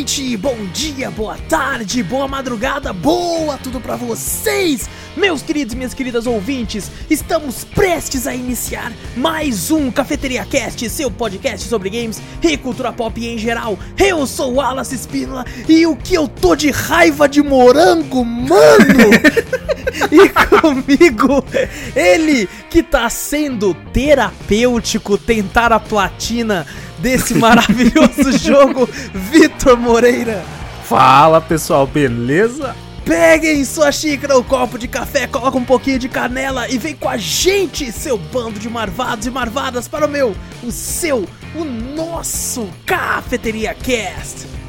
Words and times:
noite, 0.00 0.34
bom 0.38 0.56
dia, 0.72 1.10
boa 1.10 1.36
tarde, 1.46 2.02
boa 2.02 2.26
madrugada, 2.26 2.90
boa 2.90 3.58
tudo 3.58 3.78
pra 3.78 3.96
vocês, 3.96 4.88
meus 5.14 5.42
queridos 5.42 5.74
e 5.74 5.76
minhas 5.76 5.92
queridas 5.92 6.26
ouvintes. 6.26 6.90
Estamos 7.10 7.64
prestes 7.64 8.26
a 8.26 8.34
iniciar 8.34 8.94
mais 9.14 9.70
um 9.70 9.90
Cafeteria 9.90 10.46
Cast, 10.46 10.88
seu 10.88 11.10
podcast 11.10 11.68
sobre 11.68 11.90
games 11.90 12.18
e 12.42 12.56
cultura 12.56 12.94
pop 12.94 13.22
em 13.22 13.36
geral. 13.36 13.78
Eu 13.98 14.26
sou 14.26 14.52
o 14.52 14.54
Wallace 14.54 14.94
Espínola 14.94 15.44
e 15.68 15.86
o 15.86 15.94
que 15.94 16.14
eu 16.14 16.26
tô 16.26 16.56
de 16.56 16.70
raiva 16.70 17.28
de 17.28 17.42
morango, 17.42 18.24
mano! 18.24 19.10
e 20.10 20.28
comigo, 20.60 21.44
ele 21.94 22.48
que 22.70 22.82
tá 22.82 23.10
sendo 23.10 23.74
terapêutico 23.92 25.18
tentar 25.18 25.74
a 25.74 25.80
platina 25.80 26.66
desse 27.00 27.34
maravilhoso 27.34 28.32
jogo, 28.38 28.88
Vitor 29.12 29.76
Moreira. 29.76 30.44
Fala 30.84 31.40
pessoal, 31.40 31.86
beleza? 31.86 32.74
Peguem 33.04 33.64
sua 33.64 33.90
xícara 33.90 34.36
ou 34.36 34.44
copo 34.44 34.78
de 34.78 34.86
café, 34.86 35.26
coloca 35.26 35.56
um 35.56 35.64
pouquinho 35.64 35.98
de 35.98 36.08
canela 36.08 36.68
e 36.68 36.78
vem 36.78 36.94
com 36.94 37.08
a 37.08 37.16
gente, 37.16 37.90
seu 37.90 38.16
bando 38.16 38.60
de 38.60 38.68
marvados 38.68 39.26
e 39.26 39.30
marvadas, 39.30 39.88
para 39.88 40.06
o 40.06 40.08
meu, 40.08 40.36
o 40.62 40.70
seu, 40.70 41.26
o 41.54 41.64
nosso 41.64 42.68
Cafeteria 42.86 43.74
Cast. 43.74 44.59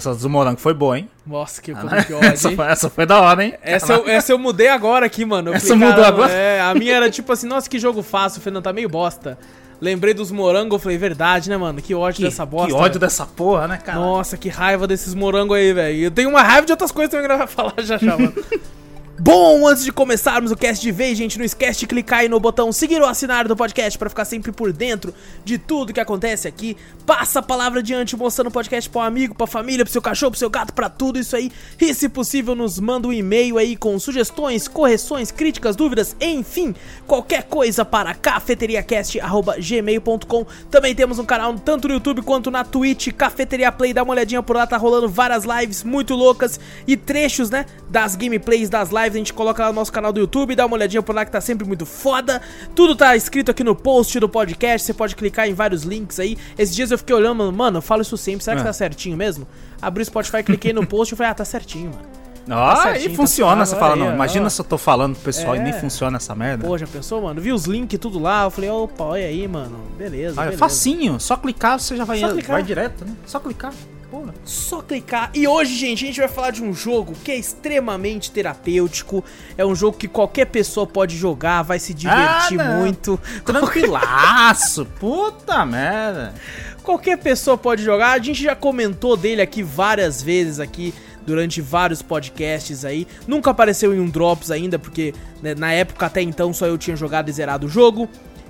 Essa 0.00 0.14
do 0.14 0.30
morango 0.30 0.58
foi 0.58 0.72
boa, 0.72 0.98
hein? 0.98 1.08
Nossa, 1.26 1.60
que, 1.60 1.72
Ah, 1.72 1.84
né? 1.84 2.04
que 2.04 2.12
ódio. 2.14 2.28
essa, 2.28 2.50
foi, 2.50 2.66
essa 2.66 2.88
foi 2.90 3.04
da 3.06 3.20
hora, 3.20 3.44
hein? 3.44 3.54
Essa 3.62 3.92
eu, 3.92 4.08
essa 4.08 4.32
eu 4.32 4.38
mudei 4.38 4.68
agora 4.68 5.04
aqui, 5.04 5.24
mano. 5.26 5.50
Eu 5.50 5.54
Essa 5.54 5.74
mudou 5.76 5.90
caramba, 5.90 6.08
agora? 6.08 6.32
É, 6.32 6.60
a 6.60 6.74
minha 6.74 6.94
era 6.94 7.10
tipo 7.10 7.30
assim, 7.30 7.46
nossa, 7.46 7.68
que 7.68 7.78
jogo 7.78 8.02
fácil, 8.02 8.40
o 8.40 8.42
Fernando 8.42 8.64
tá 8.64 8.72
meio 8.72 8.88
bosta. 8.88 9.38
Lembrei 9.78 10.12
dos 10.14 10.30
morangos, 10.30 10.72
eu 10.72 10.78
falei, 10.78 10.96
verdade, 10.98 11.48
né, 11.50 11.56
mano? 11.56 11.80
Que 11.80 11.94
ódio 11.94 12.16
que, 12.18 12.24
dessa 12.24 12.44
bosta. 12.46 12.68
que 12.68 12.72
ódio 12.74 12.84
velho. 12.92 13.00
dessa 13.00 13.26
porra, 13.26 13.68
né, 13.68 13.76
cara? 13.78 13.98
Nossa, 13.98 14.36
que 14.36 14.48
raiva 14.48 14.86
desses 14.86 15.14
morangos 15.14 15.56
aí, 15.56 15.72
velho. 15.72 15.98
Eu 16.04 16.10
tenho 16.10 16.28
uma 16.30 16.42
raiva 16.42 16.66
de 16.66 16.72
outras 16.72 16.90
coisas 16.92 17.10
também 17.10 17.26
que 17.26 17.32
eu 17.32 17.38
vai 17.38 17.46
falar 17.46 17.74
já 17.78 17.96
já, 17.98 18.16
mano. 18.16 18.32
Bom, 19.22 19.68
antes 19.68 19.84
de 19.84 19.92
começarmos 19.92 20.50
o 20.50 20.56
cast 20.56 20.80
de 20.80 20.90
vez, 20.90 21.18
gente, 21.18 21.36
não 21.36 21.44
esquece 21.44 21.80
de 21.80 21.86
clicar 21.86 22.20
aí 22.20 22.28
no 22.28 22.40
botão 22.40 22.72
seguir 22.72 23.02
ou 23.02 23.06
assinar 23.06 23.46
do 23.46 23.54
podcast 23.54 23.98
pra 23.98 24.08
ficar 24.08 24.24
sempre 24.24 24.50
por 24.50 24.72
dentro 24.72 25.12
de 25.44 25.58
tudo 25.58 25.92
que 25.92 26.00
acontece 26.00 26.48
aqui. 26.48 26.74
Passa 27.04 27.40
a 27.40 27.42
palavra 27.42 27.80
adiante, 27.80 28.16
mostrando 28.16 28.46
o 28.46 28.50
podcast 28.50 28.88
pra 28.88 29.02
um 29.02 29.04
amigo, 29.04 29.34
pra 29.34 29.46
família, 29.46 29.84
pro 29.84 29.92
seu 29.92 30.00
cachorro, 30.00 30.30
pro 30.30 30.38
seu 30.38 30.48
gato, 30.48 30.72
pra 30.72 30.88
tudo 30.88 31.18
isso 31.18 31.36
aí. 31.36 31.52
E 31.78 31.92
se 31.92 32.08
possível, 32.08 32.54
nos 32.54 32.80
manda 32.80 33.08
um 33.08 33.12
e-mail 33.12 33.58
aí 33.58 33.76
com 33.76 33.98
sugestões, 33.98 34.66
correções, 34.66 35.30
críticas, 35.30 35.76
dúvidas, 35.76 36.16
enfim, 36.18 36.74
qualquer 37.06 37.42
coisa 37.42 37.84
para 37.84 38.14
cafeteriacast.gmail.com. 38.14 40.46
Também 40.70 40.94
temos 40.94 41.18
um 41.18 41.26
canal 41.26 41.52
tanto 41.58 41.88
no 41.88 41.94
YouTube 41.94 42.22
quanto 42.22 42.50
na 42.50 42.64
Twitch, 42.64 43.08
Cafeteria 43.08 43.70
Play, 43.70 43.92
dá 43.92 44.02
uma 44.02 44.14
olhadinha 44.14 44.42
por 44.42 44.56
lá, 44.56 44.66
tá 44.66 44.78
rolando 44.78 45.10
várias 45.10 45.44
lives 45.44 45.84
muito 45.84 46.14
loucas 46.14 46.58
e 46.86 46.96
trechos, 46.96 47.50
né, 47.50 47.66
das 47.90 48.16
gameplays 48.16 48.70
das 48.70 48.88
lives, 48.88 49.09
a 49.14 49.18
gente 49.18 49.32
coloca 49.32 49.62
lá 49.62 49.68
no 49.70 49.74
nosso 49.74 49.92
canal 49.92 50.12
do 50.12 50.20
YouTube, 50.20 50.54
dá 50.54 50.66
uma 50.66 50.74
olhadinha 50.76 51.02
por 51.02 51.14
lá 51.14 51.24
que 51.24 51.30
tá 51.30 51.40
sempre 51.40 51.66
muito 51.66 51.84
foda. 51.86 52.40
Tudo 52.74 52.94
tá 52.96 53.16
escrito 53.16 53.50
aqui 53.50 53.62
no 53.64 53.74
post 53.74 54.18
do 54.20 54.28
podcast, 54.28 54.86
você 54.86 54.94
pode 54.94 55.14
clicar 55.16 55.48
em 55.48 55.54
vários 55.54 55.82
links 55.82 56.18
aí. 56.20 56.36
Esses 56.58 56.74
dias 56.74 56.90
eu 56.90 56.98
fiquei 56.98 57.14
olhando, 57.14 57.50
mano, 57.52 57.78
eu 57.78 57.82
falo 57.82 58.02
isso 58.02 58.16
sempre, 58.16 58.44
será 58.44 58.56
que 58.56 58.62
É. 58.62 58.64
tá 58.66 58.72
certinho 58.72 59.16
mesmo? 59.16 59.46
Abri 59.80 60.02
o 60.02 60.06
Spotify, 60.06 60.42
cliquei 60.42 60.72
no 60.72 60.86
post 60.86 61.14
e 61.14 61.16
falei, 61.16 61.32
ah, 61.32 61.34
tá 61.34 61.44
certinho, 61.44 61.90
mano. 61.90 62.20
Ah, 62.52 62.76
certinho, 62.82 63.04
aí 63.04 63.08
tá 63.10 63.14
funciona, 63.16 63.54
suave, 63.66 63.70
você 63.70 63.76
fala, 63.76 63.94
aí, 63.94 64.00
não, 64.00 64.08
ó. 64.08 64.12
imagina 64.12 64.50
se 64.50 64.60
eu 64.60 64.64
tô 64.64 64.76
falando 64.78 65.14
pro 65.14 65.22
pessoal 65.24 65.54
e 65.54 65.58
É. 65.58 65.62
nem 65.62 65.72
funciona 65.72 66.16
essa 66.16 66.34
merda. 66.34 66.66
Pô, 66.66 66.76
já 66.76 66.86
pensou, 66.86 67.22
mano? 67.22 67.40
Vi 67.40 67.52
os 67.52 67.64
links 67.66 67.98
tudo 68.00 68.18
lá, 68.18 68.44
eu 68.44 68.50
falei, 68.50 68.70
opa, 68.70 69.04
olha 69.04 69.26
aí, 69.26 69.46
mano. 69.46 69.78
Beleza, 69.96 70.34
Ah, 70.40 70.44
é 70.44 70.46
beleza. 70.46 70.58
facinho, 70.58 71.20
só 71.20 71.36
clicar 71.36 71.78
você 71.78 71.96
já 71.96 72.04
vai, 72.04 72.18
Só 72.18 72.28
clicar. 72.32 72.52
vai 72.52 72.62
direto, 72.62 73.04
né? 73.04 73.12
Só 73.26 73.38
clicar, 73.38 73.72
porra. 74.10 74.34
Só 74.44 74.82
clicar. 74.82 75.30
E 75.32 75.46
hoje, 75.46 75.74
gente, 75.74 76.04
a 76.04 76.06
gente 76.08 76.18
vai 76.20 76.28
falar 76.28 76.50
de 76.50 76.62
um 76.62 76.74
jogo 76.74 77.14
que 77.24 77.30
é 77.30 77.36
extremamente 77.36 78.30
terapêutico. 78.30 79.24
É 79.56 79.64
um 79.64 79.74
jogo 79.74 79.96
que 79.96 80.08
qualquer 80.08 80.46
pessoa 80.46 80.86
pode 80.86 81.16
jogar, 81.16 81.62
vai 81.62 81.78
se 81.78 81.94
divertir 81.94 82.60
Ah, 82.60 82.76
muito. 82.78 83.18
Tranquilaço, 83.44 84.84
puta 84.98 85.64
merda. 85.64 86.34
Qualquer 86.82 87.18
pessoa 87.18 87.56
pode 87.56 87.82
jogar. 87.82 88.12
A 88.12 88.22
gente 88.22 88.42
já 88.42 88.56
comentou 88.56 89.16
dele 89.16 89.40
aqui 89.42 89.62
várias 89.62 90.22
vezes 90.22 90.58
aqui 90.58 90.92
durante 91.24 91.60
vários 91.60 92.02
podcasts 92.02 92.84
aí. 92.84 93.06
Nunca 93.26 93.50
apareceu 93.50 93.94
em 93.94 94.00
um 94.00 94.08
Drops 94.08 94.50
ainda, 94.50 94.78
porque 94.78 95.14
né, 95.42 95.54
na 95.54 95.72
época 95.72 96.06
até 96.06 96.22
então 96.22 96.52
só 96.52 96.66
eu 96.66 96.76
tinha 96.76 96.96
jogado 96.96 97.28
e 97.28 97.32
zerado 97.32 97.66
o 97.66 97.70
jogo. 97.70 98.08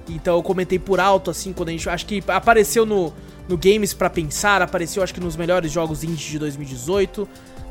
Então 0.08 0.36
eu 0.36 0.42
comentei 0.42 0.78
por 0.78 0.98
alto 0.98 1.30
assim 1.30 1.52
quando 1.52 1.68
a 1.68 1.72
gente 1.72 1.88
acho 1.88 2.06
que 2.06 2.22
apareceu 2.28 2.86
no 2.86 3.12
no 3.50 3.58
Games 3.58 3.92
pra 3.92 4.08
pensar, 4.08 4.62
apareceu 4.62 5.02
acho 5.02 5.12
que 5.12 5.20
nos 5.20 5.36
melhores 5.36 5.70
jogos 5.70 6.04
indie 6.04 6.30
de 6.30 6.38
2018. 6.38 7.28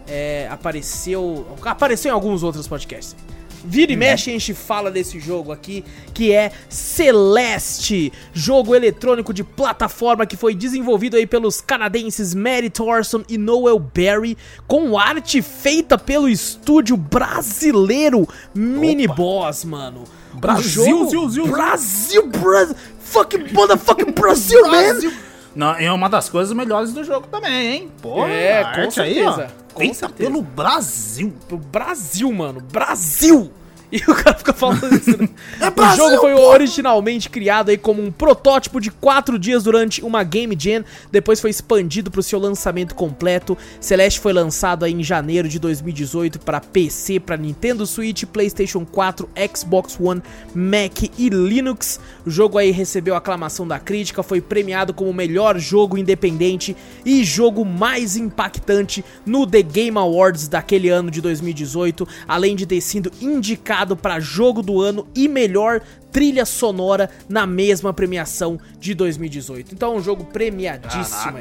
É, 0.07 0.47
apareceu 0.51 1.45
apareceu 1.63 2.09
em 2.09 2.13
alguns 2.13 2.43
outros 2.43 2.67
podcasts. 2.67 3.15
Vira 3.63 3.91
e 3.91 3.95
mexe, 3.95 4.29
a 4.29 4.33
gente 4.33 4.53
fala 4.53 4.89
desse 4.89 5.19
jogo 5.19 5.51
aqui, 5.51 5.83
que 6.13 6.31
é 6.31 6.51
Celeste, 6.69 8.11
jogo 8.33 8.73
eletrônico 8.73 9.33
de 9.33 9.43
plataforma 9.43 10.25
que 10.25 10.37
foi 10.37 10.55
desenvolvido 10.55 11.17
aí 11.17 11.27
pelos 11.27 11.59
canadenses 11.59 12.33
Mary 12.33 12.69
Thorson 12.69 13.23
e 13.27 13.37
Noel 13.37 13.77
Berry, 13.77 14.37
com 14.65 14.97
arte 14.97 15.41
feita 15.41 15.97
pelo 15.97 16.29
estúdio 16.29 16.95
brasileiro 16.95 18.27
Mini 18.55 19.07
Boss, 19.07 19.65
mano. 19.65 20.05
Brasil, 20.35 21.09
ziu, 21.09 21.29
ziu. 21.29 21.47
Brasil, 21.47 22.27
Brasil, 22.27 22.75
fucking 23.01 23.51
motherfucking 23.51 24.13
Brasil, 24.13 24.67
man. 24.69 25.28
Não, 25.59 25.71
é 25.75 25.91
uma 25.91 26.07
das 26.07 26.29
coisas 26.29 26.55
melhores 26.55 26.93
do 26.93 27.03
jogo 27.03 27.27
também, 27.27 27.73
hein? 27.73 27.91
Porra, 28.01 28.29
É, 28.29 28.63
com 28.63 28.69
arte 28.81 29.01
aí, 29.01 29.15
certeza, 29.15 29.47
ó, 29.51 29.73
com 29.73 29.79
feita 29.81 29.93
certeza. 29.95 30.29
pelo 30.31 30.41
Brasil. 30.41 31.33
pro 31.49 31.57
Brasil, 31.57 32.31
mano. 32.31 32.61
Brasil! 32.71 33.51
E 33.91 33.97
o 33.97 34.15
cara 34.15 34.37
fica 34.37 34.53
falando 34.53 34.95
isso, 34.95 35.17
né? 35.17 35.27
É 35.59 35.81
o 35.81 35.95
jogo 35.95 36.17
foi 36.17 36.33
originalmente 36.33 37.29
criado 37.29 37.69
aí 37.69 37.77
como 37.77 38.03
um 38.03 38.11
protótipo 38.11 38.79
de 38.79 38.91
4 38.91 39.39
dias 39.39 39.63
durante 39.63 40.03
uma 40.03 40.23
Game 40.23 40.55
Jam, 40.57 40.83
depois 41.11 41.41
foi 41.41 41.49
expandido 41.49 42.11
para 42.11 42.19
o 42.19 42.23
seu 42.23 42.39
lançamento 42.39 42.93
completo. 42.93 43.57
Celeste 43.79 44.19
foi 44.19 44.31
lançado 44.31 44.85
aí 44.85 44.93
em 44.93 45.03
janeiro 45.03 45.49
de 45.49 45.57
2018 45.57 46.39
para 46.39 46.59
PC, 46.59 47.19
para 47.19 47.35
Nintendo 47.35 47.85
Switch, 47.85 48.25
PlayStation 48.25 48.85
4, 48.85 49.27
Xbox 49.55 49.97
One, 49.99 50.21
Mac 50.53 51.03
e 51.17 51.29
Linux. 51.29 51.99
O 52.25 52.29
jogo 52.29 52.57
aí 52.57 52.71
recebeu 52.71 53.15
aclamação 53.15 53.67
da 53.67 53.79
crítica, 53.79 54.21
foi 54.21 54.39
premiado 54.39 54.93
como 54.93 55.09
o 55.09 55.13
melhor 55.13 55.57
jogo 55.57 55.97
independente 55.97 56.75
e 57.03 57.23
jogo 57.23 57.65
mais 57.65 58.15
impactante 58.15 59.03
no 59.25 59.47
The 59.47 59.61
Game 59.63 59.97
Awards 59.97 60.47
daquele 60.47 60.89
ano 60.89 61.09
de 61.09 61.21
2018, 61.21 62.07
além 62.27 62.55
de 62.55 62.65
ter 62.65 62.81
sido 62.81 63.11
indicado 63.21 63.78
para 63.95 64.19
jogo 64.19 64.61
do 64.61 64.81
ano 64.81 65.07
e 65.15 65.27
melhor 65.27 65.81
trilha 66.11 66.45
sonora 66.45 67.09
na 67.27 67.45
mesma 67.45 67.93
premiação 67.93 68.59
de 68.79 68.93
2018. 68.93 69.73
Então 69.73 69.93
é 69.93 69.97
um 69.97 70.01
jogo 70.01 70.23
premiadíssimo. 70.25 71.37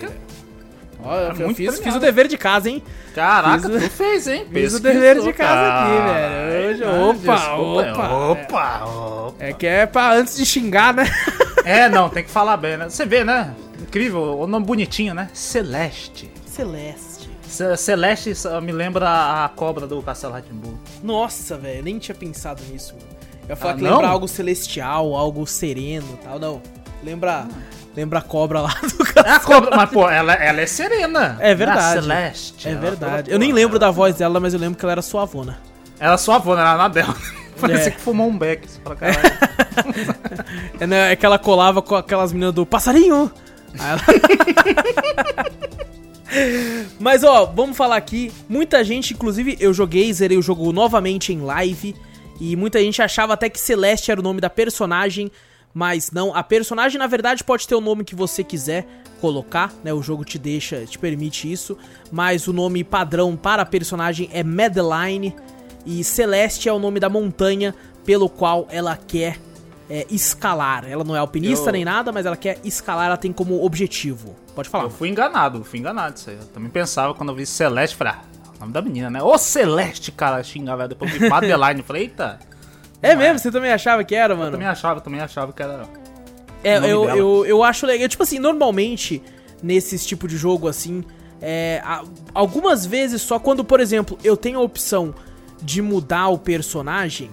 Ó, 1.00 1.14
eu, 1.16 1.28
eu 1.28 1.34
muito 1.36 1.54
fiz, 1.56 1.78
fiz 1.78 1.94
o 1.94 2.00
dever 2.00 2.26
de 2.26 2.36
casa, 2.36 2.68
hein? 2.68 2.82
Caraca, 3.14 3.68
Fiz- 3.68 3.82
tu 3.84 3.90
fez, 3.90 4.26
hein? 4.26 4.46
Fiz 4.52 4.74
o 4.74 4.80
Pesquisou, 4.80 4.80
dever 4.80 5.20
de 5.22 5.32
casa 5.32 5.54
cara. 5.54 5.84
aqui, 5.84 6.12
velho. 6.12 6.90
Hoje- 6.90 7.24
opa, 7.24 7.54
opa. 7.54 8.08
Opa, 8.32 8.84
opa. 8.84 9.34
É 9.38 9.52
que 9.52 9.64
é 9.66 9.86
pra 9.86 10.12
antes 10.14 10.36
de 10.36 10.44
xingar, 10.44 10.92
né? 10.94 11.04
É, 11.64 11.86
não, 11.86 12.08
tem 12.08 12.24
que 12.24 12.30
falar 12.30 12.56
bem, 12.56 12.78
né? 12.78 12.88
Você 12.88 13.04
vê, 13.04 13.22
né? 13.24 13.54
Incrível, 13.78 14.38
o 14.40 14.46
nome 14.46 14.64
bonitinho, 14.64 15.12
né? 15.12 15.28
Celeste. 15.34 16.30
Celeste. 16.46 17.07
Ce- 17.48 17.76
Celeste 17.76 18.32
me 18.62 18.72
lembra 18.72 19.44
a 19.44 19.48
cobra 19.48 19.86
do 19.86 20.02
Castelo 20.02 20.34
Ratimbu. 20.34 20.78
Nossa, 21.02 21.56
velho, 21.56 21.82
nem 21.82 21.98
tinha 21.98 22.14
pensado 22.14 22.62
nisso, 22.70 22.94
mano. 22.94 23.06
Eu 23.44 23.48
ia 23.50 23.56
falar 23.56 23.72
Ah, 23.72 23.76
que 23.76 23.82
não? 23.82 23.90
lembra 23.92 24.08
algo 24.08 24.28
celestial, 24.28 25.14
algo 25.16 25.46
sereno 25.46 26.06
e 26.20 26.24
tal. 26.24 26.38
Não. 26.38 26.62
Lembra. 27.02 27.46
Lembra 27.96 28.18
a 28.20 28.22
cobra 28.22 28.60
lá 28.60 28.74
do 28.80 29.04
É 29.26 29.30
a 29.30 29.40
cobra, 29.40 29.74
mas 29.74 29.90
pô, 29.90 30.08
ela, 30.08 30.34
ela 30.34 30.60
é 30.60 30.66
serena. 30.66 31.36
É 31.40 31.54
verdade. 31.54 32.02
Celeste. 32.02 32.68
É 32.68 32.72
ela- 32.72 32.80
verdade. 32.80 33.30
Eu 33.30 33.38
nem 33.38 33.50
lembro 33.52 33.76
ela- 33.76 33.86
da 33.86 33.90
voz 33.90 34.14
dela, 34.16 34.38
mas 34.38 34.52
eu 34.54 34.60
lembro 34.60 34.78
que 34.78 34.84
ela 34.84 34.92
era 34.92 35.02
suavona. 35.02 35.58
Ela 35.98 36.14
é 36.14 36.16
sua 36.18 36.36
avó? 36.36 36.52
Ela 36.52 36.60
era 36.68 36.76
na 36.78 36.88
dela. 36.88 37.16
Parecia 37.60 37.90
que 37.90 38.00
fumou 38.00 38.28
um 38.28 38.38
beck. 38.38 38.68
Fala, 38.84 38.94
caralho. 38.94 39.18
É, 40.80 40.86
né, 40.86 41.12
é 41.12 41.16
que 41.16 41.24
ela 41.26 41.38
colava 41.38 41.80
com 41.82 41.94
aquelas 41.94 42.32
meninas 42.32 42.54
do 42.54 42.64
passarinho. 42.66 43.30
Aí 43.78 43.90
ela- 43.90 44.00
Mas 46.98 47.24
ó, 47.24 47.46
vamos 47.46 47.76
falar 47.76 47.96
aqui. 47.96 48.32
Muita 48.48 48.84
gente, 48.84 49.14
inclusive 49.14 49.56
eu 49.60 49.72
joguei, 49.72 50.12
zerei 50.12 50.36
o 50.36 50.42
jogo 50.42 50.72
novamente 50.72 51.32
em 51.32 51.40
live. 51.40 51.94
E 52.40 52.54
muita 52.54 52.80
gente 52.80 53.02
achava 53.02 53.34
até 53.34 53.48
que 53.48 53.58
Celeste 53.58 54.10
era 54.10 54.20
o 54.20 54.22
nome 54.22 54.40
da 54.40 54.50
personagem. 54.50 55.30
Mas 55.74 56.10
não, 56.10 56.34
a 56.34 56.42
personagem 56.42 56.98
na 56.98 57.06
verdade 57.06 57.44
pode 57.44 57.66
ter 57.66 57.74
o 57.74 57.80
nome 57.80 58.04
que 58.04 58.14
você 58.14 58.42
quiser 58.42 58.86
colocar, 59.20 59.72
né? 59.82 59.92
O 59.92 60.02
jogo 60.02 60.24
te 60.24 60.38
deixa, 60.38 60.84
te 60.86 60.98
permite 60.98 61.50
isso. 61.50 61.76
Mas 62.10 62.46
o 62.46 62.52
nome 62.52 62.84
padrão 62.84 63.36
para 63.36 63.62
a 63.62 63.66
personagem 63.66 64.28
é 64.32 64.42
Madeline. 64.42 65.34
E 65.84 66.02
Celeste 66.04 66.68
é 66.68 66.72
o 66.72 66.78
nome 66.78 67.00
da 67.00 67.08
montanha 67.08 67.74
pelo 68.04 68.28
qual 68.28 68.66
ela 68.70 68.96
quer 68.96 69.38
é, 69.90 70.06
escalar. 70.10 70.84
Ela 70.88 71.02
não 71.04 71.14
é 71.16 71.18
alpinista 71.18 71.68
Eu- 71.68 71.72
nem 71.72 71.84
nada, 71.84 72.12
mas 72.12 72.26
ela 72.26 72.36
quer 72.36 72.58
escalar, 72.64 73.06
ela 73.06 73.16
tem 73.16 73.32
como 73.32 73.62
objetivo. 73.64 74.34
Pode 74.54 74.68
falar. 74.68 74.84
Eu 74.84 74.90
fui 74.90 75.08
enganado, 75.08 75.64
fui 75.64 75.78
enganado 75.78 76.16
isso 76.16 76.30
aí. 76.30 76.36
Eu 76.36 76.46
também 76.46 76.70
pensava 76.70 77.14
quando 77.14 77.30
eu 77.30 77.34
vi 77.34 77.46
Celeste, 77.46 77.96
falei, 77.96 78.14
ah, 78.14 78.22
o 78.56 78.60
nome 78.60 78.72
da 78.72 78.82
menina, 78.82 79.08
né? 79.10 79.22
Ô 79.22 79.36
Celeste, 79.38 80.10
cara, 80.12 80.42
xingava. 80.42 80.86
Depois 80.88 81.10
eu 81.14 81.20
vi 81.20 81.28
Madeline, 81.28 81.82
falei, 81.82 82.02
eita. 82.02 82.38
É 83.00 83.14
mesmo? 83.14 83.38
Você 83.38 83.50
também 83.52 83.72
achava 83.72 84.02
que 84.02 84.14
era, 84.14 84.34
Eu 84.34 84.38
mano? 84.38 84.50
também 84.52 84.66
achava, 84.66 85.00
também 85.00 85.20
achava 85.20 85.52
que 85.52 85.62
era. 85.62 85.84
É, 86.64 86.76
eu, 86.78 86.80
dela. 87.06 87.16
eu, 87.16 87.46
eu 87.46 87.62
acho 87.62 87.86
legal. 87.86 88.08
Tipo 88.08 88.24
assim, 88.24 88.40
normalmente, 88.40 89.22
nesses 89.62 90.04
tipo 90.04 90.26
de 90.26 90.36
jogo 90.36 90.66
assim, 90.66 91.04
é, 91.40 91.80
algumas 92.34 92.84
vezes 92.84 93.22
só 93.22 93.38
quando, 93.38 93.62
por 93.64 93.78
exemplo, 93.78 94.18
eu 94.24 94.36
tenho 94.36 94.58
a 94.58 94.62
opção 94.62 95.14
de 95.62 95.80
mudar 95.80 96.26
o 96.28 96.38
personagem, 96.38 97.30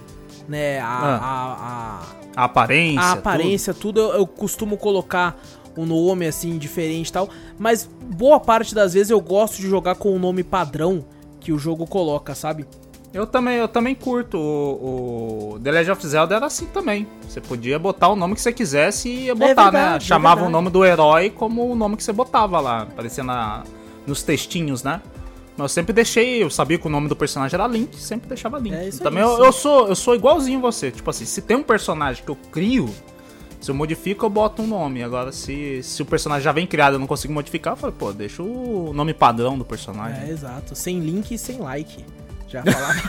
né? 0.47 0.79
A, 0.79 0.85
Ah. 0.87 1.19
a, 1.21 2.01
A 2.21 2.24
aparência. 2.43 3.01
a, 3.01 3.05
a 3.05 3.11
aparência, 3.13 3.73
tudo, 3.73 3.99
eu, 3.99 4.13
eu 4.13 4.27
costumo 4.27 4.77
colocar 4.77 5.39
um 5.77 5.85
nome 5.85 6.27
assim, 6.27 6.57
diferente 6.57 7.07
e 7.07 7.11
tal. 7.11 7.29
Mas 7.57 7.89
boa 8.03 8.39
parte 8.39 8.75
das 8.75 8.93
vezes 8.93 9.09
eu 9.09 9.21
gosto 9.21 9.57
de 9.57 9.69
jogar 9.69 9.95
com 9.95 10.15
o 10.15 10.19
nome 10.19 10.43
padrão 10.43 11.05
que 11.39 11.51
o 11.51 11.57
jogo 11.57 11.85
coloca, 11.87 12.35
sabe? 12.35 12.63
tudo. 12.63 12.85
Eu 13.15 13.25
também, 13.25 13.55
eu 13.55 13.67
também 13.69 13.95
curto. 13.95 14.37
O, 14.37 15.53
o 15.53 15.59
The 15.61 15.71
Legend 15.71 15.91
of 15.91 16.05
Zelda 16.07 16.35
era 16.35 16.45
assim 16.47 16.65
também. 16.65 17.07
Você 17.27 17.39
podia 17.39 17.79
botar 17.79 18.09
o 18.09 18.15
nome 18.15 18.35
que 18.35 18.41
você 18.41 18.51
quisesse 18.51 19.07
e 19.07 19.25
ia 19.27 19.35
botar, 19.35 19.71
né? 19.71 19.79
verdade, 19.79 20.03
é 20.03 20.07
Chamava 20.07 20.41
verdade. 20.41 20.49
o 20.49 20.51
nome 20.51 20.69
do 20.69 20.83
herói 20.83 21.29
como 21.29 21.71
o 21.71 21.75
nome 21.75 21.95
que 21.95 22.03
você 22.03 22.11
botava 22.11 22.59
lá, 22.59 22.81
aparecia 22.81 23.23
na, 23.23 23.63
nos 24.05 24.21
textinhos, 24.21 24.83
né? 24.83 25.01
Mas 25.57 25.63
eu 25.63 25.69
sempre 25.69 25.93
deixei, 25.93 26.43
eu 26.43 26.49
sabia 26.49 26.77
que 26.77 26.85
o 26.85 26.89
nome 26.89 27.07
do 27.07 27.15
personagem 27.15 27.55
era 27.55 27.65
Link, 27.67 27.95
sempre 27.95 28.27
deixava 28.27 28.59
Link. 28.59 28.73
É 28.73 28.87
isso 28.87 29.01
também 29.01 29.23
aí, 29.23 29.29
eu, 29.29 29.45
eu 29.45 29.51
sou 29.53 29.87
eu 29.87 29.95
sou 29.95 30.13
igualzinho 30.13 30.59
você. 30.59 30.91
Tipo 30.91 31.09
assim, 31.09 31.25
se 31.25 31.41
tem 31.41 31.55
um 31.55 31.63
personagem 31.63 32.23
que 32.23 32.29
eu 32.29 32.35
crio, 32.51 32.93
se 33.61 33.71
eu 33.71 33.75
modifico, 33.75 34.25
eu 34.25 34.29
boto 34.29 34.61
um 34.61 34.67
nome. 34.67 35.01
Agora, 35.01 35.31
se, 35.31 35.81
se 35.81 36.01
o 36.01 36.05
personagem 36.05 36.43
já 36.43 36.51
vem 36.51 36.67
criado 36.67 36.93
e 36.93 36.95
eu 36.95 36.99
não 36.99 37.07
consigo 37.07 37.33
modificar, 37.33 37.73
eu 37.73 37.77
falo, 37.77 37.93
pô, 37.93 38.11
deixa 38.11 38.43
o 38.43 38.91
nome 38.93 39.13
padrão 39.13 39.57
do 39.57 39.65
personagem. 39.65 40.27
É, 40.27 40.31
exato. 40.31 40.75
Sem 40.75 40.99
link 40.99 41.33
e 41.33 41.37
sem 41.37 41.57
like. 41.57 42.05
Já 42.47 42.61
falava. 42.69 43.01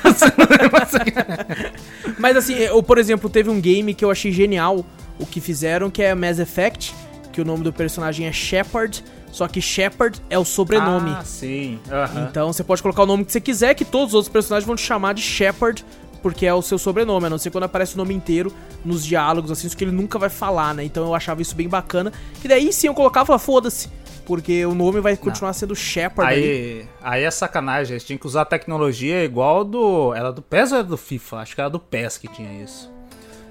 Mas 2.19 2.37
assim, 2.37 2.55
eu, 2.55 2.83
por 2.83 2.97
exemplo, 2.97 3.29
teve 3.29 3.51
um 3.51 3.61
game 3.61 3.93
que 3.93 4.05
eu 4.05 4.11
achei 4.11 4.33
genial 4.33 4.87
o 5.19 5.27
que 5.27 5.41
fizeram, 5.41 5.91
que 5.91 6.03
é 6.03 6.15
Mass 6.15 6.39
Effect, 6.39 6.95
que 7.33 7.41
o 7.41 7.45
nome 7.45 7.63
do 7.63 7.73
personagem 7.73 8.27
é 8.27 8.33
Shepard, 8.33 9.05
só 9.37 9.47
que 9.47 9.61
Shepard 9.61 10.19
é 10.31 10.39
o 10.39 10.47
sobrenome. 10.47 11.11
Ah, 11.11 11.23
sim. 11.23 11.79
Então 12.27 12.55
você 12.55 12.65
pode 12.65 12.81
colocar 12.81 13.03
o 13.03 13.07
nome 13.07 13.23
que 13.23 13.31
você 13.31 13.41
quiser, 13.41 13.75
que 13.75 13.85
todos 13.85 14.09
os 14.09 14.15
outros 14.15 14.33
personagens 14.33 14.67
vão 14.67 14.75
te 14.75 14.81
chamar 14.81 15.13
de 15.13 15.21
Shepard, 15.21 15.85
porque 16.23 16.47
é 16.47 16.55
o 16.55 16.63
seu 16.63 16.79
sobrenome, 16.79 17.27
a 17.27 17.29
não 17.29 17.37
ser 17.37 17.51
quando 17.51 17.65
aparece 17.65 17.97
o 17.97 17.99
nome 17.99 18.15
inteiro 18.15 18.51
nos 18.83 19.05
diálogos, 19.05 19.51
assim, 19.51 19.67
isso 19.67 19.77
que 19.77 19.85
ele 19.85 19.93
nunca 19.93 20.19
vai 20.19 20.31
falar, 20.31 20.75
né? 20.75 20.85
Então 20.85 21.05
eu 21.05 21.15
achava 21.15 21.43
isso 21.43 21.55
bem 21.55 21.69
bacana. 21.69 22.11
Que 22.41 22.49
daí 22.49 22.73
sim 22.73 22.87
eu 22.87 22.95
colocava 22.95 23.25
e 23.25 23.27
falava, 23.27 23.45
foda-se, 23.45 23.91
porque 24.25 24.65
o 24.65 24.75
nome 24.75 25.03
vai 25.03 25.19
continuar 25.19 25.53
sendo 25.53 25.77
Shepard 25.77 26.33
aí. 26.33 26.43
Aí, 26.43 26.89
aí 27.03 27.23
é 27.25 27.31
sacanagem, 27.31 27.93
eles 27.93 28.05
tinham 28.05 28.17
que 28.17 28.27
usar 28.27 28.41
a 28.41 28.47
tecnologia 28.47 29.23
igual 29.23 29.65
do. 29.65 30.15
Era 30.15 30.33
do 30.33 30.41
PES 30.41 30.73
ou 30.73 30.79
era 30.79 30.89
do 30.89 30.97
FIFA? 30.97 31.37
Acho 31.37 31.55
que 31.55 31.61
era 31.61 31.69
do 31.69 31.79
PES 31.79 32.17
que 32.17 32.29
tinha 32.29 32.63
isso. 32.63 32.91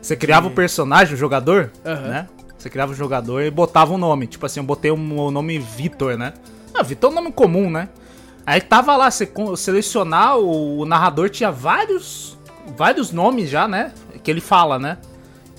Você 0.02 0.16
criava 0.16 0.48
o 0.48 0.52
personagem, 0.52 1.14
o 1.14 1.18
jogador, 1.18 1.72
Aham. 1.86 2.08
né? 2.08 2.28
Você 2.66 2.70
criava 2.72 2.94
o 2.94 2.96
jogador 2.96 3.44
e 3.44 3.52
botava 3.52 3.94
um 3.94 3.98
nome. 3.98 4.26
Tipo 4.26 4.48
assim, 4.48 4.60
eu 4.60 4.64
botei 4.64 4.90
o 4.90 4.96
o 4.96 5.30
nome 5.30 5.60
Vitor, 5.60 6.18
né? 6.18 6.34
Ah, 6.74 6.82
Vitor 6.82 7.12
é 7.12 7.14
um 7.14 7.16
nome 7.16 7.32
comum, 7.32 7.70
né? 7.70 7.90
Aí 8.44 8.60
tava 8.60 8.98
lá, 8.98 9.12
você 9.12 9.32
selecionar, 9.56 10.40
o, 10.40 10.80
o 10.80 10.86
narrador 10.86 11.30
tinha 11.30 11.52
vários. 11.52 12.36
Vários 12.76 13.12
nomes 13.12 13.52
já, 13.52 13.68
né? 13.68 13.94
Que 14.24 14.32
ele 14.32 14.42
fala, 14.42 14.80
né? 14.80 14.98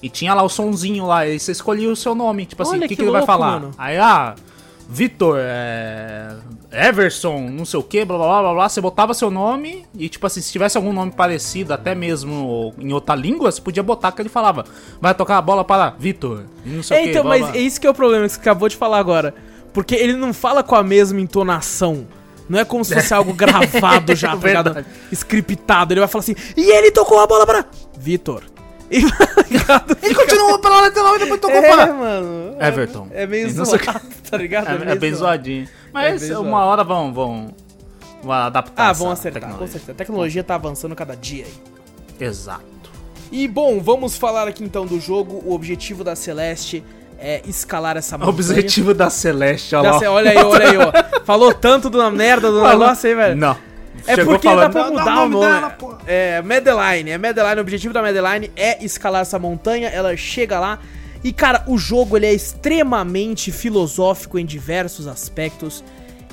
E 0.03 0.11
tinha 0.11 0.35
lá 0.35 0.43
o 0.43 0.49
sonzinho 0.49 1.07
lá, 1.07 1.19
aí 1.19 1.39
você 1.39 1.53
escolhia 1.53 1.89
o 1.89 1.95
seu 1.95 2.13
nome. 2.13 2.45
Tipo 2.45 2.65
assim, 2.65 2.79
o 2.79 2.81
que, 2.81 2.89
que 2.89 2.97
que 2.97 3.03
ele 3.03 3.13
vai 3.13 3.25
falar? 3.25 3.53
mano. 3.53 3.71
Aí, 3.79 3.97
ah, 3.99 4.35
Vitor, 4.89 5.37
é. 5.41 6.37
Everson, 6.71 7.41
não 7.51 7.65
sei 7.65 7.81
o 7.81 7.83
que, 7.83 8.05
blá 8.05 8.17
blá 8.17 8.27
blá 8.29 8.43
blá 8.43 8.55
blá. 8.55 8.69
Você 8.69 8.81
botava 8.81 9.15
seu 9.15 9.31
nome 9.31 9.85
e, 9.99 10.09
tipo 10.09 10.27
assim, 10.27 10.41
se 10.41 10.53
tivesse 10.53 10.77
algum 10.77 10.93
nome 10.93 11.11
parecido, 11.13 11.73
até 11.73 11.95
mesmo 11.95 12.75
em 12.79 12.93
outra 12.93 13.15
língua, 13.15 13.51
você 13.51 13.61
podia 13.61 13.83
botar 13.83 14.13
que 14.13 14.23
ele 14.23 14.29
falava. 14.29 14.65
Vai 15.01 15.15
tocar 15.15 15.39
a 15.39 15.43
bola 15.43 15.65
para 15.65 15.91
Vitor. 15.99 16.45
Não 16.65 16.83
sei 16.83 16.97
É, 16.97 17.01
o 17.01 17.05
quê, 17.05 17.11
então, 17.11 17.23
blá, 17.23 17.31
mas 17.39 17.49
blá. 17.51 17.57
é 17.57 17.61
isso 17.61 17.81
que 17.81 17.87
é 17.87 17.91
o 17.91 17.95
problema 17.95 18.27
que 18.27 18.33
você 18.35 18.41
acabou 18.41 18.69
de 18.69 18.77
falar 18.77 18.99
agora. 18.99 19.35
Porque 19.73 19.95
ele 19.95 20.15
não 20.15 20.33
fala 20.33 20.63
com 20.63 20.75
a 20.75 20.83
mesma 20.83 21.21
entonação. 21.21 22.07
Não 22.49 22.59
é 22.61 22.65
como 22.65 22.85
se 22.85 22.95
fosse 22.95 23.13
algo 23.13 23.33
gravado 23.35 24.15
já, 24.15 24.37
tá 24.37 24.47
ligado? 24.47 24.85
Scriptado. 25.11 25.93
Ele 25.95 26.01
vai 26.01 26.09
falar 26.09 26.21
assim, 26.23 26.37
e 26.57 26.71
ele 26.71 26.91
tocou 26.93 27.19
a 27.19 27.27
bola 27.27 27.45
para 27.45 27.65
Vitor. 27.99 28.43
E, 28.91 29.01
ligado? 29.51 29.97
Ele 30.03 30.15
continuou 30.15 30.59
pela 30.59 30.81
lateral 30.83 31.17
e 31.17 31.19
depois 31.21 31.41
tocou 31.41 31.57
É, 31.57 31.69
para. 31.77 31.93
mano. 31.93 32.57
Everton. 32.61 33.09
É 33.13 33.27
meio 33.27 33.51
zoado, 33.51 33.79
tá 34.31 34.37
ligado? 34.37 34.69
É, 34.69 34.75
é 34.75 34.79
meio 34.79 35.01
bem 35.01 35.15
zoadinho. 35.15 35.69
Mas 35.93 36.23
bem 36.23 36.33
uma 36.33 36.43
zoado. 36.51 36.67
hora 36.67 36.85
vão, 36.85 37.13
vão, 37.13 37.55
vão 38.23 38.33
adaptar. 38.33 38.89
Ah, 38.89 38.93
vão 38.93 39.11
acertar, 39.11 39.41
com 39.43 39.49
tecnologia. 39.49 39.73
certeza. 39.73 39.93
A 39.93 39.95
tecnologia 39.97 40.45
tá 40.45 40.55
avançando 40.55 40.95
cada 40.95 41.17
dia 41.17 41.45
aí. 41.47 42.27
Exato. 42.27 42.65
E 43.33 43.49
bom, 43.49 43.81
vamos 43.81 44.17
falar 44.17 44.47
aqui 44.47 44.63
então 44.63 44.87
do 44.87 45.01
jogo. 45.01 45.43
O 45.45 45.53
objetivo 45.53 46.05
da 46.05 46.15
Celeste 46.15 46.85
é 47.19 47.43
escalar 47.47 47.97
essa 47.97 48.15
O 48.17 48.21
montanha. 48.21 48.31
objetivo 48.35 48.95
da 48.95 49.11
Celeste, 49.11 49.75
olha 49.75 49.83
Da 49.85 49.93
lá. 49.95 49.99
Ce- 49.99 50.07
Olha 50.07 50.31
aí, 50.31 50.37
olha 50.39 50.69
aí, 50.71 50.77
ó. 50.77 50.93
Falou 51.27 51.53
tanto 51.53 51.91
da 51.91 52.09
merda 52.11 52.51
do 52.53 52.61
Falou- 52.61 52.79
negócio 52.79 53.09
aí, 53.09 53.15
velho. 53.17 53.37
Não. 53.37 53.57
É 54.07 54.15
Chegou 54.15 54.35
porque 54.35 54.49
falando, 54.49 54.63
dá 54.63 54.71
pra 54.71 54.85
"Não, 54.85 54.91
mudar 54.93 55.25
o 55.25 55.29
nome. 55.29 55.47
dela, 55.47 55.71
pô." 55.71 55.95
é, 56.07 56.41
Madeline. 56.43 57.11
É 57.11 57.19
Madeline. 57.19 57.57
O 57.57 57.61
objetivo 57.61 57.93
da 57.95 58.03
Madeline 58.03 58.51
é 58.57 58.85
escalar 58.85 59.23
essa 59.23 59.39
montanha. 59.39 59.89
Ela 59.89 60.17
chega 60.17 60.59
lá. 60.61 60.79
E, 61.25 61.33
cara, 61.33 61.65
o 61.67 61.77
jogo 61.77 62.17
ele 62.17 62.27
é 62.27 62.33
extremamente 62.33 63.51
filosófico 63.51 64.39
em 64.39 64.47
diversos 64.47 65.07
aspectos. 65.07 65.83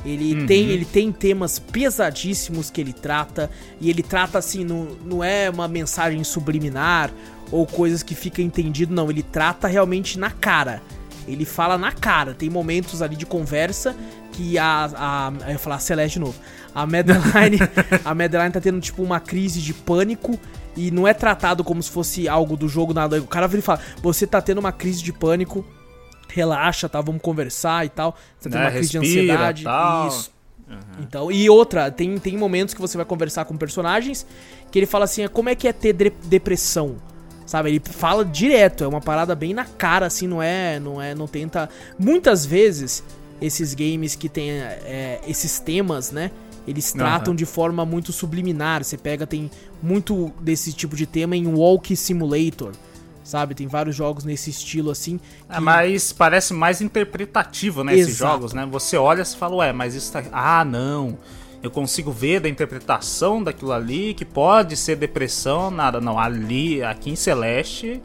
Ele, 0.05 0.41
Uhum. 0.41 0.45
tem, 0.45 0.69
ele 0.69 0.83
tem 0.85 1.11
temas 1.11 1.57
pesadíssimos 1.59 2.69
que 2.69 2.81
ele 2.81 2.91
trata. 2.93 3.49
E 3.79 3.89
ele 3.89 4.03
trata 4.03 4.37
assim, 4.37 4.63
não, 4.63 4.87
não 5.05 5.23
é 5.23 5.49
uma 5.49 5.67
mensagem 5.67 6.23
subliminar 6.23 7.09
ou 7.51 7.65
coisas 7.65 8.03
que 8.03 8.13
fica 8.13 8.41
entendido, 8.41 8.93
não. 8.93 9.09
Ele 9.09 9.23
trata 9.23 9.67
realmente 9.67 10.19
na 10.19 10.29
cara. 10.29 10.81
Ele 11.27 11.45
fala 11.45 11.77
na 11.77 11.91
cara. 11.93 12.33
Tem 12.33 12.49
momentos 12.49 13.01
ali 13.01 13.15
de 13.15 13.25
conversa 13.25 13.95
que 14.33 14.57
a. 14.57 14.89
a 14.95 15.33
eu 15.45 15.51
ia 15.53 15.59
falar 15.59 15.75
a 15.77 15.79
Celeste 15.79 16.15
de 16.15 16.19
novo. 16.19 16.35
A 16.75 16.85
Madeline. 16.85 17.57
a 18.03 18.13
Madeline 18.13 18.51
tá 18.51 18.59
tendo, 18.59 18.79
tipo, 18.81 19.01
uma 19.03 19.19
crise 19.19 19.61
de 19.61 19.73
pânico. 19.73 20.37
E 20.75 20.89
não 20.89 21.07
é 21.07 21.13
tratado 21.13 21.63
como 21.63 21.81
se 21.83 21.89
fosse 21.91 22.27
algo 22.27 22.57
do 22.57 22.67
jogo, 22.67 22.93
nada. 22.93 23.21
O 23.21 23.27
cara 23.27 23.47
vira 23.47 23.59
e 23.59 23.61
fala: 23.63 23.79
Você 24.01 24.25
tá 24.27 24.41
tendo 24.41 24.57
uma 24.57 24.71
crise 24.71 25.01
de 25.03 25.13
pânico. 25.13 25.63
Relaxa, 26.29 26.89
tá? 26.89 26.99
Vamos 26.99 27.21
conversar 27.21 27.85
e 27.85 27.89
tal. 27.89 28.17
Você 28.39 28.49
tá 28.49 28.55
tendo 28.55 28.59
Né, 28.59 28.65
uma 28.65 28.71
crise 28.71 28.89
de 28.91 28.97
respira, 28.99 29.21
ansiedade. 29.33 29.63
tal. 29.63 30.07
Isso. 30.07 30.31
Então, 30.99 31.31
e 31.31 31.47
outra, 31.49 31.91
tem, 31.91 32.17
tem 32.17 32.35
momentos 32.35 32.73
que 32.73 32.81
você 32.81 32.97
vai 32.97 33.05
conversar 33.05 33.45
com 33.45 33.55
personagens 33.55 34.25
que 34.71 34.79
ele 34.79 34.87
fala 34.87 35.05
assim, 35.05 35.27
como 35.27 35.49
é 35.49 35.53
que 35.53 35.67
é 35.67 35.73
ter 35.73 35.93
de- 35.93 36.11
depressão? 36.25 36.95
Sabe, 37.45 37.69
ele 37.69 37.79
fala 37.79 38.25
direto, 38.25 38.83
é 38.83 38.87
uma 38.87 39.01
parada 39.01 39.35
bem 39.35 39.53
na 39.53 39.65
cara, 39.65 40.07
assim, 40.07 40.25
não 40.25 40.41
é, 40.41 40.79
não 40.79 40.99
é, 40.99 41.13
não 41.13 41.27
tenta... 41.27 41.69
Muitas 41.99 42.43
vezes, 42.43 43.03
esses 43.41 43.73
games 43.73 44.15
que 44.15 44.29
tem 44.29 44.51
é, 44.51 45.21
esses 45.27 45.59
temas, 45.59 46.11
né, 46.11 46.31
eles 46.67 46.93
tratam 46.93 47.31
Aham. 47.31 47.35
de 47.35 47.45
forma 47.45 47.85
muito 47.85 48.11
subliminar, 48.13 48.83
você 48.83 48.97
pega, 48.97 49.27
tem 49.27 49.51
muito 49.81 50.31
desse 50.39 50.71
tipo 50.71 50.95
de 50.95 51.05
tema 51.05 51.35
em 51.35 51.45
Walk 51.47 51.95
Simulator, 51.95 52.71
sabe, 53.23 53.53
tem 53.55 53.67
vários 53.67 53.95
jogos 53.95 54.23
nesse 54.23 54.49
estilo, 54.49 54.91
assim, 54.91 55.19
É, 55.49 55.59
mas 55.59 56.13
parece 56.13 56.53
mais 56.53 56.81
interpretativo, 56.81 57.83
né, 57.83 57.93
esses 57.95 58.15
Exato. 58.15 58.31
jogos, 58.33 58.53
né? 58.53 58.65
Você 58.71 58.97
olha 58.97 59.21
e 59.21 59.25
fala, 59.25 59.55
ué, 59.57 59.73
mas 59.73 59.95
isso 59.95 60.11
tá... 60.11 60.23
Ah, 60.31 60.63
não. 60.65 61.17
Eu 61.61 61.71
consigo 61.71 62.11
ver 62.11 62.41
da 62.41 62.49
interpretação 62.49 63.41
daquilo 63.41 63.71
ali 63.71 64.13
que 64.13 64.25
pode 64.25 64.75
ser 64.75 64.97
depressão, 64.97 65.71
nada. 65.71 66.01
Não, 66.01 66.19
ali, 66.19 66.83
aqui 66.83 67.09
em 67.09 67.15
Celeste, 67.15 68.01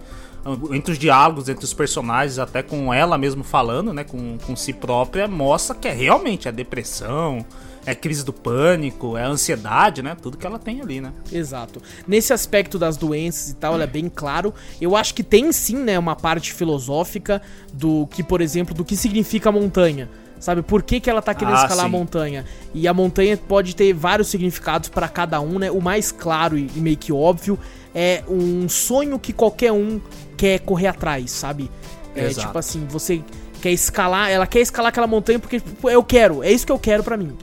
entre 0.73 0.93
os 0.93 0.99
diálogos, 0.99 1.49
entre 1.49 1.65
os 1.65 1.73
personagens, 1.73 2.39
até 2.39 2.63
com 2.63 2.93
ela 2.93 3.19
mesmo 3.19 3.43
falando, 3.43 3.93
né, 3.93 4.05
com, 4.05 4.39
com 4.39 4.57
si 4.57 4.73
própria, 4.73 5.27
mostra 5.27 5.75
que 5.75 5.89
é 5.89 5.93
realmente 5.93 6.49
a 6.49 6.51
depressão, 6.51 7.45
é 7.87 7.95
crise 7.95 8.25
do 8.25 8.33
pânico, 8.33 9.17
é 9.17 9.25
ansiedade, 9.25 10.03
né? 10.03 10.15
Tudo 10.21 10.37
que 10.37 10.47
ela 10.47 10.59
tem 10.59 10.81
ali, 10.83 11.01
né? 11.01 11.13
Exato. 11.33 11.81
Nesse 12.07 12.35
aspecto 12.35 12.79
das 12.79 12.99
doenças 12.99 13.51
e 13.51 13.55
tal, 13.55 13.75
ela 13.75 13.85
é 13.85 13.87
bem 13.87 14.11
claro. 14.15 14.53
Eu 14.79 14.95
acho 14.95 15.15
que 15.15 15.23
tem 15.23 15.51
sim, 15.53 15.77
né, 15.77 15.99
uma 15.99 16.15
parte 16.15 16.53
filosófica 16.53 17.41
do 17.73 18.07
que, 18.09 18.23
por 18.23 18.43
exemplo, 18.43 18.75
do 18.75 18.85
que 18.85 18.97
significa 18.97 19.51
montanha. 19.51 20.09
Sabe, 20.41 20.63
por 20.63 20.83
que, 20.83 21.01
que 21.01 21.11
ela 21.11 21.21
tá 21.21 21.35
querendo 21.35 21.57
Ah, 21.57 21.63
escalar 21.63 21.85
a 21.87 21.89
sim. 21.89 21.93
montanha? 21.93 22.45
E 22.73 22.87
a 22.87 22.95
montanha 22.95 23.37
pode 23.37 23.75
ter 23.75 23.93
vários 23.93 24.29
significados 24.29 24.89
pra 24.89 25.09
cada 25.09 25.41
um, 25.41 25.59
né? 25.59 25.71
O 25.71 25.81
mais 25.81 26.13
claro 26.13 26.57
e 26.57 26.69
e 26.77 26.81
meio 26.81 26.97
que 26.97 27.13
óbvio 27.13 27.59
é 27.95 28.23
um 28.29 28.69
sonho 28.69 29.19
que 29.19 29.33
qualquer 29.33 29.73
um 29.73 30.01
quer 30.37 30.61
correr 30.61 30.87
atrás, 30.87 31.31
sabe? 31.33 31.71
É 32.15 32.27
Exato. 32.27 32.47
tipo 32.47 32.59
assim, 32.59 32.87
você 32.89 33.21
quer 33.61 33.73
escalar, 33.73 34.31
ela 34.31 34.47
quer 34.47 34.61
escalar 34.61 34.91
aquela 34.91 35.07
montanha 35.09 35.39
porque 35.41 35.59
tipo, 35.61 35.91
eu 35.91 36.03
quero, 36.05 36.43
é 36.45 36.53
isso 36.53 36.65
que 36.65 36.71
eu 36.73 36.79
quero 36.79 37.03
pra 37.03 37.17
mim. 37.17 37.37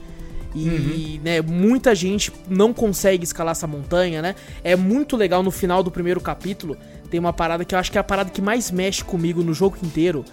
E, 0.54 1.20
né, 1.22 1.42
muita 1.42 1.94
gente 1.94 2.32
não 2.48 2.72
consegue 2.72 3.24
escalar 3.24 3.52
essa 3.52 3.66
montanha, 3.66 4.22
né? 4.22 4.34
É 4.64 4.74
muito 4.74 5.14
legal 5.14 5.42
no 5.42 5.50
final 5.50 5.82
do 5.82 5.90
primeiro 5.90 6.18
capítulo. 6.18 6.78
Tem 7.10 7.20
uma 7.20 7.32
parada 7.32 7.62
que 7.62 7.74
eu 7.74 7.78
acho 7.78 7.92
que 7.92 7.98
é 7.98 8.00
a 8.00 8.04
parada 8.04 8.30
que 8.30 8.40
mais 8.40 8.70
mexe 8.70 9.04
comigo 9.04 9.42
no 9.42 9.52
jogo 9.52 9.76
inteiro. 9.82 10.24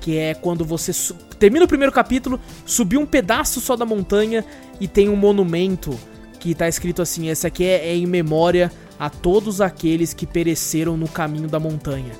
Que 0.00 0.16
é 0.16 0.34
quando 0.34 0.64
você 0.64 0.92
termina 1.38 1.64
o 1.64 1.68
primeiro 1.68 1.92
capítulo, 1.92 2.40
subiu 2.64 3.00
um 3.00 3.06
pedaço 3.06 3.60
só 3.60 3.76
da 3.76 3.84
montanha 3.84 4.44
e 4.80 4.86
tem 4.88 5.08
um 5.08 5.16
monumento 5.16 5.98
que 6.38 6.54
tá 6.54 6.68
escrito 6.68 7.02
assim: 7.02 7.28
esse 7.28 7.46
aqui 7.46 7.64
é, 7.64 7.88
é 7.88 7.96
em 7.96 8.06
memória 8.06 8.70
a 8.98 9.10
todos 9.10 9.60
aqueles 9.60 10.12
que 10.14 10.26
pereceram 10.26 10.96
no 10.96 11.08
caminho 11.08 11.48
da 11.48 11.58
montanha. 11.60 12.12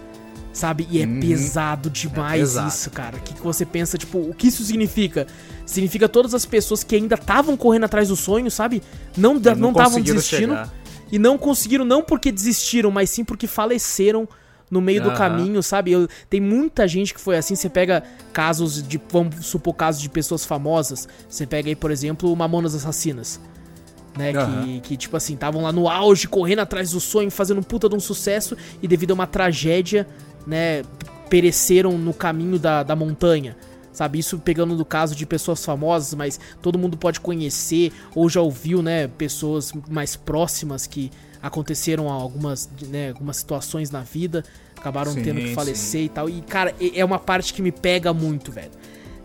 Sabe? 0.52 0.88
E 0.90 1.00
é 1.00 1.06
Uhum. 1.06 1.20
pesado 1.20 1.88
demais 1.88 2.40
pesado. 2.40 2.68
isso, 2.68 2.90
cara. 2.90 3.16
O 3.16 3.20
que, 3.20 3.32
que 3.34 3.40
você 3.42 3.64
pensa, 3.64 3.96
tipo, 3.96 4.18
o 4.18 4.34
que 4.34 4.48
isso 4.48 4.64
significa? 4.64 5.24
Significa 5.64 6.08
todas 6.08 6.34
as 6.34 6.44
pessoas 6.44 6.82
que 6.82 6.96
ainda 6.96 7.14
estavam 7.14 7.56
correndo 7.56 7.84
atrás 7.84 8.08
do 8.08 8.16
sonho, 8.16 8.50
sabe? 8.50 8.82
Não 9.16 9.38
da- 9.38 9.52
E 9.52 9.54
não 9.54 9.70
estavam 9.70 9.92
conseguiram 9.92 10.16
desistindo. 10.16 10.40
chegar. 10.54 10.74
E 11.12 11.18
não 11.18 11.38
conseguiram, 11.38 11.84
não 11.84 12.02
porque 12.02 12.32
desistiram, 12.32 12.90
mas 12.90 13.08
sim 13.08 13.24
porque 13.24 13.46
faleceram 13.46 14.28
no 14.70 14.80
meio 14.80 15.02
do 15.02 15.08
Aham. 15.10 15.16
caminho, 15.18 15.62
sabe? 15.62 15.92
Eu- 15.92 16.08
tem 16.28 16.40
muita 16.40 16.86
gente 16.86 17.14
que 17.14 17.20
foi 17.20 17.36
assim. 17.36 17.54
Você 17.54 17.68
pega 17.68 18.02
casos 18.32 18.82
de. 18.86 19.00
Vamos 19.10 19.46
supor 19.46 19.74
casos 19.74 20.00
de 20.00 20.08
pessoas 20.08 20.44
famosas. 20.44 21.08
Você 21.28 21.46
pega 21.46 21.68
aí, 21.68 21.76
por 21.76 21.90
exemplo, 21.90 22.34
Mamonas 22.36 22.74
Assassinas. 22.74 23.40
Né, 24.16 24.32
que, 24.32 24.38
Aham. 24.38 24.80
que, 24.82 24.96
tipo 24.96 25.16
assim, 25.16 25.34
estavam 25.34 25.62
lá 25.62 25.70
no 25.70 25.88
auge, 25.88 26.26
correndo 26.26 26.58
atrás 26.58 26.90
do 26.90 26.98
sonho, 26.98 27.30
fazendo 27.30 27.58
um 27.60 27.62
puta 27.62 27.88
de 27.88 27.94
um 27.94 28.00
sucesso, 28.00 28.56
e 28.82 28.88
devido 28.88 29.12
a 29.12 29.14
uma 29.14 29.28
tragédia, 29.28 30.08
né, 30.44 30.82
pereceram 31.30 31.96
no 31.96 32.12
caminho 32.12 32.58
da, 32.58 32.82
da 32.82 32.96
montanha. 32.96 33.56
Sabe, 33.92 34.18
isso 34.18 34.38
pegando 34.38 34.74
no 34.76 34.84
caso 34.84 35.14
de 35.14 35.24
pessoas 35.26 35.64
famosas, 35.64 36.14
mas 36.14 36.38
todo 36.60 36.78
mundo 36.78 36.96
pode 36.96 37.20
conhecer 37.20 37.92
ou 38.14 38.28
já 38.28 38.40
ouviu, 38.40 38.82
né, 38.82 39.06
pessoas 39.06 39.72
mais 39.88 40.16
próximas 40.16 40.84
que 40.86 41.12
aconteceram 41.42 42.08
algumas, 42.08 42.68
né, 42.88 43.10
algumas 43.10 43.36
situações 43.36 43.90
na 43.90 44.00
vida, 44.00 44.44
acabaram 44.76 45.12
Sim, 45.12 45.22
tendo 45.22 45.40
que 45.40 45.48
sim. 45.48 45.54
falecer 45.54 46.02
e 46.02 46.08
tal. 46.08 46.28
E, 46.28 46.40
cara, 46.42 46.74
é 46.94 47.04
uma 47.04 47.18
parte 47.18 47.52
que 47.52 47.62
me 47.62 47.72
pega 47.72 48.12
muito, 48.12 48.52
velho. 48.52 48.70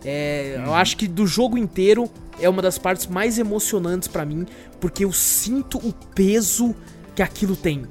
É, 0.05 0.55
Uhum. 0.60 0.65
Eu 0.65 0.74
acho 0.74 0.98
que 0.98 1.08
do 1.08 1.25
jogo 1.25 1.58
inteiro 1.58 2.10
é 2.39 2.50
uma 2.50 2.62
das 2.62 2.77
partes 2.77 3.08
mais 3.08 3.39
emocionantes 3.39 4.08
pra 4.08 4.25
mim, 4.25 4.46
porque 4.79 5.05
eu 5.05 5.13
sinto 5.13 5.77
o 5.77 5.93
peso 6.13 6.75
que 7.15 7.22
aquilo 7.22 7.55
tem. 7.55 7.84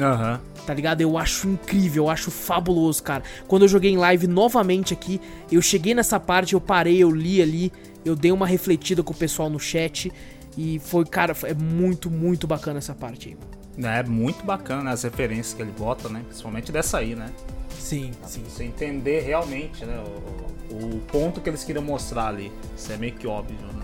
Aham. 0.00 0.40
Tá 0.66 0.74
ligado? 0.74 1.00
Eu 1.00 1.16
acho 1.16 1.48
incrível, 1.48 2.04
eu 2.04 2.10
acho 2.10 2.30
fabuloso, 2.30 3.02
cara. 3.02 3.22
Quando 3.46 3.62
eu 3.62 3.68
joguei 3.68 3.92
em 3.92 3.96
live 3.96 4.26
novamente 4.26 4.92
aqui, 4.92 5.20
eu 5.50 5.62
cheguei 5.62 5.94
nessa 5.94 6.18
parte, 6.18 6.54
eu 6.54 6.60
parei, 6.60 6.98
eu 6.98 7.10
li 7.10 7.40
ali, 7.40 7.72
eu 8.04 8.16
dei 8.16 8.32
uma 8.32 8.46
refletida 8.46 9.02
com 9.02 9.12
o 9.12 9.16
pessoal 9.16 9.48
no 9.48 9.60
chat. 9.60 10.10
E 10.56 10.78
foi, 10.78 11.04
cara, 11.04 11.34
é 11.44 11.54
muito, 11.54 12.10
muito 12.10 12.46
bacana 12.46 12.78
essa 12.78 12.94
parte 12.94 13.28
aí. 13.28 13.36
É 13.84 14.02
muito 14.02 14.44
bacana 14.44 14.84
né, 14.84 14.92
as 14.92 15.02
referências 15.02 15.52
que 15.52 15.60
ele 15.60 15.72
bota, 15.78 16.08
né? 16.08 16.22
Principalmente 16.26 16.72
dessa 16.72 16.98
aí, 16.98 17.14
né? 17.14 17.30
Sim, 17.78 18.10
sim. 18.24 18.42
Você 18.48 18.64
entender 18.64 19.20
realmente, 19.20 19.84
né? 19.84 20.02
O, 20.70 20.74
o 20.96 20.98
ponto 21.00 21.40
que 21.40 21.50
eles 21.50 21.62
queriam 21.62 21.84
mostrar 21.84 22.28
ali. 22.28 22.50
Isso 22.76 22.90
é 22.90 22.96
meio 22.96 23.12
que 23.12 23.26
óbvio, 23.26 23.56
né? 23.74 23.82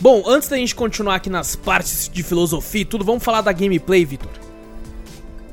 Bom, 0.00 0.22
antes 0.26 0.48
da 0.48 0.56
gente 0.56 0.74
continuar 0.74 1.16
aqui 1.16 1.28
nas 1.28 1.54
partes 1.54 2.08
de 2.12 2.22
filosofia 2.22 2.80
e 2.80 2.84
tudo, 2.84 3.04
vamos 3.04 3.22
falar 3.22 3.42
da 3.42 3.52
gameplay, 3.52 4.04
Vitor. 4.04 4.32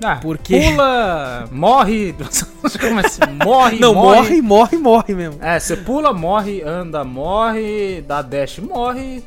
Ah, 0.02 0.16
Porque- 0.22 0.58
pula, 0.60 1.48
morre. 1.52 2.16
Como 2.80 3.00
assim? 3.00 3.20
Morre, 3.44 3.80
Não, 3.80 3.94
morre, 3.94 4.42
morre, 4.42 4.78
morre 4.78 5.14
mesmo. 5.14 5.44
É, 5.44 5.60
você 5.60 5.76
pula, 5.76 6.14
morre, 6.14 6.62
anda, 6.62 7.04
morre, 7.04 8.02
dá 8.02 8.22
dash, 8.22 8.60
morre. 8.60 9.22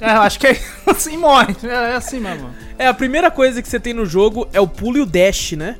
É, 0.00 0.10
eu 0.16 0.22
acho 0.22 0.38
que 0.38 0.46
é 0.46 0.60
assim, 0.86 1.16
morre. 1.16 1.54
É, 1.62 1.92
é 1.92 1.96
assim 1.96 2.20
mesmo. 2.20 2.50
É, 2.78 2.86
a 2.86 2.94
primeira 2.94 3.30
coisa 3.30 3.60
que 3.62 3.68
você 3.68 3.80
tem 3.80 3.92
no 3.94 4.06
jogo 4.06 4.46
é 4.52 4.60
o 4.60 4.66
pulo 4.68 4.98
e 4.98 5.00
o 5.00 5.06
dash, 5.06 5.52
né? 5.52 5.76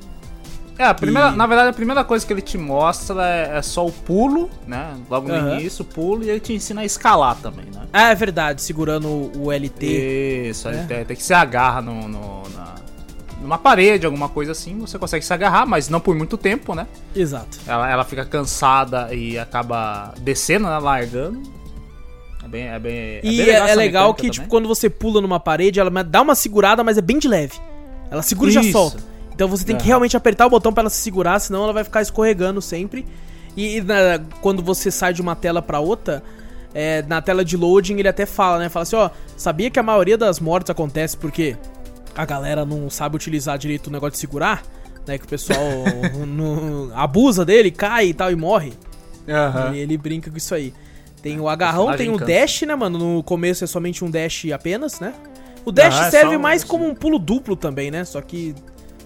É, 0.79 0.85
a 0.85 0.93
primeira, 0.93 1.31
E- 1.31 1.37
na 1.37 1.47
verdade, 1.47 1.71
a 1.71 1.73
primeira 1.73 2.05
coisa 2.05 2.27
que 2.27 2.33
ele 2.33 2.43
te 2.43 2.59
mostra 2.59 3.25
é, 3.27 3.57
é 3.59 3.63
só 3.63 3.87
o 3.87 3.91
pulo, 3.91 4.51
né? 4.67 4.95
Logo 5.09 5.27
no 5.29 5.35
Aham. 5.35 5.59
início, 5.61 5.83
o 5.83 5.87
pulo, 5.87 6.23
e 6.23 6.29
ele 6.29 6.41
te 6.41 6.53
ensina 6.53 6.83
a 6.83 6.85
escalar 6.85 7.35
também, 7.37 7.65
né? 7.75 7.83
Ah, 7.93 8.11
é 8.11 8.15
verdade, 8.15 8.61
segurando 8.61 9.09
o 9.39 9.51
LT. 9.51 9.87
Isso, 10.51 10.69
É. 10.69 11.05
tem 11.05 11.17
que 11.17 11.23
se 11.23 11.33
agarra 11.33 11.81
no, 11.81 12.07
no- 12.07 12.43
na, 12.55 12.75
numa 13.41 13.57
parede, 13.57 14.05
alguma 14.05 14.29
coisa 14.29 14.53
assim, 14.53 14.79
você 14.79 14.99
consegue 14.99 15.25
se 15.25 15.33
agarrar, 15.33 15.65
mas 15.65 15.89
não 15.89 15.99
por 16.01 16.15
muito 16.15 16.37
tempo, 16.37 16.75
né? 16.75 16.87
Exato. 17.15 17.57
Ela, 17.67 17.91
ela 17.91 18.05
fica 18.05 18.27
cansada 18.27 19.15
e 19.15 19.39
acaba 19.39 20.13
descendo, 20.21 20.69
né? 20.69 20.79
Largando. 20.79 21.56
É 22.47 22.49
bem, 22.49 22.69
é 22.69 22.79
bem, 22.79 22.95
é 22.97 23.21
E 23.25 23.37
bem 23.39 23.41
é, 23.41 23.51
é 23.51 23.53
essa 23.57 23.75
legal 23.75 24.15
que, 24.15 24.23
tipo, 24.31 24.37
também. 24.37 24.49
quando 24.49 24.69
você 24.69 24.89
pula 24.89 25.21
numa 25.21 25.41
parede, 25.41 25.81
ela 25.81 25.91
dá 26.05 26.23
uma 26.23 26.35
segurada, 26.37 26.85
mas 26.85 26.97
é 26.97 27.01
bem 27.01 27.19
de 27.19 27.27
leve. 27.27 27.55
Ela 28.11 28.23
segura 28.23 28.51
e 28.51 28.53
já 28.55 28.61
Isso. 28.61 28.73
solta. 28.73 29.03
Então 29.35 29.49
você 29.49 29.65
tem 29.65 29.77
que 29.77 29.85
realmente 29.85 30.17
apertar 30.17 30.47
o 30.47 30.51
botão 30.51 30.73
pra 30.73 30.83
ela 30.83 30.91
se 30.91 31.01
segurar, 31.01 31.39
senão 31.41 31.65
ela 31.65 31.73
vai 31.73 31.83
ficar 31.85 32.01
escorregando 32.03 32.63
sempre. 32.63 33.05
E, 33.57 33.79
e 33.79 33.81
na- 33.81 34.21
quando 34.41 34.63
você 34.63 34.91
sai 34.91 35.13
de 35.13 35.21
uma 35.21 35.35
tela 35.35 35.61
pra 35.61 35.81
outra, 35.81 36.23
é, 36.73 37.03
na 37.03 37.21
tela 37.21 37.45
de 37.45 37.57
loading 37.57 37.99
ele 37.99 38.09
até 38.09 38.25
fala, 38.27 38.59
né? 38.61 38.69
Fala 38.69 38.85
assim, 38.85 38.97
ó, 38.97 39.11
sabia 39.37 39.69
que 39.71 39.79
a 39.79 39.83
maioria 39.83 40.17
das 40.17 40.39
mortes 40.39 40.71
acontece 40.71 41.17
porque 41.17 41.57
a 42.15 42.25
galera 42.25 42.65
não 42.65 42.89
sabe 42.89 43.17
utilizar 43.17 43.59
direito 43.59 43.89
o 43.89 43.91
negócio 43.91 44.13
de 44.13 44.19
segurar? 44.19 44.63
Né, 45.07 45.19
que 45.19 45.25
o 45.25 45.29
pessoal 45.29 45.59
não- 46.27 46.91
abusa 46.95 47.45
dele, 47.45 47.71
cai 47.71 48.07
e 48.09 48.15
tal 48.15 48.31
e 48.31 48.37
morre. 48.37 48.73
Aham. 49.29 49.69
Ele, 49.71 49.79
ele 49.81 49.99
brinca 49.99 50.31
com 50.31 50.37
isso 50.37 50.55
aí. 50.55 50.73
Tem 51.31 51.41
o 51.41 51.49
agarrão, 51.49 51.97
tem 51.97 52.11
o 52.11 52.19
dash, 52.19 52.63
né, 52.63 52.75
mano? 52.75 52.99
No 52.99 53.23
começo 53.23 53.65
é 53.65 53.67
somente 53.67 54.05
um 54.05 54.11
dash 54.11 54.45
apenas, 54.53 55.01
né? 55.01 55.13
O 55.65 55.73
dash 55.73 55.99
Ah, 56.01 56.07
é 56.07 56.11
serve 56.11 56.33
só 56.33 56.37
um- 56.39 56.41
mais 56.43 56.63
como 56.63 56.87
um 56.87 56.95
pulo 56.95 57.19
duplo 57.19 57.57
também, 57.57 57.91
né? 57.91 58.05
Só 58.05 58.21
que 58.21 58.55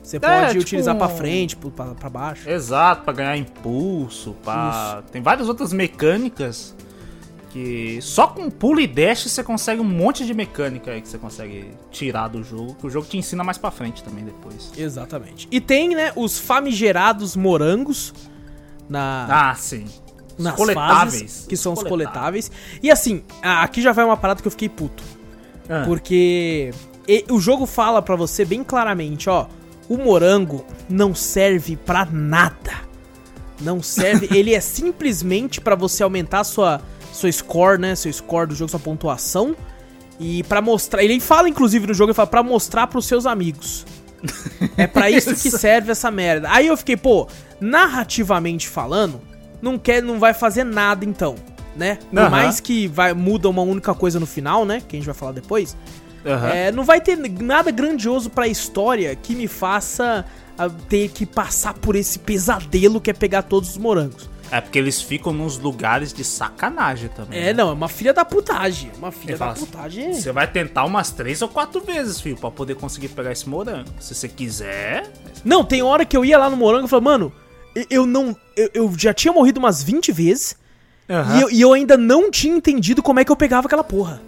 você 0.02 0.16
É, 0.16 0.20
pode 0.20 0.48
tipo 0.50 0.60
utilizar 0.62 0.96
pra 0.96 1.06
um- 1.06 1.16
frente, 1.16 1.56
pro- 1.56 1.70
pra, 1.70 1.86
pra 1.94 2.10
baixo. 2.10 2.48
Exato, 2.48 3.04
pra 3.04 3.12
ganhar 3.14 3.36
impulso, 3.36 4.36
pra... 4.44 5.02
Tem 5.10 5.22
várias 5.22 5.48
outras 5.48 5.72
mecânicas 5.72 6.74
que 7.50 7.98
só 8.02 8.28
com 8.28 8.48
pulo 8.50 8.80
e 8.80 8.86
dash 8.86 9.24
você 9.28 9.42
consegue 9.42 9.80
um 9.80 9.84
monte 9.84 10.24
de 10.24 10.32
mecânica 10.34 10.92
aí 10.92 11.00
que 11.00 11.08
você 11.08 11.18
consegue 11.18 11.70
tirar 11.90 12.28
do 12.28 12.44
jogo, 12.44 12.74
que 12.74 12.86
o 12.86 12.90
jogo 12.90 13.06
te 13.06 13.16
ensina 13.18 13.42
mais 13.42 13.58
pra 13.58 13.70
frente 13.70 14.04
também 14.04 14.24
depois. 14.24 14.70
Exatamente. 14.76 15.48
E 15.50 15.60
tem, 15.60 15.88
né, 15.94 16.12
os 16.14 16.38
famigerados 16.38 17.34
morangos 17.34 18.12
na, 18.88 19.26
Ah, 19.50 19.54
sim. 19.54 19.86
Os 20.40 20.44
nas 20.44 20.56
coletáveis. 20.56 21.20
fases, 21.20 21.46
que 21.48 21.56
são 21.56 21.72
os 21.72 21.82
coletáveis. 21.82 22.50
E 22.82 22.90
assim, 22.90 23.22
aqui 23.42 23.80
já 23.80 23.92
vai 23.92 24.04
uma 24.04 24.16
parada 24.16 24.40
que 24.42 24.46
eu 24.48 24.52
fiquei 24.52 24.68
puto. 24.68 25.02
Ah. 25.68 25.82
Porque 25.86 26.72
e- 27.06 27.24
o 27.30 27.38
jogo 27.40 27.66
fala 27.66 28.02
pra 28.02 28.16
você 28.16 28.44
bem 28.44 28.64
claramente, 28.64 29.30
ó, 29.30 29.46
o 29.88 29.96
morango 29.96 30.64
não 30.88 31.14
serve 31.14 31.76
pra 31.76 32.04
nada. 32.10 32.72
Não 33.60 33.82
serve, 33.82 34.28
ele 34.36 34.54
é 34.54 34.60
simplesmente 34.60 35.60
pra 35.60 35.74
você 35.74 36.02
aumentar 36.02 36.44
sua 36.44 36.80
sua 37.12 37.30
score, 37.30 37.78
né, 37.80 37.94
seu 37.96 38.12
score 38.12 38.46
do 38.48 38.54
jogo, 38.54 38.70
sua 38.70 38.78
pontuação 38.80 39.54
e 40.18 40.44
pra 40.44 40.62
mostrar, 40.62 41.02
ele 41.02 41.18
fala 41.18 41.48
inclusive 41.48 41.86
no 41.86 41.92
jogo, 41.94 42.10
ele 42.10 42.14
fala 42.14 42.28
pra 42.28 42.42
mostrar 42.42 42.86
pros 42.86 43.04
seus 43.06 43.26
amigos. 43.26 43.84
É 44.76 44.86
pra 44.86 45.10
isso 45.10 45.34
que 45.34 45.50
serve 45.50 45.90
essa 45.90 46.10
merda. 46.10 46.48
Aí 46.50 46.66
eu 46.68 46.76
fiquei, 46.76 46.96
pô, 46.96 47.26
narrativamente 47.60 48.68
falando, 48.68 49.20
não 49.60 49.78
quer, 49.78 50.02
não 50.02 50.18
vai 50.18 50.34
fazer 50.34 50.64
nada 50.64 51.04
então, 51.04 51.34
né? 51.76 51.98
Por 52.10 52.18
Aham. 52.18 52.30
mais 52.30 52.60
que 52.60 52.86
vai 52.88 53.12
muda 53.12 53.48
uma 53.48 53.62
única 53.62 53.94
coisa 53.94 54.18
no 54.20 54.26
final, 54.26 54.64
né? 54.64 54.82
Que 54.86 54.96
a 54.96 54.98
gente 54.98 55.06
vai 55.06 55.14
falar 55.14 55.32
depois. 55.32 55.76
Aham. 56.24 56.48
É, 56.48 56.72
não 56.72 56.84
vai 56.84 57.00
ter 57.00 57.16
nada 57.16 57.70
grandioso 57.70 58.30
pra 58.30 58.46
história 58.46 59.14
que 59.16 59.34
me 59.34 59.48
faça 59.48 60.24
ah, 60.58 60.68
ter 60.88 61.08
que 61.08 61.24
passar 61.24 61.74
por 61.74 61.96
esse 61.96 62.18
pesadelo 62.18 63.00
que 63.00 63.10
é 63.10 63.14
pegar 63.14 63.42
todos 63.42 63.70
os 63.70 63.78
morangos. 63.78 64.28
É 64.50 64.60
porque 64.60 64.78
eles 64.78 65.00
ficam 65.00 65.32
nos 65.32 65.56
lugares 65.58 66.12
de 66.12 66.24
sacanagem 66.24 67.08
também. 67.10 67.38
É, 67.38 67.44
né? 67.44 67.52
não, 67.52 67.70
é 67.70 67.72
uma 67.72 67.88
filha 67.88 68.12
da 68.12 68.24
putagem. 68.24 68.90
Uma 68.98 69.12
filha 69.12 69.32
Ele 69.32 69.38
da 69.38 69.46
fala 69.46 69.52
assim, 69.52 69.66
putagem. 69.66 70.12
Você 70.12 70.32
vai 70.32 70.46
tentar 70.46 70.84
umas 70.84 71.10
três 71.10 71.40
ou 71.40 71.48
quatro 71.48 71.80
vezes, 71.80 72.20
filho, 72.20 72.36
pra 72.36 72.50
poder 72.50 72.74
conseguir 72.74 73.08
pegar 73.08 73.30
esse 73.30 73.48
morango. 73.48 73.88
Se 74.00 74.12
você 74.14 74.28
quiser. 74.28 75.08
Não, 75.44 75.64
tem 75.64 75.82
hora 75.82 76.04
que 76.04 76.16
eu 76.16 76.24
ia 76.24 76.36
lá 76.36 76.50
no 76.50 76.56
morango 76.56 76.86
e 76.86 76.88
falava, 76.88 77.10
mano, 77.10 77.32
eu- 77.88 78.06
não. 78.06 78.36
Eu, 78.56 78.70
eu 78.74 78.92
já 78.98 79.12
tinha 79.14 79.32
morrido 79.32 79.58
umas 79.58 79.82
20 79.82 80.12
vezes. 80.12 80.56
Aham. 81.08 81.36
E, 81.36 81.40
eu, 81.40 81.50
e 81.50 81.60
eu 81.60 81.72
ainda 81.72 81.96
não 81.96 82.30
tinha 82.30 82.54
entendido 82.54 83.02
como 83.02 83.18
é 83.20 83.24
que 83.24 83.32
eu 83.32 83.36
pegava 83.36 83.66
aquela 83.66 83.84
porra. 83.84 84.20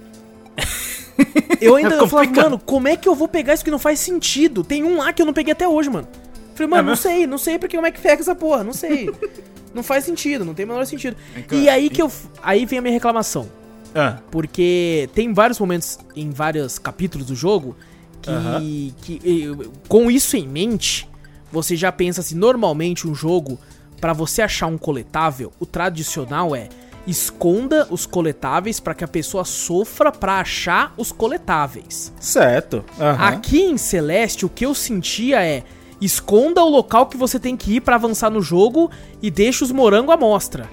Eu 1.61 1.77
ainda 1.77 1.95
É 1.95 1.99
eu 2.01 2.09
falava, 2.09 2.31
mano, 2.31 2.59
como 2.59 2.89
é 2.89 2.97
que 2.97 3.09
eu 3.09 3.15
vou 3.15 3.29
pegar 3.29 3.55
isso 3.55 3.63
que 3.63 3.71
não 3.71 3.79
faz 3.79 4.01
sentido? 4.01 4.65
Tem 4.65 4.83
um 4.83 4.97
lá 4.99 5.13
que 5.13 5.23
eu 5.23 5.27
não 5.27 5.33
peguei 5.33 5.53
até 5.53 5.69
hoje, 5.69 5.89
mano. 5.89 6.09
Falei, 6.55 6.69
mano, 6.69 6.83
É 6.83 6.91
não 6.91 6.97
sei, 6.97 7.27
não 7.27 7.39
sei 7.39 7.59
porque 7.59 7.77
como 7.77 7.87
é 7.87 7.93
que 7.93 8.01
pega 8.01 8.21
essa 8.21 8.35
porra, 8.35 8.65
não 8.65 8.73
sei. 8.73 9.09
não 9.73 9.83
faz 9.83 10.05
sentido, 10.05 10.45
não 10.45 10.55
tem 10.55 10.65
o 10.65 10.69
menor 10.69 10.85
sentido. 10.87 11.17
E 11.53 11.69
aí 11.69 11.89
que 11.89 12.03
eu. 12.03 12.11
Aí 12.43 12.67
vem 12.67 12.79
a 12.81 12.83
minha 12.83 12.93
reclamação. 12.93 13.49
Ah, 13.95 14.19
Porque 14.31 15.09
tem 15.15 15.33
vários 15.33 15.61
momentos 15.61 15.99
em 16.17 16.31
vários 16.31 16.79
capítulos 16.79 17.27
do 17.29 17.35
jogo 17.37 17.77
que, 18.23 18.95
que 19.03 19.51
com 19.87 20.11
isso 20.11 20.37
em 20.37 20.49
mente, 20.49 21.07
você 21.53 21.77
já 21.77 21.93
pensa 21.93 22.21
assim, 22.21 22.35
normalmente 22.35 23.07
um 23.07 23.15
jogo 23.15 23.59
pra 24.01 24.13
você 24.13 24.43
achar 24.43 24.67
um 24.67 24.79
coletável, 24.79 25.53
o 25.61 25.67
tradicional 25.67 26.57
é 26.57 26.69
esconda 27.07 27.87
os 27.91 28.07
coletáveis 28.07 28.81
pra 28.81 28.95
que 28.95 29.05
a 29.05 29.09
pessoa 29.09 29.45
sofra 29.45 30.11
pra 30.11 30.41
achar 30.41 30.95
os 30.97 31.13
coletáveis. 31.13 32.13
certo. 32.19 32.85
Aham. 32.99 33.29
Aqui 33.29 33.61
em 33.61 33.77
Celeste, 33.77 34.47
o 34.47 34.49
que 34.49 34.65
eu 34.65 34.75
sentia 34.75 35.45
é 35.45 35.63
esconda 36.01 36.63
o 36.65 36.69
local 36.69 37.07
que 37.07 37.17
você 37.17 37.39
tem 37.39 37.57
que 37.57 37.77
ir 37.77 37.81
pra 37.81 37.95
avançar 37.95 38.31
no 38.31 38.41
jogo 38.41 38.91
e 39.21 39.31
deixa 39.31 39.65
os 39.65 39.71
morangos 39.71 40.13
à 40.15 40.17
mostra. 40.17 40.69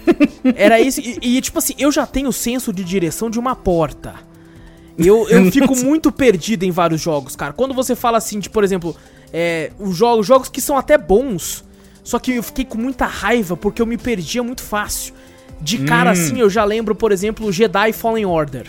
Era 0.56 0.80
isso. 0.80 1.00
E, 1.00 1.18
e, 1.36 1.40
tipo 1.40 1.58
assim, 1.58 1.74
eu 1.78 1.92
já 1.92 2.06
tenho 2.06 2.28
o 2.28 2.32
senso 2.32 2.72
de 2.72 2.82
direção 2.82 3.28
de 3.28 3.38
uma 3.38 3.54
porta. 3.54 4.14
Eu, 4.98 5.28
eu 5.28 5.50
fico 5.50 5.76
muito 5.84 6.10
perdido 6.10 6.64
em 6.64 6.70
vários 6.70 7.00
jogos, 7.00 7.36
cara. 7.36 7.52
Quando 7.52 7.74
você 7.74 7.94
fala 7.94 8.18
assim, 8.18 8.38
de, 8.38 8.48
por 8.48 8.64
exemplo, 8.64 8.96
é, 9.32 9.70
os 9.78 9.96
jogos, 9.96 10.26
jogos 10.26 10.48
que 10.48 10.60
são 10.60 10.76
até 10.76 10.96
bons, 10.98 11.64
só 12.02 12.18
que 12.18 12.32
eu 12.32 12.42
fiquei 12.42 12.64
com 12.64 12.78
muita 12.78 13.06
raiva 13.06 13.56
porque 13.56 13.80
eu 13.80 13.86
me 13.86 13.96
perdia 13.96 14.42
muito 14.42 14.62
fácil. 14.62 15.14
De 15.60 15.78
cara 15.78 16.10
Hum. 16.10 16.12
assim, 16.12 16.40
eu 16.40 16.48
já 16.48 16.64
lembro, 16.64 16.94
por 16.94 17.12
exemplo, 17.12 17.46
o 17.46 17.52
Jedi 17.52 17.92
Fallen 17.92 18.24
Order. 18.26 18.66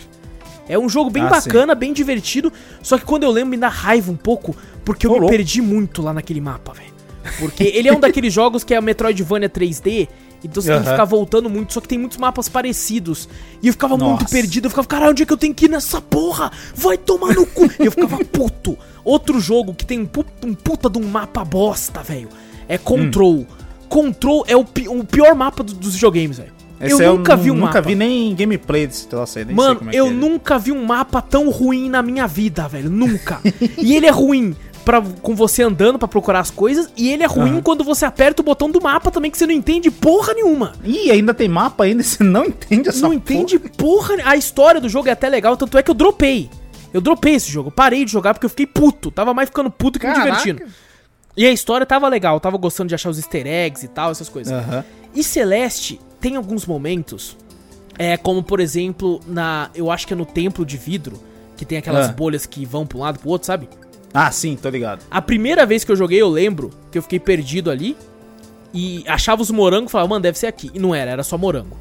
É 0.68 0.78
um 0.78 0.88
jogo 0.88 1.10
bem 1.10 1.24
Ah, 1.24 1.28
bacana, 1.30 1.74
bem 1.74 1.92
divertido, 1.92 2.52
só 2.82 2.96
que 2.98 3.04
quando 3.04 3.24
eu 3.24 3.30
lembro 3.30 3.50
me 3.50 3.56
dá 3.56 3.68
raiva 3.68 4.12
um 4.12 4.16
pouco, 4.16 4.54
porque 4.84 5.06
eu 5.06 5.12
me 5.12 5.18
louco. 5.20 5.34
perdi 5.34 5.60
muito 5.60 6.02
lá 6.02 6.12
naquele 6.12 6.40
mapa, 6.40 6.72
velho. 6.72 6.92
Porque 7.38 7.64
ele 7.64 7.88
é 7.88 7.92
um 7.92 7.98
daqueles 8.00 8.32
jogos 8.34 8.62
que 8.62 8.74
é 8.74 8.76
a 8.76 8.80
Metroidvania 8.80 9.48
3D, 9.48 10.08
então 10.44 10.62
você 10.62 10.72
tem 10.72 10.82
que 10.82 10.90
ficar 10.90 11.04
voltando 11.04 11.48
muito, 11.48 11.72
só 11.72 11.80
que 11.80 11.88
tem 11.88 11.98
muitos 11.98 12.18
mapas 12.18 12.48
parecidos. 12.48 13.28
E 13.62 13.68
eu 13.68 13.72
ficava 13.72 13.96
muito 13.96 14.22
Nossa. 14.22 14.28
perdido, 14.34 14.66
eu 14.66 14.70
ficava, 14.70 14.86
caralho, 14.86 15.10
onde 15.12 15.22
é 15.22 15.26
que 15.26 15.32
eu 15.32 15.36
tenho 15.36 15.54
que 15.54 15.64
ir 15.66 15.68
nessa 15.68 16.00
porra? 16.00 16.50
Vai 16.74 16.96
tomar 16.98 17.34
no 17.34 17.46
cu! 17.46 17.64
e 17.80 17.86
eu 17.86 17.90
ficava 17.92 18.18
puto. 18.24 18.76
Outro 19.04 19.40
jogo 19.40 19.74
que 19.74 19.84
tem 19.84 20.00
um, 20.00 20.06
pu- 20.06 20.24
um 20.44 20.54
puta 20.54 20.88
de 20.88 20.98
um 20.98 21.04
mapa 21.08 21.44
bosta, 21.44 22.02
velho, 22.02 22.28
é 22.68 22.78
Control. 22.78 23.46
Control 23.88 24.44
é 24.48 24.56
o, 24.56 24.64
pi- 24.64 24.88
o 24.88 25.04
pior 25.04 25.34
mapa 25.34 25.62
do- 25.62 25.74
dos 25.74 25.94
videogames, 25.94 26.38
velho. 26.38 26.52
Eu 26.80 26.98
aí 26.98 27.06
nunca 27.06 27.36
vi 27.36 27.50
um 27.50 27.54
nunca 27.54 27.66
mapa. 27.74 27.82
vi 27.82 27.94
nem 27.94 28.34
gameplay 28.34 28.86
desse 28.88 29.06
troço 29.06 29.38
aí, 29.38 29.44
nem 29.44 29.54
Mano, 29.54 29.82
é 29.92 29.94
eu 29.94 30.06
é. 30.08 30.10
nunca 30.10 30.58
vi 30.58 30.72
um 30.72 30.84
mapa 30.84 31.22
tão 31.22 31.48
ruim 31.48 31.88
na 31.88 32.02
minha 32.02 32.26
vida, 32.26 32.66
velho. 32.66 32.90
Nunca. 32.90 33.40
e 33.78 33.94
ele 33.94 34.06
é 34.06 34.10
ruim 34.10 34.56
pra, 34.84 35.00
com 35.00 35.32
você 35.36 35.62
andando 35.62 35.96
pra 35.96 36.08
procurar 36.08 36.40
as 36.40 36.50
coisas. 36.50 36.90
E 36.96 37.08
ele 37.12 37.22
é 37.22 37.26
ruim 37.26 37.50
Aham. 37.52 37.62
quando 37.62 37.84
você 37.84 38.04
aperta 38.04 38.42
o 38.42 38.44
botão 38.44 38.68
do 38.68 38.80
mapa 38.82 39.12
também, 39.12 39.30
que 39.30 39.38
você 39.38 39.46
não 39.46 39.54
entende 39.54 39.92
porra 39.92 40.34
nenhuma. 40.34 40.72
Ih, 40.84 41.08
ainda 41.12 41.32
tem 41.32 41.48
mapa 41.48 41.84
ainda, 41.84 42.02
você 42.04 42.24
não 42.24 42.46
entende 42.46 42.88
essa 42.88 43.00
não 43.02 43.12
entende 43.12 43.60
porra. 43.60 44.16
A 44.24 44.36
história 44.36 44.80
do 44.80 44.88
jogo 44.88 45.08
é 45.08 45.12
até 45.12 45.28
legal, 45.28 45.56
tanto 45.56 45.78
é 45.78 45.82
que 45.84 45.90
eu 45.90 45.94
dropei. 45.94 46.50
Eu 46.92 47.00
dropei 47.00 47.34
esse 47.34 47.50
jogo. 47.50 47.70
Parei 47.70 48.04
de 48.04 48.12
jogar 48.12 48.34
porque 48.34 48.46
eu 48.46 48.50
fiquei 48.50 48.66
puto. 48.66 49.10
Tava 49.10 49.32
mais 49.32 49.48
ficando 49.48 49.70
puto 49.70 49.98
que 49.98 50.06
me 50.06 50.12
Caraca. 50.14 50.30
divertindo. 50.42 50.70
E 51.36 51.46
a 51.46 51.50
história 51.50 51.86
tava 51.86 52.08
legal. 52.08 52.38
Tava 52.40 52.56
gostando 52.58 52.88
de 52.88 52.94
achar 52.94 53.08
os 53.10 53.16
easter 53.18 53.46
eggs 53.46 53.84
e 53.84 53.88
tal, 53.88 54.10
essas 54.10 54.28
coisas. 54.28 54.52
Aham. 54.52 54.84
E 55.14 55.22
Celeste 55.24 56.00
tem 56.20 56.36
alguns 56.36 56.66
momentos, 56.66 57.36
é 57.98 58.16
como 58.16 58.42
por 58.42 58.60
exemplo, 58.60 59.20
na, 59.26 59.70
eu 59.74 59.90
acho 59.90 60.06
que 60.06 60.12
é 60.12 60.16
no 60.16 60.24
templo 60.26 60.64
de 60.64 60.76
vidro, 60.76 61.20
que 61.56 61.64
tem 61.64 61.78
aquelas 61.78 62.08
Ah. 62.08 62.12
bolhas 62.12 62.46
que 62.46 62.64
vão 62.64 62.86
pra 62.86 62.98
um 62.98 63.00
lado 63.02 63.18
pro 63.18 63.28
outro, 63.30 63.46
sabe? 63.46 63.68
Ah, 64.14 64.30
sim, 64.30 64.56
tô 64.60 64.68
ligado. 64.68 65.04
A 65.10 65.20
primeira 65.22 65.64
vez 65.66 65.84
que 65.84 65.90
eu 65.92 65.96
joguei, 65.96 66.20
eu 66.20 66.28
lembro 66.28 66.70
que 66.90 66.98
eu 66.98 67.02
fiquei 67.02 67.18
perdido 67.18 67.70
ali 67.70 67.96
e 68.74 69.04
achava 69.06 69.40
os 69.42 69.50
morangos 69.50 69.90
e 69.90 69.92
falava, 69.92 70.08
mano, 70.10 70.22
deve 70.22 70.38
ser 70.38 70.46
aqui. 70.46 70.70
E 70.74 70.78
não 70.78 70.94
era, 70.94 71.10
era 71.10 71.22
só 71.22 71.36
morango. 71.38 71.76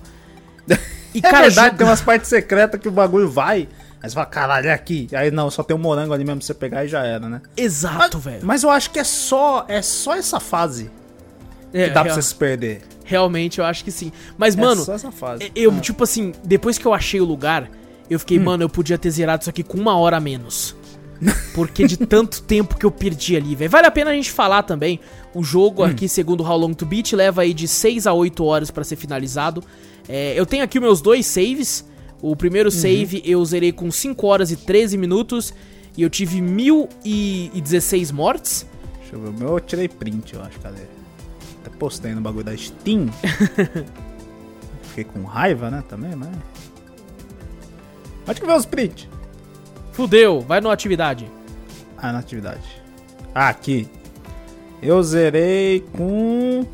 E 1.13 1.19
É 1.19 1.29
verdade, 1.29 1.55
joga- 1.55 1.71
tem 1.71 1.85
umas 1.87 1.99
partes 2.01 2.29
secretas 2.29 2.79
que 2.79 2.87
o 2.87 2.91
bagulho 2.91 3.29
vai, 3.29 3.67
aí 4.01 4.09
você 4.09 4.13
fala, 4.15 4.25
caralho, 4.25 4.67
é 4.67 4.73
aqui. 4.73 5.07
Aí 5.13 5.31
não, 5.31 5.49
só 5.51 5.63
tem 5.63 5.75
um 5.75 5.79
morango 5.79 6.13
ali 6.13 6.23
mesmo 6.23 6.39
pra 6.39 6.45
você 6.47 6.53
pegar 6.53 6.85
e 6.85 6.87
já 6.87 7.03
era, 7.05 7.27
né? 7.29 7.41
Exato, 7.55 8.17
velho. 8.19 8.41
Mas 8.43 8.63
eu 8.63 8.69
acho 8.69 8.89
que 8.91 8.99
é 8.99 9.03
só, 9.03 9.65
é 9.67 9.81
só 9.81 10.15
essa 10.15 10.39
fase 10.39 10.89
É, 11.73 11.83
que 11.85 11.89
dá 11.89 12.01
pra 12.01 12.03
real- 12.03 12.15
você 12.15 12.21
se 12.21 12.35
perder. 12.35 12.81
Realmente, 13.03 13.59
eu 13.59 13.65
acho 13.65 13.83
que 13.83 13.91
sim. 13.91 14.11
Mas, 14.37 14.55
mano, 14.55 14.81
é 14.81 14.85
só 14.85 14.93
essa 14.93 15.11
fase. 15.11 15.51
Eu, 15.55 15.79
tipo 15.81 16.03
assim, 16.03 16.31
depois 16.43 16.77
que 16.77 16.85
eu 16.85 16.93
achei 16.93 17.19
o 17.19 17.25
lugar, 17.25 17.69
eu 18.09 18.17
fiquei, 18.19 18.39
mano, 18.39 18.63
eu 18.63 18.69
podia 18.69 18.97
ter 18.97 19.09
zerado 19.11 19.41
isso 19.41 19.49
aqui 19.49 19.63
com 19.63 19.77
uma 19.77 19.97
hora 19.97 20.17
a 20.17 20.19
menos. 20.19 20.75
Porque 21.53 21.85
de 21.85 21.97
tanto 21.97 22.41
tempo 22.43 22.75
que 22.77 22.85
eu 22.85 22.91
perdi 22.91 23.35
ali, 23.37 23.53
velho. 23.55 23.69
Vale 23.69 23.85
a 23.87 23.91
pena 23.91 24.11
a 24.11 24.13
gente 24.13 24.31
falar 24.31 24.63
também. 24.63 24.99
O 25.33 25.43
jogo 25.43 25.83
aqui, 25.83 26.07
segundo 26.09 26.43
How 26.43 26.57
Long 26.57 26.73
to 26.73 26.85
Beat, 26.85 27.13
leva 27.13 27.41
aí 27.43 27.53
de 27.53 27.67
6 27.67 28.07
a 28.07 28.13
8 28.13 28.43
horas 28.43 28.71
pra 28.71 28.83
ser 28.83 28.95
finalizado. 28.95 29.63
É, 30.09 30.33
eu 30.37 30.45
tenho 30.45 30.63
aqui 30.63 30.79
meus 30.79 30.99
dois 31.01 31.25
saves. 31.25 31.85
O 32.21 32.35
primeiro 32.35 32.69
save 32.69 33.21
eu 33.25 33.43
zerei 33.43 33.71
com 33.71 33.91
5 33.91 34.27
horas 34.27 34.51
e 34.51 34.55
13 34.55 34.97
minutos. 34.97 35.53
E 35.97 36.03
eu 36.03 36.09
tive 36.09 36.39
1016 36.41 38.11
mortes. 38.11 38.65
Deixa 38.99 39.15
eu 39.15 39.21
ver, 39.21 39.29
o 39.29 39.33
meu 39.33 39.49
eu 39.49 39.59
tirei 39.59 39.87
print, 39.89 40.35
eu 40.35 40.41
acho, 40.41 40.59
cadê? 40.59 40.83
Até 41.59 41.75
postei 41.77 42.13
no 42.13 42.21
bagulho 42.21 42.45
da 42.45 42.55
Steam. 42.55 43.09
Fiquei 44.83 45.03
com 45.03 45.23
raiva, 45.23 45.69
né, 45.69 45.83
também, 45.87 46.15
mas... 46.15 46.29
Onde 48.27 48.39
que 48.39 48.45
vê 48.45 48.53
os 48.53 48.65
print? 48.65 49.09
Fudeu, 49.91 50.41
vai 50.41 50.61
numa 50.61 50.73
atividade. 50.73 51.29
Ah, 51.97 52.13
na 52.13 52.19
atividade. 52.19 52.81
Ah, 53.33 53.49
aqui. 53.49 53.89
Eu 54.81 55.01
zerei 55.03 55.81
com 55.93 56.65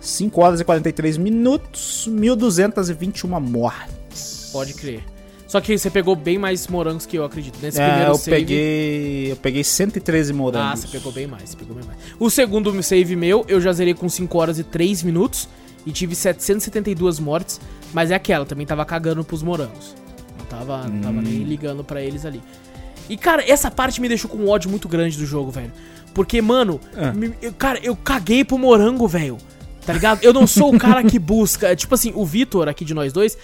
5 0.00 0.40
horas 0.40 0.60
e 0.60 0.64
43 0.64 1.16
minutos, 1.16 2.06
1221 2.06 3.40
mortes. 3.40 3.93
Pode 4.54 4.72
crer. 4.74 5.02
Só 5.46 5.60
que 5.60 5.76
você 5.76 5.90
pegou 5.90 6.16
bem 6.16 6.38
mais 6.38 6.66
morangos 6.68 7.04
que 7.04 7.18
eu 7.18 7.24
acredito. 7.24 7.58
Nesse 7.62 7.78
É, 7.80 7.86
primeiro 7.86 8.12
eu 8.12 8.16
save. 8.16 8.36
peguei, 8.38 9.32
eu 9.32 9.36
peguei 9.36 9.62
113 9.62 10.32
morangos. 10.32 10.72
Ah, 10.72 10.76
você 10.76 10.88
pegou 10.88 11.12
bem 11.12 11.26
mais, 11.26 11.50
você 11.50 11.56
pegou 11.56 11.74
bem 11.76 11.84
mais. 11.84 11.98
O 12.18 12.30
segundo 12.30 12.82
save 12.82 13.14
meu, 13.14 13.44
eu 13.46 13.60
já 13.60 13.72
zerei 13.72 13.92
com 13.94 14.08
5 14.08 14.38
horas 14.38 14.58
e 14.58 14.64
3 14.64 15.02
minutos 15.02 15.46
e 15.84 15.92
tive 15.92 16.14
772 16.14 17.18
mortes, 17.20 17.60
mas 17.92 18.10
é 18.10 18.14
aquela, 18.14 18.46
também 18.46 18.66
tava 18.66 18.84
cagando 18.86 19.22
pros 19.22 19.42
morangos. 19.42 19.94
Não 20.38 20.46
tava, 20.46 20.88
não 20.88 21.00
tava 21.00 21.20
nem 21.20 21.42
ligando 21.44 21.84
pra 21.84 22.00
eles 22.00 22.24
ali. 22.24 22.40
E 23.08 23.16
cara, 23.18 23.44
essa 23.46 23.70
parte 23.70 24.00
me 24.00 24.08
deixou 24.08 24.30
com 24.30 24.38
um 24.38 24.48
ódio 24.48 24.70
muito 24.70 24.88
grande 24.88 25.18
do 25.18 25.26
jogo, 25.26 25.50
velho. 25.50 25.70
Porque, 26.14 26.40
mano, 26.40 26.80
Ah. 26.96 27.12
me- 27.12 27.34
eu- 27.42 27.52
cara, 27.52 27.78
eu 27.82 27.94
caguei 27.94 28.44
pro 28.44 28.56
morango, 28.56 29.06
velho. 29.06 29.36
Tá 29.84 29.92
ligado? 29.92 30.22
Eu 30.24 30.32
não 30.32 30.46
sou 30.46 30.74
o 30.74 30.78
cara 30.78 31.04
que 31.04 31.18
busca. 31.18 31.76
Tipo 31.76 31.94
assim, 31.94 32.12
o 32.14 32.24
Vitor 32.24 32.66
aqui 32.68 32.86
de 32.86 32.94
nós 32.94 33.12
dois, 33.12 33.36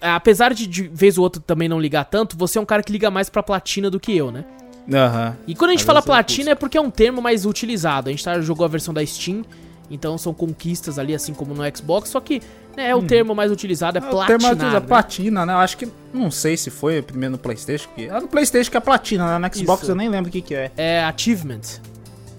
apesar 0.00 0.52
de 0.54 0.66
de 0.66 0.88
vez 0.88 1.18
ou 1.18 1.24
outra 1.24 1.40
também 1.44 1.68
não 1.68 1.80
ligar 1.80 2.04
tanto, 2.04 2.36
você 2.36 2.58
é 2.58 2.60
um 2.60 2.66
cara 2.66 2.82
que 2.82 2.92
liga 2.92 3.10
mais 3.10 3.28
pra 3.28 3.42
platina 3.42 3.90
do 3.90 4.00
que 4.00 4.16
eu, 4.16 4.30
né? 4.30 4.44
Aham. 4.92 5.36
E 5.46 5.54
quando 5.54 5.70
a 5.70 5.72
gente 5.72 5.80
Às 5.80 5.86
fala 5.86 6.02
platina 6.02 6.50
é 6.50 6.54
porque 6.54 6.78
é 6.78 6.80
um 6.80 6.90
termo 6.90 7.20
mais 7.20 7.44
utilizado. 7.44 8.08
A 8.08 8.10
gente 8.10 8.24
tá, 8.24 8.40
jogou 8.40 8.64
a 8.64 8.68
versão 8.68 8.94
da 8.94 9.04
Steam, 9.04 9.44
então 9.90 10.16
são 10.16 10.32
conquistas 10.32 10.98
ali, 10.98 11.14
assim 11.14 11.34
como 11.34 11.54
no 11.54 11.62
Xbox, 11.76 12.08
só 12.08 12.20
que 12.20 12.40
né, 12.76 12.90
é 12.90 12.94
o 12.96 13.02
termo 13.02 13.34
mais 13.34 13.50
utilizado, 13.50 13.98
é 13.98 14.00
É, 14.00 14.04
o 14.04 14.26
termo 14.26 14.46
é 14.46 14.54
né? 14.54 14.80
platina, 14.80 15.44
né? 15.44 15.52
Eu 15.52 15.58
acho 15.58 15.76
que. 15.76 15.88
Não 16.12 16.30
sei 16.30 16.56
se 16.56 16.70
foi 16.70 17.02
primeiro 17.02 17.32
no 17.32 17.38
PlayStation. 17.38 17.88
Que, 17.94 18.08
ah, 18.08 18.20
no 18.20 18.28
PlayStation 18.28 18.70
que 18.70 18.76
é 18.76 18.80
platina, 18.80 19.38
né? 19.38 19.48
No 19.48 19.54
Xbox 19.54 19.82
Isso. 19.82 19.90
eu 19.90 19.96
nem 19.96 20.08
lembro 20.08 20.28
o 20.28 20.32
que, 20.32 20.40
que 20.40 20.54
é. 20.54 20.70
É 20.76 21.04
achievement. 21.04 21.60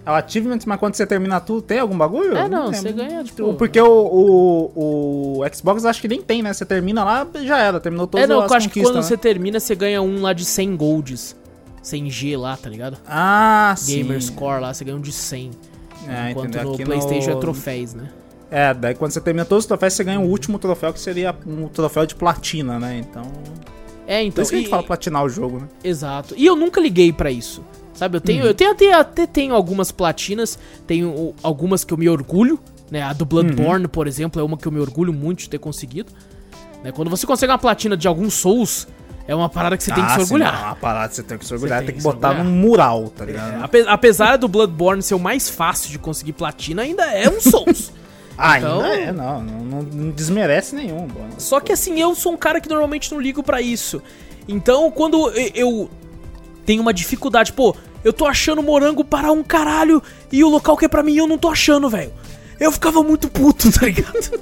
É 0.10 0.12
o 0.12 0.16
achievement, 0.16 0.60
mas 0.66 0.80
quando 0.80 0.96
você 0.96 1.06
termina 1.06 1.40
tudo, 1.40 1.62
tem 1.62 1.78
algum 1.80 1.96
bagulho? 1.98 2.36
É, 2.36 2.48
não, 2.50 2.66
lembro. 2.66 2.78
você 2.82 2.92
ganha, 2.92 3.24
tipo... 3.24 3.54
Porque 3.54 3.80
o, 3.80 3.88
o, 4.76 5.40
o 5.42 5.56
Xbox 5.56 5.86
acho 5.86 6.02
que 6.02 6.08
nem 6.08 6.20
tem, 6.22 6.42
né? 6.42 6.52
Você 6.52 6.66
termina 6.66 7.04
lá, 7.04 7.28
já 7.44 7.60
era, 7.60 7.80
terminou 7.80 8.08
todas 8.08 8.24
É, 8.24 8.28
não, 8.28 8.42
as 8.42 8.50
eu 8.50 8.58
acho 8.58 8.70
que 8.70 8.82
quando 8.82 8.96
né? 8.96 9.02
você 9.04 9.16
termina, 9.16 9.60
você 9.60 9.76
ganha 9.76 10.02
um 10.02 10.22
lá 10.22 10.34
de 10.34 10.46
100 10.46 10.76
golds. 10.76 11.36
100 11.84 12.10
G 12.10 12.38
lá, 12.38 12.58
tá 12.58 12.70
ligado? 12.70 12.98
Ah, 13.08 13.74
sim. 13.78 13.98
Gamer 14.04 14.22
Score 14.22 14.62
lá, 14.62 14.74
você 14.74 14.84
ganha 14.84 14.98
um 14.98 15.02
de 15.02 15.12
100. 15.12 15.52
É, 16.08 16.32
enquanto 16.32 16.48
entendeu? 16.50 16.70
no 16.70 16.74
Aqui 16.74 16.86
Playstation 16.86 17.32
no- 17.32 17.38
é 17.38 17.40
troféus, 17.42 17.94
né? 17.94 18.10
É, 18.50 18.74
daí 18.74 18.96
quando 18.96 19.12
você 19.12 19.22
termina 19.22 19.46
todos 19.46 19.64
os 19.66 19.68
troféus, 19.68 19.94
você 19.94 20.04
ganha 20.04 20.20
o 20.20 20.28
último 20.28 20.58
troféu, 20.58 20.92
que 20.92 21.00
seria 21.00 21.36
um 21.46 21.68
troféu 21.68 22.06
de 22.08 22.16
platina, 22.16 22.80
né? 22.80 22.98
Então. 22.98 23.22
É, 24.08 24.22
Por 24.22 24.26
então... 24.28 24.42
isso 24.42 24.50
que 24.52 24.56
a 24.56 24.60
gente 24.60 24.68
e- 24.68 24.72
fala 24.72 24.82
platinar 24.82 25.24
o 25.24 25.30
jogo, 25.30 25.60
né? 25.60 25.68
Exato. 25.84 26.34
E 26.36 26.46
eu 26.48 26.56
nunca 26.56 26.82
liguei 26.82 27.14
pra 27.14 27.30
isso. 27.30 27.64
Sabe, 28.00 28.16
eu 28.16 28.20
Hum. 28.20 28.24
tenho, 28.26 28.46
eu 28.46 28.54
tenho 28.54 28.72
até, 28.72 28.94
até 28.94 29.28
tenho 29.28 29.54
algumas 29.54 29.92
platinas, 29.92 30.58
tenho 30.88 31.34
algumas 31.44 31.84
que 31.84 31.94
eu 31.94 31.98
me 31.98 32.08
orgulho, 32.08 32.58
né? 32.90 33.02
A 33.02 33.12
do 33.12 33.26
Bloodborne, 33.26 33.84
Uhum. 33.86 33.90
por 33.90 34.08
exemplo, 34.08 34.40
é 34.42 34.44
uma 34.44 34.56
que 34.58 34.66
eu 34.66 34.72
me 34.72 34.80
orgulho 34.80 35.12
muito 35.12 35.40
de 35.40 35.50
ter 35.50 35.60
conseguido. 35.60 36.12
Né? 36.84 36.92
Quando 36.94 37.10
você 37.10 37.28
consegue 37.28 37.52
uma 37.52 37.60
platina 37.60 37.98
de 37.98 38.08
algum 38.08 38.30
Souls, 38.30 38.88
é 39.28 39.36
uma 39.36 39.50
parada 39.50 39.76
que 39.76 39.84
você 39.84 39.92
tem 39.94 40.02
que 40.04 40.10
se 40.12 40.16
sim, 40.16 40.22
orgulhar. 40.22 40.54
é 40.62 40.66
uma 40.68 40.76
parada 40.78 41.10
que 41.10 41.16
você 41.16 41.24
tem 41.24 41.38
que 41.38 41.46
se 41.46 41.54
orgulhar, 41.54 41.80
tem 41.80 41.88
tem 41.88 41.96
que 41.96 42.02
que 42.02 42.08
se 42.08 42.14
botar 42.16 42.34
num 42.34 42.50
mural, 42.50 43.10
tá 43.10 43.26
ligado? 43.26 43.60
É, 43.60 43.64
ape- 43.64 43.86
apesar 43.88 44.38
do 44.38 44.48
Bloodborne 44.48 45.04
ser 45.04 45.14
o 45.16 45.20
mais 45.20 45.50
fácil 45.50 45.92
de 45.92 46.00
conseguir 46.00 46.32
platina, 46.34 46.82
ainda 46.84 47.04
é 47.12 47.30
um 47.30 47.42
Souls. 47.42 47.92
Ah, 48.42 48.58
então... 48.58 48.80
ainda 48.80 48.96
é, 48.96 49.12
não, 49.12 49.44
não, 49.44 49.82
não 49.84 50.12
desmerece 50.12 50.74
nenhum. 50.74 51.00
Mano. 51.02 51.34
Só 51.38 51.60
que 51.60 51.74
assim, 51.74 52.00
eu 52.00 52.16
sou 52.16 52.32
um 52.32 52.38
cara 52.38 52.62
que 52.62 52.70
normalmente 52.70 53.12
não 53.12 53.20
ligo 53.20 53.44
para 53.44 53.62
isso. 53.62 54.02
Então, 54.48 54.90
quando 54.92 55.30
eu 55.54 55.90
tenho 56.66 56.82
uma 56.82 56.94
dificuldade, 56.94 57.52
pô, 57.52 57.76
eu 58.04 58.14
tô 58.14 58.26
achando 58.26 58.64
morango 58.64 59.04
para 59.04 59.32
um 59.32 59.44
caralho 59.44 60.02
e 60.32 60.44
o 60.44 60.50
local 60.50 60.78
que 60.78 60.86
é 60.86 60.88
pra 60.88 61.04
mim 61.04 61.16
eu 61.16 61.28
não 61.28 61.38
tô 61.38 61.50
achando, 61.50 61.90
velho. 61.90 62.14
Eu 62.60 62.72
ficava 62.72 63.02
muito 63.02 63.30
puto, 63.30 63.72
tá 63.72 63.86
ligado? 63.86 64.42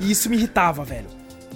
e 0.00 0.10
isso 0.10 0.28
me 0.28 0.36
irritava, 0.36 0.84
velho. 0.84 1.06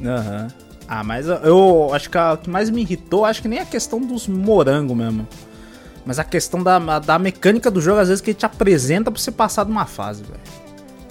Aham. 0.05 0.43
Uhum. 0.43 0.69
Ah, 0.91 1.05
mas 1.05 1.27
eu 1.29 1.91
acho 1.93 2.09
que 2.09 2.17
o 2.17 2.37
que 2.38 2.49
mais 2.49 2.71
me 2.71 2.81
irritou, 2.81 3.27
acho 3.27 3.43
que 3.43 3.49
nem 3.49 3.59
a 3.59 3.67
questão 3.67 4.01
dos 4.01 4.27
morangos 4.27 4.97
mesmo. 4.97 5.29
Mas 6.07 6.19
a 6.19 6.25
questão 6.25 6.62
da, 6.62 6.99
da 6.99 7.19
mecânica 7.19 7.71
do 7.71 7.79
jogo, 7.79 8.01
às 8.01 8.09
vezes, 8.09 8.23
que 8.23 8.31
ele 8.31 8.38
te 8.38 8.47
apresenta 8.47 9.11
pra 9.11 9.21
você 9.21 9.31
passar 9.31 9.64
de 9.64 9.71
uma 9.71 9.85
fase, 9.85 10.23
velho. 10.23 10.41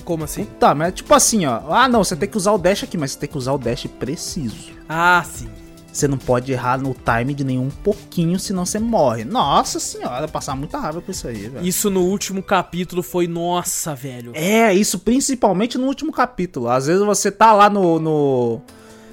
Como 0.03 0.23
assim? 0.23 0.45
Tá, 0.59 0.73
mas 0.73 0.95
tipo 0.95 1.13
assim, 1.13 1.45
ó. 1.45 1.61
Ah, 1.69 1.87
não, 1.87 2.03
você 2.03 2.15
tem 2.15 2.27
que 2.27 2.37
usar 2.37 2.53
o 2.53 2.57
dash 2.57 2.83
aqui, 2.83 2.97
mas 2.97 3.11
você 3.11 3.19
tem 3.19 3.29
que 3.29 3.37
usar 3.37 3.53
o 3.53 3.59
dash 3.59 3.85
preciso. 3.99 4.71
Ah, 4.89 5.23
sim. 5.23 5.49
Você 5.97 6.07
não 6.07 6.17
pode 6.19 6.51
errar 6.51 6.77
no 6.77 6.93
time 6.93 7.33
de 7.33 7.43
nenhum 7.43 7.69
pouquinho, 7.69 8.39
senão 8.39 8.67
você 8.67 8.77
morre. 8.77 9.25
Nossa 9.25 9.79
senhora, 9.79 10.27
passar 10.27 10.55
muita 10.55 10.77
raiva 10.77 11.01
com 11.01 11.09
isso 11.09 11.27
aí, 11.27 11.49
velho. 11.49 11.65
Isso 11.65 11.89
no 11.89 12.01
último 12.01 12.43
capítulo 12.43 13.01
foi, 13.01 13.27
nossa, 13.27 13.95
velho. 13.95 14.31
É, 14.35 14.71
isso 14.71 14.99
principalmente 14.99 15.75
no 15.75 15.87
último 15.87 16.11
capítulo. 16.11 16.69
Às 16.69 16.85
vezes 16.85 17.03
você 17.03 17.31
tá 17.31 17.51
lá 17.51 17.67
no, 17.67 17.99
no 17.99 18.61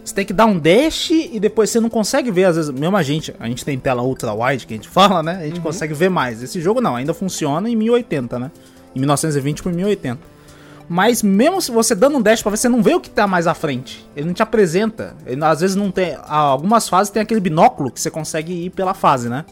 você 0.04 0.14
tem 0.14 0.26
que 0.26 0.34
dar 0.34 0.44
um 0.44 0.58
dash 0.58 1.10
e 1.10 1.40
depois 1.40 1.70
você 1.70 1.80
não 1.80 1.88
consegue 1.88 2.30
ver, 2.30 2.44
às 2.44 2.56
vezes, 2.56 2.70
mesmo 2.70 2.98
a 2.98 3.02
gente, 3.02 3.34
a 3.40 3.48
gente 3.48 3.64
tem 3.64 3.78
tela 3.78 4.02
ultra 4.02 4.34
wide 4.34 4.66
que 4.66 4.74
a 4.74 4.76
gente 4.76 4.88
fala, 4.92 5.22
né? 5.22 5.38
A 5.40 5.46
gente 5.46 5.56
uhum. 5.56 5.62
consegue 5.62 5.94
ver 5.94 6.10
mais. 6.10 6.42
Esse 6.42 6.60
jogo 6.60 6.82
não, 6.82 6.94
ainda 6.94 7.14
funciona 7.14 7.66
em 7.70 7.74
1080, 7.74 8.38
né? 8.38 8.50
Em 8.94 8.98
1920 8.98 9.62
por 9.62 9.72
1080. 9.72 10.33
Mas 10.88 11.22
mesmo 11.22 11.60
se 11.60 11.70
você 11.70 11.94
dando 11.94 12.18
um 12.18 12.22
dash 12.22 12.42
pra 12.42 12.50
ver, 12.50 12.56
você 12.58 12.68
não 12.68 12.82
vê 12.82 12.94
o 12.94 13.00
que 13.00 13.08
tá 13.08 13.26
mais 13.26 13.46
à 13.46 13.54
frente. 13.54 14.08
Ele 14.14 14.26
não 14.26 14.34
te 14.34 14.42
apresenta. 14.42 15.16
Ele, 15.26 15.42
às 15.44 15.60
vezes 15.60 15.76
não 15.76 15.90
tem. 15.90 16.16
Algumas 16.26 16.88
fases 16.88 17.10
tem 17.10 17.22
aquele 17.22 17.40
binóculo 17.40 17.90
que 17.90 18.00
você 18.00 18.10
consegue 18.10 18.66
ir 18.66 18.70
pela 18.70 18.94
fase, 18.94 19.28
né? 19.28 19.44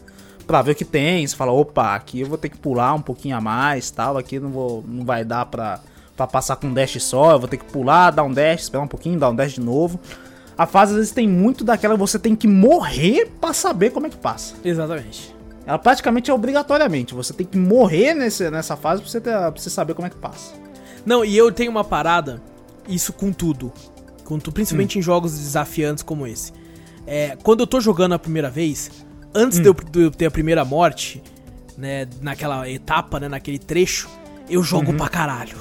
Pra 0.45 0.61
ver 0.61 0.73
o 0.73 0.75
que 0.75 0.85
tem. 0.85 1.25
Você 1.25 1.35
fala, 1.35 1.51
opa, 1.51 1.95
aqui 1.95 2.21
eu 2.21 2.27
vou 2.27 2.37
ter 2.37 2.49
que 2.49 2.57
pular 2.57 2.93
um 2.93 3.01
pouquinho 3.01 3.35
a 3.35 3.41
mais 3.41 3.89
tal. 3.89 4.17
Aqui 4.17 4.39
não, 4.39 4.49
vou, 4.49 4.83
não 4.87 5.03
vai 5.03 5.25
dar 5.25 5.45
pra, 5.45 5.79
pra 6.15 6.27
passar 6.27 6.55
com 6.55 6.67
um 6.67 6.73
dash 6.73 7.01
só. 7.01 7.31
Eu 7.31 7.39
vou 7.39 7.47
ter 7.47 7.57
que 7.57 7.65
pular, 7.65 8.11
dar 8.11 8.23
um 8.23 8.31
dash, 8.31 8.61
esperar 8.61 8.83
um 8.83 8.87
pouquinho, 8.87 9.17
dar 9.17 9.29
um 9.29 9.35
dash 9.35 9.53
de 9.53 9.61
novo. 9.61 9.99
A 10.55 10.67
fase 10.67 10.91
às 10.91 10.97
vezes 10.97 11.11
tem 11.11 11.27
muito 11.27 11.63
daquela 11.63 11.95
que 11.95 11.99
você 11.99 12.19
tem 12.19 12.35
que 12.35 12.47
morrer 12.47 13.31
para 13.41 13.53
saber 13.53 13.89
como 13.89 14.05
é 14.05 14.09
que 14.09 14.17
passa. 14.17 14.53
Exatamente. 14.63 15.33
Ela 15.65 15.79
praticamente 15.79 16.29
é 16.29 16.33
obrigatoriamente. 16.33 17.15
Você 17.15 17.33
tem 17.33 17.45
que 17.45 17.57
morrer 17.57 18.13
nesse, 18.13 18.49
nessa 18.51 18.75
fase 18.75 19.01
pra 19.01 19.09
você, 19.09 19.19
ter, 19.19 19.31
pra 19.31 19.49
você 19.49 19.69
saber 19.69 19.93
como 19.95 20.05
é 20.05 20.09
que 20.09 20.17
passa. 20.17 20.53
Não, 21.05 21.23
e 21.23 21.35
eu 21.35 21.51
tenho 21.51 21.71
uma 21.71 21.83
parada, 21.83 22.41
isso 22.87 23.13
com 23.13 23.31
tudo. 23.31 23.71
Com 24.23 24.39
tu, 24.39 24.51
principalmente 24.51 24.97
hum. 24.97 24.99
em 24.99 25.03
jogos 25.03 25.37
desafiantes 25.37 26.03
como 26.03 26.25
esse. 26.25 26.51
É, 27.05 27.37
quando 27.43 27.59
eu 27.61 27.67
tô 27.67 27.81
jogando 27.81 28.13
a 28.13 28.19
primeira 28.19 28.49
vez, 28.49 28.89
antes 29.33 29.59
hum. 29.59 29.61
de, 29.61 29.67
eu, 29.67 29.73
de, 29.73 30.01
eu, 30.03 30.11
ter 30.11 30.25
a 30.25 30.31
primeira 30.31 30.63
morte, 30.63 31.21
né, 31.77 32.07
naquela 32.21 32.69
etapa, 32.69 33.19
né, 33.19 33.27
naquele 33.27 33.59
trecho, 33.59 34.09
eu 34.49 34.63
jogo 34.63 34.91
uhum. 34.91 34.97
pra 34.97 35.09
caralho. 35.09 35.57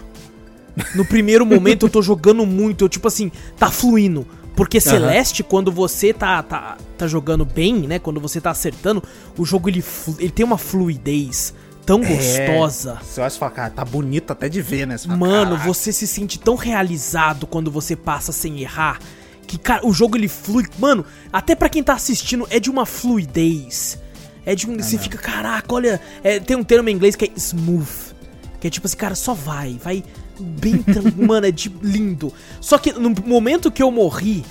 No 0.95 1.05
primeiro 1.05 1.45
momento 1.45 1.87
eu 1.87 1.91
tô 1.91 2.01
jogando 2.01 2.47
muito, 2.47 2.85
eu 2.85 2.89
tipo 2.89 3.09
assim, 3.09 3.31
tá 3.59 3.71
fluindo. 3.71 4.27
Porque 4.55 4.81
Celeste, 4.81 5.43
uhum. 5.43 5.49
quando 5.49 5.73
você 5.73 6.13
tá, 6.13 6.43
tá, 6.43 6.77
tá 6.97 7.07
jogando 7.07 7.45
bem, 7.45 7.81
né? 7.81 7.99
Quando 7.99 8.21
você 8.21 8.41
tá 8.41 8.51
acertando, 8.51 9.03
o 9.37 9.45
jogo 9.45 9.69
ele, 9.69 9.83
ele 10.19 10.31
tem 10.31 10.45
uma 10.45 10.59
fluidez 10.59 11.55
tão 11.85 12.03
é, 12.03 12.07
gostosa. 12.07 12.99
Você 13.03 13.21
vai 13.21 13.31
falar, 13.31 13.51
cara, 13.51 13.71
tá 13.71 13.85
bonito 13.85 14.31
até 14.31 14.49
de 14.49 14.63
ver, 14.63 14.87
né? 14.87 14.97
Você 14.97 15.07
fala, 15.07 15.19
Mano, 15.19 15.51
Caraca. 15.53 15.67
você 15.67 15.93
se 15.93 16.07
sente 16.07 16.39
tão 16.39 16.55
realizado 16.55 17.47
quando 17.47 17.71
você 17.71 17.95
passa 17.97 18.33
sem 18.33 18.61
errar. 18.61 18.99
Que, 19.47 19.59
cara, 19.59 19.87
o 19.87 19.93
jogo 19.93 20.17
ele 20.17 20.29
flui. 20.29 20.65
Mano, 20.79 21.05
até 21.33 21.55
para 21.55 21.69
quem 21.69 21.83
tá 21.83 21.95
assistindo, 21.95 22.47
é 22.51 22.59
de 22.59 22.71
uma 22.71 22.87
fluidez. 22.87 23.99
É 24.47 24.55
de 24.55 24.69
um. 24.69 24.77
É 24.77 24.83
você 24.83 24.99
fica, 24.99 25.19
caraca, 25.19 25.75
olha. 25.75 26.01
É, 26.23 26.41
tem 26.41 26.57
um 26.57 26.65
termo 26.65 26.89
em 26.89 26.93
inglês 26.93 27.17
que 27.17 27.27
é 27.27 27.31
smooth. 27.37 28.13
Que 28.61 28.69
é 28.69 28.71
tipo 28.71 28.87
assim, 28.87 28.97
cara, 28.97 29.15
só 29.15 29.35
vai, 29.35 29.79
vai 29.83 30.05
bem 30.39 30.85
mano, 31.17 31.47
é 31.47 31.51
de 31.51 31.69
lindo. 31.83 32.33
Só 32.61 32.79
que 32.79 32.93
no 32.93 33.11
momento 33.27 33.71
que 33.71 33.83
eu 33.83 33.91
morri, 33.91 34.45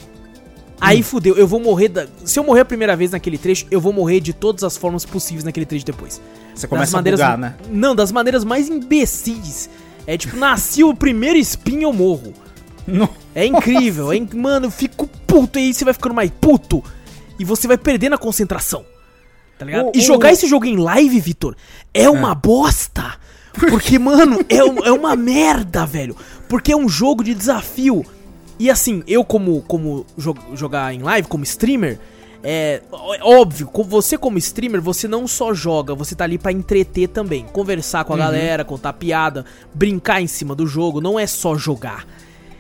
aí 0.82 1.04
fudeu, 1.04 1.36
eu 1.36 1.48
vou 1.48 1.60
morrer 1.60 1.88
da, 1.88 2.08
se 2.26 2.40
eu 2.40 2.44
morrer 2.44 2.62
a 2.62 2.66
primeira 2.66 2.96
vez 2.96 3.12
naquele 3.12 3.38
trecho, 3.38 3.66
eu 3.70 3.80
vou 3.80 3.94
morrer 3.94 4.20
de 4.20 4.34
todas 4.34 4.64
as 4.64 4.76
formas 4.76 5.06
possíveis 5.06 5.44
naquele 5.44 5.66
trecho 5.66 5.86
depois. 5.86 6.20
Você 6.54 6.68
começa 6.68 6.98
a 6.98 7.02
bugar, 7.02 7.38
né? 7.38 7.56
Não, 7.70 7.96
das 7.96 8.12
maneiras 8.12 8.44
mais 8.44 8.68
imbecis. 8.68 9.70
É 10.06 10.18
tipo, 10.18 10.36
nasci 10.36 10.84
o 10.84 10.94
primeiro 10.94 11.38
espinho, 11.38 11.84
eu 11.84 11.94
morro. 11.94 12.34
É 13.34 13.46
incrível, 13.46 14.12
é, 14.12 14.20
mano, 14.36 14.66
eu 14.66 14.72
fico 14.72 15.08
puto 15.26 15.58
e 15.58 15.62
aí 15.62 15.74
você 15.74 15.86
vai 15.86 15.94
ficando 15.94 16.16
mais 16.16 16.30
puto 16.42 16.84
e 17.40 17.46
você 17.46 17.68
vai 17.68 17.78
perdendo 17.78 18.14
a 18.16 18.18
concentração. 18.18 18.84
Tá 19.58 19.66
ligado? 19.66 19.92
E 19.94 20.02
jogar 20.02 20.32
esse 20.32 20.48
jogo 20.48 20.66
em 20.66 20.76
live, 20.76 21.20
Vitor, 21.20 21.56
é, 21.94 22.04
é 22.04 22.10
uma 22.10 22.34
bosta. 22.34 23.14
Porque, 23.54 24.00
mano, 24.00 24.40
é, 24.50 24.58
é 24.58 24.92
uma 24.92 25.16
merda, 25.16 25.86
velho. 25.86 26.16
Porque 26.48 26.72
é 26.72 26.76
um 26.76 26.90
jogo 26.90 27.24
de 27.24 27.34
desafio. 27.34 28.06
E 28.62 28.70
assim, 28.70 29.02
eu 29.08 29.26
como, 29.26 29.64
como 29.64 30.06
jo 30.16 30.36
jogar 30.54 30.94
em 30.94 31.02
live, 31.02 31.28
como 31.28 31.44
streamer, 31.44 31.98
é 32.44 32.80
óbvio, 33.24 33.68
você 33.88 34.20
como 34.20 34.38
streamer, 34.38 34.80
você 34.80 35.08
não 35.08 35.28
só 35.28 35.52
joga, 35.52 35.96
você 35.96 36.14
tá 36.14 36.26
ali 36.26 36.38
para 36.38 36.52
entreter 36.52 37.08
também, 37.08 37.44
conversar 37.52 38.06
com 38.06 38.14
a 38.14 38.16
uhum. 38.16 38.22
galera, 38.22 38.64
contar 38.64 38.94
piada, 38.94 39.46
brincar 39.74 40.22
em 40.22 40.28
cima 40.28 40.54
do 40.54 40.68
jogo, 40.68 41.02
não 41.02 41.20
é 41.20 41.26
só 41.26 41.56
jogar. 41.56 42.06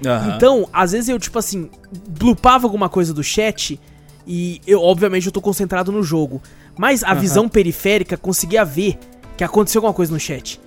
Uhum. 0.03 0.35
Então, 0.35 0.67
às 0.73 0.91
vezes 0.91 1.07
eu 1.07 1.19
tipo 1.19 1.37
assim, 1.37 1.69
blupava 2.09 2.65
alguma 2.65 2.89
coisa 2.89 3.13
do 3.13 3.23
chat 3.23 3.79
e 4.25 4.59
eu 4.65 4.81
obviamente 4.81 5.27
eu 5.27 5.31
tô 5.31 5.39
concentrado 5.39 5.91
no 5.91 6.01
jogo, 6.01 6.41
mas 6.75 7.03
a 7.03 7.13
uhum. 7.13 7.19
visão 7.19 7.47
periférica 7.47 8.17
conseguia 8.17 8.65
ver 8.65 8.97
que 9.37 9.43
aconteceu 9.43 9.77
alguma 9.77 9.93
coisa 9.93 10.11
no 10.11 10.19
chat. 10.19 10.59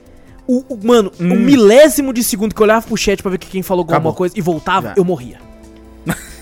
O, 0.46 0.64
o 0.68 0.87
mano, 0.87 1.11
hum. 1.18 1.33
o 1.33 1.37
milésimo 1.37 2.12
de 2.12 2.22
segundo 2.22 2.54
que 2.54 2.61
eu 2.61 2.64
olhava 2.64 2.87
pro 2.87 2.96
chat 2.96 3.22
pra 3.22 3.30
ver 3.30 3.38
que 3.38 3.46
quem 3.46 3.62
falou 3.62 3.80
alguma 3.83 3.96
Acabou. 3.96 4.14
coisa 4.14 4.35
e 4.37 4.40
voltava, 4.40 4.88
Já. 4.88 4.94
eu 4.96 5.04
morria. 5.04 5.38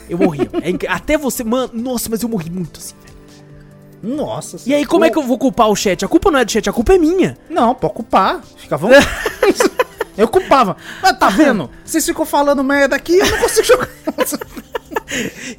Eu 0.09 0.19
morria. 0.19 0.51
É, 0.63 0.93
até 0.93 1.17
você, 1.17 1.43
mano, 1.43 1.71
nossa, 1.73 2.11
mas 2.11 2.23
eu 2.23 2.29
morri 2.29 2.51
muito 2.51 2.79
assim, 2.79 2.95
velho. 3.03 4.17
Nossa 4.17 4.59
E 4.67 4.75
aí, 4.75 4.85
como 4.85 5.05
é 5.05 5.11
que 5.11 5.17
eu 5.17 5.23
vou 5.23 5.39
culpar 5.39 5.69
o 5.69 5.77
chat? 5.77 6.05
A 6.05 6.09
culpa 6.09 6.31
não 6.31 6.41
é 6.41 6.45
do 6.45 6.51
chat, 6.51 6.69
a 6.69 6.73
culpa 6.73 6.95
é 6.95 6.99
minha. 6.99 7.39
Não, 7.49 7.75
pode 7.75 7.95
culpar. 7.95 8.43
Fica 8.57 8.77
bom. 8.77 8.91
eu 10.19 10.29
culpava. 10.29 10.77
Mas 11.01 11.19
tá 11.19 11.29
vendo? 11.29 11.71
Vocês 11.85 12.05
ficam 12.05 12.27
falando 12.27 12.63
merda 12.65 12.97
aqui 12.97 13.19
eu 13.19 13.27
não 13.27 13.39
consigo 13.39 13.67
jogar. 13.67 13.89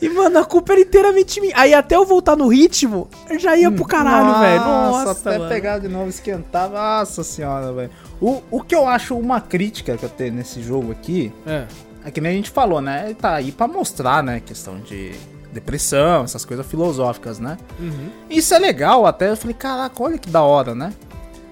E, 0.02 0.10
mano, 0.10 0.40
a 0.40 0.46
culpa 0.46 0.74
era 0.74 0.82
inteiramente 0.82 1.40
minha. 1.40 1.54
Aí 1.56 1.74
até 1.74 1.96
eu 1.96 2.06
voltar 2.06 2.36
no 2.36 2.48
ritmo, 2.48 3.08
eu 3.30 3.40
já 3.40 3.56
ia 3.56 3.72
pro 3.72 3.86
caralho, 3.86 4.40
velho. 4.40 4.60
Nossa, 4.62 5.12
até 5.12 5.38
mano. 5.38 5.50
pegar 5.50 5.80
de 5.80 5.88
novo, 5.88 6.10
esquentar. 6.10 6.70
Nossa 6.70 7.24
senhora, 7.24 7.72
velho. 7.72 7.92
O, 8.24 8.42
o 8.50 8.62
que 8.62 8.74
eu 8.74 8.88
acho 8.88 9.18
uma 9.18 9.42
crítica 9.42 9.98
que 9.98 10.06
eu 10.06 10.10
tenho 10.10 10.36
nesse 10.36 10.64
jogo 10.64 10.94
aqui 10.94 11.30
é, 11.46 11.66
é 12.06 12.10
que 12.10 12.22
nem 12.22 12.32
a 12.32 12.36
gente 12.36 12.50
falou, 12.50 12.80
né? 12.80 13.08
Ele 13.08 13.16
tá 13.16 13.34
aí 13.34 13.52
pra 13.52 13.68
mostrar, 13.68 14.24
né? 14.24 14.40
Questão 14.40 14.80
de 14.80 15.12
depressão, 15.52 16.24
essas 16.24 16.46
coisas 16.46 16.66
filosóficas, 16.66 17.38
né? 17.38 17.58
Uhum. 17.78 18.10
Isso 18.30 18.54
é 18.54 18.60
legal, 18.60 19.06
até 19.06 19.30
eu 19.30 19.36
falei, 19.36 19.54
caraca, 19.54 20.02
olha 20.02 20.18
que 20.18 20.30
da 20.30 20.42
hora, 20.42 20.74
né? 20.74 20.94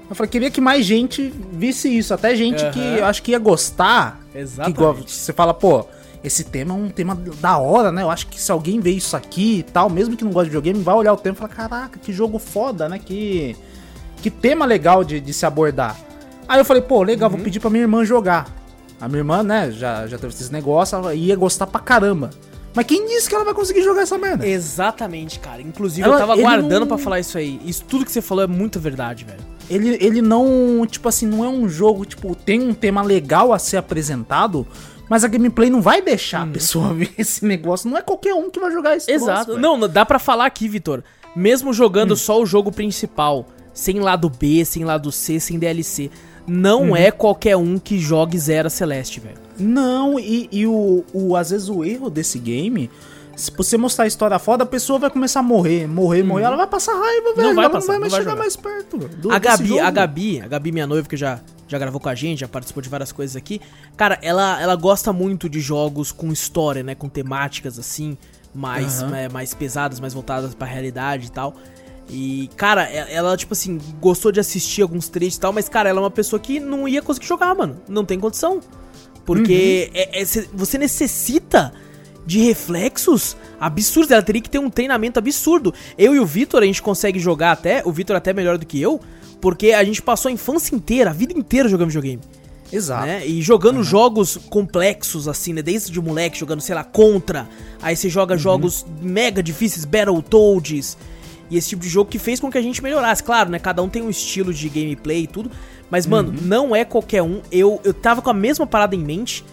Eu 0.09 0.15
falei, 0.15 0.29
queria 0.29 0.49
que 0.49 0.61
mais 0.61 0.85
gente 0.85 1.33
visse 1.51 1.89
isso, 1.89 2.13
até 2.13 2.33
gente 2.37 2.63
uhum. 2.63 2.71
que 2.71 2.79
eu 2.79 3.05
acho 3.05 3.21
que 3.21 3.31
ia 3.31 3.39
gostar. 3.39 4.21
Exatamente. 4.33 5.03
Que 5.03 5.11
você 5.11 5.33
fala, 5.33 5.53
pô, 5.53 5.85
esse 6.23 6.45
tema 6.45 6.73
é 6.73 6.77
um 6.77 6.89
tema 6.89 7.15
da 7.15 7.57
hora, 7.57 7.91
né? 7.91 8.01
Eu 8.01 8.09
acho 8.09 8.27
que 8.27 8.39
se 8.39 8.49
alguém 8.49 8.79
vê 8.79 8.91
isso 8.91 9.17
aqui 9.17 9.59
e 9.59 9.63
tal, 9.63 9.89
mesmo 9.89 10.15
que 10.15 10.23
não 10.23 10.31
goste 10.31 10.49
de 10.49 10.55
videogame, 10.55 10.81
vai 10.81 10.95
olhar 10.95 11.11
o 11.11 11.17
tema 11.17 11.35
e 11.35 11.37
falar, 11.37 11.53
caraca, 11.53 11.99
que 11.99 12.13
jogo 12.13 12.39
foda, 12.39 12.87
né? 12.87 12.97
Que, 12.97 13.57
que 14.21 14.29
tema 14.29 14.65
legal 14.65 15.03
de, 15.03 15.19
de 15.19 15.33
se 15.33 15.45
abordar. 15.45 16.10
Aí 16.47 16.59
eu 16.59 16.65
falei, 16.65 16.81
pô, 16.81 17.03
legal, 17.03 17.29
uhum. 17.29 17.37
vou 17.37 17.43
pedir 17.43 17.59
pra 17.59 17.69
minha 17.69 17.83
irmã 17.83 18.03
jogar. 18.03 18.47
A 18.99 19.07
minha 19.07 19.19
irmã, 19.19 19.41
né, 19.41 19.71
já, 19.71 20.05
já 20.05 20.17
teve 20.17 20.33
esse 20.33 20.51
negócio, 20.51 20.95
ela 20.95 21.15
ia 21.15 21.35
gostar 21.35 21.65
pra 21.65 21.79
caramba. 21.79 22.29
Mas 22.73 22.85
quem 22.85 23.05
disse 23.07 23.27
que 23.27 23.35
ela 23.35 23.43
vai 23.43 23.53
conseguir 23.53 23.83
jogar 23.83 24.01
essa 24.01 24.17
merda? 24.17 24.47
Exatamente, 24.47 25.39
cara. 25.39 25.61
Inclusive, 25.61 26.03
ela, 26.07 26.15
eu 26.15 26.19
tava 26.19 26.33
aguardando 26.33 26.81
não... 26.81 26.87
para 26.87 26.97
falar 26.97 27.19
isso 27.19 27.37
aí. 27.37 27.59
Isso 27.65 27.83
tudo 27.85 28.05
que 28.05 28.11
você 28.11 28.21
falou 28.21 28.43
é 28.43 28.47
muito 28.47 28.79
verdade, 28.79 29.25
velho. 29.25 29.41
Ele, 29.69 29.97
ele 30.01 30.21
não, 30.21 30.85
tipo 30.89 31.07
assim, 31.07 31.25
não 31.25 31.43
é 31.43 31.49
um 31.49 31.67
jogo, 31.67 32.05
tipo, 32.05 32.35
tem 32.35 32.61
um 32.61 32.73
tema 32.73 33.01
legal 33.01 33.53
a 33.53 33.59
ser 33.59 33.77
apresentado, 33.77 34.67
mas 35.09 35.23
a 35.23 35.27
gameplay 35.27 35.69
não 35.69 35.81
vai 35.81 36.01
deixar 36.01 36.45
hum. 36.45 36.49
a 36.49 36.53
pessoa 36.53 36.93
ver 36.95 37.11
esse 37.17 37.43
negócio. 37.45 37.89
Não 37.89 37.97
é 37.97 38.01
qualquer 38.01 38.33
um 38.33 38.49
que 38.49 38.59
vai 38.59 38.71
jogar 38.71 38.95
esse 38.95 39.11
Exato. 39.11 39.45
Troço, 39.45 39.59
não, 39.59 39.79
dá 39.87 40.05
para 40.05 40.19
falar 40.19 40.45
aqui, 40.45 40.67
Vitor. 40.67 41.03
Mesmo 41.35 41.73
jogando 41.73 42.13
hum. 42.13 42.17
só 42.17 42.41
o 42.41 42.45
jogo 42.45 42.71
principal, 42.71 43.47
sem 43.73 43.99
lado 43.99 44.29
B, 44.29 44.63
sem 44.63 44.85
lado 44.85 45.11
C, 45.11 45.39
sem 45.39 45.57
DLC, 45.59 46.09
não 46.47 46.91
hum. 46.91 46.95
é 46.95 47.11
qualquer 47.11 47.55
um 47.57 47.77
que 47.79 47.97
jogue 47.99 48.37
Zero 48.37 48.69
Celeste, 48.69 49.19
velho. 49.19 49.37
Não, 49.59 50.19
e, 50.19 50.47
e 50.51 50.65
o, 50.65 51.03
o, 51.13 51.35
às 51.35 51.49
vezes 51.51 51.69
o 51.69 51.83
erro 51.83 52.09
desse 52.09 52.39
game 52.39 52.89
Se 53.35 53.51
você 53.55 53.77
mostrar 53.77 54.05
a 54.05 54.07
história 54.07 54.37
foda, 54.39 54.63
a 54.63 54.67
pessoa 54.67 54.97
vai 54.99 55.09
começar 55.09 55.39
a 55.39 55.43
morrer, 55.43 55.87
morrer, 55.87 56.23
morrer. 56.23 56.43
Ela 56.45 56.57
vai 56.57 56.67
passar 56.67 56.93
raiva, 56.93 57.33
velho. 57.35 57.49
Uhum. 57.49 57.55
vai 57.55 57.65
ela 57.65 57.73
passar, 57.73 57.93
não 57.93 57.93
vai 57.93 57.95
não 57.95 58.01
mais 58.01 58.11
vai 58.11 58.19
chegar 58.21 58.31
jogar. 58.31 58.41
mais 58.41 58.55
perto. 58.55 58.97
do- 58.97 59.31
A 59.31 59.39
Gabi, 59.39 59.79
a 59.79 59.91
Gabi, 59.91 60.41
a 60.41 60.47
Gabi, 60.47 60.71
minha 60.71 60.87
noiva, 60.87 61.07
que 61.07 61.15
já, 61.17 61.39
já 61.67 61.77
gravou 61.77 61.99
com 61.99 62.09
a 62.09 62.15
gente, 62.15 62.39
já 62.39 62.47
participou 62.47 62.81
de 62.83 62.89
várias 62.89 63.11
coisas 63.11 63.35
aqui. 63.35 63.61
Cara, 63.95 64.17
ela, 64.21 64.59
ela 64.61 64.75
gosta 64.75 65.13
muito 65.13 65.47
de 65.47 65.59
jogos 65.59 66.11
com 66.11 66.31
história, 66.31 66.81
né? 66.83 66.93
Com 66.95 67.07
temáticas 67.07 67.77
assim, 67.79 68.17
mais, 68.53 69.01
Aham. 69.03 69.15
é, 69.15 69.29
mais 69.29 69.53
pesadas, 69.53 69.99
mais 69.99 70.13
voltadas 70.13 70.53
pra 70.55 70.67
realidade 70.67 71.27
e 71.27 71.31
tal. 71.31 71.55
E, 72.11 72.49
cara, 72.57 72.83
ela, 72.83 73.37
tipo 73.37 73.53
assim, 73.53 73.79
gostou 74.01 74.31
de 74.33 74.39
assistir 74.39 74.81
alguns 74.81 75.07
trechos 75.07 75.37
e 75.37 75.39
tal, 75.39 75.53
mas, 75.53 75.69
cara, 75.69 75.89
ela 75.89 75.99
é 75.99 76.03
uma 76.03 76.11
pessoa 76.11 76.39
que 76.39 76.59
não 76.59 76.85
ia 76.87 77.01
conseguir 77.01 77.25
jogar, 77.27 77.55
mano. 77.55 77.77
Não 77.87 78.03
tem 78.03 78.19
condição. 78.19 78.59
Porque 79.25 79.89
é- 79.93 80.21
é- 80.21 80.25
cê- 80.25 80.47
você 80.53 80.77
necessita 80.77 81.71
de 82.25 82.39
reflexos 82.39 83.37
absurdos. 83.59 84.11
Ela 84.11 84.21
teria 84.21 84.41
que 84.41 84.49
ter 84.49 84.59
um 84.59 84.69
treinamento 84.69 85.19
absurdo. 85.19 85.73
Eu 85.97 86.13
e 86.15 86.19
o 86.19 86.25
Vitor, 86.25 86.61
a 86.61 86.65
gente 86.65 86.81
consegue 86.81 87.19
jogar 87.19 87.51
até, 87.53 87.81
o 87.85 87.91
Vitor 87.91 88.15
até 88.15 88.33
melhor 88.33 88.57
do 88.57 88.65
que 88.65 88.81
eu, 88.81 88.99
porque 89.39 89.71
a 89.71 89.83
gente 89.83 90.01
passou 90.01 90.29
a 90.29 90.31
infância 90.31 90.75
inteira, 90.75 91.11
a 91.11 91.13
vida 91.13 91.33
inteira 91.37 91.69
jogando 91.69 91.87
videogame. 91.89 92.21
Exato. 92.73 93.05
Né? 93.05 93.25
E 93.27 93.41
jogando 93.41 93.83
jogos 93.83 94.37
complexos, 94.49 95.27
assim, 95.27 95.51
né? 95.53 95.61
Desde 95.61 95.91
de 95.91 95.99
moleque, 96.01 96.39
jogando, 96.39 96.61
sei 96.61 96.73
lá, 96.75 96.83
contra. 96.83 97.47
Aí 97.81 97.95
você 97.95 98.07
joga 98.09 98.37
jogos 98.37 98.85
mega 99.01 99.41
difíceis, 99.43 99.83
Battletoads. 99.85 100.97
E 101.51 101.57
esse 101.57 101.69
tipo 101.69 101.83
de 101.83 101.89
jogo 101.89 102.09
que 102.09 102.17
fez 102.17 102.39
com 102.39 102.49
que 102.49 102.57
a 102.57 102.61
gente 102.61 102.81
melhorasse. 102.81 103.21
Claro, 103.21 103.49
né? 103.49 103.59
Cada 103.59 103.83
um 103.83 103.89
tem 103.89 104.01
um 104.01 104.09
estilo 104.09 104.53
de 104.53 104.69
gameplay 104.69 105.23
e 105.23 105.27
tudo. 105.27 105.51
Mas, 105.89 106.07
mano, 106.07 106.33
não 106.41 106.73
é 106.73 106.85
qualquer 106.85 107.21
um. 107.21 107.41
Eu, 107.51 107.79
eu 107.83 107.93
tava 107.93 108.21
com 108.21 108.29
a 108.29 108.33
mesma 108.33 108.65
parada 108.65 108.95
em 108.95 109.03
mente. 109.03 109.43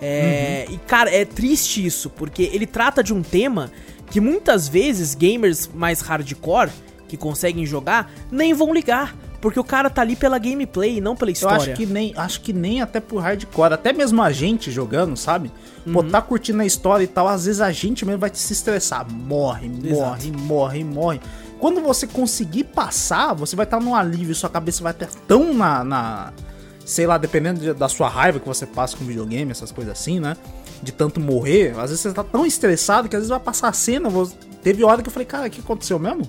É, 0.00 0.66
E, 0.70 0.78
cara, 0.78 1.14
é 1.14 1.24
triste 1.26 1.84
isso, 1.84 2.08
porque 2.10 2.50
ele 2.52 2.66
trata 2.66 3.04
de 3.04 3.12
um 3.14 3.22
tema 3.22 3.70
que 4.10 4.20
muitas 4.20 4.66
vezes 4.66 5.14
gamers 5.14 5.68
mais 5.72 6.00
hardcore, 6.00 6.70
que 7.06 7.16
conseguem 7.16 7.64
jogar, 7.66 8.10
nem 8.30 8.54
vão 8.54 8.72
ligar. 8.72 9.14
Porque 9.40 9.58
o 9.58 9.64
cara 9.64 9.90
tá 9.90 10.02
ali 10.02 10.14
pela 10.14 10.38
gameplay, 10.38 11.00
não 11.00 11.16
pela 11.16 11.30
Eu 11.30 11.32
história. 11.32 11.56
acho 11.56 11.72
que 11.74 11.84
nem, 11.84 12.14
acho 12.16 12.40
que 12.40 12.52
nem 12.52 12.80
até 12.80 13.00
por 13.00 13.18
hardcore, 13.20 13.72
até 13.74 13.92
mesmo 13.92 14.22
a 14.22 14.30
gente 14.30 14.70
jogando, 14.70 15.16
sabe? 15.16 15.50
Uhum. 15.84 15.92
Pô, 15.94 16.04
tá 16.04 16.22
curtindo 16.22 16.62
a 16.62 16.64
história 16.64 17.02
e 17.02 17.08
tal, 17.08 17.26
às 17.26 17.44
vezes 17.46 17.60
a 17.60 17.72
gente 17.72 18.06
mesmo 18.06 18.20
vai 18.20 18.30
se 18.32 18.52
estressar. 18.52 19.04
Morre, 19.12 19.66
Exato. 19.84 19.98
morre, 19.98 20.30
morre, 20.32 20.84
morre. 20.84 21.20
Quando 21.62 21.80
você 21.80 22.08
conseguir 22.08 22.64
passar, 22.64 23.34
você 23.34 23.54
vai 23.54 23.62
estar 23.62 23.78
num 23.78 23.94
alívio, 23.94 24.34
sua 24.34 24.50
cabeça 24.50 24.82
vai 24.82 24.90
estar 24.90 25.06
tão 25.28 25.54
na, 25.54 25.84
na- 25.84 26.32
sei 26.84 27.06
lá, 27.06 27.16
dependendo 27.16 27.60
de- 27.60 27.72
da 27.72 27.88
sua 27.88 28.08
raiva 28.08 28.40
que 28.40 28.48
você 28.48 28.66
passa 28.66 28.96
com 28.96 29.04
videogame, 29.04 29.52
essas 29.52 29.70
coisas 29.70 29.92
assim, 29.92 30.18
né? 30.18 30.36
De 30.82 30.90
tanto 30.90 31.20
morrer, 31.20 31.70
às 31.78 31.90
vezes 31.90 32.00
você 32.00 32.12
tá 32.12 32.24
tão 32.24 32.44
estressado 32.44 33.08
que 33.08 33.14
às 33.14 33.20
vezes 33.20 33.30
vai 33.30 33.38
passar 33.38 33.68
a 33.68 33.72
cena, 33.72 34.08
você- 34.08 34.34
teve 34.60 34.82
hora 34.82 35.00
que 35.02 35.08
eu 35.08 35.12
falei, 35.12 35.24
cara, 35.24 35.46
o 35.46 35.50
que 35.50 35.60
aconteceu 35.60 36.00
mesmo? 36.00 36.28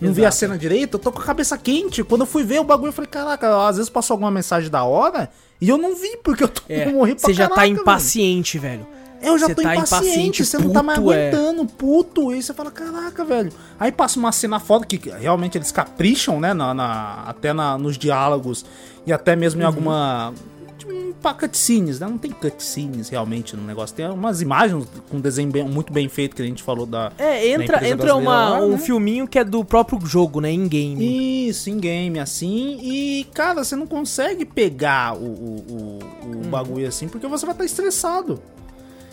Não 0.00 0.14
vi 0.14 0.22
a 0.24 0.28
Exato. 0.28 0.36
cena 0.36 0.56
direito, 0.56 0.94
eu 0.94 0.98
tô 0.98 1.12
com 1.12 1.20
a 1.20 1.24
cabeça 1.24 1.58
quente. 1.58 2.02
Quando 2.02 2.22
eu 2.22 2.26
fui 2.26 2.42
ver 2.42 2.58
o 2.58 2.64
bagulho, 2.64 2.88
eu 2.88 2.92
falei, 2.94 3.10
caraca, 3.10 3.66
às 3.68 3.76
vezes 3.76 3.90
passou 3.90 4.14
alguma 4.14 4.30
mensagem 4.30 4.70
da 4.70 4.82
hora 4.82 5.28
e 5.60 5.68
eu 5.68 5.76
não 5.76 5.94
vi, 5.94 6.16
porque 6.24 6.44
eu 6.44 6.48
tô 6.48 6.62
É, 6.70 6.86
morri 6.90 7.14
pra 7.14 7.26
você 7.26 7.34
já 7.34 7.50
tá 7.50 7.66
impaciente, 7.66 8.58
velho. 8.58 8.86
Eu 9.20 9.38
já 9.38 9.52
tô 9.54 9.62
tá 9.62 9.74
impaciente, 9.76 10.44
você 10.44 10.58
não 10.58 10.70
tá 10.70 10.82
mais 10.82 10.98
é. 10.98 11.02
aguentando, 11.02 11.66
puto. 11.66 12.32
E 12.34 12.42
você 12.42 12.54
fala, 12.54 12.70
caraca, 12.70 13.24
velho. 13.24 13.50
Aí 13.78 13.90
passa 13.90 14.18
uma 14.18 14.30
cena 14.32 14.60
foda 14.60 14.86
que 14.86 15.10
realmente 15.10 15.58
eles 15.58 15.72
capricham, 15.72 16.38
né? 16.40 16.54
Na, 16.54 16.72
na- 16.72 17.24
até 17.26 17.52
na- 17.52 17.76
nos 17.76 17.98
diálogos 17.98 18.64
e 19.06 19.12
até 19.12 19.34
mesmo 19.34 19.60
em 19.60 19.64
Uhum. 19.64 19.68
alguma. 19.68 20.34
Tipo, 20.78 20.92
pra 21.20 21.34
cutscenes, 21.34 21.98
né? 21.98 22.06
Não 22.06 22.16
tem 22.18 22.30
cutscenes 22.30 23.08
realmente 23.08 23.56
no 23.56 23.64
negócio. 23.64 23.96
Tem 23.96 24.06
umas 24.08 24.40
imagens 24.40 24.86
com 25.10 25.18
desenho 25.20 25.50
bem- 25.50 25.64
muito 25.64 25.92
bem 25.92 26.08
feito 26.08 26.36
que 26.36 26.42
a 26.42 26.44
gente 26.44 26.62
falou 26.62 26.86
da. 26.86 27.10
É, 27.18 27.48
entra, 27.48 27.88
entra 27.88 28.14
uma, 28.14 28.50
lá, 28.50 28.60
um 28.64 28.70
né? 28.70 28.78
filminho 28.78 29.26
que 29.26 29.36
é 29.40 29.42
do 29.44 29.64
próprio 29.64 29.98
jogo, 30.06 30.40
né? 30.40 30.52
In-game. 30.52 31.48
Isso, 31.48 31.68
em 31.70 31.78
game, 31.78 32.20
assim. 32.20 32.78
E, 32.80 33.26
cara, 33.34 33.64
você 33.64 33.74
não 33.74 33.86
consegue 33.88 34.44
pegar 34.44 35.16
o, 35.16 35.24
o, 35.24 35.56
o- 35.68 35.98
o 36.24 36.36
Uhum. 36.36 36.42
bagulho 36.50 36.86
assim, 36.86 37.08
porque 37.08 37.26
você 37.26 37.44
vai 37.44 37.54
estar 37.54 37.64
estressado. 37.64 38.40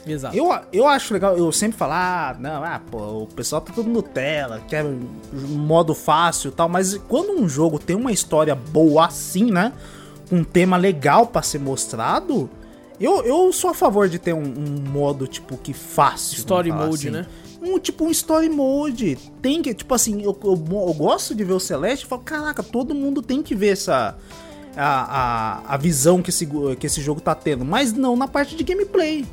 Exato. 0.05 0.35
Eu, 0.35 0.55
eu 0.71 0.87
acho 0.87 1.13
legal, 1.13 1.37
eu 1.37 1.51
sempre 1.51 1.77
falo, 1.77 1.93
ah, 1.93 2.35
não, 2.39 2.63
ah, 2.63 2.81
pô, 2.91 3.23
o 3.23 3.27
pessoal 3.27 3.61
tá 3.61 3.73
tudo 3.73 3.89
Nutella, 3.89 4.61
quer 4.67 4.85
modo 5.33 5.95
fácil 5.95 6.49
e 6.49 6.51
tal, 6.51 6.69
mas 6.69 6.95
quando 7.07 7.31
um 7.31 7.49
jogo 7.49 7.79
tem 7.79 7.95
uma 7.95 8.11
história 8.11 8.53
boa 8.53 9.07
assim, 9.07 9.51
né? 9.51 9.73
Um 10.31 10.43
tema 10.43 10.77
legal 10.77 11.27
pra 11.27 11.41
ser 11.41 11.59
mostrado, 11.59 12.49
eu, 12.99 13.23
eu 13.23 13.51
sou 13.51 13.71
a 13.71 13.73
favor 13.73 14.07
de 14.07 14.19
ter 14.19 14.33
um, 14.33 14.43
um 14.43 14.89
modo, 14.89 15.27
tipo, 15.27 15.57
que 15.57 15.73
fácil. 15.73 16.37
Story 16.37 16.71
mode, 16.71 16.93
assim. 16.93 17.09
né? 17.09 17.25
Um, 17.61 17.79
tipo, 17.79 18.05
um 18.05 18.11
story 18.11 18.49
mode. 18.49 19.17
Tem 19.41 19.61
que, 19.61 19.73
tipo 19.73 19.93
assim, 19.93 20.21
eu, 20.21 20.37
eu, 20.43 20.51
eu 20.51 20.93
gosto 20.93 21.33
de 21.33 21.43
ver 21.43 21.53
o 21.53 21.59
Celeste 21.59 22.05
e 22.05 22.07
falo, 22.07 22.21
caraca, 22.21 22.63
todo 22.63 22.93
mundo 22.93 23.21
tem 23.21 23.41
que 23.41 23.55
ver 23.55 23.69
essa. 23.69 24.15
A, 24.77 25.61
a, 25.67 25.73
a 25.75 25.77
visão 25.77 26.21
que 26.21 26.29
esse, 26.29 26.45
que 26.77 26.85
esse 26.85 27.01
jogo 27.01 27.21
tá 27.21 27.33
tendo, 27.33 27.63
mas 27.63 27.93
não 27.93 28.15
na 28.17 28.27
parte 28.27 28.57
de 28.57 28.63
gameplay. 28.63 29.25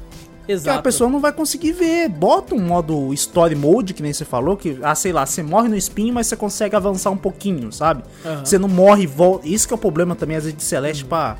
Que 0.47 0.53
Exato. 0.53 0.79
a 0.79 0.83
pessoa 0.83 1.09
não 1.09 1.21
vai 1.21 1.33
conseguir 1.33 1.73
ver. 1.73 2.09
Bota 2.09 2.55
um 2.55 2.61
modo 2.61 3.13
story 3.15 3.55
mode, 3.55 3.95
que 3.95 4.03
nem 4.03 4.13
você 4.13 4.25
falou, 4.25 4.57
que, 4.57 4.79
ah, 4.83 4.95
sei 4.95 5.13
lá, 5.13 5.25
você 5.25 5.43
morre 5.43 5.69
no 5.69 5.77
espinho, 5.77 6.13
mas 6.13 6.27
você 6.27 6.37
consegue 6.37 6.75
avançar 6.75 7.11
um 7.11 7.17
pouquinho, 7.17 7.71
sabe? 7.73 8.03
Aham. 8.25 8.45
Você 8.45 8.59
não 8.59 8.69
morre 8.69 9.05
e 9.05 9.07
volta. 9.07 9.47
Isso 9.47 9.69
que 9.69 9.75
é 9.75 9.77
o 9.77 9.79
problema 9.79 10.15
também, 10.17 10.37
às 10.37 10.43
vezes, 10.45 10.57
de 10.57 10.65
Celeste 10.65 11.05
pra, 11.05 11.37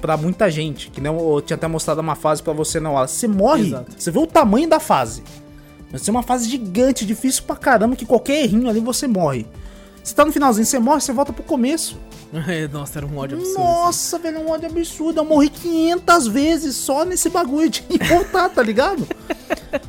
pra 0.00 0.16
muita 0.16 0.50
gente. 0.50 0.90
Que 0.90 1.00
nem 1.00 1.12
eu, 1.12 1.34
eu 1.34 1.40
tinha 1.40 1.56
até 1.56 1.68
mostrado 1.68 2.00
uma 2.00 2.16
fase 2.16 2.42
pra 2.42 2.52
você 2.52 2.80
na 2.80 2.90
hora. 2.90 3.06
Você 3.06 3.28
morre, 3.28 3.68
Exato. 3.68 3.92
você 3.96 4.10
vê 4.10 4.18
o 4.18 4.26
tamanho 4.26 4.68
da 4.68 4.80
fase. 4.80 5.22
Vai 5.90 6.00
ser 6.00 6.10
uma 6.10 6.22
fase 6.22 6.48
gigante, 6.48 7.06
difícil 7.06 7.44
pra 7.44 7.54
caramba, 7.54 7.94
que 7.94 8.06
qualquer 8.06 8.42
errinho 8.42 8.68
ali 8.68 8.80
você 8.80 9.06
morre. 9.06 9.46
Você 10.02 10.14
tá 10.14 10.24
no 10.24 10.32
finalzinho, 10.32 10.66
você 10.66 10.78
morre, 10.78 11.00
você 11.00 11.12
volta 11.12 11.32
pro 11.32 11.42
começo. 11.44 11.96
Nossa, 12.72 12.98
era 12.98 13.06
um 13.06 13.16
ódio 13.18 13.36
absurdo. 13.38 13.58
Nossa, 13.62 14.18
velho, 14.18 14.40
um 14.40 14.50
ódio 14.50 14.68
absurdo. 14.68 15.20
Eu 15.20 15.24
morri 15.24 15.48
500 15.50 16.26
vezes 16.28 16.76
só 16.76 17.04
nesse 17.04 17.28
bagulho 17.28 17.68
de 17.70 17.84
voltar, 18.08 18.48
tá 18.48 18.62
ligado? 18.62 19.06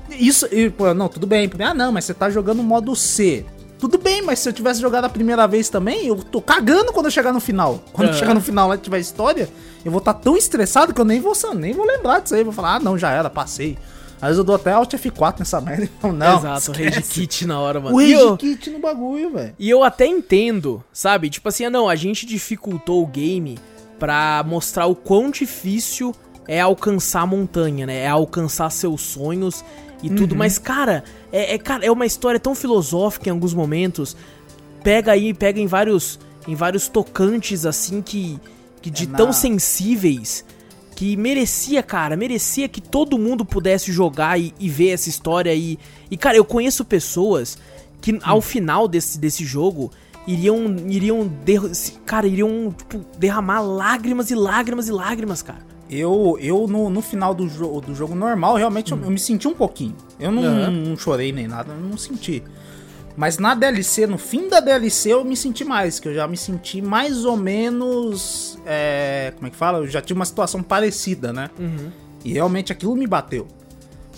Isso, 0.10 0.48
e, 0.52 0.70
pô, 0.70 0.94
não, 0.94 1.08
tudo 1.08 1.26
bem. 1.26 1.50
Ah, 1.60 1.74
não, 1.74 1.92
mas 1.92 2.06
você 2.06 2.14
tá 2.14 2.30
jogando 2.30 2.62
modo 2.62 2.96
C. 2.96 3.46
Tudo 3.80 3.98
bem, 3.98 4.22
mas 4.22 4.40
se 4.40 4.48
eu 4.48 4.54
tivesse 4.54 4.80
jogado 4.80 5.06
a 5.06 5.10
primeira 5.10 5.46
vez 5.48 5.68
também, 5.68 6.08
eu 6.08 6.16
tô 6.16 6.42
cagando 6.42 6.94
quando 6.94 7.08
eu 7.08 7.12
chegar 7.12 7.34
no 7.34 7.40
final. 7.42 7.84
Quando 7.92 8.10
eu 8.10 8.14
É. 8.14 8.18
chegar 8.18 8.34
no 8.34 8.40
final 8.40 8.70
lá 8.70 8.76
e 8.76 8.78
tiver 8.78 9.00
história, 9.00 9.50
eu 9.84 9.92
vou 9.92 10.00
estar 10.00 10.14
tão 10.14 10.38
estressado 10.38 10.94
que 10.94 11.02
eu 11.02 11.06
nem 11.06 11.20
vou, 11.20 11.34
nem 11.56 11.74
vou 11.74 11.86
lembrar 11.86 12.20
disso 12.20 12.36
aí. 12.36 12.44
Vou 12.44 12.54
falar, 12.54 12.76
ah, 12.76 12.80
não, 12.80 12.98
já 12.98 13.12
era, 13.12 13.30
passei. 13.30 13.78
Às 14.24 14.30
vezes 14.30 14.38
eu 14.40 14.44
dou 14.46 14.56
até 14.56 14.72
Alt 14.72 14.94
F4 14.94 15.40
nessa 15.40 15.60
merda. 15.60 15.84
e 15.84 15.90
falo, 16.00 16.14
Não, 16.14 16.38
Exato, 16.38 16.72
esquece. 16.72 16.84
Rage 16.96 17.02
Kit 17.10 17.46
na 17.46 17.60
hora, 17.60 17.80
mano. 17.80 17.96
O 17.96 18.02
E 18.02 18.12
eu- 18.14 18.32
Rage 18.32 18.38
Kit 18.38 18.70
no 18.70 18.80
bagulho, 18.80 19.32
velho. 19.32 19.54
E 19.60 19.70
eu 19.70 19.84
até 19.84 20.06
entendo, 20.08 20.84
sabe? 20.94 21.30
Tipo 21.30 21.50
assim, 21.50 21.66
ah, 21.66 21.70
não, 21.70 21.90
a 21.90 21.96
gente 21.96 22.26
dificultou 22.26 23.04
o 23.04 23.08
game 23.08 23.58
pra 24.00 24.44
mostrar 24.48 24.86
o 24.86 24.96
quão 24.96 25.30
difícil 25.30 26.16
é 26.48 26.60
alcançar 26.62 27.22
a 27.22 27.26
montanha, 27.26 27.86
né? 27.86 27.98
É 28.00 28.08
alcançar 28.08 28.70
seus 28.70 29.02
sonhos 29.02 29.64
e 30.02 30.10
Uhum. 30.10 30.16
tudo. 30.16 30.36
Mas, 30.36 30.58
cara, 30.58 31.04
é, 31.32 31.56
é, 31.56 31.58
cara, 31.58 31.86
é 31.86 31.92
uma 31.92 32.06
história 32.06 32.40
tão 32.40 32.56
filosófica 32.56 33.28
em 33.30 33.32
alguns 33.32 33.54
momentos. 33.54 34.16
Pega 34.84 35.12
aí, 35.14 35.34
pega 35.34 35.60
em 35.60 35.68
vários, 35.68 36.20
em 36.48 36.56
vários 36.56 36.88
tocantes, 36.88 37.66
assim, 37.66 38.02
que, 38.02 38.40
que 38.82 38.90
de 38.90 39.04
É 39.04 39.08
na- 39.08 39.18
tão 39.18 39.32
sensíveis. 39.34 40.44
Que 40.96 41.18
merecia, 41.18 41.82
cara, 41.82 42.16
merecia 42.16 42.70
que 42.70 42.80
todo 42.80 43.18
mundo 43.18 43.44
pudesse 43.44 43.92
jogar 43.92 44.40
e, 44.40 44.54
e 44.60 44.70
ver 44.70 44.90
essa 44.90 45.10
história 45.10 45.54
e, 45.54 45.78
e, 46.10 46.16
cara, 46.16 46.38
eu 46.38 46.46
conheço 46.46 46.86
pessoas 46.86 47.58
que 48.02 48.20
ao 48.22 48.42
final 48.42 48.88
desse, 48.88 49.18
desse 49.18 49.46
jogo 49.46 49.92
iriam, 50.28 50.76
iriam, 50.88 51.32
cara, 52.06 52.28
iriam, 52.28 52.74
tipo, 52.78 53.06
derramar 53.18 53.62
lágrimas 53.62 54.30
e 54.30 54.36
lágrimas 54.36 54.88
e 54.88 54.92
lágrimas, 54.92 55.42
cara. 55.42 55.74
Eu, 55.90 56.38
eu 56.42 56.68
no, 56.68 56.90
no 56.90 57.02
final 57.02 57.34
do, 57.34 57.48
jo 57.48 57.80
do 57.82 57.94
jogo 57.94 58.16
normal, 58.16 58.56
realmente 58.56 58.92
eu, 58.92 59.00
eu 59.00 59.12
me 59.12 59.20
senti 59.20 59.48
um 59.48 59.54
pouquinho. 59.54 59.96
Eu 60.20 60.32
não, 60.32 60.44
Aham. 60.44 60.72
não 60.72 60.98
chorei 60.98 61.32
nem 61.32 61.48
nada, 61.48 61.74
eu 61.74 61.80
não 61.80 61.98
senti. 61.98 62.42
Mas 63.16 63.38
na 63.38 63.54
DLC, 63.54 64.08
no 64.08 64.18
fim 64.18 64.50
da 64.50 64.60
DLC, 64.60 65.14
eu 65.14 65.24
me 65.24 65.36
senti 65.38 65.64
mais, 65.64 66.00
que 66.00 66.08
eu 66.08 66.14
já 66.14 66.28
me 66.28 66.36
senti 66.36 66.82
mais 66.82 67.26
ou 67.26 67.38
menos. 67.38 68.58
é, 68.66 69.32
como 69.36 69.48
é 69.48 69.50
que 69.52 69.56
fala? 69.56 69.80
Eu 69.80 69.88
já 69.88 70.02
tinha 70.02 70.16
uma 70.16 70.26
situação 70.26 70.64
parecida, 70.64 71.32
né? 71.32 71.50
E 72.26 72.34
realmente 72.34 72.72
aquilo 72.72 72.96
me 72.96 73.06
bateu. 73.06 73.48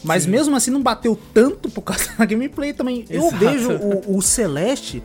Mas 0.04 0.24
Sim. 0.24 0.30
mesmo 0.30 0.56
assim 0.56 0.72
não 0.72 0.82
bateu 0.84 1.20
tanto 1.34 1.70
por 1.70 1.82
causa 1.82 2.10
da 2.18 2.26
gameplay 2.26 2.74
também. 2.74 3.06
Eu 3.10 3.24
Exato. 3.28 3.38
vejo 3.38 3.72
o, 3.72 4.18
o 4.18 4.22
Celeste, 4.22 5.04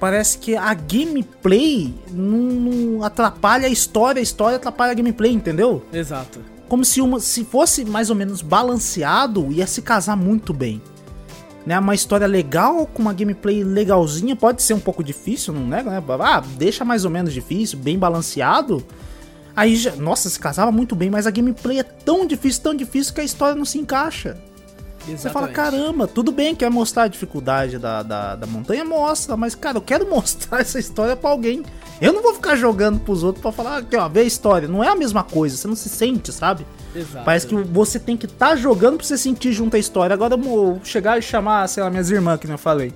parece 0.00 0.38
que 0.38 0.56
a 0.56 0.72
gameplay 0.72 1.94
não, 2.10 2.38
não 2.38 3.04
atrapalha 3.04 3.66
a 3.66 3.70
história, 3.70 4.18
a 4.18 4.22
história 4.22 4.56
atrapalha 4.56 4.92
a 4.92 4.94
gameplay, 4.94 5.30
entendeu? 5.32 5.84
Exato. 5.92 6.40
Como 6.68 6.84
se 6.84 7.00
uma, 7.00 7.20
se 7.20 7.44
fosse 7.44 7.84
mais 7.84 8.08
ou 8.08 8.16
menos 8.16 8.40
balanceado, 8.40 9.52
ia 9.52 9.66
se 9.66 9.82
casar 9.82 10.16
muito 10.16 10.52
bem. 10.54 10.80
Né, 11.66 11.78
uma 11.78 11.94
história 11.94 12.26
legal 12.26 12.86
com 12.86 13.00
uma 13.00 13.14
gameplay 13.14 13.64
legalzinha, 13.64 14.36
pode 14.36 14.62
ser 14.62 14.74
um 14.74 14.80
pouco 14.80 15.02
difícil, 15.02 15.54
não 15.54 15.66
nego, 15.66 15.88
né? 15.88 16.02
Ah, 16.20 16.42
deixa 16.58 16.84
mais 16.84 17.06
ou 17.06 17.10
menos 17.10 17.32
difícil, 17.32 17.78
bem 17.78 17.98
balanceado. 17.98 18.84
Aí 19.56 19.74
já, 19.76 19.96
nossa, 19.96 20.28
se 20.28 20.38
casava 20.38 20.70
muito 20.70 20.94
bem, 20.94 21.08
mas 21.08 21.26
a 21.26 21.30
gameplay 21.30 21.78
é 21.78 21.82
tão 21.82 22.26
difícil, 22.26 22.62
tão 22.62 22.74
difícil 22.74 23.14
que 23.14 23.20
a 23.20 23.24
história 23.24 23.54
não 23.54 23.64
se 23.64 23.78
encaixa. 23.78 24.36
Você 25.06 25.28
fala, 25.28 25.50
Exatamente. 25.50 25.54
caramba, 25.54 26.06
tudo 26.06 26.32
bem 26.32 26.54
que 26.54 26.64
é 26.64 26.70
mostrar 26.70 27.04
a 27.04 27.08
dificuldade 27.08 27.78
da, 27.78 28.02
da, 28.02 28.36
da 28.36 28.46
montanha, 28.46 28.84
mostra, 28.84 29.36
mas 29.36 29.54
cara, 29.54 29.76
eu 29.76 29.82
quero 29.82 30.08
mostrar 30.10 30.60
essa 30.60 30.78
história 30.78 31.14
pra 31.14 31.30
alguém. 31.30 31.62
Eu 32.00 32.12
não 32.12 32.22
vou 32.22 32.34
ficar 32.34 32.56
jogando 32.56 32.98
pros 33.00 33.22
outros 33.22 33.42
pra 33.42 33.52
falar, 33.52 33.78
aqui 33.78 33.96
ó, 33.96 34.08
vê 34.08 34.20
a 34.20 34.24
história. 34.24 34.66
Não 34.66 34.82
é 34.82 34.88
a 34.88 34.96
mesma 34.96 35.22
coisa, 35.22 35.56
você 35.56 35.68
não 35.68 35.76
se 35.76 35.88
sente, 35.88 36.32
sabe? 36.32 36.66
Exato. 36.94 37.24
Parece 37.24 37.46
que 37.46 37.54
você 37.54 37.98
tem 37.98 38.16
que 38.16 38.26
estar 38.26 38.56
jogando 38.56 38.96
pra 38.98 39.06
você 39.06 39.18
sentir 39.18 39.52
junto 39.52 39.76
a 39.76 39.78
história. 39.78 40.14
Agora 40.14 40.34
eu 40.34 40.80
chegar 40.84 41.18
e 41.18 41.22
chamar, 41.22 41.66
sei 41.68 41.82
lá, 41.82 41.90
minhas 41.90 42.10
irmãs, 42.10 42.38
que 42.38 42.46
nem 42.46 42.54
eu 42.54 42.58
falei. 42.58 42.92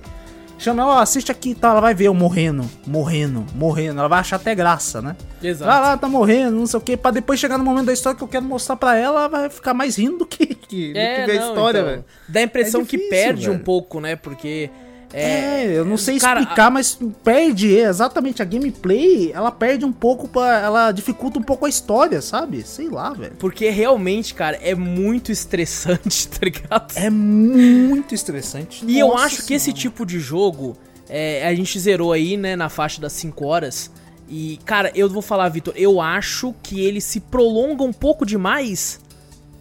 Chama, 0.57 0.85
ó, 0.85 0.99
assiste 0.99 1.31
aqui 1.31 1.51
e 1.51 1.55
tal, 1.55 1.71
ela 1.71 1.79
vai 1.79 1.93
ver 1.95 2.05
eu 2.07 2.13
morrendo, 2.13 2.69
morrendo, 2.85 3.45
morrendo. 3.55 3.99
Ela 3.99 4.09
vai 4.09 4.19
achar 4.19 4.35
até 4.35 4.53
graça, 4.53 5.01
né? 5.01 5.15
Exato. 5.41 5.71
Ah 5.71 5.79
lá, 5.79 5.97
tá 5.97 6.09
morrendo, 6.09 6.51
não 6.57 6.67
sei 6.67 6.77
o 6.77 6.81
que, 6.81 6.97
pra 6.97 7.11
depois 7.11 7.39
chegar 7.39 7.57
no 7.57 7.63
momento 7.63 7.85
da 7.85 7.93
história 7.93 8.17
que 8.17 8.23
eu 8.23 8.27
quero 8.27 8.43
mostrar 8.43 8.75
pra 8.75 8.97
ela, 8.97 9.19
ela 9.21 9.27
vai 9.29 9.49
ficar 9.49 9.73
mais 9.73 9.95
rindo 9.95 10.17
do 10.17 10.25
que, 10.25 10.47
que, 10.47 10.87
do 10.89 10.93
que 10.93 11.25
ver 11.25 11.31
a 11.31 11.47
história, 11.47 11.79
então, 11.79 11.89
velho. 11.91 12.05
Dá 12.27 12.39
a 12.41 12.43
impressão 12.43 12.81
É 12.81 12.83
que 12.83 12.97
difícil, 12.97 13.09
perde 13.09 13.49
um 13.49 13.53
velho. 13.53 13.63
pouco, 13.63 14.01
né? 14.01 14.17
Porque. 14.17 14.69
É, 15.11 15.65
eu 15.65 15.83
não 15.83 15.97
sei 15.97 16.19
cara, 16.19 16.41
explicar, 16.41 16.69
mas 16.69 16.97
perde, 17.23 17.77
é, 17.77 17.83
exatamente, 17.83 18.41
a 18.41 18.45
gameplay, 18.45 19.31
ela 19.33 19.51
perde 19.51 19.83
um 19.83 19.91
pouco, 19.91 20.27
pra, 20.27 20.59
ela 20.59 20.91
dificulta 20.91 21.39
um 21.39 21.43
pouco 21.43 21.65
a 21.65 21.69
história, 21.69 22.21
sabe? 22.21 22.61
Sei 22.63 22.89
lá, 22.89 23.11
velho. 23.11 23.33
Porque 23.39 23.69
realmente, 23.69 24.33
cara, 24.33 24.57
é 24.61 24.75
muito 24.75 25.31
estressante, 25.31 26.27
tá 26.29 26.39
ligado? 26.43 26.93
É 26.95 27.09
muito 27.09 28.13
estressante. 28.13 28.85
E 28.87 28.99
eu 28.99 29.07
Nossa 29.09 29.25
acho 29.25 29.45
que 29.45 29.53
esse 29.53 29.65
Senhora. 29.65 29.81
tipo 29.81 30.05
de 30.05 30.19
jogo, 30.19 30.77
é, 31.09 31.47
a 31.47 31.55
gente 31.55 31.79
zerou 31.79 32.13
aí, 32.13 32.37
né, 32.37 32.55
na 32.55 32.69
faixa 32.69 33.01
das 33.01 33.13
5 33.13 33.45
horas. 33.45 33.91
E, 34.29 34.59
cara, 34.63 34.91
eu 34.93 35.09
vou 35.09 35.23
falar, 35.23 35.49
Vitor, 35.49 35.73
eu 35.75 35.99
acho 35.99 36.53
que 36.61 36.79
ele 36.81 37.01
se 37.01 37.19
prolonga 37.19 37.83
um 37.83 37.91
pouco 37.91 38.23
demais, 38.23 38.99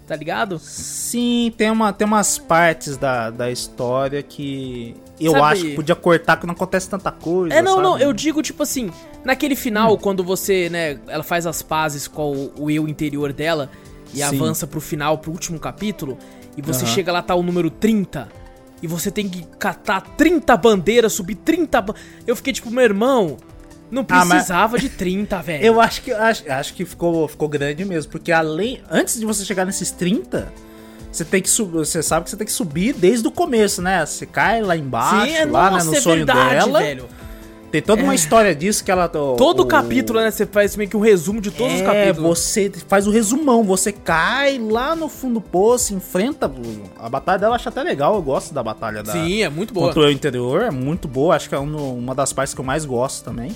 tá 0.09 0.16
ligado? 0.16 0.59
Sim, 0.59 1.53
tem, 1.57 1.71
uma, 1.71 1.92
tem 1.92 2.07
umas 2.07 2.38
partes 2.38 2.97
da, 2.97 3.31
da 3.31 3.51
história 3.51 4.23
que 4.23 4.97
eu 5.21 5.33
Sabe- 5.33 5.44
acho 5.44 5.62
que 5.64 5.75
podia 5.75 5.94
cortar, 5.94 6.38
que 6.38 6.47
não 6.47 6.55
acontece 6.55 6.88
tanta 6.88 7.12
coisa. 7.12 7.55
É, 7.55 7.61
não, 7.61 7.81
não, 7.83 7.92
sabe? 7.92 8.05
eu 8.05 8.12
digo, 8.14 8.42
tipo 8.42 8.62
assim, 8.62 8.90
naquele 9.23 9.55
final, 9.55 9.92
Hum. 9.94 9.99
quando 9.99 10.25
você, 10.25 10.71
né, 10.71 10.99
ela 11.09 11.23
faz 11.23 11.47
as 11.47 11.61
pazes 11.62 12.09
com 12.09 12.33
o, 12.57 12.64
o 12.64 12.71
eu 12.71 12.88
interior 12.88 13.33
dela 13.35 13.71
e 14.14 14.16
Sim. 14.18 14.23
avança 14.23 14.66
pro 14.66 14.81
final, 14.81 15.18
pro 15.18 15.31
último 15.31 15.59
capítulo, 15.61 16.16
e 16.57 16.62
você 16.62 16.85
Aham. 16.87 16.94
chega 16.94 17.12
lá, 17.12 17.21
tá 17.21 17.35
o 17.35 17.42
número 17.42 17.71
30, 17.71 18.29
e 18.83 18.87
você 18.87 19.11
tem 19.11 19.29
que 19.29 19.44
catar 19.59 20.01
30 20.16 20.57
bandeiras, 20.57 21.12
subir 21.12 21.35
30 21.35 21.83
ba- 21.83 21.94
Eu 22.27 22.35
fiquei 22.35 22.53
tipo, 22.55 22.71
meu 22.71 22.83
irmão, 22.85 23.37
não 23.90 24.03
Ah, 24.09 24.24
mas- 24.24 24.29
precisava 24.29 24.79
de 24.79 24.88
30, 24.88 25.40
velho. 25.42 25.64
Eu 25.64 25.81
acho 25.81 26.03
que 26.03 26.12
acho, 26.12 26.51
acho 26.51 26.74
que 26.74 26.85
ficou, 26.85 27.27
ficou 27.29 27.48
grande 27.48 27.85
mesmo, 27.85 28.11
porque 28.11 28.33
além 28.33 28.81
antes 28.90 29.18
de 29.18 29.24
você 29.27 29.44
chegar 29.44 29.64
nesses 29.64 29.90
30, 29.90 30.53
você 31.11 31.24
tem 31.24 31.40
que 31.40 31.48
subir, 31.48 31.79
você 31.79 32.03
sabe 32.03 32.24
que 32.24 32.31
você 32.31 32.37
tem 32.37 32.46
que 32.46 32.53
subir 32.53 32.92
desde 32.92 33.27
o 33.27 33.31
começo, 33.31 33.81
né? 33.81 34.05
Você 34.05 34.27
cai 34.27 34.61
lá 34.62 34.77
embaixo, 34.77 35.33
é, 35.35 35.44
lá 35.44 35.64
né, 35.64 35.70
nossa, 35.77 35.87
no 35.87 35.94
é 35.96 36.01
sonho 36.01 36.16
verdade, 36.27 36.66
dela. 36.66 36.79
velho. 36.81 37.05
Tem 37.70 37.83
toda 37.83 38.03
uma 38.03 38.14
história 38.14 38.55
disso 38.55 38.83
que 38.83 38.90
ela 38.90 39.07
Todo 39.11 39.61
o- 39.61 39.66
capítulo, 39.66 40.18
né, 40.20 40.31
você 40.31 40.46
faz 40.46 40.74
meio 40.74 40.88
que 40.88 40.96
um 40.96 41.01
resumo 41.01 41.38
de 41.38 41.51
todos 41.51 41.74
os 41.74 41.81
é, 41.83 41.85
capítulos. 41.85 42.38
você 42.38 42.72
faz 42.88 43.07
o 43.07 43.11
resumão, 43.11 43.62
você 43.62 43.92
cai 43.92 44.59
lá 44.59 44.96
no 44.96 45.07
fundo 45.07 45.35
do 45.35 45.40
poço, 45.42 45.92
enfrenta 45.94 46.51
a 46.98 47.09
batalha 47.11 47.38
dela, 47.38 47.57
acho 47.57 47.68
até 47.68 47.83
legal, 47.83 48.14
eu 48.14 48.22
gosto 48.22 48.55
da 48.55 48.62
batalha 48.62 49.03
da 49.03 49.12
Sim, 49.12 49.42
é 49.42 49.51
muito 49.51 49.74
boa. 49.74 49.88
contra 49.88 50.01
o 50.09 50.11
interior, 50.11 50.62
é 50.62 50.70
muito 50.70 51.07
boa, 51.07 51.37
acho 51.37 51.46
que 51.46 51.55
é 51.55 51.59
um- 51.61 51.98
uma 51.98 52.14
das 52.14 52.33
partes 52.33 52.55
que 52.55 52.61
eu 52.61 52.64
mais 52.64 52.87
gosto 52.87 53.22
também. 53.22 53.55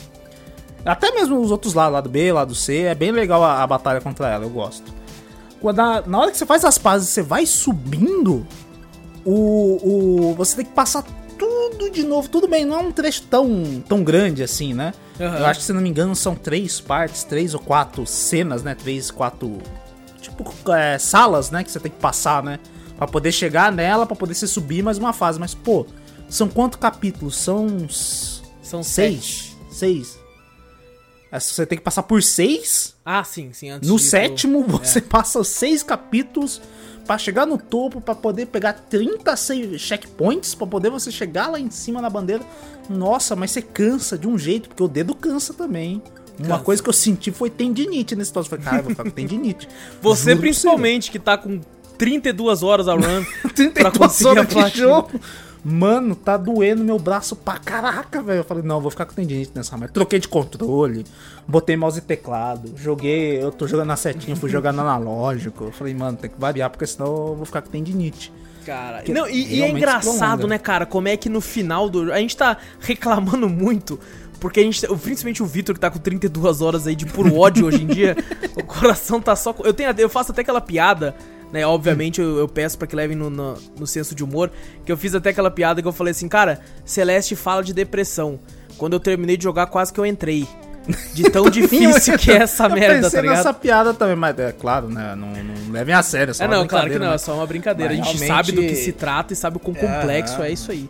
Até 0.85 1.11
mesmo 1.12 1.40
os 1.40 1.51
outros 1.51 1.75
lá, 1.75 1.88
lado 1.88 2.09
B, 2.11 2.33
lado 2.33 2.55
C, 2.55 2.83
é 2.83 2.95
bem 2.95 3.12
legal 3.12 3.42
a, 3.45 3.62
a 3.62 3.66
batalha 3.66 4.01
contra 4.01 4.29
ela, 4.29 4.45
eu 4.45 4.51
gosto. 4.51 4.92
Quando 5.61 5.79
a- 5.81 6.03
na 6.07 6.18
hora 6.18 6.31
que 6.31 6.37
você 6.38 6.45
faz 6.47 6.64
as 6.64 6.77
pazes 6.79 7.09
você 7.09 7.23
vai 7.23 7.47
subindo, 7.47 8.45
o, 9.25 10.31
o 10.31 10.35
você 10.35 10.57
tem 10.57 10.64
que 10.64 10.73
passar 10.73 11.05
tudo 11.38 11.90
de 11.90 12.03
novo. 12.03 12.29
Tudo 12.29 12.49
bem, 12.49 12.64
não 12.64 12.77
é 12.79 12.83
um 12.83 12.90
trecho 12.92 13.23
tão, 13.31 13.83
tão 13.88 14.03
grande 14.03 14.42
assim, 14.42 14.75
né? 14.75 14.92
Aham. 15.21 15.38
Eu 15.38 15.47
acho 15.47 15.61
que, 15.61 15.66
se 15.66 15.73
não 15.73 15.81
me 15.81 15.88
engano, 15.88 16.14
são 16.16 16.35
três 16.35 16.81
partes, 16.81 17.23
três 17.25 17.55
ou 17.55 17.61
quatro 17.61 18.05
cenas, 18.07 18.62
né? 18.62 18.75
Três, 18.75 19.11
quatro. 19.11 19.59
Tipo, 20.21 20.53
é, 20.73 20.99
salas, 20.99 21.51
né? 21.51 21.62
Que 21.62 21.71
você 21.71 21.79
tem 21.81 21.90
que 21.92 21.99
passar, 21.99 22.42
né? 22.42 22.59
Pra 22.97 23.07
poder 23.07 23.33
chegar 23.33 23.71
nela, 23.73 24.07
pra 24.07 24.14
poder 24.16 24.35
se 24.35 24.47
subir 24.49 24.83
mais 24.83 24.99
uma 24.99 25.12
fase. 25.12 25.38
Mas, 25.38 25.55
pô, 25.55 25.87
são 26.29 26.49
quantos 26.49 26.79
capítulos? 26.79 27.37
São. 27.37 27.87
São 28.62 28.83
seis. 28.83 29.57
Seis. 29.71 30.18
É, 31.33 31.40
Você 31.40 31.64
tem 31.66 31.79
que 31.79 31.83
passar 31.85 32.03
por 32.03 32.23
seis. 32.23 32.95
Ah, 33.05 33.25
sim, 33.25 33.53
sim, 33.53 33.71
antes 33.71 33.88
No 33.88 33.97
de 33.97 34.03
ir 34.03 34.05
pro- 34.05 34.11
sétimo, 34.11 34.62
você 34.68 35.01
passa 35.01 35.40
os 35.40 35.49
seis 35.49 35.83
capítulos 35.83 36.61
pra 37.07 37.16
chegar 37.18 37.47
no 37.47 37.57
topo, 37.59 38.01
pra 38.01 38.14
poder 38.14 38.47
pegar 38.47 38.75
30 38.75 39.35
save- 39.37 39.79
checkpoints, 39.79 40.55
pra 40.55 40.66
poder 40.66 40.90
você 40.90 41.11
chegar 41.11 41.49
lá 41.49 41.59
em 41.59 41.71
cima 41.71 42.01
na 42.03 42.11
bandeira. 42.11 42.45
Nossa, 42.88 43.35
mas 43.35 43.51
você 43.51 43.62
cansa 43.62 44.16
de 44.18 44.29
um 44.29 44.38
jeito, 44.38 44.68
porque 44.68 44.83
o 44.83 44.88
dedo 44.88 45.14
cansa 45.14 45.55
também. 45.55 45.95
hein? 45.95 46.03
Uma 46.38 46.49
Cansa. 46.49 46.64
coisa 46.64 46.83
que 46.83 46.88
eu 46.88 46.92
senti 46.92 47.31
foi 47.31 47.51
tendinite 47.51 48.14
nesse 48.16 48.33
troço. 48.33 48.47
Eu 48.47 48.51
Falei, 48.51 48.64
cara, 48.64 48.77
eu 48.79 48.83
vou 48.85 48.90
ficar 48.90 49.05
com 49.05 49.11
tendinite. 49.11 49.68
Você 50.03 50.23
Juro 50.23 50.37
pra 50.37 50.40
principalmente, 50.42 51.11
que 51.11 51.18
tá 51.18 51.37
com 51.38 51.61
32 51.99 52.62
horas 52.62 52.88
a 52.88 52.95
run 52.95 53.25
pra 53.42 53.51
32 53.51 53.97
conseguir 53.99 54.29
a 54.29 54.31
horas 54.33 54.49
de 54.49 54.55
platina. 54.55 54.87
jogo. 54.87 55.21
Mano, 55.64 56.16
tá 56.16 56.37
doendo 56.37 56.83
meu 56.83 56.98
braço 56.98 57.37
pra 57.37 57.57
caraca, 57.57 58.20
velho. 58.20 58.40
Eu 58.40 58.44
falei, 58.44 58.64
não, 58.64 58.81
vou 58.81 58.90
ficar 58.90 59.07
com 59.07 59.14
tendinite 59.14 59.53
nessa 59.55 59.77
merda. 59.77 59.94
Troquei 59.94 60.18
de 60.18 60.27
controle, 60.27 61.05
botei 61.46 61.77
mouse 61.77 61.98
e 61.98 62.03
teclado, 62.03 62.72
joguei, 62.77 63.40
eu 63.40 63.53
tô 63.53 63.68
jogando 63.68 63.88
na 63.88 63.96
setinha, 63.96 64.35
fui 64.35 64.51
jogar 64.51 64.72
no 64.72 64.81
analógico. 64.81 65.64
Eu 65.64 65.72
falei, 65.72 65.94
mano, 65.94 66.16
tem 66.16 66.29
que 66.29 66.40
variar, 66.40 66.68
porque 66.68 66.87
senão 66.87 67.07
eu 67.07 67.37
vou 67.37 67.44
ficar 67.44 67.62
com 67.62 67.70
tendinite. 67.70 68.33
Cara, 68.66 69.03
não, 69.09 69.29
e, 69.29 69.57
e 69.57 69.62
é 69.62 69.68
engraçado, 69.70 70.46
né, 70.46 70.57
cara, 70.57 70.87
como 70.87 71.09
é 71.09 71.16
que 71.16 71.29
no 71.29 71.40
final 71.40 71.88
do. 71.88 72.12
A 72.12 72.18
gente 72.18 72.37
tá 72.37 72.57
reclamando 72.81 73.48
muito, 73.48 73.98
porque 74.40 74.61
a 74.61 74.62
gente. 74.62 74.87
Principalmente 74.87 75.42
o 75.42 75.46
Vitor, 75.46 75.75
que 75.75 75.81
tá 75.81 75.90
com 75.90 75.98
32 75.98 76.61
horas 76.61 76.87
aí 76.87 76.94
de 76.94 77.07
puro 77.07 77.37
ódio 77.37 77.66
hoje 77.66 77.83
em 77.83 77.87
dia, 77.87 78.16
o 78.57 78.62
coração 78.62 79.20
tá 79.20 79.35
só. 79.35 79.55
Eu, 79.64 79.75
tenho, 79.75 79.92
eu 79.98 80.09
faço 80.09 80.33
até 80.33 80.42
aquela 80.42 80.61
piada, 80.61 81.14
né? 81.53 81.67
Obviamente 81.67 82.21
eu, 82.21 82.38
eu 82.38 82.49
peço 82.49 82.79
pra 82.79 82.87
que 82.87 82.97
levem 82.97 83.17
no, 83.17 83.29
no, 83.31 83.55
no 83.79 83.87
senso 83.87 84.15
de 84.15 84.25
humor, 84.25 84.51
que 84.85 84.91
eu 84.91 84.97
fiz 84.97 85.15
até 85.15 85.31
aquela 85.31 85.51
piada 85.51 85.83
que 85.83 85.87
eu 85.88 85.93
falei 85.93 86.12
assim, 86.12 86.29
cara, 86.29 86.61
Celeste 86.85 87.37
fala 87.37 87.62
de 87.62 87.73
depressão. 87.75 88.38
Quando 88.79 88.95
eu 88.95 89.01
terminei 89.01 89.37
de 89.37 89.45
jogar, 89.45 89.67
quase 89.67 89.93
que 89.93 90.01
eu 90.01 90.07
entrei. 90.07 90.49
De 91.15 91.25
tão 91.31 91.45
difícil 91.51 92.19
que 92.19 92.33
é 92.33 92.38
essa 92.38 92.65
Eu 92.65 92.71
merda, 92.71 92.95
pensei 93.03 93.11
tá 93.11 93.21
ligado? 93.21 93.37
nessa 93.37 93.55
piada 93.55 93.95
também, 93.95 94.17
mas 94.17 94.37
é 94.38 94.51
claro, 94.51 94.88
né? 94.88 95.15
Não, 95.15 95.29
não 95.29 95.71
levem 95.73 95.95
a 95.95 96.03
sério, 96.03 96.33
é 96.33 96.35
só 96.35 96.43
É, 96.45 96.49
não, 96.49 96.67
claro 96.67 96.91
que 96.91 96.99
não, 96.99 97.07
é 97.07 97.11
né? 97.11 97.19
só 97.19 97.35
uma 97.35 97.47
brincadeira. 97.47 97.93
Mas 97.95 98.01
a 98.01 98.05
gente 98.05 98.19
realmente- 98.19 98.47
sabe 98.47 98.53
do 98.53 98.62
que 98.62 98.75
se 98.75 98.91
trata 98.91 99.33
e 99.33 99.37
sabe 99.37 99.59
o 99.59 99.61
quão 99.61 99.75
complexo 99.75 100.43
é, 100.43 100.51
isso 100.51 100.73
aí. 100.73 100.88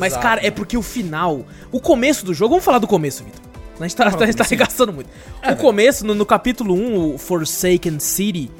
Mas, 0.00 0.12
Exato. 0.12 0.22
cara, 0.22 0.46
é 0.46 0.50
porque 0.50 0.76
o 0.76 0.82
final. 0.82 1.46
O 1.70 1.80
começo 1.80 2.26
do 2.26 2.34
jogo. 2.34 2.50
Vamos 2.50 2.64
falar 2.64 2.78
do 2.78 2.86
começo, 2.86 3.24
Vitor. 3.24 3.40
A 3.78 3.84
gente 3.84 3.94
tá, 3.96 4.06
a 4.06 4.26
gente 4.26 4.36
tá 4.36 4.44
arregaçando 4.44 4.92
muito. 4.92 5.08
o 5.48 5.56
começo, 5.56 6.04
no, 6.04 6.14
no 6.14 6.26
capítulo 6.26 6.74
1, 6.74 7.14
o 7.14 7.16
Forsaken 7.18 7.98
City. 8.00 8.50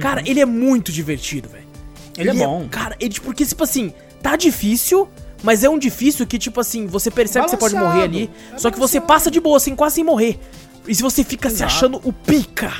Cara, 0.00 0.22
ele 0.26 0.40
é 0.40 0.46
muito 0.46 0.92
divertido, 0.92 1.48
velho. 1.48 1.64
Uhum. 1.64 2.12
Ele 2.18 2.30
é 2.30 2.34
bom. 2.34 2.68
Cara, 2.70 2.96
ele, 3.00 3.14
porque, 3.20 3.44
tipo 3.44 3.64
assim, 3.64 3.92
tá 4.22 4.36
difícil. 4.36 5.08
Mas 5.42 5.62
é 5.62 5.68
um 5.68 5.78
difícil 5.78 6.26
que, 6.26 6.36
tipo 6.36 6.60
assim, 6.60 6.86
você 6.86 7.10
percebe 7.12 7.44
que 7.44 7.50
você 7.52 7.56
pode 7.56 7.76
morrer 7.76 8.02
ali. 8.02 8.30
É 8.52 8.58
só 8.58 8.70
que 8.72 8.78
você 8.78 9.00
passa 9.00 9.30
de 9.30 9.40
boa, 9.40 9.60
sem 9.60 9.76
quase 9.76 9.96
sem 9.96 10.04
morrer. 10.04 10.38
E 10.86 10.94
se 10.94 11.00
você 11.00 11.22
fica 11.22 11.48
se 11.48 11.56
Exato. 11.56 11.72
achando 11.72 12.00
o 12.02 12.12
pica. 12.12 12.72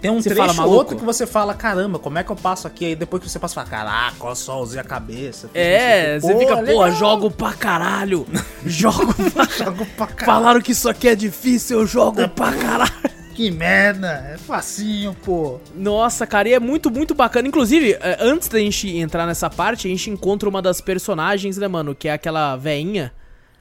Tem 0.00 0.10
um 0.10 0.22
Você 0.22 0.30
trecho 0.30 0.54
fala, 0.54 0.68
ou 0.68 0.74
outro 0.74 0.96
que 0.96 1.04
você 1.04 1.26
fala, 1.26 1.54
caramba, 1.54 1.98
como 1.98 2.18
é 2.18 2.22
que 2.24 2.30
eu 2.30 2.36
passo 2.36 2.68
aqui? 2.68 2.84
Aí 2.84 2.94
depois 2.94 3.20
que 3.22 3.28
você 3.28 3.38
passa, 3.38 3.56
fala, 3.56 3.66
caraca, 3.66 4.16
ó 4.20 4.34
só, 4.34 4.62
usei 4.62 4.80
a 4.80 4.84
cabeça. 4.84 5.50
É, 5.52 6.20
você 6.20 6.38
fica, 6.38 6.56
Pô, 6.56 6.62
porra, 6.62 6.86
legal. 6.86 6.92
jogo 6.92 7.30
pra 7.32 7.52
caralho. 7.52 8.24
Jogo 8.64 9.12
pra 9.32 9.44
Jogo 9.44 9.86
pra 9.96 10.06
caralho. 10.06 10.24
Falaram 10.38 10.60
que 10.60 10.70
isso 10.72 10.88
aqui 10.88 11.08
é 11.08 11.16
difícil, 11.16 11.80
eu 11.80 11.86
jogo 11.86 12.28
pra 12.28 12.52
caralho. 12.52 12.92
Que 13.38 13.52
merda, 13.52 14.32
é 14.34 14.36
facinho, 14.36 15.14
pô. 15.24 15.60
Nossa, 15.72 16.26
cara, 16.26 16.48
e 16.48 16.54
é 16.54 16.58
muito, 16.58 16.90
muito 16.90 17.14
bacana. 17.14 17.46
Inclusive, 17.46 17.92
é, 18.00 18.16
antes 18.20 18.48
da 18.48 18.58
gente 18.58 18.88
entrar 18.98 19.26
nessa 19.26 19.48
parte, 19.48 19.86
a 19.86 19.90
gente 19.92 20.10
encontra 20.10 20.48
uma 20.48 20.60
das 20.60 20.80
personagens, 20.80 21.56
né, 21.56 21.68
mano? 21.68 21.94
Que 21.94 22.08
é 22.08 22.12
aquela 22.14 22.56
veinha, 22.56 23.12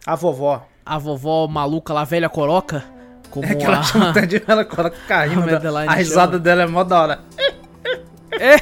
A 0.03 0.15
vovó. 0.15 0.65
a 0.83 0.97
vovó 0.97 1.45
maluca 1.47 1.93
lá, 1.93 2.03
velha 2.03 2.27
coroca. 2.27 2.83
Como 3.29 3.45
É 3.45 3.53
que 3.53 3.63
ela 3.63 3.77
a... 3.77 3.83
chama 3.83 4.13
de 4.25 4.41
ela 4.47 4.65
coloca 4.65 4.97
caindo. 5.07 5.43
A 5.43 5.45
da- 5.45 5.51
Madeline 5.51 5.87
A 5.89 5.93
risada 5.93 6.31
chama. 6.31 6.39
dela 6.39 6.63
é 6.63 6.65
mó 6.65 6.83
da 6.83 6.99
hora. 6.99 7.19
É. 8.31 8.55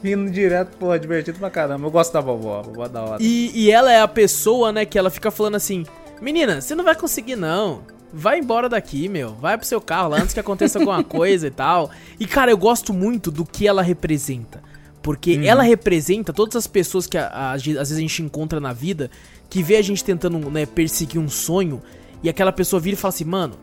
Rindo 0.02 0.30
direto, 0.30 0.78
pô, 0.78 0.94
é 0.94 0.98
divertido 0.98 1.38
pra 1.38 1.50
caramba. 1.50 1.86
Eu 1.86 1.90
gosto 1.90 2.10
da 2.10 2.20
vovó, 2.22 2.60
a 2.60 2.62
vovó 2.62 2.86
é 2.86 2.88
da 2.88 3.02
hora. 3.02 3.18
E, 3.22 3.52
e 3.54 3.70
ela 3.70 3.92
é 3.92 4.00
a 4.00 4.08
pessoa, 4.08 4.72
né, 4.72 4.86
que 4.86 4.98
ela 4.98 5.10
fica 5.10 5.30
falando 5.30 5.56
assim: 5.56 5.84
Menina, 6.22 6.58
você 6.62 6.74
não 6.74 6.82
vai 6.84 6.94
conseguir 6.94 7.36
não. 7.36 7.82
Vai 8.12 8.38
embora 8.38 8.68
daqui, 8.68 9.08
meu. 9.08 9.34
Vai 9.34 9.56
pro 9.56 9.66
seu 9.66 9.80
carro 9.80 10.10
lá 10.10 10.18
antes 10.20 10.34
que 10.34 10.40
aconteça 10.40 10.78
alguma 10.78 11.02
coisa 11.04 11.46
e 11.46 11.50
tal. 11.50 11.90
E, 12.20 12.26
cara, 12.26 12.50
eu 12.50 12.56
gosto 12.58 12.92
muito 12.92 13.30
do 13.30 13.44
que 13.44 13.66
ela 13.66 13.82
representa. 13.82 14.62
Porque 15.02 15.40
ela 15.44 15.62
representa 15.62 16.32
todas 16.32 16.54
as 16.54 16.66
pessoas 16.66 17.06
que 17.06 17.18
a- 17.18 17.26
a- 17.28 17.52
às 17.54 17.62
vezes 17.64 17.92
a 17.96 18.00
gente 18.00 18.22
encontra 18.22 18.60
na 18.60 18.72
vida, 18.72 19.10
que 19.50 19.62
vê 19.62 19.76
a 19.76 19.82
gente 19.82 20.04
tentando 20.04 20.38
né, 20.50 20.64
perseguir 20.66 21.20
um 21.20 21.28
sonho, 21.28 21.82
e 22.22 22.28
aquela 22.28 22.52
pessoa 22.52 22.78
vira 22.78 22.94
e 22.94 22.98
fala 22.98 23.12
assim, 23.12 23.24
mano, 23.24 23.54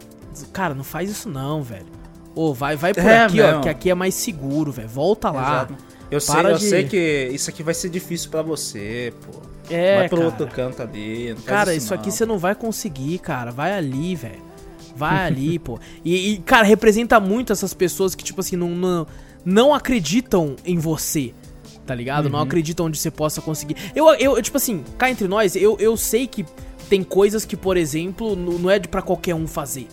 cara, 0.51 0.73
não 0.73 0.83
faz 0.83 1.09
isso 1.09 1.29
não, 1.29 1.63
velho. 1.63 1.85
Ô, 2.35 2.53
vai, 2.53 2.75
vai 2.75 2.93
por 2.93 3.03
É 3.05 3.23
aqui, 3.23 3.41
ó, 3.41 3.61
que 3.61 3.69
aqui 3.69 3.89
é 3.89 3.95
mais 3.95 4.15
seguro, 4.15 4.71
velho. 4.71 4.89
Volta 4.89 5.31
lá. 5.31 5.41
Exato. 5.67 5.75
Eu 6.11 6.19
sei, 6.19 6.35
Para 6.35 6.51
eu 6.51 6.57
de- 6.57 6.63
sei 6.69 6.83
que 6.85 7.29
isso 7.33 7.49
aqui 7.49 7.63
vai 7.63 7.73
ser 7.73 7.89
difícil 7.89 8.29
pra 8.29 8.41
você, 8.41 9.13
pô. 9.25 9.39
É, 9.69 9.99
vai 9.99 10.09
pro 10.09 10.17
cara. 10.17 10.29
outro 10.29 10.47
canto 10.47 10.81
ali. 10.81 11.35
Cara, 11.45 11.73
isso 11.73 11.93
aqui 11.93 12.07
não. 12.07 12.11
você 12.15 12.25
não 12.25 12.37
vai 12.37 12.55
conseguir, 12.55 13.19
cara. 13.19 13.51
Vai 13.51 13.73
ali, 13.73 14.15
velho. 14.15 14.41
Vai 14.95 15.25
ali, 15.27 15.59
pô. 15.59 15.79
E, 16.03 16.33
e, 16.33 16.37
cara, 16.39 16.63
representa 16.63 17.19
muito 17.19 17.53
essas 17.53 17.73
pessoas 17.73 18.15
que, 18.15 18.23
tipo 18.23 18.41
assim, 18.41 18.55
não, 18.55 18.69
não, 18.69 19.07
não 19.45 19.73
acreditam 19.73 20.55
em 20.65 20.77
você. 20.77 21.33
Tá 21.85 21.95
ligado? 21.95 22.25
Uhum. 22.25 22.31
Não 22.31 22.39
acreditam 22.41 22.85
onde 22.85 22.97
você 22.97 23.09
possa 23.09 23.41
conseguir. 23.41 23.75
Eu, 23.95 24.13
eu, 24.15 24.41
tipo 24.41 24.57
assim, 24.57 24.83
cá 24.97 25.09
entre 25.09 25.27
nós, 25.27 25.55
eu, 25.55 25.75
eu 25.79 25.97
sei 25.97 26.27
que 26.27 26.45
tem 26.87 27.03
coisas 27.03 27.45
que, 27.45 27.57
por 27.57 27.77
exemplo, 27.77 28.35
não 28.35 28.69
é 28.69 28.77
de 28.77 28.87
pra 28.87 29.01
qualquer 29.01 29.35
um 29.35 29.47
fazer. 29.47 29.87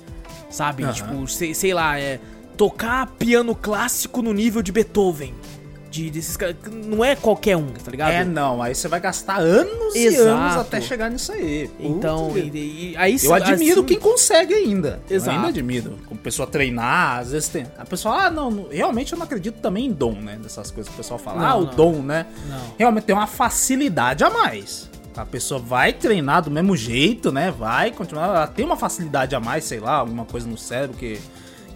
Sabe? 0.50 0.84
Aham. 0.84 0.92
Tipo, 0.92 1.28
sei, 1.28 1.54
sei 1.54 1.74
lá, 1.74 1.98
é. 1.98 2.20
Tocar 2.56 3.06
piano 3.18 3.54
clássico 3.54 4.22
no 4.22 4.32
nível 4.32 4.62
de 4.62 4.72
Beethoven. 4.72 5.34
De, 5.96 6.10
desses 6.10 6.36
caras. 6.36 6.56
Não 6.70 7.02
é 7.02 7.16
qualquer 7.16 7.56
um, 7.56 7.68
tá 7.68 7.90
ligado? 7.90 8.10
É, 8.12 8.22
não. 8.24 8.62
Aí 8.62 8.74
você 8.74 8.86
vai 8.86 9.00
gastar 9.00 9.38
anos 9.38 9.94
e 9.94 10.06
Exato. 10.06 10.28
anos 10.28 10.56
até 10.56 10.80
chegar 10.80 11.10
nisso 11.10 11.32
aí. 11.32 11.70
Então, 11.80 12.30
vida. 12.30 12.58
e, 12.58 12.92
e- 12.92 12.96
aí 12.98 13.16
Eu 13.22 13.32
admiro 13.32 13.80
assim- 13.80 13.84
quem 13.86 13.98
consegue 13.98 14.52
ainda. 14.52 15.00
Exato. 15.08 15.30
Eu 15.30 15.36
ainda 15.36 15.48
admiro. 15.48 15.98
Como 16.06 16.20
pessoa 16.20 16.46
treinar, 16.46 17.20
às 17.20 17.30
vezes 17.30 17.48
tem. 17.48 17.66
A 17.78 17.84
pessoa, 17.86 18.26
ah, 18.26 18.30
não, 18.30 18.66
realmente 18.70 19.12
eu 19.12 19.18
não 19.18 19.24
acredito 19.24 19.56
também 19.60 19.86
em 19.86 19.92
dom, 19.92 20.12
né? 20.12 20.38
Dessas 20.42 20.70
coisas 20.70 20.88
que 20.88 20.94
o 20.94 21.02
pessoal 21.02 21.18
fala. 21.18 21.40
Não, 21.40 21.46
ah, 21.48 21.56
o 21.56 21.64
não. 21.66 21.74
dom, 21.74 22.02
né? 22.02 22.26
Não. 22.48 22.74
Realmente 22.78 23.04
tem 23.04 23.14
uma 23.16 23.26
facilidade 23.26 24.22
a 24.22 24.28
mais. 24.30 24.90
A 25.16 25.24
pessoa 25.24 25.58
vai 25.58 25.94
treinar 25.94 26.42
do 26.42 26.50
mesmo 26.50 26.76
jeito, 26.76 27.32
né? 27.32 27.50
Vai 27.50 27.90
continuar. 27.90 28.26
Ela 28.26 28.46
tem 28.46 28.66
uma 28.66 28.76
facilidade 28.76 29.34
a 29.34 29.40
mais, 29.40 29.64
sei 29.64 29.80
lá, 29.80 29.92
alguma 29.94 30.26
coisa 30.26 30.46
no 30.46 30.58
cérebro 30.58 30.94
que, 30.94 31.18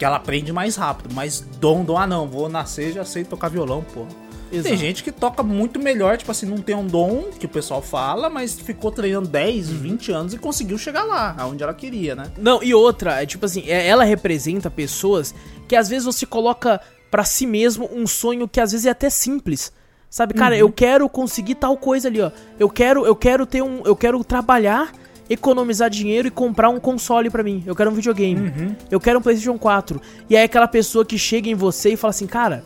que 0.00 0.04
ela 0.06 0.16
aprende 0.16 0.50
mais 0.50 0.76
rápido. 0.76 1.14
Mas 1.14 1.40
dom, 1.60 1.84
dom, 1.84 1.98
ah, 1.98 2.06
não, 2.06 2.26
vou 2.26 2.48
nascer 2.48 2.90
já 2.92 3.04
sei 3.04 3.22
tocar 3.22 3.48
violão, 3.48 3.84
pô. 3.92 4.06
Exato. 4.50 4.68
Tem 4.70 4.76
gente 4.76 5.04
que 5.04 5.12
toca 5.12 5.42
muito 5.42 5.78
melhor, 5.78 6.16
tipo 6.16 6.30
assim, 6.32 6.46
não 6.46 6.56
tem 6.58 6.74
um 6.74 6.84
dom 6.86 7.26
que 7.38 7.44
o 7.44 7.48
pessoal 7.48 7.80
fala, 7.82 8.28
mas 8.30 8.58
ficou 8.58 8.90
treinando 8.90 9.28
10, 9.28 9.68
Uhum. 9.70 9.76
20 9.76 10.10
anos 10.10 10.34
e 10.34 10.38
conseguiu 10.38 10.76
chegar 10.78 11.04
lá, 11.04 11.36
aonde 11.38 11.62
ela 11.62 11.74
queria, 11.74 12.14
né? 12.16 12.24
Não, 12.38 12.60
e 12.62 12.74
outra, 12.74 13.22
é 13.22 13.26
tipo 13.26 13.44
assim, 13.46 13.62
é- 13.68 13.86
ela 13.86 14.02
representa 14.02 14.68
pessoas 14.70 15.32
que 15.68 15.76
às 15.76 15.88
vezes 15.88 16.06
você 16.06 16.24
coloca 16.26 16.80
pra 17.10 17.22
si 17.24 17.46
mesmo 17.46 17.88
um 17.92 18.06
sonho 18.06 18.48
que 18.48 18.58
às 18.58 18.72
vezes 18.72 18.86
é 18.86 18.90
até 18.90 19.10
simples. 19.10 19.70
Sabe, 20.08 20.34
cara, 20.34 20.54
Uhum. 20.56 20.60
eu 20.62 20.72
quero 20.72 21.08
conseguir 21.08 21.54
tal 21.56 21.76
coisa 21.76 22.08
ali, 22.08 22.20
ó. 22.20 22.32
Eu 22.58 22.68
quero, 22.68 23.06
eu 23.06 23.14
quero 23.14 23.46
ter 23.46 23.62
um, 23.62 23.82
eu 23.84 23.94
quero 23.94 24.24
trabalhar, 24.24 24.90
economizar 25.30 25.88
dinheiro 25.88 26.26
e 26.26 26.30
comprar 26.30 26.68
um 26.68 26.80
console 26.80 27.30
pra 27.30 27.42
mim. 27.44 27.62
Eu 27.64 27.76
quero 27.76 27.90
um 27.90 27.94
videogame. 27.94 28.48
Uhum. 28.48 28.76
Eu 28.90 29.00
quero 29.00 29.20
um 29.20 29.22
PlayStation 29.22 29.56
4. 29.56 30.02
E 30.28 30.36
aí 30.36 30.42
aquela 30.42 30.66
pessoa 30.66 31.04
que 31.04 31.16
chega 31.16 31.48
em 31.48 31.54
você 31.54 31.90
e 31.92 31.96
fala 31.96 32.10
assim, 32.10 32.26
cara, 32.26 32.64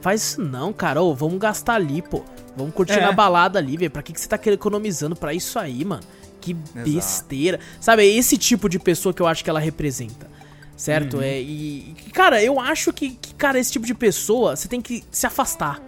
faz 0.00 0.20
isso 0.20 0.42
não, 0.42 0.72
cara. 0.72 1.00
Ô, 1.00 1.14
vamos 1.14 1.38
gastar 1.38 1.74
ali, 1.76 2.02
pô. 2.02 2.22
Vamos 2.56 2.74
curtir 2.74 2.98
É. 2.98 3.00
na 3.00 3.12
balada 3.12 3.58
ali, 3.58 3.76
velho. 3.76 3.90
Pra 3.90 4.02
que, 4.02 4.12
que 4.12 4.20
você 4.20 4.28
tá 4.28 4.36
querendo 4.36 4.58
economizando 4.58 5.14
pra 5.16 5.32
isso 5.32 5.58
aí, 5.58 5.84
mano? 5.84 6.02
Que 6.40 6.52
besteira. 6.54 7.60
Sabe, 7.80 8.02
é 8.02 8.06
esse 8.06 8.36
tipo 8.36 8.68
de 8.68 8.78
pessoa 8.80 9.14
que 9.14 9.22
eu 9.22 9.26
acho 9.28 9.44
que 9.44 9.48
ela 9.48 9.60
representa. 9.60 10.30
Certo? 10.76 11.18
Uhum. 11.18 11.22
É, 11.22 11.40
e, 11.40 11.94
e, 12.06 12.10
cara, 12.10 12.42
eu 12.42 12.58
acho 12.58 12.92
que, 12.92 13.10
que, 13.10 13.32
cara, 13.34 13.58
esse 13.60 13.70
tipo 13.70 13.86
de 13.86 13.94
pessoa, 13.94 14.56
você 14.56 14.66
tem 14.66 14.80
que 14.80 15.04
se 15.12 15.24
afastar, 15.26 15.80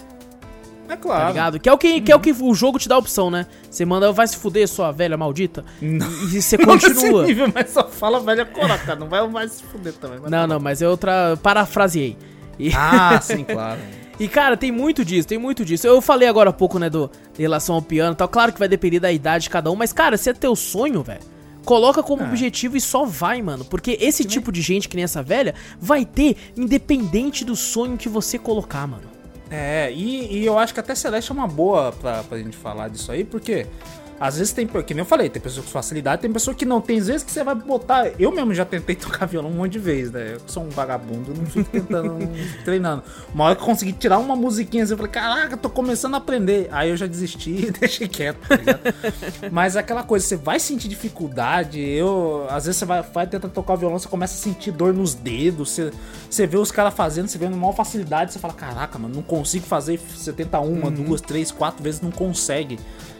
É 0.84 0.88
tá 0.88 0.96
claro. 0.96 1.28
ligado? 1.28 1.58
Que 1.60 1.68
é, 1.68 1.72
o 1.72 1.78
que, 1.78 2.00
que 2.00 2.12
é 2.12 2.16
o 2.16 2.20
que 2.20 2.32
o 2.32 2.54
jogo 2.54 2.78
te 2.78 2.88
dá 2.88 2.94
a 2.94 2.98
opção, 2.98 3.30
né? 3.30 3.46
Você 3.70 3.84
manda, 3.84 4.12
vai 4.12 4.26
se 4.26 4.36
fuder, 4.36 4.68
sua 4.68 4.92
velha 4.92 5.16
maldita. 5.16 5.64
Não. 5.80 6.06
E, 6.32 6.40
você 6.42 6.56
Não 6.56 6.66
continua. 6.66 7.24
nível, 7.26 7.50
mas 7.54 7.70
só 7.70 7.88
fala 7.88 8.20
velha 8.20 8.44
cora, 8.44 8.76
cara. 8.78 8.98
Não 8.98 9.08
vai 9.08 9.26
mais 9.28 9.52
se 9.52 9.62
fuder 9.64 9.92
também. 9.94 10.18
Não, 10.20 10.28
tá 10.30 10.46
não, 10.46 10.58
bom. 10.58 10.64
mas 10.64 10.82
é 10.82 10.88
outra. 10.88 11.36
Parafraseei. 11.42 12.16
E, 12.58 12.70
Ah, 12.74 13.18
sim, 13.20 13.42
claro. 13.48 13.80
e, 14.20 14.28
cara, 14.28 14.56
tem 14.56 14.70
muito 14.70 15.04
disso, 15.04 15.26
tem 15.26 15.38
muito 15.38 15.64
disso. 15.64 15.86
Eu 15.86 16.00
falei 16.00 16.28
agora 16.28 16.50
há 16.50 16.52
pouco, 16.52 16.78
né, 16.78 16.88
do, 16.90 17.10
em 17.38 17.42
relação 17.42 17.74
ao 17.76 17.82
piano 17.82 18.12
e 18.12 18.16
tal. 18.16 18.28
Claro 18.28 18.52
que 18.52 18.58
vai 18.58 18.68
depender 18.68 19.00
da 19.00 19.10
idade 19.10 19.44
de 19.44 19.50
cada 19.50 19.70
um, 19.70 19.76
mas, 19.76 19.92
cara, 19.92 20.16
se 20.16 20.30
é 20.30 20.32
teu 20.34 20.54
sonho, 20.54 21.02
velho. 21.02 21.20
Coloca 21.64 22.02
como 22.02 22.22
É. 22.22 22.26
objetivo 22.28 22.76
e 22.76 22.80
só 22.80 23.06
vai, 23.06 23.40
mano. 23.40 23.64
Porque 23.64 23.96
esse 24.00 24.22
tipo 24.22 24.52
de 24.52 24.60
gente 24.60 24.86
que 24.86 24.96
nem 24.96 25.04
essa 25.04 25.22
velha 25.22 25.54
vai 25.80 26.04
ter, 26.04 26.36
independente 26.56 27.42
do 27.42 27.56
sonho 27.56 27.96
que 27.96 28.06
você 28.08 28.38
colocar, 28.38 28.86
mano. 28.86 29.13
É, 29.50 29.92
e, 29.92 30.38
e 30.38 30.46
eu 30.46 30.58
acho 30.58 30.72
que 30.72 30.80
até 30.80 30.94
Celeste 30.94 31.30
é 31.30 31.34
uma 31.34 31.46
boa 31.46 31.92
pra, 31.92 32.22
pra 32.22 32.38
gente 32.38 32.56
falar 32.56 32.88
disso 32.88 33.12
aí, 33.12 33.24
porque 33.24 33.66
às 34.18 34.38
vezes 34.38 34.52
tem, 34.52 34.66
que 34.66 34.94
nem 34.94 35.00
eu 35.00 35.04
falei, 35.04 35.28
tem 35.28 35.42
pessoa 35.42 35.64
com 35.64 35.70
facilidade, 35.70 36.22
tem 36.22 36.32
pessoa 36.32 36.54
que 36.54 36.64
não. 36.64 36.80
Tem 36.80 37.00
vezes 37.00 37.22
que 37.22 37.30
você 37.30 37.42
vai 37.42 37.54
botar. 37.54 38.12
Eu 38.18 38.30
mesmo 38.30 38.54
já 38.54 38.64
tentei 38.64 38.94
tocar 38.96 39.26
violão 39.26 39.50
um 39.50 39.54
monte 39.54 39.72
de 39.72 39.78
vezes, 39.78 40.12
né? 40.12 40.34
Eu 40.34 40.40
sou 40.46 40.62
um 40.62 40.68
vagabundo, 40.68 41.34
não 41.34 41.46
fico 41.46 41.68
tentando, 41.70 42.12
não 42.12 42.34
fico 42.34 42.64
treinando. 42.64 43.02
Uma 43.34 43.44
hora 43.44 43.56
que 43.56 43.62
eu 43.62 43.66
consegui 43.66 43.92
tirar 43.92 44.18
uma 44.18 44.36
musiquinha, 44.36 44.84
assim, 44.84 44.92
eu 44.92 44.96
falei, 44.96 45.12
caraca, 45.12 45.56
tô 45.56 45.68
começando 45.68 46.14
a 46.14 46.18
aprender. 46.18 46.68
Aí 46.70 46.90
eu 46.90 46.96
já 46.96 47.06
desisti 47.06 47.50
e 47.66 47.70
deixei 47.70 48.06
quieto, 48.06 48.38
tá 48.46 48.56
ligado? 48.56 48.80
Mas 49.50 49.76
é 49.76 49.80
aquela 49.80 50.02
coisa, 50.02 50.24
você 50.24 50.36
vai 50.36 50.60
sentir 50.60 50.88
dificuldade. 50.88 51.80
Eu, 51.80 52.46
às 52.48 52.66
vezes 52.66 52.78
você 52.78 52.84
vai, 52.84 53.02
vai 53.02 53.26
tentar 53.26 53.48
tocar 53.48 53.74
o 53.74 53.76
violão, 53.76 53.98
você 53.98 54.08
começa 54.08 54.34
a 54.34 54.38
sentir 54.38 54.70
dor 54.70 54.94
nos 54.94 55.14
dedos. 55.14 55.70
Você, 55.70 55.92
você 56.30 56.46
vê 56.46 56.56
os 56.56 56.70
caras 56.70 56.94
fazendo, 56.94 57.26
você 57.26 57.36
vê 57.36 57.46
uma 57.46 57.56
maior 57.56 57.74
facilidade, 57.74 58.32
você 58.32 58.38
fala, 58.38 58.54
caraca, 58.54 58.98
mano, 58.98 59.16
não 59.16 59.22
consigo 59.22 59.66
fazer. 59.66 59.98
Você 59.98 60.32
tenta 60.32 60.60
uma, 60.60 60.90
duas, 60.90 61.20
três, 61.20 61.50
quatro 61.50 61.82
vezes, 61.82 62.00
não 62.00 62.10
consegue. 62.10 62.78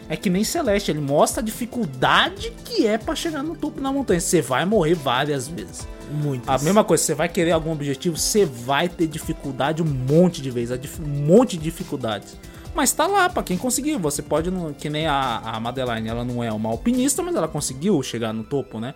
É 0.09 0.17
que 0.17 0.29
nem 0.29 0.45
Celeste, 0.45 0.91
ele 0.91 1.01
mostra 1.01 1.41
a 1.41 1.45
dificuldade 1.45 2.53
que 2.65 2.87
é 2.87 2.99
pra 2.99 3.15
chegar 3.15 3.43
no 3.43 3.57
topo 3.57 3.81
da 3.81 3.91
montanha. 3.91 4.21
Você 4.21 4.43
vai 4.43 4.65
morrer 4.65 4.95
várias 4.95 5.49
vezes. 5.49 5.87
Muito. 6.11 6.49
A 6.49 6.59
mesma 6.59 6.85
coisa, 6.85 7.03
você 7.03 7.15
vai 7.15 7.29
querer 7.29 7.53
algum 7.53 7.73
objetivo, 7.73 8.17
você 8.17 8.45
vai 8.45 8.89
ter 8.89 9.07
dificuldade 9.07 9.83
um 9.83 9.87
monte 9.87 10.43
de 10.43 10.51
vezes, 10.51 10.79
um 11.01 11.07
monte 11.07 11.57
de 11.57 11.65
dificuldades. 11.65 12.37
Mas 12.75 12.93
tá 12.93 13.07
lá, 13.07 13.29
pra 13.31 13.43
quem 13.43 13.57
conseguiu. 13.57 13.99
Você 14.01 14.21
pode, 14.21 14.51
que 14.79 14.91
nem 14.91 15.07
a, 15.07 15.39
a 15.39 15.61
Madeline, 15.61 16.09
ela 16.09 16.25
não 16.25 16.43
é 16.43 16.53
uma 16.53 16.69
alpinista, 16.69 17.23
mas 17.23 17.35
ela 17.35 17.49
conseguiu 17.49 18.03
chegar 18.03 18.33
no 18.33 18.45
topo, 18.45 18.81
né? 18.81 18.95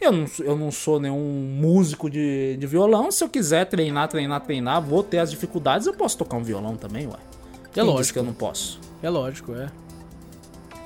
Eu 0.00 0.10
não, 0.10 0.26
eu 0.40 0.56
não 0.56 0.72
sou 0.72 0.98
nenhum 0.98 1.56
músico 1.60 2.10
de, 2.10 2.56
de 2.56 2.66
violão. 2.66 3.12
Se 3.12 3.22
eu 3.22 3.28
quiser 3.28 3.64
treinar, 3.66 4.08
treinar, 4.08 4.40
treinar, 4.40 4.82
vou 4.82 5.02
ter 5.04 5.18
as 5.18 5.30
dificuldades, 5.30 5.86
eu 5.86 5.94
posso 5.94 6.18
tocar 6.18 6.36
um 6.36 6.42
violão 6.42 6.76
também, 6.76 7.06
ué. 7.06 7.16
Quem 7.72 7.84
disse 7.84 7.94
lógico. 7.94 8.12
que 8.12 8.18
eu 8.18 8.24
não 8.24 8.34
posso. 8.34 8.80
É 9.00 9.08
lógico, 9.08 9.54
é. 9.54 9.70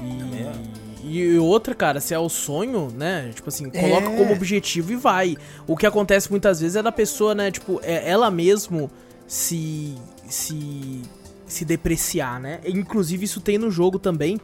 E, 0.01 1.09
e 1.19 1.39
outra, 1.39 1.75
cara, 1.75 2.01
se 2.01 2.13
é 2.15 2.19
o 2.19 2.29
sonho, 2.29 2.93
né? 2.95 3.31
Tipo 3.35 3.49
assim, 3.49 3.71
coloca 3.71 4.09
É. 4.09 4.17
como 4.17 4.33
objetivo 4.33 4.93
e 4.93 4.97
vai. 4.97 5.37
O 5.67 5.77
que 5.77 5.87
acontece 5.87 6.31
muitas 6.31 6.61
vezes 6.61 6.77
é 6.77 6.83
da 6.83 6.93
pessoa, 6.93 7.35
né? 7.35 7.51
Tipo, 7.51 7.81
é 7.83 8.09
ela 8.09 8.31
mesmo 8.31 8.91
se. 9.27 9.95
se. 10.29 11.03
se 11.47 11.65
depreciar, 11.65 12.41
né? 12.41 12.61
Inclusive, 12.67 13.25
isso 13.25 13.41
tem 13.41 13.57
no 13.59 13.71
jogo 13.71 13.99
também. 13.99 14.41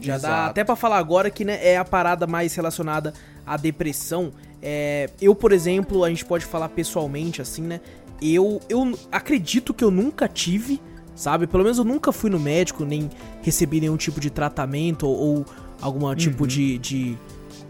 Já 0.00 0.14
dá 0.14 0.28
Exato. 0.28 0.50
até 0.50 0.64
pra 0.64 0.74
falar 0.76 0.96
agora 0.98 1.30
que 1.30 1.44
né, 1.44 1.58
é 1.62 1.76
a 1.76 1.84
parada 1.84 2.26
mais 2.26 2.54
relacionada 2.54 3.12
à 3.46 3.56
depressão. 3.56 4.32
É, 4.62 5.10
eu, 5.20 5.34
por 5.34 5.52
exemplo, 5.52 6.02
a 6.04 6.08
gente 6.08 6.24
pode 6.24 6.44
falar 6.44 6.70
pessoalmente 6.70 7.40
assim, 7.42 7.62
né? 7.62 7.80
Eu, 8.20 8.60
eu 8.68 8.98
acredito 9.12 9.72
que 9.72 9.84
eu 9.84 9.90
nunca 9.90 10.26
tive, 10.28 10.80
sabe? 11.14 11.46
Pelo 11.46 11.62
menos 11.62 11.78
eu 11.78 11.84
nunca 11.84 12.12
fui 12.12 12.30
no 12.30 12.38
médico, 12.40 12.84
nem 12.84 13.10
recebi 13.42 13.80
nenhum 13.80 13.96
tipo 13.96 14.20
de 14.20 14.30
tratamento 14.30 15.06
ou, 15.06 15.38
ou 15.38 15.46
algum 15.80 16.14
tipo 16.14 16.46
de, 16.46 16.78
de, 16.78 17.16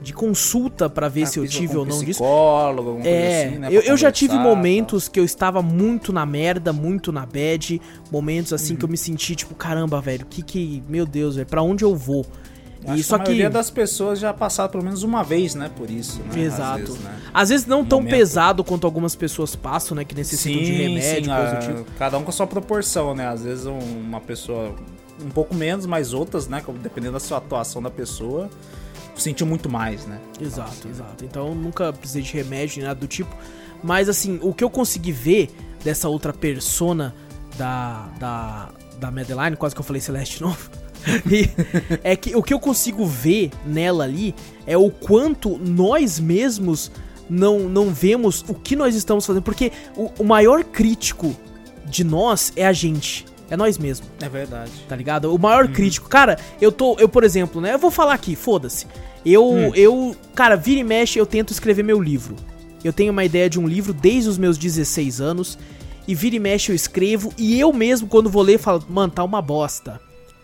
de 0.02 0.12
consulta 0.12 0.88
pra 0.88 1.08
ver 1.08 1.26
se 1.26 1.38
eu 1.38 1.42
Uhum. 1.42 1.48
Ah, 1.48 1.52
tive 1.52 1.76
ou 1.76 1.84
não 1.86 1.98
disso. 1.98 2.20
psicólogo, 2.22 2.92
coisa 2.94 3.08
É, 3.08 3.46
assim, 3.48 3.58
né, 3.58 3.68
eu, 3.70 3.82
eu 3.82 3.96
já 3.96 4.10
tive 4.12 4.34
momentos 4.38 5.08
que 5.08 5.18
eu 5.20 5.24
estava 5.24 5.60
muito 5.62 6.12
na 6.12 6.24
merda, 6.26 6.72
muito 6.72 7.12
na 7.12 7.24
bad, 7.26 7.80
momentos 8.10 8.52
assim 8.52 8.72
Uhum. 8.72 8.78
que 8.78 8.84
eu 8.84 8.88
me 8.88 8.96
senti 8.96 9.34
tipo, 9.36 9.54
caramba, 9.54 10.00
velho, 10.00 10.26
que 10.26 10.42
que, 10.42 10.82
meu 10.88 11.06
Deus, 11.06 11.36
velho, 11.36 11.46
pra 11.46 11.62
onde 11.62 11.84
eu 11.84 11.94
vou? 11.96 12.26
Acho 12.86 13.04
que 13.06 13.14
a 13.14 13.18
que 13.18 13.24
maioria 13.24 13.50
das 13.50 13.70
pessoas 13.70 14.18
já 14.18 14.32
passaram 14.32 14.70
pelo 14.70 14.82
menos 14.82 15.02
uma 15.02 15.22
vez, 15.22 15.54
né, 15.54 15.70
por 15.76 15.90
isso. 15.90 16.18
né, 16.20 16.26
às 16.30 16.36
Exato. 16.36 16.78
vezes, 16.78 16.98
né. 17.00 17.16
Às 17.32 17.48
vezes 17.50 17.66
não 17.66 17.84
tão 17.84 17.98
momento. 18.00 18.14
pesado 18.16 18.64
quanto 18.64 18.86
algumas 18.86 19.14
pessoas 19.14 19.54
passam, 19.54 19.94
né, 19.94 20.04
que 20.04 20.14
necessitam 20.14 20.62
de 20.62 20.72
remédio, 20.72 21.02
sim, 21.24 21.30
coisa 21.30 21.50
a- 21.50 21.54
do 21.60 21.66
tipo. 21.66 21.90
cada 21.98 22.16
um 22.18 22.22
com 22.22 22.30
a 22.30 22.32
sua 22.32 22.46
proporção, 22.46 23.14
né? 23.14 23.28
Às 23.28 23.42
vezes 23.44 23.66
um- 23.66 23.78
uma 23.78 24.20
pessoa 24.20 24.74
um 25.22 25.28
pouco 25.28 25.54
menos, 25.54 25.84
mas 25.84 26.14
outras, 26.14 26.48
né? 26.48 26.62
Dependendo 26.82 27.12
da 27.12 27.20
sua 27.20 27.36
atuação 27.38 27.82
da 27.82 27.90
pessoa, 27.90 28.48
sentiu 29.14 29.46
muito 29.46 29.68
mais, 29.68 30.06
né? 30.06 30.18
Exato, 30.40 30.88
exato. 30.88 31.22
Então 31.24 31.54
nunca 31.54 31.92
precisei 31.92 32.22
de 32.22 32.32
remédio 32.32 32.78
nem 32.78 32.86
nada 32.88 32.98
do 32.98 33.06
tipo. 33.06 33.36
Mas 33.82 34.08
assim, 34.08 34.38
o 34.42 34.54
que 34.54 34.64
eu 34.64 34.70
consegui 34.70 35.12
ver 35.12 35.50
dessa 35.84 36.08
outra 36.08 36.32
persona 36.32 37.14
da, 37.58 38.08
da, 38.18 38.68
da 38.98 39.10
Madeline, 39.10 39.56
quase 39.56 39.74
que 39.74 39.80
eu 39.80 39.84
falei 39.84 40.00
Celeste 40.00 40.40
novo. 40.40 40.70
É 42.02 42.16
que 42.16 42.34
o 42.34 42.42
que 42.42 42.52
eu 42.52 42.60
consigo 42.60 43.04
ver 43.06 43.50
nela 43.64 44.04
ali 44.04 44.34
é 44.66 44.76
o 44.76 44.90
quanto 44.90 45.58
nós 45.58 46.18
mesmos 46.20 46.90
não, 47.28 47.60
não 47.60 47.92
vemos 47.92 48.44
o 48.48 48.54
que 48.54 48.74
nós 48.74 48.94
estamos 48.94 49.24
fazendo. 49.24 49.42
Porque 49.42 49.72
o, 49.96 50.10
o 50.18 50.24
maior 50.24 50.64
crítico 50.64 51.34
de 51.86 52.04
nós 52.04 52.52
é 52.56 52.66
a 52.66 52.72
gente. 52.72 53.24
É 53.48 53.56
nós 53.56 53.78
mesmos 53.78 54.08
É 54.20 54.28
verdade. 54.28 54.70
tá 54.88 54.94
ligado? 54.94 55.34
O 55.34 55.38
maior 55.38 55.68
crítico. 55.68 56.08
Cara, 56.08 56.38
eu 56.60 56.70
tô, 56.70 56.96
eu 56.98 57.08
por 57.08 57.24
exemplo, 57.24 57.60
né? 57.60 57.74
Eu 57.74 57.78
vou 57.78 57.90
falar 57.90 58.14
aqui, 58.14 58.36
foda-se. 58.36 58.86
Eu, 59.24 59.72
eu, 59.74 60.16
cara, 60.34 60.56
vira 60.56 60.80
e 60.80 60.84
mexe, 60.84 61.18
eu 61.18 61.26
tento 61.26 61.52
escrever 61.52 61.82
meu 61.82 62.00
livro. 62.00 62.36
Eu 62.82 62.92
tenho 62.92 63.12
uma 63.12 63.24
ideia 63.24 63.50
de 63.50 63.58
um 63.60 63.66
livro 63.66 63.92
desde 63.92 64.30
os 64.30 64.38
meus 64.38 64.56
16 64.56 65.20
anos 65.20 65.58
e 66.08 66.14
vira 66.14 66.36
e 66.36 66.40
mexe 66.40 66.72
eu 66.72 66.76
escrevo, 66.76 67.32
e 67.36 67.60
eu 67.60 67.72
mesmo, 67.72 68.08
quando 68.08 68.30
vou 68.30 68.42
ler, 68.42 68.58
falo, 68.58 68.82
mano, 68.88 69.12
tá 69.12 69.22
uma 69.22 69.42
bosta. 69.42 70.00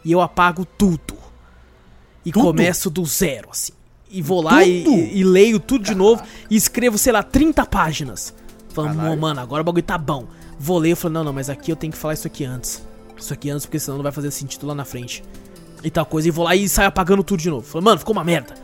E 0.06 0.12
eu 0.12 0.20
apago 0.20 0.64
tudo. 0.64 1.14
E 2.24 2.30
Tudo? 2.30 2.44
começo 2.44 2.88
do 2.88 3.04
zero, 3.04 3.48
assim. 3.50 3.72
E 4.08 4.22
vou 4.22 4.40
lá 4.40 4.62
e, 4.64 4.84
e- 4.86 5.18
e 5.18 5.24
leio 5.24 5.58
tudo 5.58 5.84
de 5.84 5.94
novo 5.94 6.22
e 6.48 6.54
escrevo, 6.56 6.96
sei 6.96 7.12
lá, 7.12 7.22
30 7.24 7.66
páginas. 7.66 8.32
Falando, 8.68 9.16
mano, 9.20 9.40
agora 9.40 9.62
o 9.62 9.64
bagulho 9.64 9.82
tá 9.82 9.98
bom. 9.98 10.26
Vou 10.58 10.78
ler, 10.78 10.90
eu 10.92 10.96
falo, 10.96 11.14
não, 11.14 11.24
não, 11.24 11.32
mas 11.32 11.50
aqui 11.50 11.72
eu 11.72 11.76
tenho 11.76 11.92
que 11.92 11.98
falar 11.98 12.14
isso 12.14 12.26
aqui 12.26 12.44
antes. 12.44 12.82
Isso 13.16 13.32
aqui 13.32 13.50
antes, 13.50 13.66
porque 13.66 13.78
senão 13.80 13.96
não 13.98 14.02
vai 14.04 14.12
fazer 14.12 14.30
sentido 14.30 14.64
lá 14.66 14.74
na 14.76 14.84
frente. 14.84 15.24
E 15.82 15.90
tal 15.90 16.06
coisa. 16.06 16.28
E 16.28 16.30
vou 16.30 16.44
lá 16.44 16.54
e 16.54 16.68
saio 16.68 16.88
apagando 16.88 17.24
tudo 17.24 17.40
de 17.40 17.50
novo. 17.50 17.66
Falo, 17.66 17.84
mano, 17.84 17.98
ficou 17.98 18.12
uma 18.12 18.22
merda. 18.24 18.54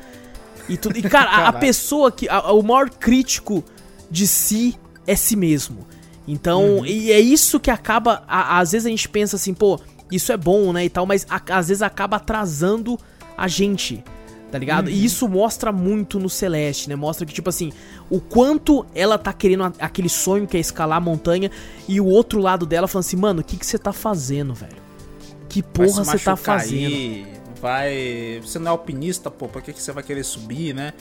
E, 0.69 0.77
tudo, 0.77 0.97
e 0.97 1.03
cara, 1.11 1.29
a- 1.31 1.49
a, 1.49 1.53
pessoa 1.53 2.13
que. 2.13 2.29
a- 2.29 2.53
o 2.53 2.63
maior 2.63 2.89
crítico 2.89 3.65
de 4.09 4.27
si 4.29 4.79
é 5.07 5.17
si 5.17 5.35
mesmo. 5.35 5.87
Então, 6.27 6.87
e 6.87 7.11
é 7.11 7.19
isso 7.19 7.59
que 7.59 7.71
acaba. 7.71 8.23
a- 8.29 8.59
às 8.61 8.71
vezes 8.73 8.87
a 8.87 8.91
gente 8.91 9.09
pensa 9.09 9.35
assim, 9.37 9.53
pô, 9.55 9.81
isso 10.15 10.33
é 10.33 10.37
bom, 10.37 10.73
né? 10.73 10.85
E 10.85 10.91
tal, 10.91 11.07
mas 11.07 11.27
a- 11.29 11.41
às 11.59 11.69
vezes 11.69 11.83
acaba 11.83 12.17
atrasando 12.19 12.99
a 13.37 13.49
gente. 13.49 14.05
Tá 14.51 14.59
ligado? 14.59 14.91
E 14.91 15.03
isso 15.05 15.27
mostra 15.27 15.73
muito 15.73 16.21
no 16.21 16.29
Celeste, 16.29 16.87
né? 16.91 16.95
Mostra 16.95 17.25
que, 17.25 17.33
tipo 17.33 17.49
assim, 17.49 17.73
o 18.11 18.21
quanto 18.21 18.85
ela 18.95 19.17
tá 19.17 19.33
querendo 19.33 19.65
a- 19.65 19.73
aquele 19.81 20.11
sonho 20.11 20.47
que 20.47 20.59
é 20.59 20.61
escalar 20.61 20.99
a 20.99 21.01
montanha 21.01 21.51
e 21.89 21.99
o 21.99 22.05
outro 22.05 22.39
lado 22.39 22.67
dela 22.67 22.87
falando 22.87 23.07
assim, 23.07 23.17
mano, 23.17 23.41
o 23.41 23.45
que 23.45 23.57
que 23.57 23.65
você 23.65 23.79
tá 23.79 23.95
fazendo, 23.95 24.53
velho? 24.53 24.77
Que 25.49 25.63
porra 25.63 26.05
você 26.05 26.19
tá 26.19 26.37
fazendo? 26.37 26.87
aí, 26.95 27.27
vai. 27.63 28.41
Você 28.43 28.59
não 28.59 28.67
é 28.67 28.71
alpinista, 28.71 29.31
pô, 29.31 29.49
por 29.49 29.63
que, 29.63 29.73
que 29.73 29.81
você 29.81 29.91
vai 29.91 30.03
querer 30.03 30.23
subir, 30.25 30.75
né? 30.75 30.93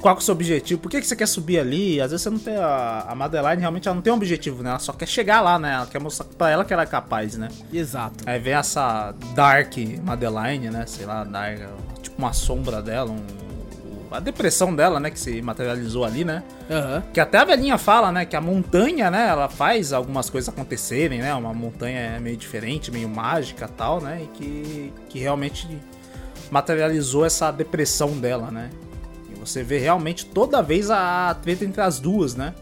Qual 0.00 0.14
que 0.16 0.20
é 0.20 0.22
o 0.22 0.24
seu 0.24 0.32
objetivo? 0.34 0.80
Por 0.80 0.90
que, 0.90 1.00
que 1.00 1.06
você 1.06 1.14
quer 1.14 1.26
subir 1.26 1.58
ali? 1.58 2.00
Às 2.00 2.10
vezes 2.10 2.22
você 2.22 2.30
não 2.30 2.38
tem. 2.38 2.56
A, 2.56 3.04
a 3.08 3.14
Madeline 3.14 3.60
realmente 3.60 3.86
ela 3.86 3.94
não 3.94 4.02
tem 4.02 4.12
um 4.12 4.16
objetivo, 4.16 4.62
né? 4.62 4.70
Ela 4.70 4.78
só 4.78 4.92
quer 4.92 5.06
chegar 5.06 5.40
lá, 5.42 5.58
né? 5.58 5.74
Ela 5.74 5.86
quer 5.86 6.00
mostrar 6.00 6.26
pra 6.38 6.48
ela 6.50 6.64
que 6.64 6.72
ela 6.72 6.82
é 6.82 6.86
capaz, 6.86 7.36
né? 7.36 7.48
Exato. 7.72 8.24
Aí 8.26 8.38
vem 8.38 8.54
essa 8.54 9.12
Dark 9.34 9.74
Madeline, 10.02 10.70
né? 10.70 10.84
Sei 10.86 11.04
lá, 11.04 11.22
Dark, 11.24 11.58
tipo 12.02 12.16
uma 12.18 12.32
sombra 12.32 12.80
dela, 12.80 13.10
um- 13.10 13.50
a 14.10 14.18
depressão 14.18 14.74
dela, 14.74 14.98
né? 14.98 15.10
Que 15.10 15.20
se 15.20 15.40
materializou 15.42 16.04
ali, 16.04 16.24
né? 16.24 16.42
Aham. 16.70 17.02
Que 17.12 17.20
até 17.20 17.38
a 17.38 17.44
velhinha 17.44 17.76
fala, 17.78 18.10
né? 18.10 18.24
Que 18.24 18.34
a 18.34 18.40
montanha, 18.40 19.10
né? 19.10 19.28
Ela 19.28 19.48
faz 19.48 19.92
algumas 19.92 20.28
coisas 20.30 20.48
acontecerem, 20.48 21.20
né? 21.20 21.32
Uma 21.34 21.52
montanha 21.54 22.18
meio 22.18 22.36
diferente, 22.36 22.90
meio 22.90 23.08
mágica 23.08 23.68
tal, 23.68 24.00
né? 24.00 24.22
E 24.24 24.26
que, 24.28 24.92
que 25.10 25.18
realmente 25.20 25.68
materializou 26.50 27.24
essa 27.24 27.50
depressão 27.50 28.18
dela, 28.18 28.50
né? 28.50 28.70
Você 29.40 29.62
vê 29.62 29.78
realmente 29.78 30.26
toda 30.26 30.62
vez 30.62 30.90
a 30.90 31.34
treta 31.42 31.64
entre 31.64 31.80
as 31.80 31.98
duas, 31.98 32.34
né? 32.34 32.54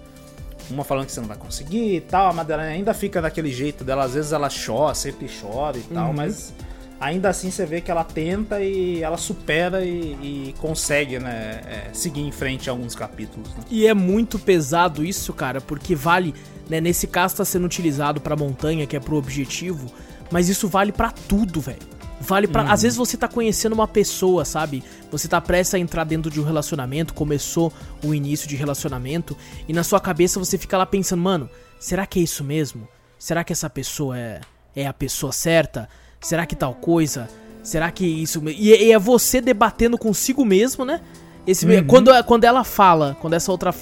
Uma 0.70 0.84
falando 0.84 1.06
que 1.06 1.12
você 1.12 1.20
não 1.20 1.28
vai 1.28 1.36
conseguir 1.36 1.96
e 1.96 2.00
tal, 2.00 2.28
a 2.28 2.32
Madeleine 2.32 2.74
ainda 2.74 2.92
fica 2.92 3.22
daquele 3.22 3.50
jeito 3.50 3.84
dela, 3.84 4.04
às 4.04 4.14
vezes 4.14 4.32
ela 4.32 4.48
chora, 4.48 4.94
sempre 4.94 5.26
chora 5.28 5.78
e 5.78 5.82
tal, 5.82 6.12
mas 6.12 6.52
ainda 7.00 7.28
assim 7.28 7.50
você 7.50 7.64
vê 7.64 7.80
que 7.80 7.90
ela 7.90 8.04
tenta 8.04 8.60
e 8.60 9.02
ela 9.02 9.16
supera 9.16 9.84
e, 9.84 10.50
e 10.50 10.54
consegue, 10.58 11.18
né, 11.18 11.60
é, 11.66 11.88
seguir 11.94 12.20
em 12.20 12.32
frente 12.32 12.68
a 12.68 12.72
alguns 12.72 12.94
capítulos, 12.94 13.48
né? 13.54 13.64
E 13.70 13.86
é 13.86 13.94
muito 13.94 14.38
pesado 14.38 15.04
isso, 15.04 15.32
cara, 15.32 15.60
porque 15.60 15.94
vale, 15.94 16.34
né, 16.68 16.80
nesse 16.80 17.06
caso 17.06 17.36
tá 17.36 17.44
sendo 17.44 17.64
utilizado 17.64 18.20
pra 18.20 18.36
montanha, 18.36 18.86
que 18.86 18.96
é 18.96 19.00
pro 19.00 19.16
objetivo, 19.16 19.86
mas 20.30 20.48
isso 20.50 20.68
vale 20.68 20.92
pra 20.92 21.10
tudo, 21.10 21.60
velho. 21.60 21.97
Vale 22.20 22.46
pra. 22.48 22.62
Às 22.72 22.82
vezes 22.82 22.96
você 22.98 23.16
tá 23.16 23.28
conhecendo 23.28 23.72
uma 23.74 23.86
pessoa, 23.88 24.44
sabe? 24.44 24.82
Você 25.10 25.28
tá 25.28 25.40
prestes 25.40 25.74
a 25.74 25.78
entrar 25.78 26.04
dentro 26.04 26.30
de 26.30 26.40
um 26.40 26.44
relacionamento, 26.44 27.14
começou 27.14 27.72
o 28.04 28.12
início 28.12 28.48
de 28.48 28.56
relacionamento, 28.56 29.36
e 29.68 29.72
na 29.72 29.82
sua 29.84 30.00
cabeça 30.00 30.38
você 30.38 30.58
fica 30.58 30.76
lá 30.76 30.84
pensando, 30.84 31.22
mano, 31.22 31.48
será 31.78 32.06
que 32.06 32.18
é 32.18 32.22
isso 32.22 32.42
mesmo? 32.42 32.88
Será 33.18 33.44
que 33.44 33.52
essa 33.52 33.70
pessoa 33.70 34.18
é, 34.18 34.40
é 34.74 34.86
a 34.86 34.92
pessoa 34.92 35.32
certa? 35.32 35.88
Será 36.20 36.44
que 36.44 36.56
tal 36.56 36.74
coisa? 36.74 37.28
Será 37.62 37.90
que 37.90 38.04
isso. 38.04 38.42
E, 38.48 38.70
e 38.70 38.92
é 38.92 38.98
você 38.98 39.40
debatendo 39.40 39.96
consigo 39.98 40.44
mesmo, 40.44 40.84
né? 40.84 41.00
Esse, 41.46 41.64
me- 41.66 41.82
quando, 41.82 42.10
quando 42.24 42.44
ela 42.44 42.64
fala, 42.64 43.16
quando 43.20 43.34
essa 43.34 43.50
outra, 43.50 43.74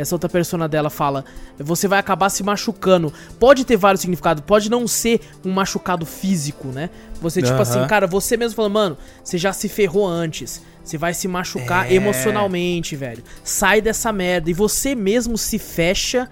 essa 0.00 0.14
outra 0.14 0.28
persona 0.28 0.68
dela 0.68 0.90
fala, 0.90 1.24
você 1.58 1.86
vai 1.86 1.98
acabar 1.98 2.28
se 2.30 2.42
machucando. 2.42 3.12
Pode 3.38 3.64
ter 3.64 3.76
vários 3.76 4.00
significados, 4.00 4.42
pode 4.46 4.70
não 4.70 4.86
ser 4.88 5.20
um 5.44 5.50
machucado 5.52 6.04
físico, 6.06 6.68
né? 6.68 6.90
Você, 7.20 7.42
tipo 7.42 7.60
assim, 7.60 7.86
cara, 7.86 8.06
você 8.06 8.36
mesmo 8.36 8.56
falando, 8.56 8.72
mano, 8.72 8.98
você 9.22 9.36
já 9.38 9.52
se 9.52 9.68
ferrou 9.68 10.06
antes. 10.08 10.62
Você 10.82 10.96
vai 10.96 11.12
se 11.14 11.28
machucar 11.28 11.90
É. 11.90 11.94
emocionalmente, 11.94 12.96
velho. 12.96 13.22
Sai 13.44 13.80
dessa 13.80 14.10
merda. 14.12 14.50
E 14.50 14.54
você 14.54 14.94
mesmo 14.94 15.36
se 15.38 15.58
fecha 15.58 16.28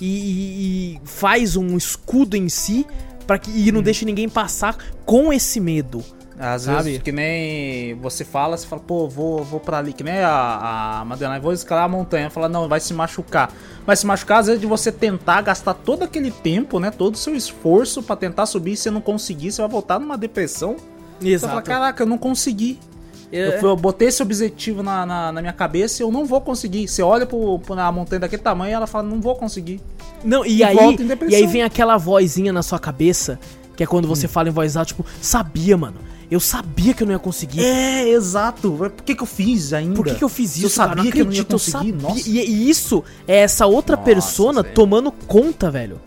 e, 0.00 0.06
e- 0.06 0.94
e 0.96 1.00
faz 1.04 1.54
um 1.56 1.76
escudo 1.76 2.36
em 2.36 2.48
si 2.48 2.86
para 3.26 3.38
que 3.38 3.50
e 3.50 3.70
não 3.70 3.82
deixe 3.82 4.04
ninguém 4.04 4.28
passar 4.28 4.76
com 5.04 5.32
esse 5.32 5.60
medo. 5.60 6.02
Às 6.42 6.62
Sabe? 6.62 6.84
vezes, 6.84 7.02
que 7.02 7.12
nem 7.12 7.94
você 7.96 8.24
fala, 8.24 8.56
você 8.56 8.66
fala, 8.66 8.80
pô, 8.80 9.06
vou, 9.06 9.44
vou 9.44 9.60
pra 9.60 9.76
ali, 9.76 9.92
que 9.92 10.02
nem 10.02 10.20
a, 10.20 11.00
a 11.00 11.04
Madeleine, 11.04 11.38
vou 11.38 11.52
escalar 11.52 11.84
a 11.84 11.88
montanha. 11.88 12.30
Fala, 12.30 12.48
não, 12.48 12.66
vai 12.66 12.80
se 12.80 12.94
machucar. 12.94 13.52
Vai 13.86 13.94
se 13.94 14.06
machucar, 14.06 14.38
às 14.40 14.46
vezes, 14.46 14.58
de 14.60 14.66
você 14.66 14.90
tentar 14.90 15.42
gastar 15.42 15.74
todo 15.74 16.02
aquele 16.02 16.30
tempo, 16.30 16.80
né? 16.80 16.90
Todo 16.90 17.14
o 17.14 17.18
seu 17.18 17.34
esforço 17.36 18.02
pra 18.02 18.16
tentar 18.16 18.46
subir, 18.46 18.72
e 18.72 18.76
você 18.78 18.90
não 18.90 19.02
conseguir, 19.02 19.52
você 19.52 19.60
vai 19.60 19.70
voltar 19.70 20.00
numa 20.00 20.16
depressão. 20.16 20.76
Você 21.20 21.38
fala, 21.40 21.60
caraca, 21.60 22.02
eu 22.02 22.06
não 22.06 22.16
consegui. 22.16 22.78
Eu, 23.30 23.52
É. 23.52 23.58
fui- 23.58 23.68
eu 23.68 23.76
botei 23.76 24.08
esse 24.08 24.22
objetivo 24.22 24.82
na, 24.82 25.04
na, 25.04 25.30
na 25.32 25.40
minha 25.42 25.52
cabeça 25.52 26.02
e 26.02 26.04
eu 26.04 26.10
não 26.10 26.24
vou 26.24 26.40
conseguir. 26.40 26.88
Você 26.88 27.02
olha 27.02 27.26
pro, 27.26 27.58
pro, 27.58 27.74
na 27.74 27.92
montanha 27.92 28.20
daquele 28.20 28.42
tamanho 28.42 28.70
e 28.70 28.72
ela 28.72 28.86
fala, 28.86 29.04
não 29.06 29.20
vou 29.20 29.36
conseguir. 29.36 29.80
Não, 30.24 30.44
e, 30.44 30.56
E 30.56 30.64
aí, 30.64 30.76
e 31.28 31.34
aí 31.34 31.46
vem 31.46 31.62
aquela 31.62 31.96
vozinha 31.98 32.52
na 32.52 32.62
sua 32.62 32.78
cabeça, 32.78 33.38
que 33.80 33.84
é 33.84 33.86
quando 33.86 34.06
você 34.06 34.28
fala 34.28 34.50
em 34.50 34.52
voz 34.52 34.76
alta, 34.76 34.88
tipo, 34.88 35.06
sabia, 35.22 35.74
mano. 35.74 35.96
Eu 36.30 36.38
sabia 36.38 36.92
que 36.92 37.02
eu 37.02 37.06
não 37.06 37.14
ia 37.14 37.18
conseguir. 37.18 37.64
É, 37.64 38.10
exato. 38.10 38.70
Por 38.72 38.90
que, 38.90 39.14
que 39.14 39.22
eu 39.22 39.26
fiz 39.26 39.72
ainda? 39.72 39.94
Por 39.94 40.04
que, 40.04 40.16
que 40.16 40.22
eu 40.22 40.28
fiz 40.28 40.50
Se 40.50 40.62
eu 40.62 40.66
isso, 40.66 40.76
cara? 40.76 40.96
sabia 40.96 41.10
que 41.10 41.18
eu 41.22 41.24
não 41.24 41.32
ia 41.32 41.40
acredito, 41.40 41.52
conseguir, 41.58 41.92
sabia. 41.92 42.08
nossa. 42.08 42.28
E, 42.28 42.38
e 42.46 42.68
isso 42.68 43.02
é 43.26 43.36
essa 43.38 43.64
outra 43.64 43.96
Nossa, 43.96 44.04
persona 44.04 44.62
velho. 44.62 44.74
tomando 44.74 45.10
conta, 45.10 45.70
velho. 45.70 45.98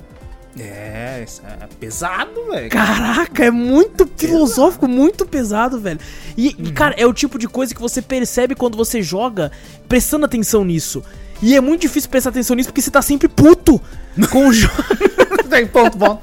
É, 0.60 1.24
isso 1.28 1.42
é 1.44 1.68
pesado, 1.80 2.46
velho. 2.52 2.70
Caraca, 2.70 3.44
é 3.44 3.50
muito 3.50 4.08
filosófico, 4.16 4.88
muito 4.88 5.26
pesado, 5.26 5.80
velho. 5.80 6.00
E, 6.38 6.50
Uhum. 6.50 6.66
e, 6.68 6.72
cara, 6.72 6.94
é 6.96 7.08
o 7.08 7.14
tipo 7.14 7.40
de 7.40 7.48
coisa 7.48 7.74
que 7.74 7.82
você 7.82 8.00
percebe 8.00 8.54
quando 8.54 8.78
você 8.78 9.02
joga 9.02 9.52
prestando 9.90 10.26
atenção 10.26 10.64
nisso. 10.64 11.04
E 11.44 11.56
é 11.56 11.62
muito 11.62 11.82
difícil 11.82 12.10
prestar 12.10 12.30
atenção 12.30 12.56
nisso 12.56 12.70
porque 12.70 12.82
você 12.82 12.90
tá 12.90 13.02
sempre 13.02 13.28
puto 13.28 13.80
com 14.32 14.48
o 14.48 14.54
jogo. 14.54 14.74
Tem 15.50 15.68
ponto 15.68 15.98
bom. 15.98 16.20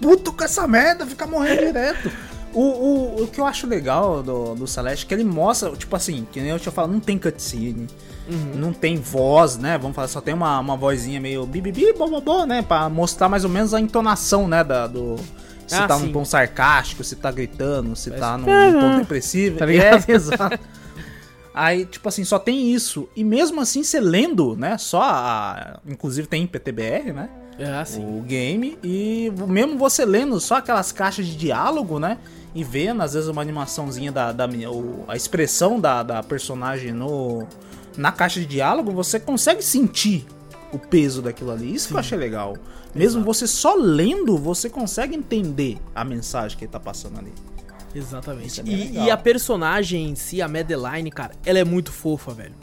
Puto 0.00 0.32
com 0.32 0.44
essa 0.44 0.66
merda, 0.68 1.06
fica 1.06 1.26
morrendo 1.26 1.66
direto. 1.66 2.10
O, 2.52 2.60
o, 2.62 3.22
o 3.22 3.26
que 3.28 3.40
eu 3.40 3.46
acho 3.46 3.66
legal 3.66 4.22
do, 4.22 4.54
do 4.54 4.66
Celeste 4.66 5.04
é 5.04 5.08
que 5.08 5.14
ele 5.14 5.24
mostra, 5.24 5.70
tipo 5.70 5.94
assim, 5.96 6.26
que 6.30 6.40
nem 6.40 6.50
eu 6.50 6.58
tinha 6.58 6.72
falado, 6.72 6.92
não 6.92 7.00
tem 7.00 7.18
cutscene, 7.18 7.86
Uhum. 8.30 8.52
não 8.56 8.72
tem 8.74 8.98
voz, 8.98 9.56
né? 9.56 9.78
Vamos 9.78 9.94
falar, 9.96 10.06
só 10.08 10.20
tem 10.20 10.34
uma, 10.34 10.58
uma 10.60 10.76
vozinha 10.76 11.18
meio 11.18 11.46
bibibi, 11.46 11.94
bobobó, 11.94 12.44
né? 12.44 12.60
Pra 12.60 12.86
mostrar 12.90 13.26
mais 13.26 13.42
ou 13.42 13.48
menos 13.48 13.72
a 13.72 13.80
entonação, 13.80 14.46
né? 14.46 14.62
Da, 14.62 14.86
do. 14.86 15.16
Se 15.66 15.74
Ah, 15.74 15.86
tá 15.88 15.96
sim. 15.98 16.06
num 16.06 16.12
tom 16.12 16.24
sarcástico, 16.26 17.02
se 17.02 17.16
tá 17.16 17.30
gritando, 17.30 17.96
se 17.96 18.10
tá 18.10 18.36
num, 18.36 18.44
num 18.72 18.80
tom 18.80 18.98
depressivo. 18.98 19.56
tá 19.56 19.64
ligado? 19.64 20.04
É, 20.06 20.12
exato. 20.12 20.58
Aí, 21.60 21.84
tipo 21.84 22.08
assim, 22.08 22.22
só 22.22 22.38
tem 22.38 22.72
isso. 22.72 23.08
E 23.16 23.24
mesmo 23.24 23.60
assim, 23.60 23.82
você 23.82 23.98
lendo, 23.98 24.54
né? 24.54 24.78
Só 24.78 25.02
a. 25.02 25.80
Inclusive 25.84 26.28
tem 26.28 26.44
em 26.44 26.46
PTBR, 26.46 27.12
né? 27.12 27.28
É 27.58 27.66
assim. 27.74 28.00
o 28.00 28.22
game 28.22 28.78
e 28.84 29.32
mesmo 29.48 29.76
você 29.76 30.04
lendo 30.04 30.38
só 30.38 30.58
aquelas 30.58 30.92
caixas 30.92 31.26
de 31.26 31.36
diálogo, 31.36 31.98
né? 31.98 32.18
E 32.54 32.62
vendo 32.62 33.02
às 33.02 33.14
vezes 33.14 33.28
uma 33.28 33.42
animaçãozinha 33.42 34.12
da, 34.12 34.30
da 34.30 34.48
a 35.08 35.16
expressão 35.16 35.80
da, 35.80 36.04
da 36.04 36.22
personagem 36.22 36.92
no 36.92 37.44
na 37.96 38.12
caixa 38.12 38.38
de 38.38 38.46
diálogo, 38.46 38.92
você 38.92 39.18
consegue 39.18 39.60
sentir 39.60 40.24
o 40.72 40.78
peso 40.78 41.20
daquilo 41.20 41.50
ali. 41.50 41.74
Isso 41.74 41.88
que 41.88 41.94
eu 41.94 41.98
achei 41.98 42.16
legal. 42.16 42.56
Mesmo 42.94 43.24
você 43.24 43.48
só 43.48 43.74
lendo, 43.74 44.38
você 44.38 44.70
consegue 44.70 45.16
entender 45.16 45.78
a 45.92 46.04
mensagem 46.04 46.56
que 46.56 46.66
ele 46.66 46.70
tá 46.70 46.78
passando 46.78 47.18
ali. 47.18 47.32
Exatamente. 47.94 48.60
É 48.60 48.64
E, 48.64 48.92
e 49.06 49.10
a 49.10 49.16
personagem 49.16 50.08
em 50.10 50.14
si, 50.14 50.40
a 50.42 50.48
Madeline, 50.48 51.10
cara, 51.10 51.32
ela 51.44 51.58
é 51.58 51.64
muito 51.64 51.92
fofa, 51.92 52.32
velho. 52.32 52.54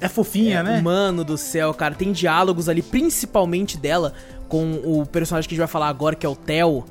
É 0.00 0.08
fofinha, 0.08 0.62
né? 0.62 0.80
Mano 0.80 1.24
do 1.24 1.38
céu, 1.38 1.72
cara, 1.72 1.94
tem 1.94 2.12
diálogos 2.12 2.68
ali, 2.68 2.82
principalmente 2.82 3.78
dela, 3.78 4.12
com 4.48 4.74
o 4.84 5.06
personagem 5.06 5.48
que 5.48 5.54
a 5.54 5.56
gente 5.56 5.60
vai 5.64 5.68
falar 5.72 5.88
agora, 5.88 6.14
que 6.14 6.26
é 6.26 6.28
o 6.28 6.36
Theo. 6.36 6.84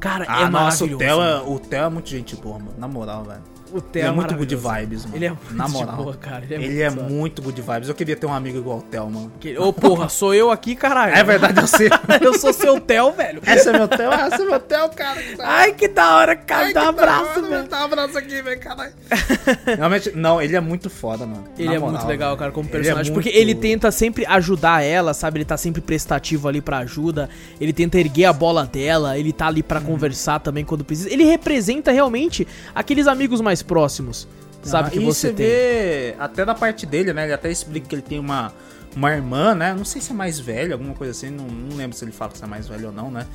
Cara, 0.00 0.24
Ah, 0.28 0.42
é 0.42 0.48
nossa, 0.48 0.84
maravilhoso. 0.84 0.94
o 0.94 0.98
Theo 0.98 1.22
é, 1.22 1.40
o 1.42 1.58
Theo 1.58 1.84
é 1.84 1.88
muito 1.88 2.08
gente 2.08 2.34
boa, 2.36 2.58
mano. 2.58 2.74
Na 2.78 2.88
moral, 2.88 3.24
velho. 3.24 3.42
O 3.76 3.80
Theo 3.80 4.02
Ele 4.02 4.08
é 4.08 4.12
muito 4.12 4.34
good 4.34 4.56
vibes, 4.56 5.04
mano. 5.04 5.16
Ele 5.16 5.24
é 5.26 5.30
muito 5.30 5.54
Na 5.54 5.68
moral. 5.68 5.96
boa, 5.96 6.14
cara. 6.16 6.44
Ele 6.44 6.54
é 6.54 6.56
Ele 6.56 6.66
muito 6.90 7.00
é 7.00 7.08
muito 7.08 7.42
good 7.42 7.60
vibes. 7.62 7.88
Eu 7.88 7.94
queria 7.94 8.16
ter 8.16 8.26
um 8.26 8.32
amigo 8.32 8.56
igual 8.58 8.78
o 8.78 8.82
Theo, 8.82 9.10
mano. 9.10 9.32
Que- 9.38 9.58
Ô, 9.58 9.72
porra, 9.72 10.08
sou 10.08 10.32
eu 10.34 10.50
aqui, 10.50 10.74
caralho. 10.74 11.14
É 11.14 11.22
verdade, 11.22 11.60
eu 11.60 11.66
sei. 11.66 11.88
eu 12.20 12.38
sou 12.38 12.52
seu 12.52 12.80
Theo, 12.80 13.12
velho. 13.12 13.40
Esse 13.46 13.68
é 13.68 13.72
meu 13.72 13.86
Theo, 13.88 14.10
esse 14.12 14.42
é 14.42 14.44
meu 14.44 14.60
Theo, 14.60 14.88
cara. 14.90 15.20
Ai, 15.40 15.72
que 15.72 15.88
da 15.88 16.16
hora, 16.16 16.36
cara. 16.36 16.66
Ai, 16.66 16.72
Dá 16.72 16.84
um 16.84 16.88
abraço, 16.88 17.30
hora, 17.38 17.42
velho. 17.42 17.68
Dá 17.68 17.80
um 17.80 17.84
abraço 17.84 18.18
aqui, 18.18 18.42
velho, 18.42 18.60
caralho. 18.60 18.92
Realmente, 19.76 20.12
não, 20.14 20.40
ele 20.40 20.56
é 20.56 20.60
muito 20.60 20.88
foda, 20.90 21.26
mano. 21.26 21.44
Ele 21.58 21.68
Na 21.68 21.74
é 21.74 21.78
moral, 21.78 21.94
muito 21.96 22.06
legal, 22.08 22.28
velho. 22.30 22.38
cara, 22.38 22.52
como 22.52 22.68
Ele 22.68 22.76
é 22.76 22.80
personagem. 22.80 23.12
Porque 23.12 23.28
muito- 23.30 23.40
ele 23.40 23.54
tenta 23.54 23.90
sempre 23.90 24.24
ajudar 24.26 24.82
ela, 24.82 25.12
sabe? 25.14 25.38
Ele 25.38 25.44
tá 25.44 25.56
sempre 25.56 25.80
prestativo 25.80 26.48
ali 26.48 26.60
pra 26.60 26.78
ajuda. 26.78 27.28
Ele 27.60 27.72
tenta 27.72 27.98
erguer 27.98 28.24
a 28.26 28.32
bola 28.32 28.64
dela. 28.66 29.18
Ele 29.18 29.32
tá 29.32 29.46
ali 29.48 29.62
pra 29.62 29.80
Uhum. 29.80 29.86
conversar 29.86 30.38
também 30.40 30.64
quando 30.64 30.84
precisa. 30.84 31.12
Ele 31.12 31.24
representa 31.24 31.90
realmente 31.92 32.46
aqueles 32.74 33.06
amigos 33.06 33.40
mais 33.40 33.62
próximos, 33.66 34.26
sabe? 34.62 34.88
Ah, 34.88 34.90
que 34.90 34.98
e 34.98 35.04
você 35.04 35.28
tem. 35.32 35.46
vê 35.46 36.14
até 36.18 36.44
da 36.44 36.54
parte 36.54 36.86
dele, 36.86 37.12
né? 37.12 37.24
Ele 37.24 37.32
até 37.32 37.50
explica 37.50 37.86
que 37.88 37.94
ele 37.94 38.02
tem 38.02 38.18
uma, 38.18 38.52
uma 38.94 39.10
irmã, 39.12 39.54
né? 39.54 39.74
Não 39.76 39.84
sei 39.84 40.00
se 40.00 40.12
é 40.12 40.14
mais 40.14 40.38
velha, 40.38 40.74
alguma 40.74 40.94
coisa 40.94 41.10
assim. 41.12 41.30
Não, 41.30 41.44
não 41.44 41.76
lembro 41.76 41.96
se 41.96 42.04
ele 42.04 42.12
fala 42.12 42.32
se 42.34 42.42
é 42.42 42.46
mais 42.46 42.66
velha 42.68 42.86
ou 42.88 42.92
não, 42.92 43.10
né? 43.10 43.26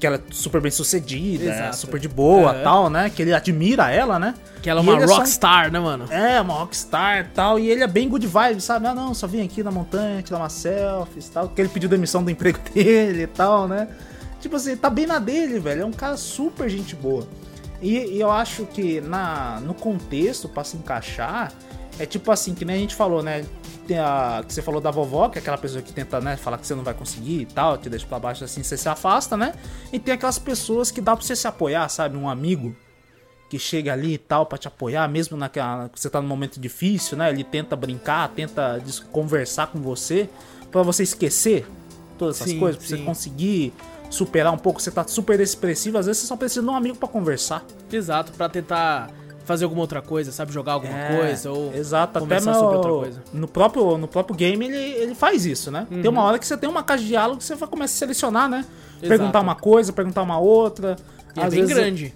Que 0.00 0.06
ela 0.06 0.14
é 0.16 0.20
super 0.30 0.60
bem 0.60 0.70
sucedida, 0.70 1.50
é 1.50 1.72
super 1.72 1.98
de 1.98 2.06
boa 2.08 2.54
É. 2.54 2.62
tal, 2.62 2.88
né? 2.88 3.10
Que 3.10 3.20
ele 3.22 3.34
admira 3.34 3.90
ela, 3.90 4.16
né? 4.16 4.32
Que 4.62 4.70
ela 4.70 4.78
é 4.78 4.82
uma 4.82 4.92
ele 4.92 5.02
é 5.02 5.08
só 5.08 5.16
rockstar, 5.16 5.72
né, 5.72 5.80
mano? 5.80 6.04
É, 6.08 6.40
uma 6.40 6.54
rockstar 6.54 7.18
e 7.18 7.24
tal. 7.34 7.58
E 7.58 7.68
ele 7.68 7.82
é 7.82 7.86
bem 7.88 8.08
good 8.08 8.24
vibes, 8.24 8.62
sabe? 8.62 8.86
Ah, 8.86 8.94
não, 8.94 9.12
só 9.12 9.26
vim 9.26 9.44
aqui 9.44 9.60
na 9.60 9.72
montanha, 9.72 10.22
tirar 10.22 10.38
uma 10.38 10.48
selfie 10.48 11.18
e 11.18 11.22
tal. 11.24 11.48
Que 11.48 11.60
ele 11.60 11.68
pediu 11.68 11.88
demissão 11.88 12.22
do 12.22 12.30
emprego 12.30 12.60
dele 12.72 13.22
e 13.22 13.26
tal, 13.26 13.66
né? 13.66 13.88
Tipo 14.40 14.54
assim, 14.54 14.76
tá 14.76 14.88
bem 14.88 15.04
na 15.04 15.18
dele, 15.18 15.58
velho. 15.58 15.82
É 15.82 15.84
um 15.84 15.90
cara 15.92 16.16
super 16.16 16.68
gente 16.68 16.94
boa. 16.94 17.26
E, 17.80 18.16
e 18.16 18.20
eu 18.20 18.30
acho 18.30 18.66
que 18.66 19.00
na, 19.00 19.60
no 19.60 19.74
contexto, 19.74 20.48
pra 20.48 20.64
se 20.64 20.76
encaixar, 20.76 21.52
é 21.98 22.06
tipo 22.06 22.30
assim, 22.30 22.54
que 22.54 22.64
nem 22.64 22.76
a 22.76 22.78
gente 22.78 22.94
falou, 22.94 23.22
né? 23.22 23.44
Tem 23.86 23.98
a, 23.98 24.44
que 24.46 24.52
você 24.52 24.60
falou 24.60 24.80
da 24.80 24.90
vovó, 24.90 25.28
que 25.28 25.38
é 25.38 25.40
aquela 25.40 25.56
pessoa 25.56 25.80
que 25.80 25.92
tenta, 25.92 26.20
né, 26.20 26.36
falar 26.36 26.58
que 26.58 26.66
você 26.66 26.74
não 26.74 26.84
vai 26.84 26.92
conseguir 26.92 27.42
e 27.42 27.46
tal, 27.46 27.78
te 27.78 27.88
deixa 27.88 28.06
pra 28.06 28.18
baixo 28.18 28.44
assim, 28.44 28.62
você 28.62 28.76
se 28.76 28.88
afasta, 28.88 29.36
né? 29.36 29.54
E 29.92 29.98
tem 29.98 30.14
aquelas 30.14 30.38
pessoas 30.38 30.90
que 30.90 31.00
dá 31.00 31.16
pra 31.16 31.24
você 31.24 31.34
se 31.34 31.46
apoiar, 31.46 31.88
sabe? 31.88 32.16
Um 32.16 32.28
amigo 32.28 32.76
que 33.48 33.58
chega 33.58 33.94
ali 33.94 34.14
e 34.14 34.18
tal 34.18 34.44
pra 34.44 34.58
te 34.58 34.68
apoiar, 34.68 35.08
mesmo 35.08 35.36
naquela 35.36 35.88
que 35.88 35.98
você 35.98 36.10
tá 36.10 36.20
num 36.20 36.28
momento 36.28 36.60
difícil, 36.60 37.16
né? 37.16 37.30
Ele 37.30 37.42
tenta 37.42 37.74
brincar, 37.74 38.28
tenta 38.28 38.82
conversar 39.10 39.68
com 39.68 39.80
você 39.80 40.28
pra 40.70 40.82
você 40.82 41.02
esquecer 41.02 41.66
todas 42.18 42.36
essas 42.36 42.50
Sim, 42.50 42.58
coisas, 42.58 42.78
pra 42.78 42.86
você 42.86 42.96
sim. 42.98 43.04
conseguir 43.04 43.72
superar 44.10 44.52
um 44.52 44.58
pouco, 44.58 44.80
você 44.80 44.90
tá 44.90 45.04
super 45.06 45.38
expressivo, 45.40 45.98
às 45.98 46.06
vezes 46.06 46.22
você 46.22 46.26
só 46.28 46.36
precisa 46.36 46.62
de 46.62 46.68
um 46.68 46.74
amigo 46.74 46.96
pra 46.96 47.08
conversar. 47.08 47.64
Exato, 47.92 48.32
pra 48.32 48.48
tentar 48.48 49.10
fazer 49.44 49.64
alguma 49.64 49.80
outra 49.82 50.02
coisa, 50.02 50.30
sabe? 50.30 50.52
Jogar 50.52 50.72
alguma 50.74 50.92
É, 50.98 51.16
coisa 51.16 51.50
ou 51.50 51.72
exato, 51.74 52.10
até 52.10 52.20
conversar 52.20 52.52
no, 52.52 52.58
sobre 52.58 52.76
outra 52.76 52.90
coisa. 52.92 53.22
no 53.32 53.48
próprio 53.48 53.96
no 53.96 54.06
próprio 54.06 54.36
game 54.36 54.66
ele, 54.66 54.76
ele 54.76 55.14
faz 55.14 55.46
isso, 55.46 55.70
né? 55.70 55.86
Tem 55.88 56.00
Uhum. 56.04 56.10
uma 56.10 56.22
hora 56.22 56.38
que 56.38 56.46
você 56.46 56.56
tem 56.56 56.68
uma 56.68 56.82
caixa 56.82 57.02
de 57.02 57.08
diálogo 57.08 57.38
que 57.38 57.44
você 57.44 57.54
vai 57.54 57.68
começar 57.68 57.94
a 57.94 57.98
selecionar, 57.98 58.48
né? 58.48 58.58
Exato. 59.00 59.08
Perguntar 59.08 59.40
uma 59.40 59.54
coisa, 59.54 59.90
perguntar 59.92 60.22
uma 60.22 60.38
outra. 60.38 60.96
E 61.34 61.40
é 61.40 61.42
bem 61.48 61.60
vezes- 61.60 61.74
grande. 61.74 62.14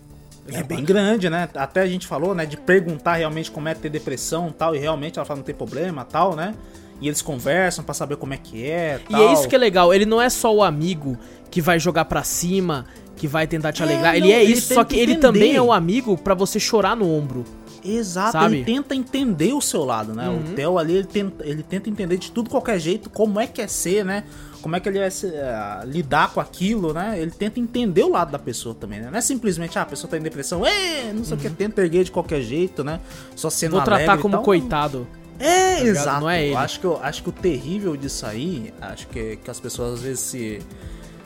É 0.52 0.62
bem 0.62 0.84
grande, 0.84 1.30
né? 1.30 1.48
Até 1.54 1.80
a 1.82 1.86
gente 1.86 2.06
falou, 2.06 2.34
né? 2.34 2.44
De 2.44 2.56
perguntar 2.56 3.14
realmente 3.14 3.50
como 3.50 3.68
é 3.68 3.74
ter 3.74 3.88
depressão 3.88 4.48
e 4.48 4.52
tal. 4.52 4.74
E 4.74 4.78
realmente 4.78 5.16
ela 5.18 5.24
fala 5.24 5.36
não 5.38 5.44
tem 5.44 5.54
problema 5.54 6.04
tal, 6.04 6.34
né? 6.34 6.54
E 7.00 7.06
eles 7.06 7.22
conversam 7.22 7.84
pra 7.84 7.94
saber 7.94 8.16
como 8.16 8.34
é 8.34 8.36
que 8.36 8.68
é 8.68 9.00
E 9.02 9.08
tal. 9.10 9.22
é 9.22 9.32
isso 9.32 9.48
que 9.48 9.54
é 9.54 9.58
legal, 9.58 9.94
ele 9.94 10.04
não 10.04 10.20
é 10.20 10.28
só 10.28 10.54
o 10.54 10.62
amigo 10.62 11.16
que 11.52 11.60
vai 11.60 11.78
jogar 11.78 12.06
pra 12.06 12.24
cima, 12.24 12.86
que 13.14 13.28
vai 13.28 13.46
tentar 13.46 13.72
te 13.72 13.82
É, 13.82 13.84
alegrar. 13.84 14.16
ele 14.16 14.26
não, 14.26 14.34
é 14.34 14.42
ele 14.42 14.52
isso, 14.54 14.74
só 14.74 14.82
que 14.82 14.96
ele 14.98 15.16
também 15.18 15.54
é 15.54 15.62
o 15.62 15.72
amigo 15.72 16.16
pra 16.18 16.34
você 16.34 16.58
chorar 16.58 16.96
no 16.96 17.08
ombro. 17.08 17.44
Exato, 17.84 18.32
sabe? 18.32 18.56
ele 18.58 18.64
tenta 18.64 18.94
entender 18.94 19.52
o 19.52 19.60
seu 19.60 19.84
lado, 19.84 20.14
né? 20.14 20.28
Uhum. 20.28 20.38
O 20.38 20.42
Theo 20.54 20.78
ali, 20.78 20.94
ele 20.94 21.06
tenta, 21.06 21.44
ele 21.46 21.62
tenta 21.64 21.90
entender 21.90 22.16
de 22.16 22.30
tudo 22.30 22.48
qualquer 22.48 22.78
jeito 22.78 23.10
como 23.10 23.38
é 23.40 23.46
que 23.46 23.60
é 23.60 23.66
ser, 23.66 24.04
né? 24.04 24.22
Como 24.62 24.76
é 24.76 24.80
que 24.80 24.88
ele 24.88 25.00
vai 25.00 25.10
se- 25.10 25.26
eh, 25.26 25.80
lidar 25.86 26.32
com 26.32 26.38
aquilo, 26.40 26.92
né? 26.94 27.16
Ele 27.20 27.32
tenta 27.32 27.58
entender 27.58 28.04
o 28.04 28.08
lado 28.10 28.30
da 28.30 28.38
pessoa 28.38 28.72
também, 28.72 29.00
né? 29.00 29.08
Não 29.10 29.18
é 29.18 29.20
simplesmente, 29.20 29.76
ah, 29.78 29.82
a 29.82 29.86
pessoa 29.86 30.08
tá 30.08 30.16
em 30.16 30.20
depressão, 30.22 30.64
Ê, 30.64 31.12
não 31.12 31.24
sei 31.24 31.36
o 31.36 31.40
que, 31.40 31.50
tenta 31.50 31.82
erguer 31.82 32.04
de 32.04 32.12
qualquer 32.12 32.40
jeito, 32.40 32.84
né? 32.84 33.00
Só 33.34 33.50
sendo 33.50 33.72
Uhum. 33.72 33.78
Vou 33.78 33.84
tratar 33.84 34.16
como 34.18 34.38
coitado. 34.42 35.04
É, 35.40 35.80
ligado? 35.80 35.86
exato. 35.88 36.20
Não 36.20 36.30
é 36.30 36.44
ele. 36.44 36.54
Eu 36.54 36.58
acho 36.58 36.78
que, 36.78 36.86
eu, 36.86 37.00
acho 37.02 37.22
que 37.24 37.28
o 37.30 37.32
terrível 37.32 37.96
disso 37.96 38.24
aí, 38.24 38.72
acho 38.80 39.08
que, 39.08 39.36
que 39.42 39.50
as 39.50 39.58
pessoas 39.58 39.94
às 39.94 40.02
vezes 40.02 40.20
se. 40.20 40.60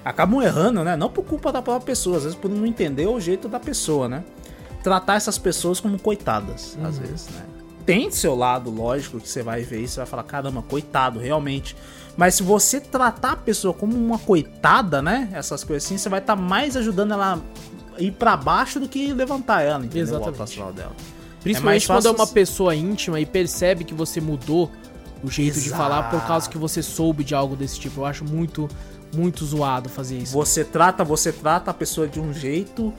Acabam 0.09 0.41
errando, 0.43 0.85
né? 0.85 0.97
Não 0.97 1.11
por 1.11 1.25
culpa 1.25 1.51
da 1.53 1.61
própria 1.61 1.87
pessoa, 1.87 2.17
às 2.19 2.23
vezes 2.23 2.39
por 2.39 2.49
não 2.51 2.65
entender 2.65 3.07
o 3.07 3.19
jeito 3.19 3.49
da 3.49 3.59
pessoa, 3.59 4.09
né? 4.09 4.23
Tratar 4.83 5.17
essas 5.17 5.37
pessoas 5.37 5.81
como 5.81 5.99
coitadas, 5.99 6.77
Uhum. 6.79 6.87
às 6.87 6.99
vezes, 6.99 7.29
né? 7.29 7.43
Tem 7.85 8.11
seu 8.11 8.35
lado, 8.35 8.71
lógico, 8.71 9.21
que 9.21 9.29
você 9.29 9.43
vai 9.43 9.63
ver 9.63 9.83
e 9.83 9.89
você 9.89 9.97
vai 9.99 10.07
falar, 10.07 10.23
caramba, 10.25 10.63
coitado, 10.63 11.19
realmente. 11.21 11.77
Mas 12.17 12.35
se 12.37 12.43
você 12.43 12.81
tratar 12.81 13.33
a 13.33 13.37
pessoa 13.37 13.73
como 13.75 13.97
uma 13.97 14.19
coitada, 14.19 15.01
né? 15.03 15.29
Essas 15.33 15.63
coisas 15.65 15.85
assim, 15.85 15.99
você 15.99 16.09
vai 16.09 16.21
estar 16.21 16.35
mais 16.37 16.77
ajudando 16.77 17.13
ela 17.13 17.41
a 17.97 18.01
ir 18.03 18.13
pra 18.13 18.37
baixo 18.37 18.79
do 18.81 18.89
que 18.89 19.13
levantar 19.13 19.63
ela, 19.63 19.85
entendeu? 19.85 20.03
O 20.03 20.17
Exatamente. 20.19 20.43
astral 20.43 20.73
dela. 20.73 20.93
Principalmente 21.43 21.89
mais 21.89 22.05
quando 22.05 22.13
é 22.13 22.17
uma 22.19 22.27
pessoa 22.27 22.75
íntima 22.75 23.21
e 23.21 23.27
percebe 23.27 23.85
que 23.85 23.95
você 23.95 24.21
mudou 24.21 24.71
o 25.23 25.31
jeito 25.31 25.61
de 25.61 25.67
Exato. 25.69 25.81
falar 25.83 26.11
por 26.11 26.21
causa 26.27 26.49
que 26.49 26.59
você 26.59 26.83
soube 26.83 27.23
de 27.23 27.35
algo 27.35 27.55
desse 27.57 27.79
tipo. 27.79 28.01
Eu 28.01 28.07
acho 28.07 28.25
muito, 28.25 28.69
muito 29.17 29.45
zoado 29.45 29.89
fazer 29.89 30.19
isso. 30.19 30.33
Você 30.33 30.65
trata, 30.65 31.03
você 31.05 31.33
trata 31.33 31.71
a 31.71 31.75
pessoa 31.75 32.07
de 32.07 32.21
um 32.21 32.33
jeito 32.33 32.93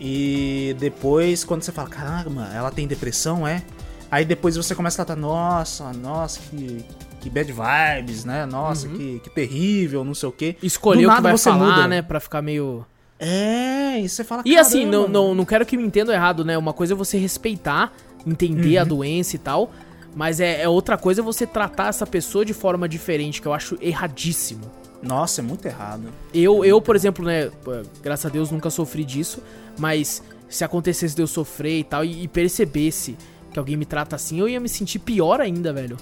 e 0.00 0.74
depois 0.78 1.44
quando 1.44 1.62
você 1.62 1.72
fala, 1.72 1.88
caramba, 1.88 2.48
ela 2.54 2.70
tem 2.70 2.86
depressão, 2.86 3.46
é? 3.46 3.62
Aí 4.10 4.24
depois 4.24 4.56
você 4.56 4.74
começa 4.74 5.02
a 5.02 5.04
tratar, 5.04 5.20
nossa, 5.20 5.92
nossa, 5.92 6.40
que, 6.50 6.84
que 7.20 7.28
bad 7.28 7.52
vibes, 7.52 8.24
né? 8.24 8.46
Nossa, 8.46 8.88
que, 8.88 9.20
que 9.22 9.28
terrível, 9.30 10.02
não 10.04 10.14
sei 10.14 10.28
o 10.28 10.32
quê. 10.32 10.56
Escolher 10.62 11.02
Do 11.02 11.10
o 11.12 11.16
que 11.16 11.20
vai 11.22 11.32
você 11.32 11.50
falar, 11.50 11.66
muda. 11.76 11.88
né? 11.88 12.00
Pra 12.02 12.18
ficar 12.20 12.40
meio. 12.40 12.86
É, 13.18 14.00
e 14.00 14.08
você 14.08 14.22
fala, 14.24 14.42
E 14.46 14.56
assim, 14.56 14.84
não, 14.86 15.00
"Caramba, 15.02 15.08
não, 15.12 15.34
não 15.34 15.44
quero 15.44 15.66
que 15.66 15.76
me 15.76 15.82
entendam 15.84 16.14
errado, 16.14 16.44
né? 16.44 16.56
Uma 16.56 16.72
coisa 16.72 16.94
é 16.94 16.96
você 16.96 17.18
respeitar, 17.18 17.92
entender 18.26 18.76
Uhum. 18.76 18.80
a 18.82 18.84
doença 18.84 19.36
e 19.36 19.38
tal. 19.38 19.70
Mas 20.14 20.40
é, 20.40 20.62
é 20.62 20.68
outra 20.68 20.96
coisa 20.96 21.20
você 21.22 21.46
tratar 21.46 21.88
essa 21.88 22.06
pessoa 22.06 22.44
de 22.44 22.54
forma 22.54 22.88
diferente, 22.88 23.42
que 23.42 23.46
eu 23.48 23.52
acho 23.52 23.76
erradíssimo. 23.80 24.62
Nossa, 25.02 25.40
é 25.40 25.44
muito 25.44 25.64
errado. 25.66 26.04
Eu, 26.34 26.64
eu, 26.64 26.80
por 26.80 26.96
exemplo, 26.96 27.24
né, 27.24 27.50
graças 28.02 28.26
a 28.26 28.28
Deus 28.28 28.50
nunca 28.50 28.68
sofri 28.70 29.04
disso, 29.04 29.42
mas 29.78 30.22
se 30.48 30.64
acontecesse 30.64 31.14
de 31.14 31.22
eu 31.22 31.26
sofrer 31.26 31.78
e 31.78 31.84
tal, 31.84 32.04
e, 32.04 32.24
e 32.24 32.28
percebesse 32.28 33.16
que 33.52 33.58
alguém 33.58 33.76
me 33.76 33.84
trata 33.84 34.16
assim, 34.16 34.40
eu 34.40 34.48
ia 34.48 34.58
me 34.58 34.68
sentir 34.68 34.98
pior 34.98 35.40
ainda, 35.40 35.72
velho. 35.72 35.96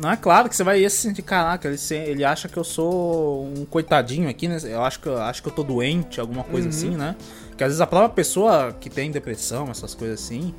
Não 0.00 0.10
é 0.12 0.16
claro 0.16 0.48
que 0.48 0.54
você 0.54 0.62
vai 0.62 0.80
se 0.88 0.96
sentir, 0.96 1.22
caraca, 1.22 1.66
ele, 1.68 1.76
se- 1.76 1.94
ele 1.96 2.24
acha 2.24 2.48
que 2.48 2.56
eu 2.56 2.62
sou 2.64 3.44
um 3.46 3.64
coitadinho 3.64 4.28
aqui, 4.28 4.46
né? 4.46 4.56
Eu 4.62 4.82
acho 4.82 5.00
que, 5.00 5.08
eu 5.08 5.18
acho 5.20 5.42
que 5.42 5.48
eu 5.48 5.52
tô 5.52 5.62
doente, 5.64 6.20
alguma 6.20 6.44
coisa 6.44 6.68
Uhum. 6.68 6.74
assim, 6.74 6.90
né? 6.90 7.16
Que 7.56 7.64
às 7.64 7.68
vezes 7.70 7.80
a 7.80 7.86
própria 7.86 8.08
pessoa 8.10 8.72
que 8.80 8.88
tem 8.88 9.10
depressão, 9.10 9.68
essas 9.70 9.94
coisas 9.96 10.20
assim, 10.22 10.54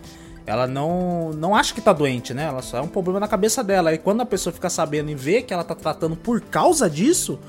ela 0.45 0.67
não, 0.67 1.31
não 1.31 1.55
acha 1.55 1.73
que 1.73 1.79
tá 1.79 1.93
doente, 1.93 2.33
né? 2.33 2.43
Ela 2.45 2.61
só 2.61 2.79
é 2.79 2.81
um 2.81 2.87
problema 2.89 3.19
na 3.21 3.27
cabeça 3.29 3.63
dela. 3.63 3.93
E 3.93 3.97
quando 3.97 4.19
a 4.19 4.25
pessoa 4.25 4.51
fica 4.51 4.69
sabendo 4.69 5.09
e 5.09 5.15
vê 5.15 5.41
que 5.41 5.53
ela 5.53 5.63
tá 5.63 5.73
tratando 5.73 6.17
por 6.17 6.41
causa 6.41 6.89
disso, 6.89 7.39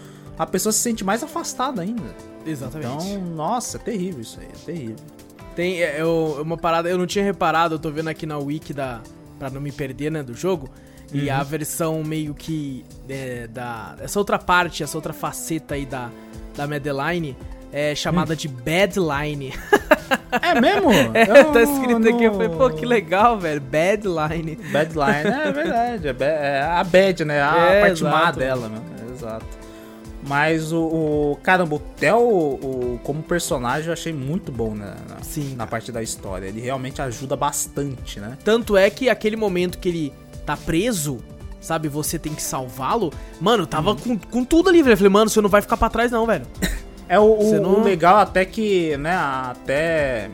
a 0.42 0.46
pessoa 0.46 0.72
se 0.72 0.78
sente 0.78 1.04
mais 1.04 1.22
afastada 1.22 1.82
ainda. 1.82 2.02
Exatamente. 2.46 3.06
Então, 3.06 3.20
nossa, 3.34 3.76
é 3.76 3.80
terrível 3.80 4.20
isso 4.22 4.38
aí, 4.40 4.46
é 4.46 4.64
terrível. 4.64 4.96
Tem 5.54 5.82
é, 5.82 6.00
eu, 6.00 6.38
uma 6.40 6.56
parada, 6.56 6.88
eu 6.88 6.96
não 6.96 7.06
tinha 7.06 7.24
reparado, 7.24 7.74
eu 7.74 7.78
tô 7.78 7.90
vendo 7.90 8.08
aqui 8.08 8.24
na 8.24 8.38
wiki 8.38 8.72
da. 8.72 9.00
pra 9.38 9.50
não 9.50 9.60
me 9.60 9.70
perder, 9.70 10.10
né, 10.10 10.22
do 10.22 10.34
jogo. 10.34 10.70
E 11.12 11.28
Uhum. 11.28 11.34
a 11.36 11.42
versão 11.42 12.02
meio 12.04 12.32
que. 12.34 12.84
é, 13.08 13.46
da. 13.48 13.96
Essa 14.00 14.18
outra 14.18 14.38
parte, 14.38 14.82
essa 14.82 14.96
outra 14.96 15.12
faceta 15.12 15.74
aí 15.74 15.84
da, 15.84 16.08
da 16.56 16.66
Madeline 16.66 17.36
é 17.72 17.94
chamada 17.94 18.34
de 18.34 18.48
Badline. 18.48 19.52
É 20.42 20.60
mesmo? 20.60 20.90
Eu 21.14 21.52
tá 21.52 21.62
escrito 21.62 22.08
aqui, 22.08 22.24
eu 22.24 22.32
falei, 22.32 22.48
pô, 22.48 22.68
não- 22.68 22.76
que 22.76 22.86
legal, 22.86 23.36
velho. 23.38 23.60
Badline. 23.60 24.56
Badline, 24.72 25.28
é 25.28 25.52
verdade. 25.52 26.08
É, 26.08 26.56
é 26.58 26.62
a 26.62 26.84
bad, 26.84 27.24
né? 27.24 27.42
A 27.42 27.56
É, 27.74 27.80
parte 27.80 28.02
má 28.04 28.10
exato. 28.22 28.38
dela, 28.38 28.68
né? 28.68 28.80
Exato. 29.12 29.46
Mas 30.30 30.70
o, 30.72 30.78
o. 31.32 31.38
Caramba, 31.42 31.74
o 31.74 31.78
Theo, 31.80 32.20
o, 32.20 33.00
como 33.02 33.20
personagem, 33.20 33.88
eu 33.88 33.92
achei 33.92 34.12
muito 34.12 34.52
bom 34.52 34.76
né, 34.76 34.94
na, 35.08 35.16
Sim. 35.24 35.56
na 35.56 35.66
parte 35.66 35.90
da 35.90 36.00
história. 36.00 36.46
Ele 36.46 36.60
realmente 36.60 37.02
ajuda 37.02 37.34
bastante, 37.34 38.20
né? 38.20 38.38
Tanto 38.44 38.76
é 38.76 38.88
que 38.90 39.08
aquele 39.10 39.34
momento 39.34 39.76
que 39.78 39.88
ele 39.88 40.14
tá 40.46 40.56
preso, 40.56 41.18
sabe, 41.60 41.88
você 41.88 42.16
tem 42.16 42.32
que 42.32 42.42
salvá-lo. 42.42 43.12
Mano, 43.40 43.66
tava 43.66 43.96
com, 43.96 44.16
com 44.16 44.44
tudo 44.44 44.68
ali, 44.68 44.82
velho. 44.84 44.92
Eu 44.92 44.96
falei, 44.98 45.12
mano, 45.12 45.28
você 45.28 45.40
não 45.40 45.48
vai 45.48 45.60
ficar 45.62 45.76
pra 45.76 45.90
trás, 45.90 46.12
não, 46.12 46.24
velho. 46.26 46.46
É 47.08 47.18
o, 47.18 47.24
o- 47.24 47.60
não- 47.60 47.80
o 47.80 47.82
legal 47.82 48.18
até 48.18 48.44
que, 48.44 48.96
né, 48.98 49.16
até. 49.16 50.30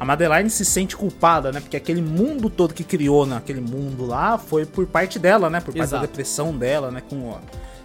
A 0.00 0.06
Madeline 0.06 0.48
se 0.48 0.64
sente 0.64 0.96
culpada, 0.96 1.52
né? 1.52 1.60
Porque 1.60 1.76
aquele 1.76 2.00
mundo 2.00 2.48
todo 2.48 2.72
que 2.72 2.82
criou 2.82 3.26
naquele 3.26 3.60
mundo 3.60 4.06
lá 4.06 4.38
foi 4.38 4.64
por 4.64 4.86
parte 4.86 5.18
dela, 5.18 5.50
né? 5.50 5.60
Por 5.60 5.66
parte 5.74 5.80
Exato. 5.82 6.00
da 6.00 6.06
depressão 6.06 6.56
dela, 6.56 6.90
né? 6.90 7.02
Com, 7.10 7.36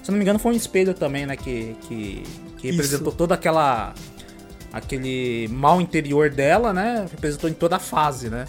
se 0.04 0.12
não 0.12 0.18
me 0.18 0.24
engano, 0.24 0.38
foi 0.38 0.54
um 0.54 0.56
espelho 0.56 0.94
também, 0.94 1.26
né? 1.26 1.36
Que, 1.38 1.76
que, 1.88 2.24
que 2.58 2.68
Isso. 2.68 2.78
representou 2.78 3.14
toda 3.14 3.34
aquela. 3.34 3.94
aquele 4.72 5.48
mal 5.50 5.80
interior 5.80 6.30
dela, 6.30 6.74
né? 6.74 7.08
Representou 7.10 7.50
em 7.50 7.54
toda 7.54 7.78
a 7.78 7.80
fase, 7.80 8.30
né? 8.30 8.46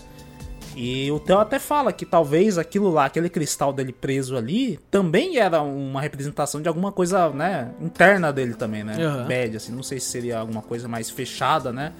E 0.76 1.11
o 1.12 1.20
Theo 1.20 1.38
até 1.38 1.59
fala 1.59 1.92
que 1.92 2.05
talvez 2.05 2.59
aquilo 2.59 2.90
lá, 2.90 3.05
aquele 3.05 3.28
cristal 3.28 3.72
dele 3.72 3.92
preso 3.92 4.36
ali, 4.36 4.78
também 4.90 5.38
era 5.38 5.62
uma 5.62 6.00
representação 6.00 6.61
de 6.61 6.66
alguma 6.66 6.90
coisa, 6.90 7.30
né, 7.30 7.70
interna 7.80 8.32
dele 8.32 8.55
também, 8.55 8.82
né? 8.82 8.96
Aham. 9.00 9.28
Bad, 9.28 9.57
assim, 9.57 9.72
não 9.72 9.84
sei 9.84 10.00
se 10.00 10.07
seria 10.07 10.38
alguma 10.38 10.62
coisa 10.62 10.88
mais 10.88 11.09
fechada, 11.09 11.72
né? 11.72 11.92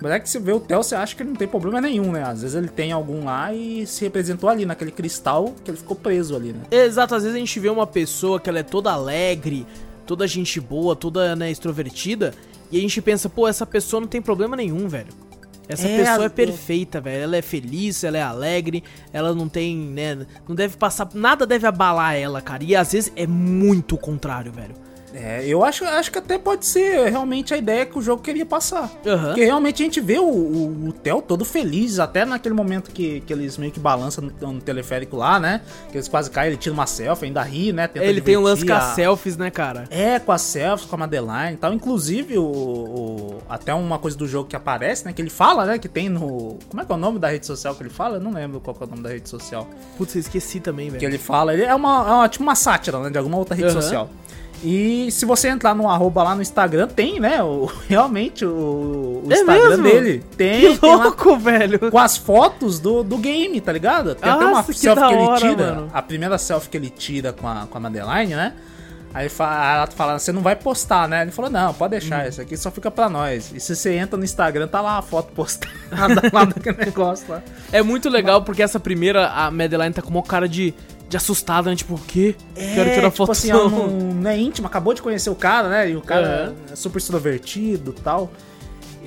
Mas 0.00 0.12
é 0.12 0.20
que 0.20 0.28
você 0.30 0.38
vê 0.38 0.52
o 0.52 0.60
Theo, 0.60 0.82
você 0.82 0.94
acha 0.94 1.14
que 1.16 1.22
ele 1.22 1.30
não 1.30 1.36
tem 1.36 1.48
problema 1.48 1.80
nenhum, 1.80 2.12
né? 2.12 2.22
Às 2.22 2.42
vezes 2.42 2.56
ele 2.56 2.68
tem 2.68 2.92
algum 2.92 3.24
lá 3.24 3.52
e 3.52 3.84
se 3.86 4.04
representou 4.04 4.48
ali, 4.48 4.64
naquele 4.64 4.92
cristal 4.92 5.52
que 5.64 5.70
ele 5.70 5.78
ficou 5.78 5.96
preso 5.96 6.36
ali, 6.36 6.52
né? 6.52 6.60
Exato, 6.70 7.14
às 7.16 7.22
vezes 7.24 7.34
a 7.36 7.38
gente 7.40 7.58
vê 7.58 7.68
uma 7.68 7.86
pessoa 7.86 8.38
que 8.38 8.48
ela 8.48 8.60
é 8.60 8.62
toda 8.62 8.92
alegre, 8.92 9.66
toda 10.06 10.26
gente 10.26 10.60
boa, 10.60 10.94
toda 10.94 11.34
né, 11.34 11.50
extrovertida, 11.50 12.32
e 12.70 12.78
a 12.78 12.80
gente 12.80 13.02
pensa, 13.02 13.28
pô, 13.28 13.48
essa 13.48 13.66
pessoa 13.66 14.00
não 14.00 14.06
tem 14.06 14.22
problema 14.22 14.54
nenhum, 14.56 14.86
velho. 14.88 15.08
Essa 15.68 15.86
É, 15.88 15.98
pessoa 15.98 16.22
é 16.22 16.26
as- 16.26 16.32
perfeita, 16.32 17.00
velho. 17.00 17.24
Ela 17.24 17.36
é 17.36 17.42
feliz, 17.42 18.02
ela 18.04 18.16
é 18.16 18.22
alegre, 18.22 18.82
ela 19.12 19.34
não 19.34 19.48
tem, 19.48 19.76
né, 19.76 20.26
não 20.48 20.54
deve 20.54 20.76
passar, 20.76 21.08
nada 21.12 21.44
deve 21.44 21.66
abalar 21.66 22.14
ela, 22.14 22.40
cara. 22.40 22.62
E 22.64 22.74
às 22.76 22.92
vezes 22.92 23.12
é 23.16 23.26
muito 23.26 23.96
o 23.96 23.98
contrário, 23.98 24.50
velho. 24.52 24.74
É, 25.14 25.42
eu 25.46 25.64
acho, 25.64 25.84
acho 25.84 26.12
que 26.12 26.18
até 26.18 26.36
pode 26.38 26.66
ser 26.66 27.08
realmente 27.10 27.54
a 27.54 27.56
ideia 27.56 27.86
que 27.86 27.98
o 27.98 28.02
jogo 28.02 28.22
queria 28.22 28.44
passar. 28.44 28.90
Aham. 29.06 29.28
Porque 29.28 29.44
realmente 29.44 29.82
a 29.82 29.84
gente 29.86 30.00
vê 30.00 30.18
o, 30.18 30.24
o, 30.24 30.88
o 30.88 30.92
Theo 30.92 31.22
todo 31.22 31.44
feliz, 31.44 31.98
até 31.98 32.24
naquele 32.24 32.54
momento 32.54 32.90
que, 32.90 33.20
que 33.20 33.32
eles 33.32 33.56
meio 33.56 33.72
que 33.72 33.80
balançam 33.80 34.30
no, 34.40 34.52
no 34.52 34.60
teleférico 34.60 35.16
lá, 35.16 35.40
né? 35.40 35.62
Que 35.90 35.96
eles 35.96 36.08
quase 36.08 36.30
caem, 36.30 36.48
ele 36.48 36.56
tira 36.56 36.74
uma 36.74 36.86
selfie, 36.86 37.26
ainda 37.26 37.42
ri, 37.42 37.72
né? 37.72 37.86
Tenta 37.88 38.04
Ele 38.04 38.20
tem 38.20 38.36
um 38.36 38.42
lance 38.42 38.66
com 38.66 38.72
as 38.72 38.94
selfies, 38.94 39.36
né, 39.36 39.50
cara? 39.50 39.84
É, 39.90 40.18
com 40.18 40.30
as 40.32 40.42
selfies, 40.42 40.88
com 40.88 40.94
a 40.96 40.98
Madeline 40.98 41.54
e 41.54 41.56
tal. 41.56 41.72
Inclusive, 41.72 42.36
o, 42.38 42.42
o- 42.44 43.38
até 43.48 43.72
uma 43.74 43.98
coisa 43.98 44.16
do 44.16 44.26
jogo 44.26 44.48
que 44.48 44.56
aparece, 44.56 45.04
né? 45.04 45.12
Que 45.12 45.22
ele 45.22 45.30
fala, 45.30 45.64
né? 45.64 45.78
Que 45.78 45.88
tem 45.88 46.08
no. 46.08 46.58
Como 46.68 46.82
é 46.82 46.84
que 46.84 46.92
é 46.92 46.94
o 46.94 46.98
nome 46.98 47.18
da 47.18 47.28
rede 47.28 47.46
social 47.46 47.74
que 47.74 47.82
ele 47.82 47.90
fala? 47.90 48.16
Eu 48.16 48.20
não 48.20 48.32
lembro 48.32 48.60
qual 48.60 48.74
que 48.74 48.82
é 48.82 48.86
o 48.86 48.90
nome 48.90 49.02
da 49.02 49.08
rede 49.10 49.28
social. 49.28 49.66
Putz, 49.96 50.14
eu 50.14 50.20
esqueci 50.20 50.60
também, 50.60 50.86
Que 50.86 50.92
velho. 50.98 51.04
ele 51.06 51.18
fala, 51.18 51.54
ele 51.54 51.62
é 51.64 51.74
uma, 51.74 51.96
é 52.08 52.12
uma- 52.12 52.28
tipo 52.28 52.42
uma 52.44 52.54
sátira, 52.54 52.98
né? 53.00 53.10
De 53.10 53.18
alguma 53.18 53.38
outra 53.38 53.54
rede 53.54 53.68
Aham. 53.70 53.80
social. 53.80 54.10
E 54.62 55.08
se 55.12 55.24
você 55.24 55.48
entrar 55.48 55.74
no 55.74 55.88
arroba 55.88 56.22
lá 56.22 56.34
no 56.34 56.42
Instagram, 56.42 56.88
tem, 56.88 57.20
né? 57.20 57.42
O, 57.42 57.66
realmente 57.88 58.44
o, 58.44 59.22
o 59.24 59.28
É 59.30 59.34
Instagram 59.40 59.68
mesmo? 59.76 59.82
dele. 59.84 60.24
Tem, 60.36 60.60
Que 60.72 60.78
tem 60.78 60.96
lá 60.96 61.04
louco, 61.04 61.36
velho. 61.38 61.90
com 61.90 61.98
as 61.98 62.16
fotos 62.16 62.78
do, 62.80 63.02
do 63.04 63.16
game, 63.18 63.60
tá 63.60 63.72
ligado? 63.72 64.14
Tem 64.14 64.30
até 64.30 64.44
uma 64.44 64.50
Nossa, 64.56 64.72
que 64.72 64.78
selfie 64.78 65.02
que 65.06 65.14
ele 65.14 65.22
hora, 65.22 65.40
tira. 65.40 65.74
mano. 65.74 65.90
A 65.92 66.02
primeira 66.02 66.38
selfie 66.38 66.68
que 66.70 66.76
ele 66.76 66.90
tira 66.90 67.32
com 67.32 67.46
a, 67.46 67.66
com 67.70 67.78
a 67.78 67.80
Madeline, 67.80 68.34
né? 68.34 68.52
Aí 69.14 69.26
ela 69.38 69.86
fala, 69.86 70.18
você 70.18 70.32
não 70.32 70.42
vai 70.42 70.54
postar, 70.54 71.08
né? 71.08 71.22
Ele 71.22 71.30
falou, 71.30 71.50
não, 71.50 71.72
pode 71.72 71.92
deixar, 71.92 72.24
Hum. 72.26 72.28
isso 72.28 72.40
aqui 72.42 72.56
só 72.58 72.70
fica 72.70 72.90
pra 72.90 73.08
nós. 73.08 73.50
E 73.54 73.58
se 73.58 73.74
você 73.74 73.94
entra 73.94 74.18
no 74.18 74.24
Instagram, 74.24 74.68
tá 74.68 74.80
lá 74.82 74.98
a 74.98 75.02
foto 75.02 75.32
postada 75.32 75.70
lá 76.30 76.44
daquele 76.44 76.76
negócio 76.84 77.24
lá. 77.28 77.42
É 77.72 77.82
muito 77.82 78.08
legal 78.10 78.42
porque 78.42 78.62
essa 78.62 78.78
primeira, 78.78 79.28
a 79.28 79.50
Madeline 79.50 79.94
tá 79.94 80.02
com 80.02 80.10
uma 80.10 80.22
cara 80.22 80.46
de, 80.46 80.74
de 81.08 81.16
assustada, 81.16 81.70
né? 81.70 81.76
Tipo, 81.76 81.94
o 81.94 81.98
quê? 81.98 82.36
Quero 82.74 82.90
tirar 82.90 83.06
tipo 83.10 83.16
foto 83.16 83.32
assim, 83.32 83.50
ela 83.50 83.68
não, 83.70 83.88
não 83.88 84.30
é 84.30 84.36
íntima, 84.38 84.68
acabou 84.68 84.92
de 84.94 85.00
conhecer 85.02 85.30
o 85.30 85.34
cara, 85.34 85.68
né? 85.68 85.90
E 85.90 85.96
o 85.96 86.02
cara 86.02 86.26
Aham. 86.26 86.54
é 86.72 86.76
super 86.76 86.98
extrovertido 86.98 87.94
e 87.96 88.00
tal. 88.02 88.30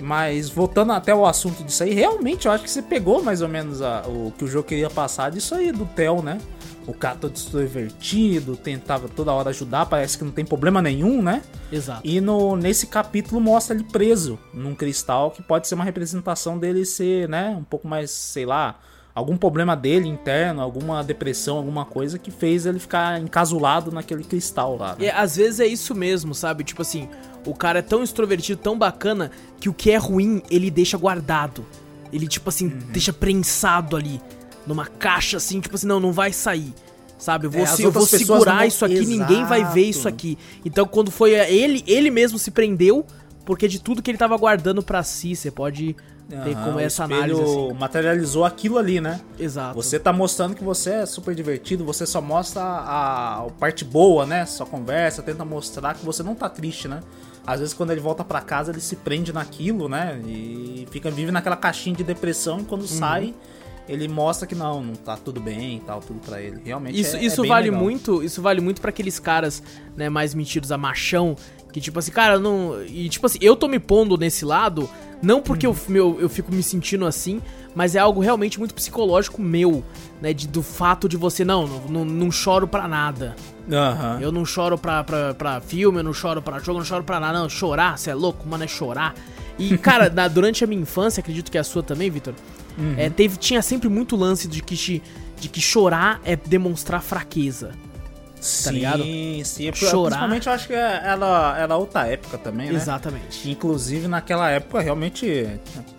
Mas 0.02 0.50
voltando 0.50 0.94
até 0.94 1.14
o 1.14 1.26
assunto 1.26 1.64
disso 1.64 1.84
aí, 1.84 1.94
realmente 1.94 2.48
eu 2.48 2.52
acho 2.52 2.64
que 2.64 2.72
você 2.72 2.82
pegou 2.82 3.22
mais 3.22 3.42
ou 3.42 3.48
menos 3.48 3.82
a- 3.82 4.04
o 4.08 4.34
que 4.36 4.44
o 4.44 4.48
jogo 4.48 4.68
queria 4.68 4.90
passar 4.90 5.30
disso 5.30 5.54
aí, 5.54 5.72
do 5.72 5.86
Theo, 5.86 6.24
né? 6.24 6.40
O 6.88 6.94
cara 6.94 7.16
todo 7.16 7.36
extrovertido, 7.36 8.56
tentava 8.58 9.08
toda 9.08 9.32
hora 9.32 9.50
ajudar, 9.52 9.86
parece 9.86 10.18
que 10.18 10.24
não 10.24 10.32
tem 10.32 10.44
problema 10.44 10.82
nenhum, 10.82 11.22
né? 11.22 11.44
Exato. 11.72 12.02
E 12.04 12.20
no, 12.20 12.56
nesse 12.56 12.88
capítulo 12.88 13.40
mostra 13.40 13.76
ele 13.76 13.84
preso 13.84 14.40
num 14.52 14.74
cristal 14.74 15.30
que 15.30 15.44
pode 15.44 15.68
ser 15.68 15.76
uma 15.76 15.84
representação 15.84 16.58
dele 16.58 16.84
ser, 16.84 17.30
né, 17.30 17.56
um 17.56 17.64
pouco 17.64 17.88
mais, 17.88 18.10
sei 18.10 18.46
lá, 18.48 18.80
algum 19.14 19.36
problema 19.38 19.76
dele 19.76 20.08
interno, 20.08 20.62
alguma 20.62 21.04
depressão, 21.04 21.58
alguma 21.58 21.86
coisa 21.86 22.18
que 22.18 22.32
fez 22.32 22.66
ele 22.66 22.80
ficar 22.80 23.20
encasulado 23.22 23.92
naquele 23.92 24.24
cristal 24.24 24.78
lá. 24.78 24.96
E 25.00 25.04
Né? 25.04 25.12
às 25.12 25.36
vezes 25.36 25.60
é 25.60 25.68
isso 25.68 25.94
mesmo, 25.94 26.34
sabe? 26.34 26.64
Tipo 26.64 26.82
assim, 26.82 27.08
o 27.46 27.54
cara 27.54 27.80
é 27.80 27.82
tão 27.82 28.04
extrovertido, 28.04 28.62
tão 28.62 28.78
bacana, 28.78 29.32
que 29.60 29.68
o 29.70 29.74
que 29.74 29.92
é 29.92 29.98
ruim, 29.98 30.42
ele 30.50 30.72
deixa 30.72 30.98
guardado. 30.98 31.66
Ele, 32.12 32.28
tipo 32.28 32.50
assim, 32.50 32.68
Uhum. 32.68 32.80
deixa 32.92 33.12
prensado 33.14 33.96
ali, 33.96 34.22
numa 34.68 34.86
caixa 34.86 35.38
assim, 35.38 35.60
tipo 35.60 35.76
assim, 35.76 35.88
não, 35.88 36.00
não 36.00 36.12
vai 36.12 36.32
sair. 36.34 36.74
Sabe, 37.18 37.46
eu 37.46 37.52
vou, 37.52 37.62
É, 37.62 37.66
se- 37.68 37.84
eu 37.84 37.92
vou 37.92 38.04
segurar 38.06 38.58
vão- 38.60 38.66
isso 38.68 38.84
aqui, 38.84 39.06
ninguém 39.06 39.46
vai 39.46 39.64
ver 39.74 39.84
isso 39.84 40.00
Exato. 40.08 40.16
aqui. 40.16 40.38
Então, 40.66 40.88
quando 40.88 41.12
foi 41.12 41.34
ele, 41.34 41.84
ele 41.86 42.10
mesmo 42.10 42.40
se 42.40 42.50
prendeu, 42.50 43.06
porque 43.46 43.68
de 43.68 43.80
tudo 43.80 44.02
que 44.02 44.10
ele 44.10 44.18
tava 44.18 44.36
guardando 44.38 44.82
pra 44.82 45.04
si, 45.04 45.36
você 45.36 45.52
pode 45.52 45.96
Aham, 46.34 46.64
como 46.64 46.78
o 46.78 46.80
essa 46.80 47.04
análise 47.04 47.42
assim. 47.42 47.74
materializou 47.74 48.46
aquilo 48.46 48.78
ali, 48.78 49.02
né? 49.02 49.20
Exato. 49.40 49.76
Você 49.76 50.00
tá 50.00 50.12
mostrando 50.14 50.56
que 50.56 50.64
você 50.64 50.92
é 50.92 51.06
super 51.06 51.34
divertido, 51.36 51.84
você 51.84 52.06
só 52.06 52.22
mostra 52.22 52.62
a, 52.62 53.40
a 53.40 53.50
parte 53.60 53.84
boa, 53.86 54.26
né? 54.26 54.46
Só 54.46 54.66
conversa, 54.66 55.22
tenta 55.22 55.44
mostrar 55.46 55.94
que 55.96 56.06
você 56.06 56.24
não 56.24 56.36
tá 56.36 56.50
triste, 56.50 56.88
né? 56.88 57.02
Às 57.46 57.60
vezes 57.60 57.74
quando 57.74 57.92
ele 57.92 58.02
volta 58.02 58.24
pra 58.24 58.40
casa, 58.42 58.72
ele 58.72 58.82
se 58.82 58.96
prende 58.96 59.34
naquilo, 59.34 59.90
né? 59.90 60.22
E 60.26 60.88
fica 60.92 61.10
vive 61.10 61.32
naquela 61.32 61.56
caixinha 61.56 61.96
de 61.96 62.04
depressão 62.04 62.58
e 62.58 62.60
Uhum. 62.62 62.66
quando 62.66 62.88
sai, 62.88 63.34
ele 63.90 64.08
mostra 64.08 64.46
que 64.48 64.54
não, 64.54 64.82
não 64.82 64.94
tá 64.94 65.18
tudo 65.18 65.42
bem 65.42 65.78
e 65.78 65.80
tal, 65.80 66.00
tudo 66.02 66.20
pra 66.20 66.40
ele. 66.40 66.62
Realmente 66.64 67.00
Isso, 67.00 67.16
é, 67.18 67.20
é 67.20 67.26
isso 67.26 67.42
bem 67.42 67.50
vale 67.50 67.70
legal. 67.72 67.84
muito, 67.84 68.24
isso 68.24 68.42
vale 68.42 68.62
muito 68.62 68.80
para 68.80 68.90
aqueles 68.92 69.20
caras, 69.20 69.62
né, 69.98 70.08
mais 70.08 70.34
metidos 70.36 70.72
a 70.72 70.78
machão, 70.78 71.36
que 71.72 71.80
tipo 71.82 71.98
assim, 72.00 72.12
cara, 72.12 72.38
não, 72.40 72.84
e 72.84 73.08
tipo 73.10 73.26
assim, 73.26 73.38
eu 73.42 73.56
tô 73.56 73.68
me 73.68 73.80
pondo 73.80 74.18
nesse 74.18 74.44
lado, 74.46 74.90
não 75.22 75.42
porque 75.42 75.66
Uhum. 75.68 75.74
eu, 75.74 75.94
meu, 75.94 76.18
eu 76.22 76.28
fico 76.30 76.52
me 76.54 76.62
sentindo 76.62 77.06
assim, 77.06 77.42
mas 77.74 77.96
é 77.96 78.00
algo 78.00 78.20
realmente 78.20 78.60
muito 78.60 78.74
psicológico 78.74 79.42
meu, 79.42 79.84
né, 80.22 80.34
de, 80.34 80.48
do 80.48 80.62
fato 80.62 81.08
de 81.08 81.16
você, 81.16 81.46
não, 81.46 81.66
não, 81.88 82.04
não, 82.04 82.32
choro 82.32 82.68
pra 82.68 82.88
nada. 82.88 83.36
Aham. 83.72 84.20
Eu 84.20 84.32
não 84.32 84.44
choro 84.46 84.78
pra, 84.78 85.04
pra, 85.04 85.34
pra 85.34 85.62
filme, 85.62 86.00
eu 86.00 86.04
não 86.04 86.14
choro 86.14 86.42
pra 86.42 86.60
jogo, 86.60 86.72
eu 86.72 86.80
não 86.80 86.86
choro 86.86 87.04
pra 87.04 87.20
nada, 87.20 87.40
não, 87.40 87.48
chorar, 87.50 87.98
você 87.98 88.10
é 88.10 88.14
louco, 88.16 88.48
mano, 88.48 88.64
é 88.64 88.68
chorar. 88.68 89.16
E, 89.58 89.78
cara, 89.80 90.10
na- 90.10 90.28
durante 90.28 90.64
a 90.64 90.68
minha 90.68 90.82
infância, 90.82 91.22
acredito 91.22 91.50
que 91.52 91.58
é 91.58 91.62
a 91.62 91.64
sua 91.64 91.82
também, 91.84 92.10
Vitor, 92.10 92.34
Uhum. 92.78 92.96
é, 92.98 93.10
teve, 93.10 93.36
tinha 93.38 93.62
sempre 93.62 93.88
muito 93.90 94.16
lance 94.16 94.48
de 94.48 94.62
que, 94.62 94.76
de 95.40 95.50
que 95.50 95.60
chorar 95.62 96.20
é 96.26 96.36
demonstrar 96.38 97.02
fraqueza. 97.02 97.72
Sim, 98.42 98.72
ligado? 98.72 99.04
sim. 99.46 99.68
É, 99.70 99.74
Chorar. 99.74 100.02
Principalmente 100.10 100.48
eu 100.48 100.54
acho 100.54 100.68
que 100.68 100.74
é- 100.74 101.02
ela 101.06 101.58
era 101.58 101.76
outra 101.78 102.08
época 102.08 102.38
também, 102.38 102.68
né? 102.70 102.76
Exatamente. 102.76 103.50
Inclusive, 103.50 104.08
naquela 104.08 104.50
época, 104.50 104.82
realmente, 104.82 105.48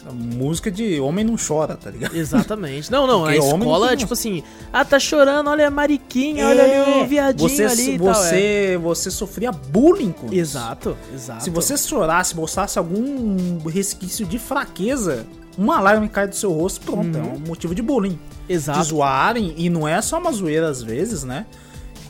a 0.06 0.12
música 0.12 0.70
de 0.70 1.00
homem 1.00 1.24
não 1.24 1.36
chora, 1.36 1.76
tá 1.76 1.90
ligado? 1.90 2.14
Exatamente. 2.16 2.90
Não, 2.90 3.06
não, 3.06 3.22
Porque 3.22 3.38
homem 3.38 3.58
escola 3.60 3.86
não- 3.86 3.92
é 3.92 3.96
tipo 3.96 4.12
assim, 4.12 4.42
ah, 4.72 4.84
tá 4.84 4.98
chorando, 4.98 5.48
olha 5.48 5.68
a 5.68 5.70
mariquinha, 5.70 6.46
olha 6.48 6.64
ali 6.64 7.02
o 7.02 7.06
viadinho 7.06 7.48
você, 7.48 7.64
ali 7.64 7.94
e 7.94 7.98
tal. 7.98 8.14
você, 8.14 8.72
é. 8.74 8.78
você 8.78 9.10
sofria 9.10 9.52
bullying 9.52 10.12
com 10.12 10.26
isso. 10.26 10.34
Exato, 10.34 10.96
exato. 11.14 11.44
Se 11.44 11.50
você 11.50 11.76
chorasse, 11.76 12.34
mostrasse 12.36 12.78
algum 12.78 13.58
resquício 13.68 14.26
de 14.26 14.38
fraqueza, 14.38 15.24
uma 15.56 15.80
lágrima 15.80 16.08
cai 16.08 16.26
do 16.26 16.34
seu 16.34 16.52
rosto, 16.52 16.80
pronto, 16.84 17.16
é 17.16 17.20
um 17.20 17.38
motivo 17.38 17.74
de 17.74 17.82
bullying. 17.82 18.18
De 18.48 18.54
Exato. 18.54 18.82
zoarem, 18.82 19.54
e 19.56 19.70
não 19.70 19.86
é 19.86 20.00
só 20.02 20.18
uma 20.18 20.32
zoeira 20.32 20.68
às 20.68 20.82
vezes, 20.82 21.22
né? 21.24 21.46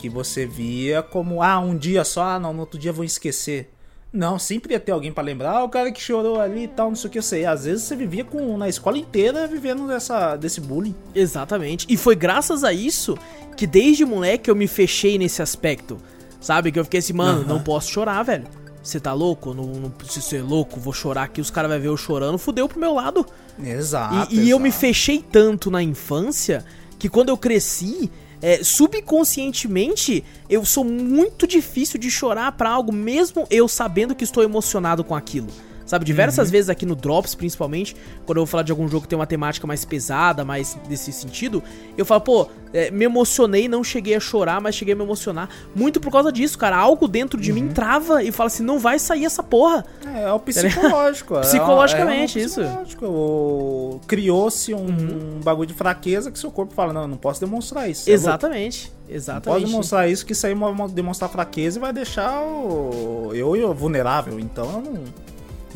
Que 0.03 0.09
você 0.09 0.45
via 0.45 1.01
como, 1.01 1.41
ah, 1.41 1.57
um 1.59 1.77
dia 1.77 2.03
só, 2.03 2.23
ah, 2.23 2.37
não, 2.37 2.51
no 2.51 2.59
outro 2.59 2.77
dia 2.77 2.89
eu 2.89 2.93
vou 2.93 3.05
esquecer. 3.05 3.71
Não, 4.11 4.37
sempre 4.37 4.73
ia 4.73 4.79
ter 4.81 4.91
alguém 4.91 5.13
pra 5.13 5.23
lembrar, 5.23 5.51
ah, 5.59 5.63
o 5.63 5.69
cara 5.69 5.93
que 5.93 6.01
chorou 6.01 6.41
ali 6.41 6.65
e 6.65 6.67
tal, 6.67 6.89
não 6.89 6.95
sei 6.97 7.07
o 7.07 7.11
que 7.11 7.19
eu 7.19 7.23
sei. 7.23 7.45
Às 7.45 7.63
vezes 7.63 7.83
você 7.83 7.95
vivia 7.95 8.25
com, 8.25 8.57
na 8.57 8.67
escola 8.67 8.97
inteira 8.97 9.47
vivendo 9.47 9.87
dessa, 9.87 10.35
desse 10.35 10.59
bullying. 10.59 10.93
Exatamente. 11.15 11.85
E 11.89 11.95
foi 11.95 12.17
graças 12.17 12.65
a 12.65 12.73
isso 12.73 13.17
que 13.55 13.65
desde 13.65 14.03
moleque 14.03 14.51
eu 14.51 14.55
me 14.57 14.67
fechei 14.67 15.17
nesse 15.17 15.41
aspecto. 15.41 15.97
Sabe? 16.41 16.69
Que 16.69 16.79
eu 16.79 16.83
fiquei 16.83 16.99
assim, 16.99 17.13
mano, 17.13 17.39
Aham. 17.39 17.47
não 17.47 17.63
posso 17.63 17.89
chorar, 17.89 18.23
velho. 18.23 18.45
Você 18.83 18.99
tá 18.99 19.13
louco? 19.13 19.53
Não, 19.53 19.63
não 19.63 19.89
preciso 19.89 20.27
ser 20.27 20.41
louco, 20.41 20.81
vou 20.81 20.91
chorar 20.91 21.23
aqui, 21.23 21.39
os 21.39 21.49
caras 21.49 21.71
vão 21.71 21.79
ver 21.79 21.87
eu 21.87 21.95
chorando, 21.95 22.37
fudeu 22.37 22.67
pro 22.67 22.77
meu 22.77 22.93
lado. 22.93 23.25
Exato. 23.57 24.35
E, 24.35 24.47
e 24.47 24.49
eu 24.49 24.59
me 24.59 24.67
exato. 24.67 24.81
fechei 24.81 25.23
tanto 25.31 25.71
na 25.71 25.81
infância 25.81 26.65
que 26.99 27.07
quando 27.07 27.29
eu 27.29 27.37
cresci, 27.37 28.11
é, 28.43 28.61
subconscientemente, 28.61 30.21
eu 30.49 30.65
sou 30.65 30.83
muito 30.83 31.47
difícil 31.47 31.97
de 31.97 32.11
chorar 32.11 32.51
pra 32.51 32.69
algo, 32.69 32.91
mesmo 32.91 33.47
eu 33.49 33.69
sabendo 33.69 34.13
que 34.13 34.25
estou 34.25 34.43
emocionado 34.43 35.01
com 35.01 35.15
aquilo. 35.15 35.47
Sabe, 35.93 36.05
diversas 36.05 36.49
vezes 36.49 36.71
aqui 36.71 36.87
no 36.87 36.95
Drops, 36.95 37.35
principalmente, 37.35 37.95
quando 38.25 38.39
eu 38.39 38.41
vou 38.45 38.47
falar 38.47 38.63
de 38.63 38.71
algum 38.71 38.87
jogo 38.87 39.03
que 39.03 39.07
tem 39.09 39.15
uma 39.15 39.27
temática 39.27 39.67
mais 39.67 39.85
pesada, 39.85 40.43
mais 40.43 40.75
desse 40.89 41.13
sentido, 41.13 41.61
eu 41.95 42.03
falo, 42.03 42.21
pô, 42.21 42.47
é, 42.73 42.89
me 42.89 43.05
emocionei, 43.05 43.67
não 43.67 43.83
cheguei 43.83 44.15
a 44.15 44.19
chorar, 44.19 44.59
mas 44.59 44.73
cheguei 44.73 44.95
a 44.95 44.97
me 44.97 45.03
emocionar. 45.03 45.47
Muito 45.75 45.99
por 46.01 46.11
causa 46.11 46.31
disso, 46.31 46.57
cara. 46.57 46.75
Algo 46.75 47.07
dentro 47.07 47.39
de 47.39 47.53
mim 47.53 47.67
trava 47.67 48.23
e 48.23 48.31
fala 48.31 48.47
assim, 48.47 48.63
não 48.63 48.79
vai 48.79 48.97
sair 48.97 49.23
essa 49.23 49.43
porra. 49.43 49.85
É, 50.03 50.23
é 50.23 50.33
o 50.33 50.39
psicológico. 50.39 51.35
é- 51.37 51.41
Psicologicamente, 51.41 52.39
é 52.39 52.41
um 52.41 52.45
isso. 52.47 52.61
psicológico. 52.61 53.05
O- 53.05 54.01
Criou-se 54.07 54.73
um, 54.73 55.39
bagulho 55.43 55.67
de 55.67 55.75
fraqueza 55.75 56.31
que 56.31 56.39
seu 56.39 56.49
corpo 56.49 56.73
fala, 56.73 56.91
não, 56.91 57.01
eu 57.03 57.07
não 57.07 57.17
posso 57.17 57.39
demonstrar 57.39 57.87
isso. 57.87 58.09
é. 58.09 58.13
Exatamente. 58.13 58.87
Não 58.87 58.93
pode 59.03 59.15
Exatamente. 59.15 59.65
demonstrar 59.67 60.09
isso, 60.09 60.25
que 60.25 60.31
isso 60.31 60.47
aí 60.47 60.55
vai 60.55 60.73
demonstrar 60.89 61.29
fraqueza 61.29 61.77
e 61.77 61.81
vai 61.81 61.93
deixar 61.93 62.41
o, 62.41 63.29
eu, 63.35 63.55
eu 63.55 63.71
vulnerável. 63.75 64.39
Então 64.39 64.65
eu 64.65 64.81
não, 64.81 65.03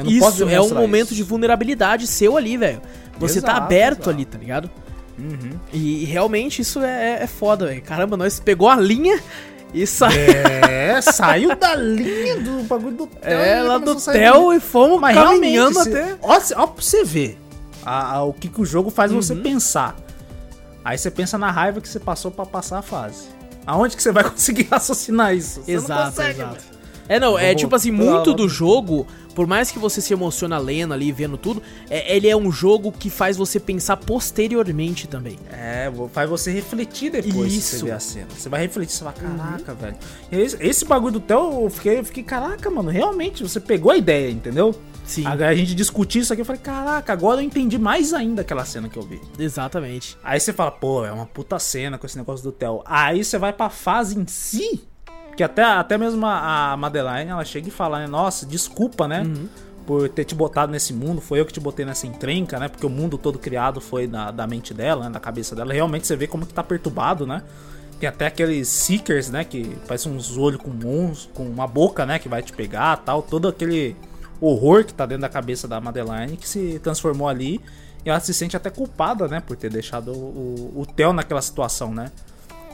Isso, 0.05 0.47
é 0.49 0.61
um 0.61 0.73
momento 0.73 1.07
isso. 1.07 1.15
de 1.15 1.23
vulnerabilidade 1.23 2.05
seu 2.07 2.37
ali, 2.37 2.57
velho. 2.57 2.81
Você 3.19 3.41
tá 3.41 3.51
Exato, 3.53 3.63
aberto 3.65 3.95
exato. 3.97 4.09
ali, 4.11 4.25
tá 4.25 4.37
ligado? 4.37 4.69
E, 5.73 6.03
e 6.03 6.05
realmente 6.05 6.61
isso 6.61 6.81
é, 6.81 7.23
é 7.23 7.27
foda, 7.27 7.65
velho. 7.67 7.81
Caramba, 7.81 8.15
nós 8.15 8.39
pegou 8.39 8.69
a 8.69 8.75
linha 8.75 9.19
e 9.73 9.87
saiu. 9.87 10.19
É, 10.69 11.01
saiu 11.01 11.55
da 11.55 11.75
linha 11.75 12.39
do 12.39 12.63
bagulho 12.63 12.95
do 12.95 13.07
Theo. 13.07 13.31
É, 13.31 13.61
lá 13.63 13.77
do 13.79 13.95
Theo 13.95 14.53
e 14.53 14.59
fomos 14.59 14.99
Mas 15.01 15.15
caminhando 15.15 15.73
realmente, 15.79 15.97
até. 15.97 16.07
cê- 16.13 16.17
ó, 16.21 16.39
cê- 16.39 16.53
ó 16.55 16.67
pra 16.67 16.81
você 16.83 17.03
ver 17.03 17.39
a- 17.83 18.15
a- 18.17 18.23
o 18.23 18.33
que, 18.33 18.47
que 18.47 18.61
o 18.61 18.65
jogo 18.65 18.91
faz 18.91 19.11
você 19.11 19.33
Uhum. 19.33 19.41
pensar. 19.41 19.95
Aí 20.85 20.97
você 20.97 21.09
pensa 21.09 21.37
na 21.37 21.49
raiva 21.51 21.81
que 21.81 21.89
você 21.89 21.99
passou 21.99 22.29
pra 22.31 22.45
passar 22.45 22.77
a 22.79 22.81
fase. 22.83 23.25
Aonde 23.65 23.95
que 23.97 24.03
você 24.03 24.11
vai 24.11 24.23
conseguir 24.29 24.67
raciocinar 24.69 25.33
isso? 25.35 25.61
Você 25.63 25.71
Exato, 25.71 26.11
consegue, 26.11 26.39
exato. 26.41 26.53
velho. 26.53 26.77
É, 27.09 27.19
não, 27.19 27.39
é 27.39 27.55
tipo 27.55 27.73
assim, 27.75 27.89
muito 27.91 28.33
do 28.33 28.47
jogo, 28.49 29.07
por 29.37 29.45
mais 29.45 29.69
que 29.69 29.77
você 29.77 30.01
se 30.01 30.11
emociona 30.11 30.57
lendo 30.57 30.95
ali, 30.95 31.11
vendo 31.11 31.37
tudo, 31.37 31.61
é- 31.91 32.15
ele 32.15 32.27
é 32.27 32.35
um 32.35 32.51
jogo 32.51 32.91
que 32.91 33.07
faz 33.07 33.37
você 33.37 33.59
pensar 33.59 33.95
posteriormente 33.97 35.07
também. 35.07 35.37
É, 35.51 35.91
faz 36.11 36.27
você 36.27 36.51
refletir 36.51 37.11
depois 37.11 37.51
que 37.53 37.59
Isso. 37.59 37.75
Uhum. 37.75 37.79
você 37.81 37.85
vê 37.85 37.91
a 37.91 37.99
cena. 37.99 38.27
Você 38.35 38.49
vai 38.49 38.61
refletir, 38.61 38.95
você 38.95 39.03
vai, 39.03 39.13
caraca, 39.13 39.75
velho. 39.75 39.95
Esse, 40.31 40.57
esse 40.59 40.85
bagulho 40.85 41.13
do 41.13 41.19
Theo, 41.19 41.65
eu 41.65 41.69
fiquei, 41.69 41.99
eu 41.99 42.03
fiquei, 42.03 42.23
caraca, 42.23 42.67
mano, 42.71 42.89
realmente, 42.89 43.43
você 43.43 43.59
pegou 43.59 43.91
a 43.91 43.97
ideia, 43.97 44.31
entendeu? 44.31 44.73
Sim, 45.05 45.23
a 45.27 45.53
gente 45.53 45.75
discutir 45.75 46.19
isso 46.21 46.33
aqui, 46.33 46.41
eu 46.41 46.45
falei, 46.45 46.59
caraca, 46.59 47.13
agora 47.13 47.39
eu 47.39 47.45
entendi 47.45 47.77
mais 47.77 48.13
ainda 48.15 48.41
aquela 48.41 48.65
cena 48.65 48.89
que 48.89 48.97
eu 48.97 49.03
vi. 49.03 49.21
exatamente. 49.37 50.17
Aí 50.23 50.39
você 50.39 50.51
fala, 50.51 50.71
pô, 50.71 51.05
é 51.05 51.11
uma 51.11 51.27
puta 51.27 51.59
cena 51.59 51.99
com 51.99 52.07
esse 52.07 52.17
negócio 52.17 52.43
do 52.43 52.51
Theo. 52.51 52.81
Aí 52.85 53.23
você 53.23 53.37
vai 53.37 53.53
pra 53.53 53.69
fase 53.69 54.17
em 54.19 54.25
si, 54.25 54.81
que 55.37 55.43
até, 55.43 55.61
até 55.63 55.99
mesmo 55.99 56.25
a, 56.25 56.71
a 56.71 56.77
Madeline, 56.77 57.29
ela 57.29 57.45
chega 57.45 57.67
e 57.67 57.71
fala, 57.71 57.99
né, 57.99 58.07
nossa, 58.07 58.43
desculpa, 58.43 59.07
né, 59.07 59.23
por 59.85 60.09
ter 60.09 60.25
te 60.25 60.33
botado 60.33 60.71
nesse 60.71 60.91
mundo, 60.91 61.21
foi 61.21 61.39
eu 61.39 61.45
que 61.45 61.53
te 61.53 61.59
botei 61.59 61.85
nessa 61.85 62.07
encrenca, 62.07 62.59
né, 62.59 62.67
porque 62.67 62.85
o 62.85 62.89
mundo 62.89 63.19
todo 63.19 63.37
criado 63.37 63.79
foi 63.79 64.07
da, 64.07 64.31
da 64.31 64.47
mente 64.47 64.73
dela, 64.73 65.05
né, 65.05 65.11
da 65.11 65.19
cabeça 65.19 65.55
dela. 65.55 65.71
Realmente 65.71 66.07
você 66.07 66.15
vê 66.15 66.25
como 66.25 66.43
que 66.43 66.53
tá 66.53 66.63
perturbado, 66.63 67.27
né. 67.27 67.43
Tem 67.99 68.09
até 68.09 68.25
aqueles 68.25 68.67
Seekers, 68.67 69.29
né, 69.29 69.43
que 69.43 69.77
parece 69.87 70.09
uns 70.09 70.35
olhos 70.37 70.59
com 70.59 70.71
mons, 70.71 71.29
com 71.35 71.43
uma 71.43 71.67
boca, 71.67 72.03
né, 72.03 72.17
que 72.17 72.27
vai 72.27 72.41
te 72.41 72.51
pegar 72.51 72.97
tal, 72.97 73.21
todo 73.21 73.47
aquele 73.47 73.95
horror 74.41 74.85
que 74.85 74.93
tá 74.93 75.05
dentro 75.05 75.21
da 75.21 75.29
cabeça 75.29 75.67
da 75.67 75.79
Madeline, 75.79 76.35
que 76.35 76.49
se 76.49 76.79
transformou 76.79 77.29
ali 77.29 77.61
e 78.03 78.09
ela 78.09 78.19
se 78.19 78.33
sente 78.33 78.57
até 78.57 78.71
culpada, 78.71 79.27
né, 79.27 79.39
por 79.39 79.55
ter 79.55 79.69
deixado 79.69 80.11
o, 80.11 80.73
o, 80.75 80.81
o 80.81 80.85
Theo 80.87 81.13
naquela 81.13 81.43
situação, 81.43 81.93
né. 81.93 82.11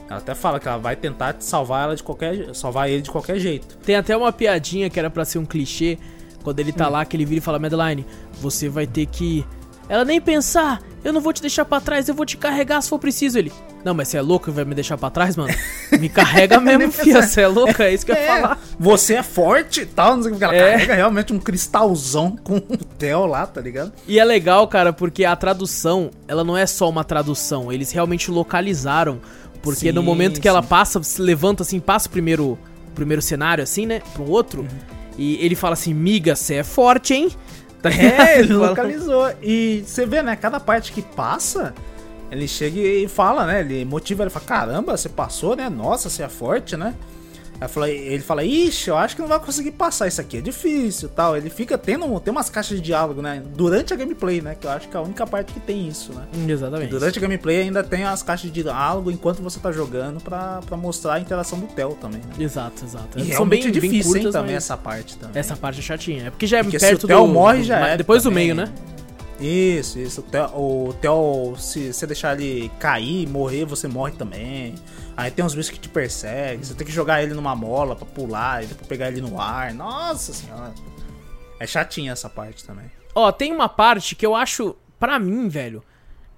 Ela 0.08 0.18
até 0.18 0.34
fala 0.34 0.60
que 0.60 0.68
ela 0.68 0.78
vai 0.78 0.94
tentar 0.96 1.36
salvar 1.38 1.84
ela 1.84 1.96
de 1.96 2.02
qualquer, 2.02 2.54
salvar 2.54 2.88
ele 2.90 3.02
de 3.02 3.10
qualquer 3.10 3.38
jeito. 3.38 3.76
Tem 3.78 3.96
até 3.96 4.16
uma 4.16 4.32
piadinha 4.32 4.90
que 4.90 4.98
era 4.98 5.08
pra 5.08 5.24
ser 5.24 5.38
um 5.38 5.46
clichê, 5.46 5.98
quando 6.42 6.60
ele 6.60 6.70
Hum. 6.70 6.74
tá 6.74 6.88
lá, 6.88 7.04
que 7.04 7.16
ele 7.16 7.24
vira 7.24 7.38
e 7.38 7.42
fala, 7.42 7.58
Madeline, 7.58 8.06
você 8.40 8.68
vai 8.68 8.86
ter 8.86 9.06
que... 9.06 9.44
Ela 9.86 10.02
nem 10.04 10.18
pensar, 10.18 10.80
eu 11.04 11.12
não 11.12 11.20
vou 11.20 11.30
te 11.32 11.42
deixar 11.42 11.64
pra 11.66 11.78
trás, 11.78 12.08
eu 12.08 12.14
vou 12.14 12.24
te 12.24 12.38
carregar 12.38 12.80
se 12.80 12.88
for 12.88 12.98
preciso. 12.98 13.38
Ele, 13.38 13.52
não, 13.84 13.92
mas 13.92 14.08
você 14.08 14.16
é 14.16 14.22
louco 14.22 14.48
e 14.48 14.52
vai 14.52 14.64
me 14.64 14.74
deixar 14.74 14.96
pra 14.96 15.10
trás, 15.10 15.36
mano? 15.36 15.52
Me 16.00 16.08
carrega 16.08 16.58
mesmo, 16.60 16.90
fia, 16.90 17.20
você 17.20 17.42
é 17.42 17.46
louca, 17.48 17.84
é 17.84 17.92
isso 17.92 18.06
que 18.06 18.12
eu 18.12 18.16
ia 18.16 18.26
falar. 18.26 18.58
Você 18.80 19.14
é 19.14 19.22
forte 19.22 19.82
e 19.82 19.86
tal, 19.86 20.16
não 20.16 20.22
sei 20.22 20.32
o 20.32 20.36
que. 20.38 20.44
Ela 20.44 20.54
É. 20.54 20.70
carrega 20.72 20.94
realmente 20.94 21.34
um 21.34 21.38
cristalzão 21.38 22.34
com 22.42 22.56
o 22.56 22.60
Theo 22.98 23.26
lá, 23.26 23.46
tá 23.46 23.60
ligado? 23.60 23.92
E 24.08 24.18
é 24.18 24.24
legal, 24.24 24.66
cara, 24.68 24.90
porque 24.90 25.22
a 25.26 25.36
tradução, 25.36 26.10
ela 26.26 26.42
não 26.42 26.56
é 26.56 26.64
só 26.66 26.88
uma 26.88 27.04
tradução, 27.04 27.70
eles 27.70 27.90
realmente 27.92 28.30
localizaram. 28.30 29.20
Porque 29.64 29.90
no 29.90 30.00
Sim, 30.02 30.06
momento 30.06 30.40
que 30.40 30.46
ela 30.48 30.62
sim. 30.62 30.68
passa, 30.68 31.02
se 31.02 31.20
levanta 31.20 31.62
assim, 31.62 31.80
passa 31.80 32.06
o 32.06 32.10
primeiro, 32.10 32.50
o 32.52 32.94
primeiro 32.94 33.20
cenário, 33.22 33.64
assim, 33.64 33.86
né, 33.86 34.00
pro 34.12 34.28
outro, 34.30 34.60
Uhum. 34.62 34.68
e 35.18 35.44
ele 35.44 35.54
fala 35.56 35.72
assim, 35.72 35.92
miga, 35.92 36.36
você 36.36 36.54
é 36.56 36.62
forte, 36.62 37.14
hein? 37.14 37.28
Tá 37.82 37.90
É, 37.90 38.38
ele 38.40 38.52
localizou. 38.54 39.30
E 39.42 39.82
você 39.86 40.06
vê, 40.06 40.22
né? 40.22 40.36
Cada 40.36 40.58
parte 40.60 40.92
que 40.92 41.02
passa, 41.02 41.74
ele 42.30 42.46
chega 42.48 42.78
e 42.80 43.06
fala, 43.08 43.44
né? 43.46 43.60
Ele 43.60 43.84
motiva, 43.84 44.22
ele 44.22 44.30
fala: 44.30 44.44
Caramba, 44.46 44.96
você 44.96 45.08
passou, 45.08 45.54
né? 45.54 45.68
Nossa, 45.68 46.08
você 46.08 46.22
é 46.22 46.28
forte, 46.28 46.76
né? 46.76 46.94
Ele 47.86 48.22
fala: 48.22 48.44
Ixi, 48.44 48.88
eu 48.90 48.96
acho 48.96 49.14
que 49.16 49.22
não 49.22 49.28
vai 49.28 49.38
conseguir 49.38 49.70
passar 49.70 50.06
isso 50.08 50.20
aqui, 50.20 50.38
é 50.38 50.40
difícil 50.40 51.08
tal. 51.08 51.36
Ele 51.36 51.48
fica 51.48 51.78
tendo 51.78 52.04
tem 52.20 52.30
umas 52.32 52.50
caixas 52.50 52.78
de 52.78 52.82
diálogo, 52.84 53.22
né? 53.22 53.42
Durante 53.54 53.92
a 53.94 53.96
gameplay, 53.96 54.40
né? 54.40 54.56
Que 54.58 54.66
eu 54.66 54.70
acho 54.70 54.88
que 54.88 54.96
é 54.96 55.00
a 55.00 55.02
única 55.02 55.26
parte 55.26 55.52
que 55.52 55.60
tem 55.60 55.86
isso, 55.88 56.12
né? 56.12 56.24
Exatamente. 56.48 56.90
Durante 56.90 57.18
a 57.18 57.22
gameplay 57.22 57.60
ainda 57.62 57.82
tem 57.82 58.04
as 58.04 58.22
caixas 58.22 58.52
de 58.52 58.62
diálogo 58.62 59.10
enquanto 59.10 59.42
você 59.42 59.58
tá 59.60 59.70
jogando 59.72 60.20
pra, 60.20 60.60
pra 60.66 60.76
mostrar 60.76 61.14
a 61.14 61.20
interação 61.20 61.58
do 61.58 61.66
Theo 61.68 61.96
também. 62.00 62.20
Né? 62.20 62.44
Exato, 62.44 62.84
exato. 62.84 63.18
E 63.18 63.22
São 63.22 63.30
realmente 63.30 63.62
bem, 63.62 63.68
é 63.68 63.72
difícil, 63.72 63.90
bem 63.90 63.98
hein, 63.98 64.24
curtas, 64.24 64.32
também 64.32 64.56
essa 64.56 64.76
parte 64.76 65.16
também. 65.16 65.38
essa 65.40 65.56
parte 65.56 65.78
é 65.78 65.82
chatinha. 65.82 66.26
É 66.26 66.30
porque 66.30 66.46
já 66.46 66.58
é 66.58 66.62
Porque 66.62 66.78
se 66.78 66.86
perto 66.86 67.04
o 67.04 67.06
Theo 67.06 67.26
do... 67.26 67.32
morre, 67.32 67.58
do- 67.58 67.64
já 67.64 67.86
é. 67.88 67.96
Depois 67.96 68.22
do 68.22 68.30
também. 68.30 68.44
meio, 68.52 68.54
né? 68.56 68.72
Isso, 69.40 69.98
isso. 69.98 70.20
O 70.20 70.24
Theo, 70.24 70.44
o 70.54 70.94
Theo, 71.00 71.54
se 71.58 71.92
você 71.92 72.06
deixar 72.06 72.40
ele 72.40 72.70
cair, 72.78 73.28
morrer, 73.28 73.64
você 73.64 73.88
morre 73.88 74.12
também. 74.12 74.74
Aí 75.16 75.30
tem 75.30 75.44
uns 75.44 75.54
bichos 75.54 75.70
que 75.70 75.78
te 75.78 75.88
perseguem. 75.88 76.62
Você 76.64 76.74
tem 76.74 76.86
que 76.86 76.92
jogar 76.92 77.22
ele 77.22 77.34
numa 77.34 77.54
mola 77.54 77.94
pra 77.94 78.04
pular 78.06 78.64
e 78.64 78.66
depois 78.66 78.86
pegar 78.88 79.08
ele 79.08 79.20
no 79.20 79.40
ar. 79.40 79.72
Nossa 79.72 80.32
senhora. 80.32 80.72
É 81.60 81.66
chatinha 81.66 82.12
essa 82.12 82.28
parte 82.28 82.64
também. 82.64 82.86
Ó, 83.14 83.30
tem 83.30 83.52
uma 83.52 83.68
parte 83.68 84.16
que 84.16 84.26
eu 84.26 84.34
acho, 84.34 84.74
pra 84.98 85.18
mim, 85.20 85.48
velho, 85.48 85.82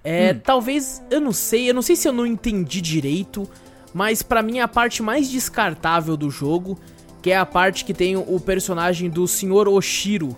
é 0.03 0.31
Hum. 0.33 0.39
talvez, 0.43 1.01
eu 1.09 1.19
não 1.19 1.31
sei, 1.31 1.69
eu 1.69 1.73
não 1.73 1.81
sei 1.81 1.95
se 1.95 2.07
eu 2.07 2.13
não 2.13 2.25
entendi 2.25 2.79
direito, 2.81 3.49
mas 3.93 4.21
pra 4.21 4.43
mim 4.43 4.59
é 4.59 4.61
a 4.61 4.67
parte 4.67 5.01
mais 5.01 5.27
descartável 5.29 6.15
do 6.15 6.29
jogo, 6.29 6.79
que 7.21 7.31
é 7.31 7.37
a 7.37 7.45
parte 7.47 7.83
que 7.83 7.95
tem 7.95 8.15
o 8.15 8.39
personagem 8.39 9.09
do 9.09 9.27
Sr. 9.27 9.67
Oshiro, 9.67 10.37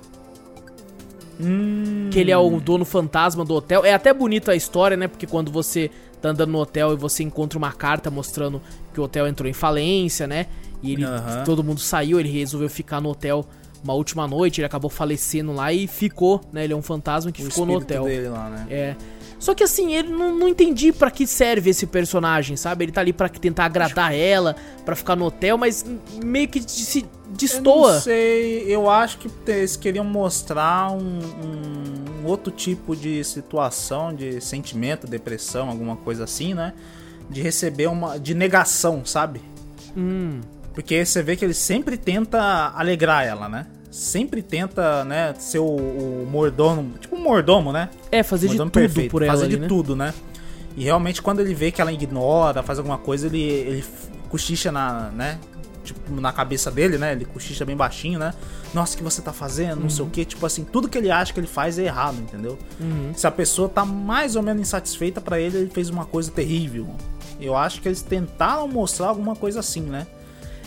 Hum. 1.41 2.09
que 2.11 2.19
ele 2.19 2.31
é 2.31 2.37
o 2.37 2.59
dono 2.59 2.83
fantasma 2.85 3.45
do 3.45 3.53
hotel. 3.53 3.85
É 3.85 3.93
até 3.93 4.13
bonito 4.13 4.51
a 4.51 4.55
história, 4.55 4.97
né? 4.97 5.07
Porque 5.07 5.25
quando 5.27 5.51
você 5.51 5.89
tá 6.21 6.29
andando 6.29 6.51
no 6.51 6.59
hotel 6.59 6.93
e 6.93 6.95
você 6.95 7.23
encontra 7.23 7.57
uma 7.57 7.71
carta 7.71 8.09
mostrando 8.11 8.61
que 8.93 8.99
o 8.99 9.03
hotel 9.03 9.27
entrou 9.27 9.49
em 9.49 9.53
falência, 9.53 10.27
né? 10.27 10.47
E 10.81 10.93
ele, 10.93 11.03
Aham. 11.03 11.43
todo 11.43 11.63
mundo 11.63 11.79
saiu, 11.79 12.19
ele 12.19 12.29
resolveu 12.29 12.69
ficar 12.69 13.01
no 13.01 13.09
hotel 13.09 13.45
uma 13.83 13.93
última 13.93 14.27
noite, 14.27 14.59
ele 14.59 14.65
acabou 14.65 14.89
falecendo 14.89 15.53
lá 15.53 15.71
e 15.71 15.87
ficou, 15.87 16.41
né? 16.51 16.63
Ele 16.65 16.73
é 16.73 16.75
um 16.75 16.81
fantasma 16.81 17.31
que 17.31 17.41
O 17.41 17.45
ficou 17.45 17.65
no 17.65 17.75
hotel. 17.75 18.03
dele 18.03 18.27
lá, 18.29 18.49
né? 18.49 18.67
É. 18.69 18.95
Só 19.39 19.55
que 19.55 19.63
assim, 19.63 19.93
ele 19.93 20.09
não, 20.09 20.37
não 20.37 20.47
entendi 20.49 20.91
pra 20.91 21.09
que 21.09 21.25
serve 21.25 21.69
esse 21.69 21.87
personagem, 21.87 22.57
sabe? 22.57 22.83
Ele 22.83 22.91
tá 22.91 22.99
ali 22.99 23.13
pra 23.13 23.29
tentar 23.29 23.65
agradar 23.65 24.13
ela, 24.13 24.53
pra 24.83 24.97
ficar 24.97 25.15
no 25.15 25.25
hotel, 25.25 25.57
mas 25.57 25.85
meio 26.23 26.47
que 26.49 26.61
se 26.61 27.05
Eu 27.29 27.31
não 27.31 27.37
destoa. 27.37 27.99
sei, 27.99 28.63
eu 28.67 28.89
acho 28.89 29.17
que 29.19 29.29
eles 29.47 29.75
queriam 29.75 30.03
mostrar 30.03 30.91
um, 30.91 31.19
um 32.23 32.25
outro 32.25 32.51
tipo 32.51 32.95
de 32.95 33.23
situação, 33.23 34.13
de 34.13 34.41
sentimento, 34.41 35.07
depressão, 35.07 35.69
alguma 35.69 35.95
coisa 35.95 36.23
assim, 36.23 36.53
né? 36.53 36.73
De 37.29 37.41
receber 37.41 37.87
uma. 37.87 38.19
de 38.19 38.33
negação, 38.33 39.05
sabe? 39.05 39.41
Hum, 39.95 40.41
Porque 40.73 41.05
você 41.05 41.21
vê 41.23 41.35
que 41.35 41.45
ele 41.45 41.53
sempre 41.53 41.97
tenta 41.97 42.71
alegrar 42.75 43.25
ela, 43.25 43.47
né? 43.47 43.65
Sempre 43.91 44.41
tenta, 44.43 45.03
né, 45.03 45.33
ser 45.39 45.57
o, 45.59 45.65
o 45.65 46.27
mordomo, 46.29 46.93
tipo 46.99 47.15
um 47.15 47.23
mordomo, 47.23 47.71
né? 47.71 47.89
é, 48.11 48.21
fazer 48.21 48.47
de 48.47 48.53
Mordomo 48.53 48.69
tudo 48.69 48.81
perfeito, 48.81 49.11
por 49.11 49.23
ela 49.23 49.31
fazer 49.33 49.45
ali, 49.45 49.55
de 49.55 49.61
né? 49.61 49.67
tudo, 49.67 49.95
né? 49.95 50.13
E 50.77 50.83
realmente 50.83 51.21
quando 51.23 51.39
ele 51.39 51.55
vê 51.55 51.71
que 51.71 51.81
ela 51.81 51.91
ignora, 51.91 52.61
faz 52.61 52.77
alguma 52.77 52.99
coisa, 52.99 53.25
ele, 53.25 53.41
ele 53.41 53.85
cochicha 54.29 54.71
na, 54.71 55.09
né? 55.09 55.39
Tipo, 55.93 56.19
na 56.21 56.31
cabeça 56.31 56.69
dele, 56.71 56.97
né? 56.97 57.11
Ele 57.13 57.25
cochicha 57.25 57.63
bem 57.65 57.75
baixinho, 57.75 58.17
né? 58.19 58.33
Nossa, 58.73 58.93
o 58.95 58.97
que 58.97 59.03
você 59.03 59.21
tá 59.21 59.33
fazendo? 59.33 59.81
Não 59.81 59.89
sei 59.89 60.05
o 60.05 60.09
que. 60.09 60.23
Tipo 60.25 60.45
assim, 60.45 60.63
tudo 60.63 60.87
que 60.87 60.97
ele 60.97 61.09
acha 61.11 61.33
que 61.33 61.39
ele 61.39 61.47
faz 61.47 61.77
é 61.79 61.83
errado, 61.85 62.17
entendeu? 62.19 62.57
Uhum. 62.79 63.11
Se 63.15 63.25
a 63.27 63.31
pessoa 63.31 63.67
tá 63.69 63.83
mais 63.85 64.35
ou 64.35 64.41
menos 64.43 64.61
insatisfeita 64.61 65.19
pra 65.21 65.39
ele, 65.39 65.57
ele 65.57 65.69
fez 65.69 65.89
uma 65.89 66.05
coisa 66.05 66.31
terrível. 66.31 66.87
Eu 67.39 67.55
acho 67.55 67.81
que 67.81 67.87
eles 67.87 68.01
tentaram 68.01 68.67
mostrar 68.67 69.07
alguma 69.07 69.35
coisa 69.35 69.59
assim, 69.59 69.81
né? 69.81 70.05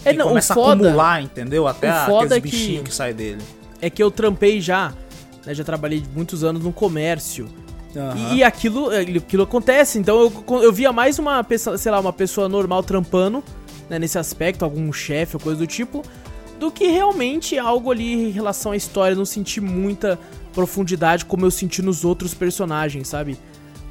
É, 0.05 0.13
que 0.13 0.19
não, 0.19 0.29
começa 0.29 0.53
a 0.53 0.57
foda- 0.57 0.83
acumular, 0.85 1.23
entendeu? 1.23 1.67
Até 1.69 1.89
aqueles 1.91 2.33
é 2.33 2.35
que- 2.37 2.41
bichinhos 2.41 2.83
que 2.85 2.95
saem 2.95 3.15
dele. 3.15 3.43
É 3.81 3.89
que 3.91 4.03
eu 4.03 4.11
trampei 4.11 4.61
já, 4.61 4.93
né? 5.47 5.55
Já 5.55 5.63
trabalhei 5.65 6.03
muitos 6.15 6.43
anos 6.43 6.63
no 6.65 6.73
comércio. 6.73 7.49
Aham. 7.95 8.35
E 8.35 8.43
aquilo, 8.43 8.89
aquilo 8.89 9.43
acontece. 9.43 9.99
Então 9.99 10.19
eu, 10.21 10.63
eu 10.63 10.73
via 10.73 10.93
mais 10.93 11.19
uma 11.19 11.45
pessoa, 11.45 11.77
sei 11.77 11.93
lá, 11.93 12.01
uma 12.01 12.13
pessoa 12.13 12.49
normal 12.49 12.83
trampando, 12.83 13.45
né, 13.93 13.99
nesse 13.99 14.19
aspecto, 14.19 14.65
algum 14.65 14.91
chefe 14.93 15.37
ou 15.37 15.41
coisa 15.41 15.59
do 15.59 15.67
tipo, 15.67 16.03
do 16.59 16.71
que 16.71 16.87
realmente 16.87 17.59
algo 17.59 17.91
ali 17.91 18.29
em 18.29 18.31
relação 18.31 18.73
à 18.73 18.77
história. 18.77 19.13
Eu 19.13 19.19
não 19.19 19.25
senti 19.27 19.61
muita 19.61 20.19
profundidade 20.55 21.25
como 21.27 21.45
eu 21.45 21.51
senti 21.51 21.83
nos 21.83 22.05
outros 22.05 22.33
personagens, 22.35 23.09
sabe? 23.09 23.39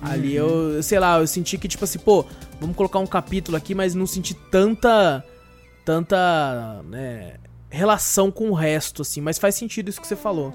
Ali 0.01 0.35
eu, 0.35 0.81
sei 0.81 0.97
lá, 0.97 1.19
eu 1.19 1.27
senti 1.27 1.59
que, 1.59 1.67
tipo 1.67 1.83
assim, 1.83 1.99
pô, 1.99 2.25
vamos 2.59 2.75
colocar 2.75 2.97
um 2.97 3.05
capítulo 3.05 3.55
aqui, 3.55 3.75
mas 3.75 3.93
não 3.93 4.07
senti 4.07 4.33
tanta. 4.33 5.23
tanta. 5.85 6.81
né, 6.89 7.35
relação 7.69 8.31
com 8.31 8.49
o 8.49 8.53
resto, 8.53 9.03
assim. 9.03 9.21
Mas 9.21 9.37
faz 9.37 9.53
sentido 9.53 9.89
isso 9.89 10.01
que 10.01 10.07
você 10.07 10.15
falou. 10.15 10.53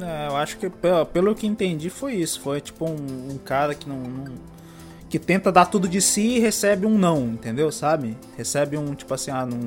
É, 0.00 0.28
eu 0.28 0.36
acho 0.36 0.58
que 0.58 0.68
pelo, 0.68 1.06
pelo 1.06 1.34
que 1.34 1.46
entendi 1.46 1.88
foi 1.88 2.14
isso. 2.16 2.40
Foi 2.40 2.60
tipo 2.60 2.84
um, 2.84 3.32
um 3.32 3.38
cara 3.38 3.74
que 3.74 3.88
não, 3.88 3.96
não- 3.96 4.34
que 5.14 5.18
tenta 5.20 5.52
dar 5.52 5.66
tudo 5.66 5.88
de 5.88 6.00
si 6.00 6.22
e 6.22 6.38
recebe 6.40 6.84
um 6.86 6.98
não, 6.98 7.20
entendeu? 7.28 7.70
Sabe? 7.70 8.16
Recebe 8.36 8.76
um 8.76 8.94
tipo 8.96 9.14
assim, 9.14 9.30
ah, 9.30 9.46
não. 9.46 9.60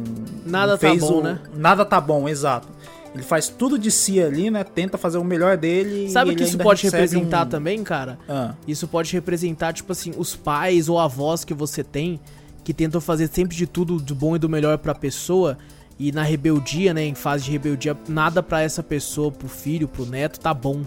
Nada 0.45 0.74
não 0.74 0.78
tá 0.78 0.93
bom, 0.95 1.20
o- 1.20 1.24
né? 1.24 1.39
Nada 1.56 1.86
tá 1.86 2.02
bom, 2.02 2.28
exato. 2.28 2.68
Ele 3.16 3.24
faz 3.24 3.48
tudo 3.48 3.80
de 3.80 3.89
si 3.89 4.22
ali, 4.22 4.52
né? 4.52 4.66
Tenta 4.66 4.98
fazer 4.98 5.18
o 5.18 5.24
melhor 5.24 5.56
dele. 5.56 6.10
Sabe 6.10 6.32
o 6.34 6.36
que 6.36 6.43
isso 6.43 6.58
pode 6.58 6.84
representar 6.84 7.45
um- 7.45 7.50
também, 7.50 7.82
cara? 7.82 8.20
Ah, 8.28 8.56
Isso 8.68 8.89
pode 8.89 9.14
representar, 9.14 9.72
tipo 9.72 9.89
assim, 9.93 10.12
os 10.18 10.36
pais 10.36 10.89
ou 10.89 11.00
avós 11.00 11.45
que 11.45 11.54
você 11.54 11.82
tem 11.82 12.20
que 12.62 12.74
tentam 12.74 13.00
fazer 13.00 13.30
sempre 13.32 13.56
de 13.56 13.66
tudo 13.66 14.02
do 14.02 14.14
bom 14.14 14.36
e 14.36 14.39
do 14.39 14.50
melhor 14.50 14.78
pra 14.78 14.93
pessoa 14.93 15.58
e 15.98 16.12
na 16.12 16.24
rebeldia, 16.24 16.93
né, 16.93 17.06
em 17.06 17.16
fase 17.16 17.45
de 17.45 17.52
rebeldia, 17.52 17.95
nada 18.10 18.43
pra 18.43 18.62
essa 18.62 18.84
pessoa, 18.84 19.32
pro 19.32 19.48
filho, 19.48 19.88
pro 19.88 20.06
neto, 20.06 20.41
tá 20.41 20.54
bom, 20.54 20.82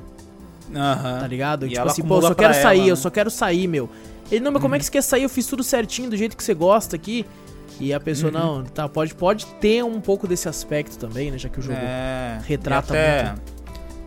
aham. 0.75 1.19
tá 1.21 1.27
ligado? 1.27 1.67
E 1.67 1.71
tipo 1.71 1.87
assim, 1.89 2.03
pô, 2.03 2.17
eu 2.19 2.23
só 2.23 2.35
quero 2.35 2.53
sair, 2.53 2.79
ela, 2.81 2.89
eu 2.89 2.95
né? 2.95 3.01
só 3.01 3.09
quero 3.09 3.31
sair, 3.31 3.67
meu. 3.67 3.89
Ele, 4.31 4.41
não, 4.45 4.53
mas 4.53 4.63
como 4.63 4.75
é 4.75 4.79
que 4.79 4.85
você 4.85 4.91
quer 4.91 5.03
sair? 5.03 5.23
Eu 5.25 5.29
fiz 5.29 5.47
tudo 5.47 5.63
certinho, 5.63 6.09
do 6.11 6.17
jeito 6.17 6.37
que 6.37 6.45
você 6.45 6.55
gosta 6.55 6.95
aqui. 6.97 7.27
E 7.81 7.95
a 7.95 7.99
pessoa, 8.01 8.31
Uhum. 8.33 8.39
não, 8.59 8.65
tá, 8.65 8.89
pode, 8.89 9.15
pode 9.15 9.47
ter 9.61 9.83
um 9.83 10.01
pouco 10.01 10.29
desse 10.29 10.49
aspecto 10.49 10.99
também, 10.99 11.31
né, 11.31 11.39
já 11.39 11.49
que 11.49 11.59
o 11.59 11.63
jogo... 11.63 11.79
É, 11.81 12.39
retrata 12.45 12.93
até, 12.93 13.35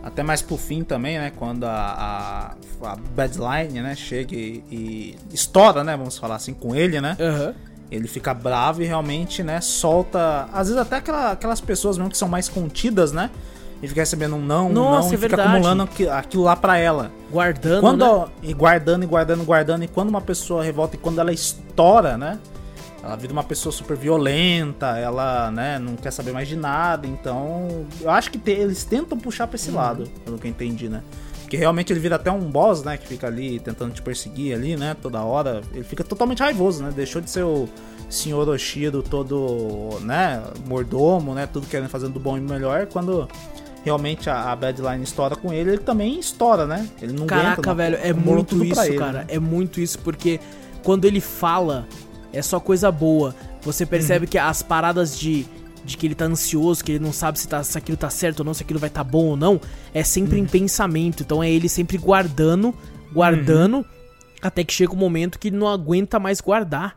Até 0.02 0.22
mais 0.22 0.40
pro 0.42 0.56
fim 0.56 0.84
também, 0.84 1.18
né? 1.18 1.32
Quando 1.36 1.64
a, 1.64 2.54
a, 2.82 2.88
a 2.92 2.96
Badline, 2.96 3.80
né, 3.82 3.96
chega 3.96 4.34
e, 4.36 4.62
e 4.70 5.16
estoura, 5.32 5.82
né? 5.82 5.96
Vamos 5.96 6.16
falar 6.18 6.36
assim, 6.36 6.52
com 6.54 6.74
ele, 6.76 7.00
né? 7.00 7.16
Aham. 7.18 7.54
Ele 7.90 8.06
fica 8.06 8.32
bravo 8.34 8.82
e 8.82 8.86
realmente, 8.86 9.42
né, 9.42 9.60
solta. 9.60 10.48
Às 10.52 10.68
vezes 10.68 10.80
até 10.80 10.96
aquela- 10.96 11.32
aquelas 11.32 11.60
pessoas 11.60 11.96
mesmo 11.96 12.10
que 12.10 12.18
são 12.18 12.28
mais 12.28 12.48
contidas, 12.48 13.12
né? 13.12 13.30
E 13.82 13.88
fica 13.88 14.00
recebendo 14.00 14.36
um 14.36 14.40
não, 14.40 14.68
um 14.68 14.72
Nossa, 14.72 14.90
não, 14.90 15.12
é 15.12 15.14
e 15.14 15.16
fica 15.16 15.28
verdade. 15.28 15.48
acumulando 15.48 15.82
aqui- 15.82 16.08
aquilo 16.08 16.44
lá 16.44 16.56
pra 16.56 16.78
ela. 16.78 17.10
Guardando, 17.30 17.80
quando, 17.80 18.18
né? 18.20 18.26
E 18.42 18.54
guardando, 18.54 19.02
e 19.02 19.06
guardando, 19.06 19.44
guardando. 19.44 19.84
E 19.84 19.88
quando 19.88 20.08
uma 20.08 20.20
pessoa 20.22 20.62
revolta 20.64 20.96
e 20.96 20.98
quando 20.98 21.20
ela 21.20 21.32
estoura, 21.32 22.16
né? 22.16 22.38
Ela 23.02 23.16
vira 23.16 23.34
uma 23.34 23.44
pessoa 23.44 23.70
super 23.70 23.94
violenta, 23.94 24.96
ela, 24.96 25.50
né, 25.50 25.78
não 25.78 25.94
quer 25.94 26.10
saber 26.10 26.32
mais 26.32 26.48
de 26.48 26.56
nada. 26.56 27.06
Então, 27.06 27.84
eu 28.00 28.08
acho 28.10 28.30
que 28.30 28.38
te- 28.38 28.52
eles 28.52 28.84
tentam 28.84 29.18
puxar 29.18 29.46
pra 29.46 29.56
esse 29.56 29.68
Uhum. 29.68 29.76
lado, 29.76 30.08
pelo 30.24 30.38
que 30.38 30.46
eu 30.46 30.50
entendi, 30.50 30.88
né? 30.88 31.02
Porque 31.42 31.58
realmente 31.58 31.92
ele 31.92 32.00
vira 32.00 32.16
até 32.16 32.30
um 32.32 32.40
boss, 32.50 32.82
né, 32.82 32.96
que 32.96 33.06
fica 33.06 33.26
ali 33.26 33.60
tentando 33.60 33.92
te 33.92 34.00
perseguir 34.00 34.54
ali, 34.54 34.74
né, 34.74 34.96
toda 35.02 35.20
hora. 35.22 35.60
Ele 35.74 35.84
fica 35.84 36.02
totalmente 36.02 36.38
raivoso, 36.38 36.82
né? 36.82 36.90
Deixou 36.96 37.20
de 37.20 37.28
ser 37.28 37.42
o 37.44 37.68
senhor 38.08 38.48
Oshiro 38.48 39.02
todo, 39.02 39.98
né, 40.00 40.42
mordomo, 40.66 41.34
né, 41.34 41.46
tudo 41.46 41.66
querendo 41.66 41.90
fazer 41.90 42.08
do 42.08 42.18
bom 42.18 42.38
e 42.38 42.40
melhor, 42.40 42.86
quando 42.86 43.28
realmente 43.84 44.30
a, 44.30 44.50
a 44.50 44.56
Badline 44.56 45.04
estoura 45.04 45.36
com 45.36 45.52
ele, 45.52 45.70
ele 45.70 45.78
também 45.78 46.18
estoura, 46.18 46.66
né? 46.66 46.88
Ele 47.00 47.12
não 47.12 47.24
aguenta, 47.24 47.34
Caraca, 47.42 47.62
não, 47.68 47.74
velho, 47.76 47.98
é 48.02 48.12
muito 48.12 48.64
isso, 48.64 48.80
ele, 48.82 48.98
cara. 48.98 49.18
né? 49.20 49.24
É 49.28 49.38
muito 49.38 49.80
isso, 49.80 49.98
porque 49.98 50.40
quando 50.82 51.04
ele 51.04 51.20
fala, 51.20 51.86
é 52.32 52.40
só 52.42 52.58
coisa 52.58 52.90
boa. 52.90 53.34
Você 53.62 53.84
Uhum. 53.84 53.88
percebe 53.90 54.26
que 54.26 54.38
as 54.38 54.62
paradas 54.62 55.18
de, 55.18 55.46
de 55.84 55.96
que 55.96 56.06
ele 56.06 56.14
tá 56.14 56.24
ansioso, 56.24 56.82
que 56.84 56.92
ele 56.92 57.04
não 57.04 57.12
sabe 57.12 57.38
se, 57.38 57.46
tá, 57.46 57.62
se 57.62 57.76
aquilo 57.76 57.96
tá 57.96 58.08
certo 58.10 58.40
ou 58.40 58.44
não, 58.46 58.54
se 58.54 58.62
aquilo 58.62 58.78
vai 58.80 58.90
tá 58.90 59.04
bom 59.04 59.26
ou 59.26 59.36
não, 59.36 59.60
é 59.92 60.02
sempre 60.02 60.38
Uhum. 60.38 60.44
em 60.44 60.46
pensamento. 60.46 61.22
Então 61.22 61.42
é 61.42 61.50
ele 61.50 61.68
sempre 61.68 61.96
guardando, 61.98 62.74
guardando, 63.12 63.76
Uhum. 63.78 63.84
até 64.42 64.64
que 64.64 64.72
chega 64.72 64.92
um 64.92 64.96
momento 64.96 65.38
que 65.38 65.48
ele 65.48 65.56
não 65.56 65.68
aguenta 65.68 66.18
mais 66.18 66.40
guardar. 66.40 66.96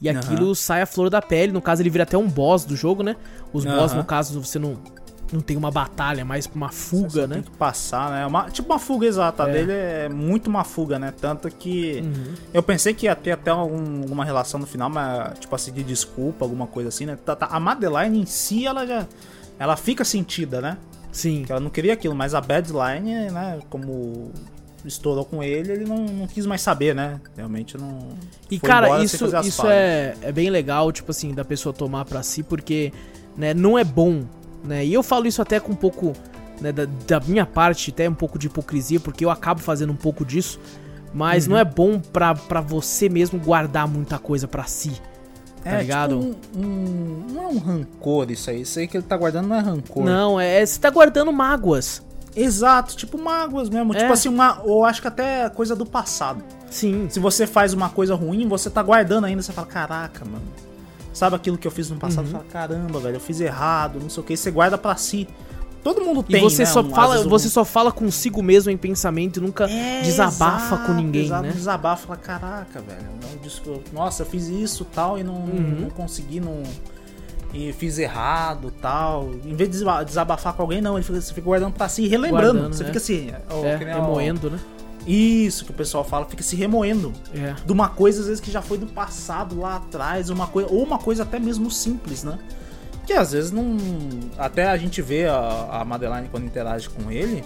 E 0.00 0.08
Aham. 0.08 0.18
aquilo 0.20 0.54
sai 0.54 0.82
a 0.82 0.86
flor 0.86 1.10
da 1.10 1.20
pele. 1.20 1.52
No 1.52 1.60
caso, 1.60 1.82
ele 1.82 1.90
vira 1.90 2.04
até 2.04 2.16
um 2.16 2.28
boss 2.28 2.64
do 2.64 2.76
jogo, 2.76 3.02
né? 3.02 3.16
Os 3.52 3.64
boss, 3.64 3.94
no 3.94 4.04
caso, 4.04 4.40
você 4.40 4.56
não, 4.58 4.78
não 5.32 5.40
tem 5.40 5.56
uma 5.56 5.70
batalha, 5.70 6.22
é 6.22 6.24
mais 6.24 6.48
uma 6.54 6.70
fuga, 6.70 7.26
né? 7.26 7.34
Tem 7.34 7.42
que 7.44 7.50
passar, 7.52 8.10
né? 8.10 8.26
Uma, 8.26 8.50
tipo 8.50 8.72
uma 8.72 8.78
fuga 8.78 9.06
exata. 9.06 9.44
A 9.44 9.48
É. 9.48 9.52
dele 9.52 9.72
é 9.72 10.08
muito 10.08 10.46
uma 10.48 10.64
fuga, 10.64 10.98
né? 10.98 11.12
Tanto 11.20 11.50
que 11.50 12.00
Uhum. 12.02 12.34
eu 12.54 12.62
pensei 12.62 12.94
que 12.94 13.06
ia 13.06 13.14
ter 13.14 13.32
até 13.32 13.50
algum- 13.50 14.02
alguma 14.02 14.24
relação 14.24 14.58
no 14.58 14.66
final, 14.66 14.88
mas 14.88 15.38
tipo 15.38 15.54
assim, 15.54 15.72
de 15.72 15.82
desculpa, 15.82 16.44
alguma 16.44 16.66
coisa 16.66 16.88
assim, 16.88 17.04
né? 17.06 17.16
Tá- 17.24 17.36
tá- 17.36 17.48
A 17.50 17.60
Madeline 17.60 18.20
em 18.20 18.26
si, 18.26 18.66
ela 18.66 18.86
já. 18.86 19.06
Ela 19.58 19.76
fica 19.76 20.04
sentida, 20.04 20.60
né? 20.60 20.78
Sim. 21.10 21.42
Que 21.44 21.52
ela 21.52 21.60
não 21.60 21.70
queria 21.70 21.92
aquilo, 21.94 22.14
mas 22.14 22.34
a 22.34 22.40
Badline, 22.40 23.30
né? 23.30 23.58
Como 23.68 24.30
estourou 24.84 25.24
com 25.24 25.42
ele, 25.42 25.72
ele 25.72 25.84
não, 25.84 25.98
não 26.06 26.26
quis 26.26 26.46
mais 26.46 26.62
saber, 26.62 26.94
né? 26.94 27.20
Realmente 27.36 27.76
não. 27.76 27.98
E 28.50 28.58
cara, 28.60 29.02
isso, 29.02 29.26
isso 29.44 29.66
é, 29.66 30.14
é 30.22 30.30
bem 30.32 30.48
legal, 30.48 30.90
tipo 30.92 31.10
assim, 31.10 31.34
da 31.34 31.44
pessoa 31.44 31.72
tomar 31.72 32.04
pra 32.04 32.22
si, 32.22 32.42
porque, 32.42 32.92
né, 33.36 33.52
não 33.52 33.76
é 33.76 33.82
bom, 33.84 34.22
né? 34.64 34.84
E 34.84 34.92
eu 34.94 35.02
falo 35.02 35.26
isso 35.26 35.40
até 35.42 35.58
com 35.60 35.72
um 35.72 35.76
pouco, 35.76 36.12
né, 36.60 36.72
da, 36.72 36.86
da 37.06 37.20
minha 37.26 37.46
parte, 37.46 37.90
até 37.90 38.08
um 38.08 38.14
pouco 38.14 38.38
de 38.38 38.46
hipocrisia, 38.46 39.00
porque 39.00 39.24
eu 39.24 39.30
acabo 39.30 39.60
fazendo 39.60 39.92
um 39.92 39.96
pouco 39.96 40.24
disso, 40.24 40.58
mas 41.14 41.46
Uhum. 41.46 41.52
não 41.52 41.58
é 41.58 41.64
bom 41.64 41.98
pra, 42.00 42.34
pra 42.34 42.60
você 42.60 43.08
mesmo 43.08 43.38
guardar 43.38 43.86
muita 43.88 44.18
coisa 44.18 44.46
pra 44.48 44.64
si, 44.64 44.92
tá 45.64 45.70
É, 45.72 45.80
ligado? 45.80 46.18
tipo 46.20 46.58
um- 46.58 46.62
um- 46.62 47.26
não 47.32 47.42
é 47.42 47.46
um 47.48 47.58
rancor 47.58 48.30
isso 48.30 48.50
aí. 48.50 48.62
Isso 48.62 48.78
aí 48.78 48.86
que 48.88 48.96
ele 48.96 49.04
tá 49.04 49.16
guardando 49.16 49.48
não 49.48 49.56
é 49.56 49.60
rancor. 49.60 50.04
Não, 50.04 50.38
é, 50.40 50.64
você 50.64 50.78
tá 50.78 50.90
guardando 50.90 51.32
mágoas. 51.32 52.02
Exato, 52.36 52.94
tipo 52.96 53.18
mágoas 53.18 53.68
mesmo. 53.68 53.92
É. 53.94 53.98
Tipo 53.98 54.12
assim, 54.12 54.28
uma, 54.28 54.62
eu 54.64 54.84
acho 54.84 55.00
que 55.02 55.08
até 55.08 55.48
coisa 55.48 55.74
do 55.74 55.84
passado. 55.84 56.44
Sim. 56.70 57.06
Se 57.08 57.18
você 57.18 57.46
faz 57.46 57.72
uma 57.72 57.88
coisa 57.88 58.14
ruim, 58.14 58.46
você 58.46 58.68
tá 58.70 58.80
guardando 58.82 59.24
ainda, 59.24 59.42
você 59.42 59.52
fala, 59.52 59.66
caraca, 59.66 60.24
mano. 60.24 60.42
Sabe 61.18 61.34
aquilo 61.34 61.58
que 61.58 61.66
eu 61.66 61.70
fiz 61.72 61.90
no 61.90 61.96
passado? 61.96 62.26
Uhum. 62.26 62.30
Fala, 62.32 62.44
caramba, 62.44 63.00
velho, 63.00 63.16
eu 63.16 63.20
fiz 63.20 63.40
errado, 63.40 63.98
não 64.00 64.08
sei 64.08 64.22
o 64.22 64.26
que. 64.26 64.36
Você 64.36 64.50
guarda 64.52 64.78
pra 64.78 64.94
si. 64.94 65.26
Todo 65.82 66.00
mundo 66.04 66.24
E 66.28 66.32
tem, 66.32 66.42
você 66.42 66.62
né, 66.62 66.66
só 66.66 66.80
um- 66.80 66.90
fala, 66.90 67.20
um- 67.20 67.28
você 67.28 67.48
só 67.48 67.64
fala 67.64 67.90
consigo 67.90 68.40
mesmo 68.42 68.70
em 68.70 68.76
pensamento 68.76 69.38
e 69.38 69.40
nunca 69.42 69.64
É, 69.68 70.02
desabafa 70.02 70.74
exato, 70.74 70.86
com 70.86 70.92
ninguém, 70.92 71.24
exato, 71.26 71.42
né? 71.42 71.50
Desabafa, 71.52 72.06
fala, 72.06 72.18
caraca, 72.18 72.80
velho. 72.80 73.02
Não, 73.66 73.80
nossa, 73.92 74.22
eu 74.22 74.26
fiz 74.26 74.48
isso 74.48 74.84
tal 74.84 75.18
e 75.18 75.24
não, 75.24 75.34
Uhum. 75.34 75.78
não 75.82 75.90
consegui, 75.90 76.40
não. 76.40 76.62
E 77.54 77.72
fiz 77.72 77.98
errado 77.98 78.72
tal. 78.82 79.30
Em 79.44 79.54
vez 79.54 79.70
de 79.70 79.78
desaba- 79.78 80.04
desabafar 80.04 80.52
com 80.52 80.62
alguém, 80.62 80.80
não, 80.80 80.96
ele 80.96 81.04
fica, 81.04 81.20
você 81.20 81.32
fica 81.32 81.44
guardando 81.46 81.72
pra 81.72 81.88
si 81.88 82.02
e 82.02 82.08
relembrando. 82.08 82.52
Guardando, 82.58 82.74
você 82.74 82.82
né? 82.82 82.86
fica 82.88 82.98
assim. 82.98 83.30
ó, 83.50 83.64
É, 83.64 83.78
que 83.78 83.84
nem, 83.84 83.94
ó, 83.94 84.00
remoendo, 84.02 84.50
né? 84.50 84.58
Isso 85.10 85.64
que 85.64 85.70
o 85.70 85.74
pessoal 85.74 86.04
fala, 86.04 86.26
fica 86.26 86.42
se 86.42 86.54
remoendo 86.54 87.12
É. 87.32 87.54
de 87.64 87.72
uma 87.72 87.88
coisa 87.88 88.20
às 88.20 88.26
vezes 88.26 88.40
que 88.40 88.50
já 88.50 88.60
foi 88.60 88.76
do 88.78 88.86
passado 88.86 89.58
lá 89.58 89.76
atrás, 89.76 90.28
uma 90.30 90.46
coisa 90.46 90.68
ou 90.70 90.82
uma 90.82 90.98
coisa 90.98 91.22
até 91.22 91.38
mesmo 91.38 91.70
simples, 91.70 92.22
né? 92.24 92.38
Que 93.06 93.14
às 93.14 93.32
vezes 93.32 93.50
não, 93.50 93.76
até 94.36 94.68
a 94.68 94.76
gente 94.76 95.00
vê 95.00 95.26
a, 95.26 95.80
a 95.80 95.84
Madeline 95.84 96.28
quando 96.28 96.44
interage 96.44 96.90
com 96.90 97.10
ele, 97.10 97.42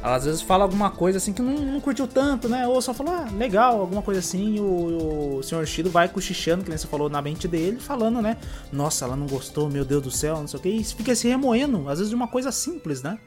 ela 0.00 0.14
às 0.14 0.24
vezes 0.24 0.40
fala 0.42 0.62
alguma 0.62 0.88
coisa 0.88 1.18
assim 1.18 1.32
que 1.32 1.42
não, 1.42 1.54
não 1.58 1.80
curtiu 1.80 2.06
tanto, 2.06 2.48
né? 2.48 2.68
Ou 2.68 2.80
só 2.80 2.94
fala, 2.94 3.26
ah, 3.26 3.36
legal, 3.36 3.80
alguma 3.80 4.00
coisa 4.02 4.20
assim, 4.20 4.54
e 4.54 4.60
o, 4.60 5.38
o 5.38 5.42
Sr. 5.42 5.66
Shido 5.66 5.90
vai 5.90 6.08
cochichando, 6.08 6.62
que 6.62 6.68
nem 6.70 6.78
você 6.78 6.86
falou 6.86 7.08
na 7.10 7.20
mente 7.20 7.48
dele, 7.48 7.80
falando, 7.80 8.22
né? 8.22 8.36
Nossa, 8.72 9.04
ela 9.04 9.16
não 9.16 9.26
gostou, 9.26 9.68
meu 9.68 9.84
Deus 9.84 10.02
do 10.04 10.10
céu, 10.12 10.36
não 10.36 10.46
sei 10.46 10.60
o 10.60 10.62
que, 10.62 10.68
e 10.68 10.84
fica 10.84 11.12
se 11.16 11.26
remoendo, 11.26 11.88
às 11.88 11.98
vezes 11.98 12.10
de 12.10 12.14
uma 12.14 12.28
coisa 12.28 12.52
simples, 12.52 13.02
né? 13.02 13.18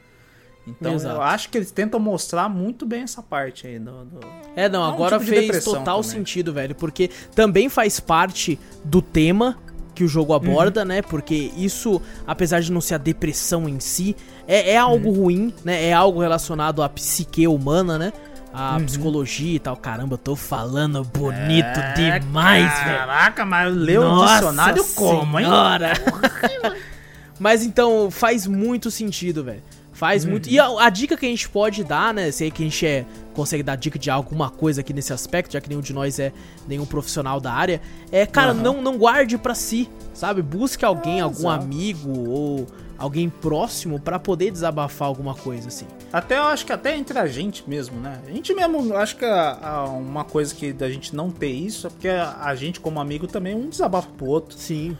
Então 0.66 0.94
Exato. 0.94 1.16
eu 1.16 1.22
acho 1.22 1.48
que 1.48 1.58
eles 1.58 1.70
tentam 1.70 1.98
mostrar 1.98 2.48
muito 2.48 2.84
bem 2.86 3.02
essa 3.02 3.22
parte 3.22 3.66
aí 3.66 3.78
do- 3.78 4.04
do, 4.04 4.20
É, 4.54 4.68
não, 4.68 4.84
É 4.84 4.88
um 4.88 4.92
agora 4.92 5.18
tipo 5.18 5.30
fez 5.30 5.64
total 5.64 6.00
também. 6.02 6.10
sentido, 6.18 6.52
velho, 6.52 6.74
porque 6.74 7.10
também 7.34 7.68
faz 7.68 7.98
parte 7.98 8.58
do 8.84 9.00
tema 9.02 9.56
que 9.94 10.04
o 10.04 10.08
jogo 10.08 10.32
aborda, 10.32 10.84
né? 10.84 11.02
Porque 11.02 11.50
isso, 11.56 12.00
apesar 12.26 12.60
de 12.60 12.70
não 12.70 12.80
ser 12.80 12.94
a 12.94 12.98
depressão 12.98 13.68
em 13.68 13.80
si, 13.80 14.14
é, 14.46 14.72
é 14.72 14.76
algo 14.78 15.10
ruim, 15.10 15.52
né? 15.64 15.84
É 15.86 15.92
algo 15.92 16.20
relacionado 16.20 16.82
à 16.82 16.88
psique 16.88 17.46
humana, 17.48 17.98
né? 17.98 18.12
A 18.52 18.78
psicologia 18.80 19.56
e 19.56 19.58
tal. 19.58 19.76
Caramba, 19.76 20.14
eu 20.14 20.18
tô 20.18 20.34
falando 20.36 21.02
bonito 21.04 21.80
demais, 21.94 22.64
velho. 22.84 22.98
Caraca, 22.98 23.44
mas 23.44 23.74
leu 23.74 24.02
o 24.02 24.26
dicionário 24.26 24.84
como, 24.94 25.38
hein? 25.38 25.46
senhora. 25.46 25.92
Mas 27.38 27.64
então 27.64 28.10
faz 28.10 28.46
muito 28.46 28.90
sentido, 28.90 29.42
velho. 29.44 29.62
Faz 30.00 30.24
muito. 30.24 30.46
Uhum. 30.46 30.52
E 30.54 30.58
a, 30.58 30.66
a 30.86 30.88
dica 30.88 31.14
que 31.14 31.26
a 31.26 31.28
gente 31.28 31.46
pode 31.46 31.84
dar, 31.84 32.14
né? 32.14 32.30
Sei 32.30 32.50
que 32.50 32.62
a 32.62 32.64
gente 32.64 32.86
é, 32.86 33.04
consegue 33.34 33.62
dar 33.62 33.76
dica 33.76 33.98
de 33.98 34.08
alguma 34.10 34.48
coisa 34.48 34.80
aqui 34.80 34.94
nesse 34.94 35.12
aspecto, 35.12 35.52
já 35.52 35.60
que 35.60 35.68
nenhum 35.68 35.82
de 35.82 35.92
nós 35.92 36.18
é 36.18 36.32
nenhum 36.66 36.86
profissional 36.86 37.38
da 37.38 37.52
área. 37.52 37.82
É, 38.10 38.24
cara, 38.24 38.52
Aham. 38.52 38.62
não, 38.62 38.80
não 38.80 38.96
guarde 38.96 39.36
pra 39.36 39.54
si, 39.54 39.90
sabe? 40.14 40.40
Busque 40.40 40.86
alguém, 40.86 41.18
É, 41.18 41.20
algum 41.20 41.40
exato. 41.40 41.64
amigo 41.64 42.18
ou 42.30 42.66
alguém 42.96 43.28
próximo 43.28 44.00
pra 44.00 44.18
poder 44.18 44.50
desabafar 44.50 45.06
alguma 45.06 45.34
coisa, 45.34 45.68
assim. 45.68 45.86
Até 46.10 46.38
eu 46.38 46.44
acho 46.44 46.64
que 46.64 46.72
até 46.72 46.96
entre 46.96 47.18
a 47.18 47.26
gente 47.26 47.62
mesmo, 47.68 48.00
né? 48.00 48.20
A 48.26 48.30
gente 48.30 48.54
mesmo, 48.54 48.96
acho 48.96 49.16
que 49.16 49.24
a- 49.26 49.58
a- 49.62 49.84
uma 49.84 50.24
coisa 50.24 50.54
que 50.54 50.72
da 50.72 50.88
gente 50.88 51.14
não 51.14 51.30
ter 51.30 51.48
isso 51.50 51.86
é 51.86 51.90
porque 51.90 52.08
a, 52.08 52.38
a 52.40 52.54
gente, 52.54 52.80
como 52.80 52.98
amigo, 53.00 53.26
também 53.26 53.54
um 53.54 53.68
desabafa 53.68 54.08
pro 54.16 54.26
outro. 54.26 54.56
Sim. 54.58 54.96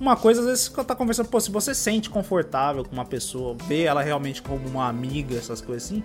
Uma 0.00 0.16
coisa, 0.16 0.40
às 0.40 0.46
vezes, 0.46 0.68
quando 0.68 0.86
tá 0.88 0.96
conversando, 0.96 1.28
pô, 1.28 1.38
se 1.38 1.50
você 1.50 1.74
sente 1.74 2.10
confortável 2.10 2.84
com 2.84 2.92
uma 2.92 3.04
pessoa, 3.04 3.56
vê 3.68 3.82
ela 3.82 4.02
realmente 4.02 4.42
como 4.42 4.66
uma 4.66 4.88
amiga, 4.88 5.36
essas 5.36 5.60
coisas 5.60 5.84
assim, 5.84 6.02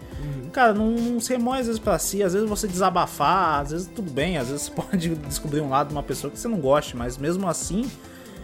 cara, 0.51 0.71
não, 0.73 0.91
não 0.91 1.19
se 1.19 1.33
remoe 1.33 1.59
às 1.59 1.65
vezes 1.65 1.79
pra 1.79 1.97
si, 1.97 2.21
às 2.21 2.33
vezes 2.33 2.47
você 2.47 2.67
desabafar, 2.67 3.61
às 3.61 3.71
vezes 3.71 3.89
tudo 3.95 4.11
bem, 4.11 4.37
às 4.37 4.49
vezes 4.49 4.63
você 4.69 4.71
pode 4.71 5.09
descobrir 5.15 5.61
um 5.61 5.69
lado 5.69 5.87
de 5.87 5.93
uma 5.95 6.03
pessoa 6.03 6.29
que 6.29 6.37
você 6.39 6.47
não 6.47 6.59
goste, 6.59 6.95
mas 6.95 7.17
mesmo 7.17 7.47
assim, 7.47 7.89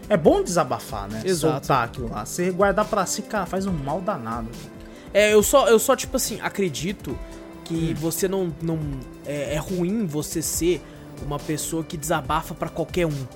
é 0.09 0.17
bom 0.17 0.41
desabafar, 0.41 1.07
né? 1.07 1.21
Exato. 1.23 1.65
Soltar 1.67 1.85
aquilo 1.85 2.09
lá. 2.09 2.25
Você 2.25 2.49
guardar 2.49 2.85
pra 2.85 3.05
si, 3.05 3.21
cara, 3.21 3.45
faz 3.45 3.67
um 3.67 3.71
mal 3.71 4.01
danado. 4.01 4.49
É, 5.13 5.33
eu 5.33 5.43
só, 5.43 5.67
eu 5.67 5.77
só 5.77 5.95
tipo 5.95 6.17
assim, 6.17 6.39
acredito 6.41 7.15
que 7.63 7.91
Hum. 7.91 7.95
você 7.95 8.27
não. 8.27 8.51
não 8.61 8.79
é, 9.25 9.53
é 9.53 9.57
ruim 9.57 10.05
você 10.07 10.41
ser 10.41 10.81
uma 11.25 11.37
pessoa 11.39 11.83
que 11.83 11.95
desabafa 11.95 12.53
pra 12.55 12.67
qualquer 12.69 13.05
um. 13.05 13.27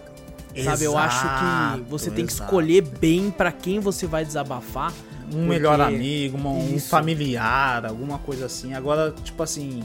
Sabe, 0.64 0.84
eu 0.86 0.98
acho 0.98 1.22
que 1.22 1.82
você 1.90 2.10
tem 2.12 2.26
que 2.26 2.32
exato. 2.32 2.46
escolher 2.50 2.82
bem 2.82 3.30
pra 3.32 3.52
quem 3.52 3.80
você 3.80 4.06
vai 4.08 4.24
desabafar, 4.26 4.92
Um 5.34 5.46
melhor 5.46 5.78
Porque- 5.78 5.94
amigo, 5.96 6.38
uma- 6.38 6.52
um 6.52 6.80
familiar, 6.80 7.86
alguma 7.86 8.18
coisa 8.18 8.46
assim. 8.46 8.74
Agora, 8.74 9.14
tipo 9.24 9.44
assim. 9.44 9.84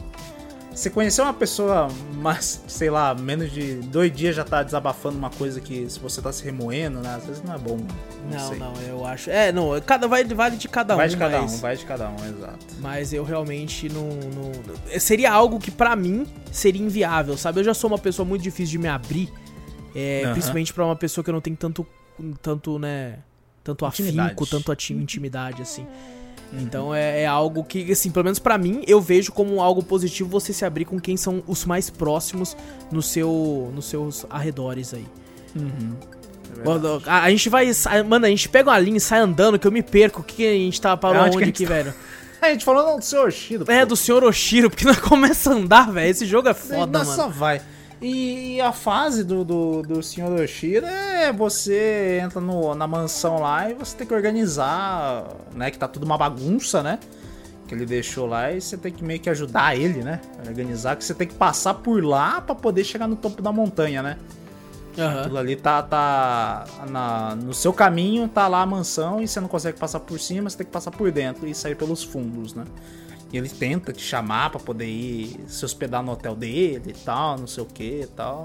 Você 0.73 0.89
conhecer 0.89 1.21
uma 1.21 1.35
pessoa, 1.35 1.89
mas, 2.15 2.63
sei 2.67 2.89
lá, 2.89 3.13
menos 3.15 3.51
de 3.53 3.75
dois 3.75 4.11
dias 4.11 4.35
já 4.37 4.43
tá 4.45 4.63
desabafando 4.63 5.19
uma 5.19 5.29
coisa 5.29 5.61
que 5.61 5.91
se 5.91 5.99
você 6.01 6.23
tá 6.23 6.33
se 6.33 6.43
remoendo, 6.45 7.01
né? 7.01 7.15
Às 7.17 7.27
vezes 7.27 7.43
não 7.43 7.55
é 7.55 7.59
bom. 7.59 7.77
Não, 8.31 8.39
Não, 8.39 8.49
sei. 8.49 8.59
não, 8.59 8.73
eu 8.89 9.05
acho. 9.05 9.29
É, 9.31 9.51
não, 9.53 9.79
cada 9.85 10.07
vai 10.09 10.25
vale 10.25 10.57
de 10.57 10.69
cada 10.69 10.95
vai 10.97 11.07
um, 11.07 11.11
de 11.11 11.17
cada 11.19 11.41
mas, 11.43 11.53
um, 11.53 11.59
vai 11.59 11.77
de 11.77 11.85
cada 11.85 12.09
um, 12.09 12.17
exato. 12.25 12.67
mas 12.81 13.13
eu 13.13 13.23
realmente 13.25 13.89
não, 13.91 14.09
não- 14.09 15.01
seria 15.01 15.31
algo 15.31 15.59
que 15.59 15.71
pra 15.73 15.95
mim 15.95 16.25
seria 16.51 16.81
inviável, 16.81 17.37
sabe? 17.37 17.61
Eu 17.61 17.65
já 17.65 17.75
sou 17.75 17.91
uma 17.91 17.99
pessoa 17.99 18.25
muito 18.27 18.41
difícil 18.43 18.71
de 18.71 18.79
me 18.79 18.89
abrir, 18.89 19.31
é, 19.95 20.31
principalmente 20.33 20.73
pra 20.73 20.85
uma 20.85 20.97
pessoa 20.97 21.23
que 21.25 21.31
eu 21.31 21.35
não 21.35 21.41
tenho 21.41 21.57
tanto 21.57 21.87
tanto, 22.41 22.79
né, 22.79 23.19
tanto 23.65 23.85
afinco, 23.85 24.47
tanto 24.47 24.73
intimidade 24.93 25.63
assim. 25.63 25.87
Uhum. 26.53 26.61
Então 26.61 26.95
é, 26.95 27.23
é 27.23 27.27
algo 27.27 27.65
que, 27.65 27.91
assim, 27.91 28.11
pelo 28.11 28.25
menos 28.25 28.39
pra 28.39 28.59
mim, 28.59 28.83
eu 28.87 29.01
vejo 29.01 29.33
como 29.33 29.61
algo 29.61 29.83
positivo 29.83 30.29
você 30.29 30.53
se 30.53 30.65
abrir 30.65 30.85
com 30.85 31.01
quem 31.01 31.17
são 31.17 31.43
os 31.47 31.65
mais 31.65 31.89
próximos 31.89 32.57
no 32.91 33.01
seu, 33.01 33.71
nos 33.75 33.87
seus 33.87 34.27
arredores 34.29 34.93
aí. 34.93 35.07
Uhum. 35.57 35.97
É 36.59 37.11
a, 37.11 37.23
a 37.23 37.31
gente 37.31 37.49
vai. 37.49 37.71
Mano, 38.07 38.27
a 38.27 38.29
gente 38.29 38.49
pega 38.49 38.69
uma 38.69 38.79
linha 38.79 38.99
e 38.99 39.01
sai 39.01 39.21
andando 39.21 39.59
que 39.59 39.67
eu 39.67 39.73
me 39.73 39.83
perco. 39.83 40.21
O 40.21 40.25
que, 40.25 40.47
a 40.47 40.53
gente 40.53 40.79
tá 40.79 40.91
Aonde 40.91 41.01
que 41.01 41.37
onde 41.37 41.45
gente 41.47 41.49
aqui, 41.49 41.67
velho? 41.67 41.95
A 42.43 42.49
gente 42.49 42.65
falou 42.65 42.85
não, 42.85 42.99
do 42.99 43.05
seu 43.05 43.23
Oshiro. 43.23 43.65
É 43.71 43.87
do 43.87 43.95
senhor 43.95 44.25
Oshiro, 44.25 44.69
porque 44.69 44.83
nós 44.85 44.99
começa 44.99 45.51
a 45.51 45.55
andar, 45.55 45.93
velho. 45.93 46.11
Esse 46.11 46.27
jogo 46.27 46.49
é 46.49 46.55
foda, 46.55 46.99
Nossa, 46.99 47.23
mano. 47.23 47.33
vai. 47.33 47.63
E, 48.03 48.61
a 48.61 48.73
fase 48.73 49.23
do, 49.23 49.45
do, 49.45 49.83
do 49.83 50.03
Sr. 50.03 50.41
Oshiro 50.43 50.85
é 50.85 51.33
você 51.33 52.21
entra 52.21 52.41
no, 52.41 52.75
na 52.75 52.87
mansão 52.87 53.39
lá 53.39 53.71
e 53.71 53.75
você 53.75 53.97
tem 53.97 54.05
que 54.05 54.13
organizar, 54.13 55.29
né? 55.55 55.71
Que 55.71 55.79
tá 55.79 55.87
tudo 55.87 56.03
uma 56.03 56.19
bagunça, 56.19 56.83
né? 56.83 56.99
Que 57.69 57.75
ele 57.75 57.87
deixou 57.87 58.27
lá 58.27 58.51
e 58.51 58.61
você 58.61 58.77
tem 58.77 58.91
que 58.91 59.05
meio 59.05 59.21
que 59.21 59.31
ajudar 59.31 59.77
ele, 59.77 60.03
né? 60.03 60.21
Organizar, 60.45 60.97
que 60.97 61.05
você 61.05 61.15
tem 61.15 61.29
que 61.29 61.35
passar 61.35 61.75
por 61.75 62.05
lá 62.05 62.41
pra 62.41 62.57
poder 62.57 62.83
chegar 62.83 63.07
no 63.07 63.15
topo 63.15 63.41
da 63.41 63.53
montanha, 63.53 64.03
né? 64.03 64.19
Aham. 64.99 65.21
Aquilo 65.21 65.39
ali 65.39 65.55
tá, 65.55 65.81
tá 65.83 66.65
na, 66.91 67.37
no 67.37 67.55
seu 67.55 67.73
caminho, 67.73 68.27
tá 68.27 68.49
lá 68.49 68.63
a 68.63 68.67
mansão 68.67 69.23
e 69.23 69.29
você 69.29 69.41
não 69.41 69.49
consegue 69.49 69.79
passar 69.79 70.01
por 70.01 70.19
cima, 70.19 70.51
você 70.51 70.59
tem 70.59 70.67
que 70.67 70.73
passar 70.73 70.91
por 70.91 71.11
dentro 71.13 71.47
e 71.47 71.55
sair 71.55 71.77
pelos 71.77 72.03
fundos, 72.03 72.53
né? 72.53 72.65
E 73.33 73.39
ele 73.39 73.49
tenta 73.49 73.93
te 73.93 74.03
chamar 74.03 74.51
pra 74.51 74.61
poder 74.61 74.87
ir 74.87 75.37
se 75.49 75.65
hospedar 75.65 76.03
no 76.03 76.13
hotel 76.13 76.35
dele 76.37 76.83
e 76.89 76.93
tal, 76.93 77.39
não 77.39 77.47
sei 77.47 77.63
o 77.63 77.67
que 77.67 78.03
e 78.03 78.07
tal. 78.07 78.45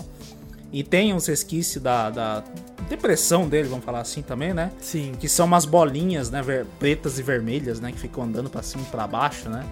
E 0.71 0.83
tem 0.83 1.13
uns 1.13 1.27
resquícios 1.27 1.81
da, 1.83 2.09
da 2.09 2.43
depressão 2.89 3.47
dele, 3.47 3.67
vamos 3.67 3.83
falar 3.85 3.99
assim 4.01 4.21
também, 4.21 4.53
né? 4.53 4.71
Sim. 4.81 5.13
Que 5.19 5.27
são 5.27 5.45
umas 5.45 5.65
bolinhas, 5.65 6.29
né? 6.29 6.41
ver- 6.41 6.65
pretas 6.79 7.19
e 7.19 7.23
vermelhas, 7.23 7.79
né? 7.79 7.91
Que 7.91 7.99
ficam 7.99 8.23
andando 8.23 8.49
pra 8.49 8.61
cima 8.61 8.83
e 8.87 8.91
pra 8.91 9.05
baixo, 9.07 9.49
né? 9.49 9.65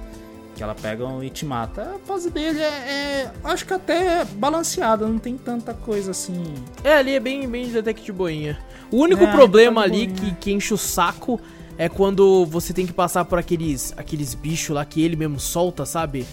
Que 0.56 0.64
ela 0.64 0.74
pega 0.76 1.04
e 1.22 1.30
te 1.30 1.46
mata. 1.46 1.96
A 1.96 2.00
fase 2.08 2.30
dele 2.30 2.60
é, 2.62 2.64
é- 2.66 3.32
Acho 3.44 3.66
que 3.66 3.74
até 3.74 4.22
é 4.22 4.26
balanceada, 4.26 5.06
não 5.06 5.20
tem 5.20 5.38
tanta 5.38 5.74
coisa 5.74 6.12
assim. 6.12 6.44
É, 6.84 6.94
ali 6.98 7.14
é 7.16 7.20
bem, 7.20 7.48
bem 7.48 7.68
detective 7.70 8.12
boinha. 8.14 8.58
O 8.92 8.98
único 8.98 9.24
É, 9.24 9.32
problema 9.34 9.82
tá 9.82 9.88
ali 9.88 10.08
que, 10.08 10.34
que 10.36 10.52
enche 10.54 10.74
o 10.74 10.78
saco 10.78 11.40
é 11.78 11.90
quando 11.90 12.46
você 12.46 12.74
tem 12.74 12.86
que 12.86 12.94
passar 12.94 13.26
por 13.26 13.38
aqueles, 13.40 13.94
aqueles 13.98 14.34
bichos 14.34 14.76
lá 14.76 14.84
que 14.86 15.02
ele 15.02 15.16
mesmo 15.16 15.40
solta, 15.40 15.86
sabe? 15.86 16.26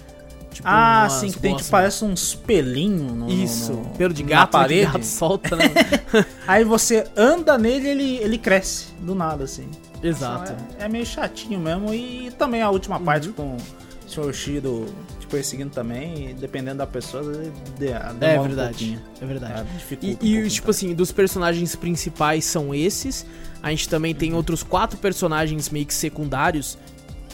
Tipo, 0.53 0.69
Ah, 0.69 1.09
sim, 1.09 1.31
que 1.31 1.39
tem 1.41 1.57
que 1.57 1.65
parece 1.65 2.05
uns 2.05 2.35
pelinhos 2.35 3.01
no, 3.01 3.15
no- 3.27 3.31
Isso, 3.31 3.73
no- 3.73 3.85
pelo 3.97 4.13
de 4.13 4.23
na 4.23 4.29
gato, 4.29 4.51
parede. 4.51 4.87
de 4.87 4.93
gato 4.93 5.05
solta, 5.07 5.57
né? 5.57 5.65
Aí 6.47 6.63
você 6.63 7.07
anda 7.17 7.57
nele 7.57 7.89
ele 7.89 8.17
ele 8.19 8.37
cresce 8.39 8.89
do 9.01 9.15
nada, 9.15 9.45
assim. 9.45 9.67
Exato. 10.03 10.53
Uhum. 10.53 10.59
É, 10.79 10.85
é 10.85 10.89
meio 10.89 11.07
chatinho 11.07 11.59
mesmo. 11.59 11.95
E 11.95 12.31
também 12.39 12.61
a 12.61 12.69
última 12.69 13.01
parte 13.01 13.29
com 13.31 13.57
o 13.57 13.59
Sr. 14.07 14.33
Shiro 14.35 14.87
te 15.19 15.27
perseguindo 15.27 15.71
também, 15.71 16.35
dependendo 16.35 16.79
da 16.79 16.87
pessoa, 16.87 17.23
de- 17.23 17.51
demora 17.79 18.27
É 18.35 18.39
um 18.41 18.43
verdade, 18.43 18.69
pouquinho. 18.71 19.01
é 19.23 19.25
verdade. 19.27 19.69
É, 19.91 20.07
E, 20.21 20.39
um 20.39 20.45
e, 20.45 20.51
tipo 20.51 20.71
assim, 20.71 20.93
dos 20.95 21.11
personagens 21.13 21.75
principais 21.75 22.45
são 22.45 22.75
esses. 22.75 23.25
A 23.63 23.71
gente 23.71 23.89
também 23.89 24.15
tem 24.15 24.35
outros 24.35 24.63
quatro 24.63 24.99
personagens 24.99 25.71
meio 25.71 25.87
que 25.87 25.95
secundários 25.95 26.77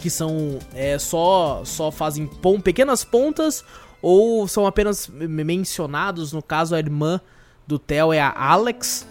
que 0.01 0.11
são 0.11 0.59
é, 0.75 0.99
só 0.99 1.63
só 1.65 1.91
fazem 1.91 2.27
pon- 2.27 2.61
pequenas 2.61 3.03
pontas 3.03 3.65
ou 4.01 4.47
são 4.47 4.67
apenas 4.67 5.09
me- 5.09 5.43
mencionados. 5.45 6.33
No 6.33 6.43
caso, 6.43 6.75
a 6.75 6.79
irmã 6.79 7.21
do 7.67 7.79
Theo 7.79 8.13
é 8.13 8.21
a 8.21 8.31
Alex, 8.37 9.07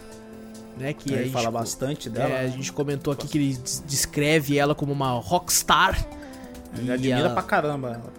né? 0.77 0.93
Que 0.93 1.11
a 1.13 1.15
Ele 1.17 1.23
gente, 1.25 1.33
fala 1.33 1.51
bastante 1.51 2.09
dela. 2.09 2.29
é, 2.29 2.39
a 2.39 2.43
né? 2.43 2.49
gente 2.49 2.71
comentou 2.71 3.11
aqui 3.11 3.27
que 3.27 3.37
ele 3.37 3.53
des- 3.55 3.83
descreve 3.85 4.57
ela 4.57 4.73
como 4.75 4.93
uma 4.93 5.11
rockstar. 5.11 6.07
Ele 6.77 6.91
admira 6.91 7.19
ela- 7.19 7.29
pra 7.31 7.41
caramba 7.43 7.89
ela. 7.89 8.13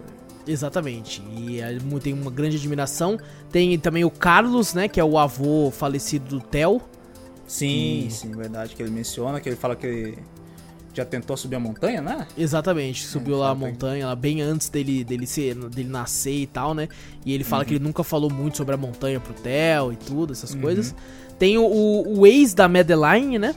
Exatamente. 0.47 1.21
E 1.35 1.59
tem 2.01 2.13
uma 2.13 2.31
grande 2.31 2.57
admiração. 2.57 3.17
Tem 3.51 3.77
também 3.79 4.03
o 4.03 4.09
Carlos, 4.11 4.73
né? 4.73 4.87
Que 4.87 4.99
é 4.99 5.03
o 5.03 5.17
avô 5.17 5.71
falecido 5.71 6.25
do 6.37 6.41
Theo. 6.41 6.81
Sim, 7.49 8.05
E- 8.07 8.11
sim, 8.11 8.31
verdade. 8.31 8.75
Que 8.75 8.83
ele 8.83 8.91
menciona, 8.91 9.39
que 9.41 9.49
ele 9.49 9.55
fala 9.55 9.75
que 9.75 9.85
ele 9.87 10.17
já 10.93 11.03
tentou 11.03 11.35
subir 11.35 11.55
a 11.55 11.59
montanha, 11.59 12.01
né? 12.01 12.27
Exatamente, 12.37 13.05
subiu 13.05 13.37
lá 13.37 13.49
a 13.49 13.55
montanha, 13.55 14.05
lá 14.07 14.15
bem 14.15 14.41
antes 14.41 14.69
dele, 14.69 15.03
dele, 15.03 15.25
ser, 15.25 15.55
dele 15.55 15.89
nascer 15.89 16.33
e 16.41 16.47
tal, 16.47 16.73
né? 16.73 16.87
E 17.25 17.33
ele 17.33 17.43
fala 17.43 17.65
que 17.65 17.73
ele 17.73 17.83
nunca 17.83 18.03
falou 18.03 18.31
muito 18.31 18.57
sobre 18.57 18.75
a 18.75 18.77
montanha 18.77 19.19
pro 19.19 19.33
Theo 19.33 19.91
e 19.93 19.95
tudo, 19.95 20.33
essas 20.33 20.53
coisas. 20.55 20.93
Tem 21.39 21.57
o, 21.57 21.63
o, 21.65 22.27
ex 22.27 22.53
da 22.53 22.67
Madeline, 22.67 23.39
né? 23.39 23.55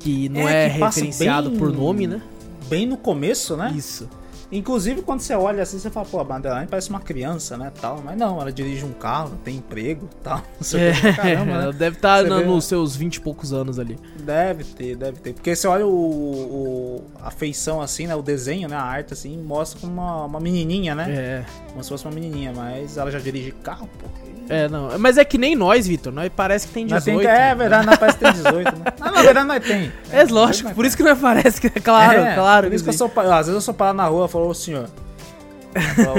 Que 0.00 0.28
não 0.28 0.46
é, 0.48 0.66
É, 0.66 0.70
que 0.70 0.78
referenciado 0.80 1.50
bem- 1.50 1.58
por 1.58 1.72
nome, 1.72 2.06
né? 2.06 2.20
Bem 2.68 2.86
no 2.86 2.96
começo, 2.96 3.56
né? 3.56 3.72
Isso. 3.76 4.08
Inclusive, 4.56 5.02
quando 5.02 5.20
você 5.20 5.34
olha 5.34 5.62
assim, 5.62 5.78
você 5.78 5.90
fala, 5.90 6.06
pô, 6.06 6.20
a 6.20 6.24
Madeline 6.24 6.66
parece 6.66 6.88
uma 6.90 7.00
criança, 7.00 7.56
né, 7.56 7.72
tal. 7.80 8.00
Mas 8.04 8.16
não, 8.16 8.40
ela 8.40 8.52
dirige 8.52 8.84
um 8.84 8.92
carro, 8.92 9.32
tem 9.44 9.56
emprego, 9.56 10.08
tal. 10.22 10.38
Não 10.38 10.62
sei 10.62 10.80
É, 10.80 10.90
o 10.90 10.94
que, 10.94 11.12
caramba, 11.14 11.52
ela 11.52 11.72
né? 11.72 11.78
deve 11.78 11.96
estar 11.96 12.22
vê- 12.22 12.28
nos 12.44 12.64
seus 12.66 12.94
20 12.96 13.16
e 13.16 13.20
poucos 13.20 13.52
anos 13.52 13.78
ali. 13.78 13.98
Deve 14.20 14.64
ter, 14.64 14.96
deve 14.96 15.18
ter. 15.20 15.32
Porque 15.34 15.54
você 15.56 15.66
olha 15.66 15.86
o, 15.86 15.90
o- 15.90 17.04
a 17.20 17.30
feição 17.30 17.80
assim, 17.80 18.06
né, 18.06 18.14
o 18.14 18.22
desenho, 18.22 18.68
né, 18.68 18.76
a 18.76 18.82
arte 18.82 19.12
assim, 19.12 19.36
mostra 19.42 19.80
como 19.80 19.92
uma, 19.92 20.24
uma 20.26 20.40
menininha, 20.40 20.94
né? 20.94 21.06
É. 21.10 21.44
Como 21.70 21.82
se 21.82 21.88
fosse 21.90 22.04
uma 22.06 22.12
menininha, 22.14 22.52
mas 22.54 22.96
ela 22.96 23.10
já 23.10 23.18
dirige 23.18 23.50
carro, 23.52 23.88
pô. 23.98 24.06
É, 24.48 24.68
não. 24.68 24.98
Mas 24.98 25.16
é 25.18 25.24
que 25.24 25.38
nem 25.38 25.54
nós, 25.56 25.86
Vitor. 25.86 26.12
Nós 26.12 26.30
parece 26.34 26.66
que 26.68 26.74
tem 26.74 26.84
Nós 26.86 27.04
18. 27.04 27.26
tem, 27.26 27.30
é 27.34 27.54
verdade, 27.54 27.86
nós 27.86 27.96
parece 27.98 28.18
que 28.18 28.24
tem 28.24 28.32
18, 28.34 28.56
né? 28.76 28.84
Não, 29.00 29.12
na 29.12 29.22
verdade 29.22 29.46
nós 29.48 29.64
tem. 29.64 29.92
É, 30.12 30.24
lógico, 30.24 30.74
por 30.74 30.84
isso 30.84 30.96
que 30.96 31.02
não 31.02 31.16
parece 31.16 31.60
que 31.60 31.66
é 31.66 31.80
claro, 31.80 32.18
É, 32.20 32.34
claro. 32.34 32.66
Por 32.68 32.74
isso 32.74 32.84
que 32.84 32.90
eu 32.90 32.94
sou, 32.94 33.10
às 33.16 33.46
vezes 33.46 33.54
eu 33.54 33.60
sou 33.60 33.72
parado 33.74 33.96
na 33.96 34.04
rua 34.06 34.26
e 34.26 34.28
falo, 34.28 34.48
ô 34.48 34.54
senhor. 34.54 34.88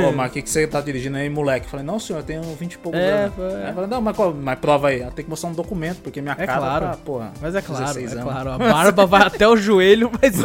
Ô, 0.08 0.12
mas 0.12 0.30
o 0.30 0.34
que, 0.34 0.42
que 0.42 0.50
você 0.50 0.68
tá 0.68 0.82
dirigindo 0.82 1.16
aí, 1.18 1.30
moleque? 1.30 1.66
Eu 1.66 1.70
falei, 1.70 1.86
não, 1.86 1.98
senhor, 2.00 2.20
eu 2.20 2.24
tenho 2.26 2.42
20 2.42 2.74
e 2.74 2.78
poucos 2.78 3.00
É, 3.00 3.24
anos. 3.26 3.34
é. 3.40 3.72
Falei, 3.74 3.90
não, 3.90 4.02
mas, 4.02 4.16
qual, 4.16 4.34
mas 4.34 4.60
prova 4.60 4.90
aí. 4.90 5.00
Ela 5.02 5.12
tem 5.12 5.24
que 5.24 5.30
mostrar 5.30 5.50
um 5.50 5.54
documento, 5.54 6.02
porque 6.02 6.22
minha 6.22 6.36
É 6.38 6.46
cara 6.46 6.60
claro. 6.60 6.86
tá, 6.88 6.98
porra. 6.98 7.32
Mas 7.42 7.56
é 7.56 7.62
claro, 7.62 7.86
16 7.86 8.12
é 8.12 8.14
anos. 8.20 8.32
claro. 8.34 8.52
A 8.52 8.58
barba 8.60 9.06
vai 9.06 9.22
até 9.22 9.48
o 9.48 9.56
joelho, 9.56 10.12
mas. 10.22 10.36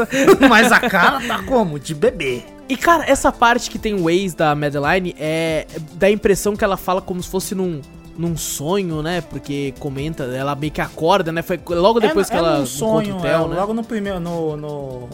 Mas 0.49 0.71
a 0.71 0.79
cara 0.79 1.21
tá 1.27 1.43
como? 1.43 1.77
De 1.79 1.93
bebê. 1.95 2.45
E 2.71 2.77
cara, 2.77 3.05
essa 3.11 3.33
parte 3.33 3.69
que 3.69 3.79
tem 3.79 3.95
o 3.95 4.09
ex 4.09 4.33
da 4.33 4.55
Madeline 4.55 5.15
é. 5.19 5.67
dá 5.95 6.07
a 6.07 6.11
impressão 6.11 6.55
que 6.57 6.63
ela 6.65 6.77
fala 6.77 7.01
como 7.03 7.23
se 7.23 7.29
fosse 7.29 7.55
num. 7.55 7.81
Num 8.19 8.37
sonho, 8.37 9.01
né? 9.03 9.23
Porque 9.23 9.73
comenta, 9.79 10.25
ela 10.25 10.55
meio 10.55 10.71
que 10.71 10.81
acorda, 10.81 11.33
né? 11.33 11.41
Foi 11.41 11.59
logo 11.71 11.99
depois 12.01 12.29
é, 12.29 12.31
que 12.31 12.37
ela 12.37 12.57
é 12.57 12.59
num 12.59 12.67
sonho, 12.67 13.09
encontra 13.11 13.17
o 13.19 13.23
Theo, 13.33 13.45
é, 13.45 13.49
né? 13.49 13.61
logo 13.61 13.73
no 13.73 13.83
primeiro, 13.83 14.21
no, 14.21 14.57
no- 14.59 15.09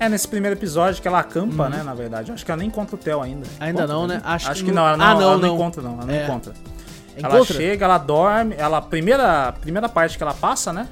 É, 0.00 0.08
nesse 0.08 0.26
primeiro 0.26 0.56
episódio 0.56 1.02
que 1.02 1.06
ela 1.08 1.18
acampa, 1.18 1.64
Uhum. 1.64 1.68
né, 1.68 1.82
na 1.82 1.92
verdade. 1.92 2.32
Acho 2.32 2.42
que 2.44 2.50
ela 2.50 2.58
nem 2.58 2.68
encontra 2.68 2.94
o 2.96 2.98
Theo 2.98 3.20
ainda. 3.20 3.46
Ainda 3.60 3.82
Encontra, 3.82 3.94
não, 3.94 4.06
né? 4.06 4.22
Acho 4.24 4.50
Acho, 4.50 4.64
que 4.64 4.72
não- 4.72 4.86
ela 4.86 4.96
não, 4.96 5.04
Ah, 5.04 5.14
não, 5.14 5.20
ela 5.22 5.32
não, 5.32 5.40
não. 5.48 5.54
encontra, 5.54 5.82
não. 5.82 5.92
Ela 5.94 6.06
não 6.06 6.14
É. 6.14 6.24
encontra. 6.24 6.54
Ela 7.16 7.28
Encontra? 7.36 7.54
chega, 7.56 7.84
ela 7.84 7.98
dorme. 7.98 8.54
Ela, 8.56 8.80
primeira, 8.80 9.52
primeira 9.60 9.88
parte 9.88 10.16
que 10.16 10.22
ela 10.22 10.34
passa, 10.34 10.72
né? 10.72 10.88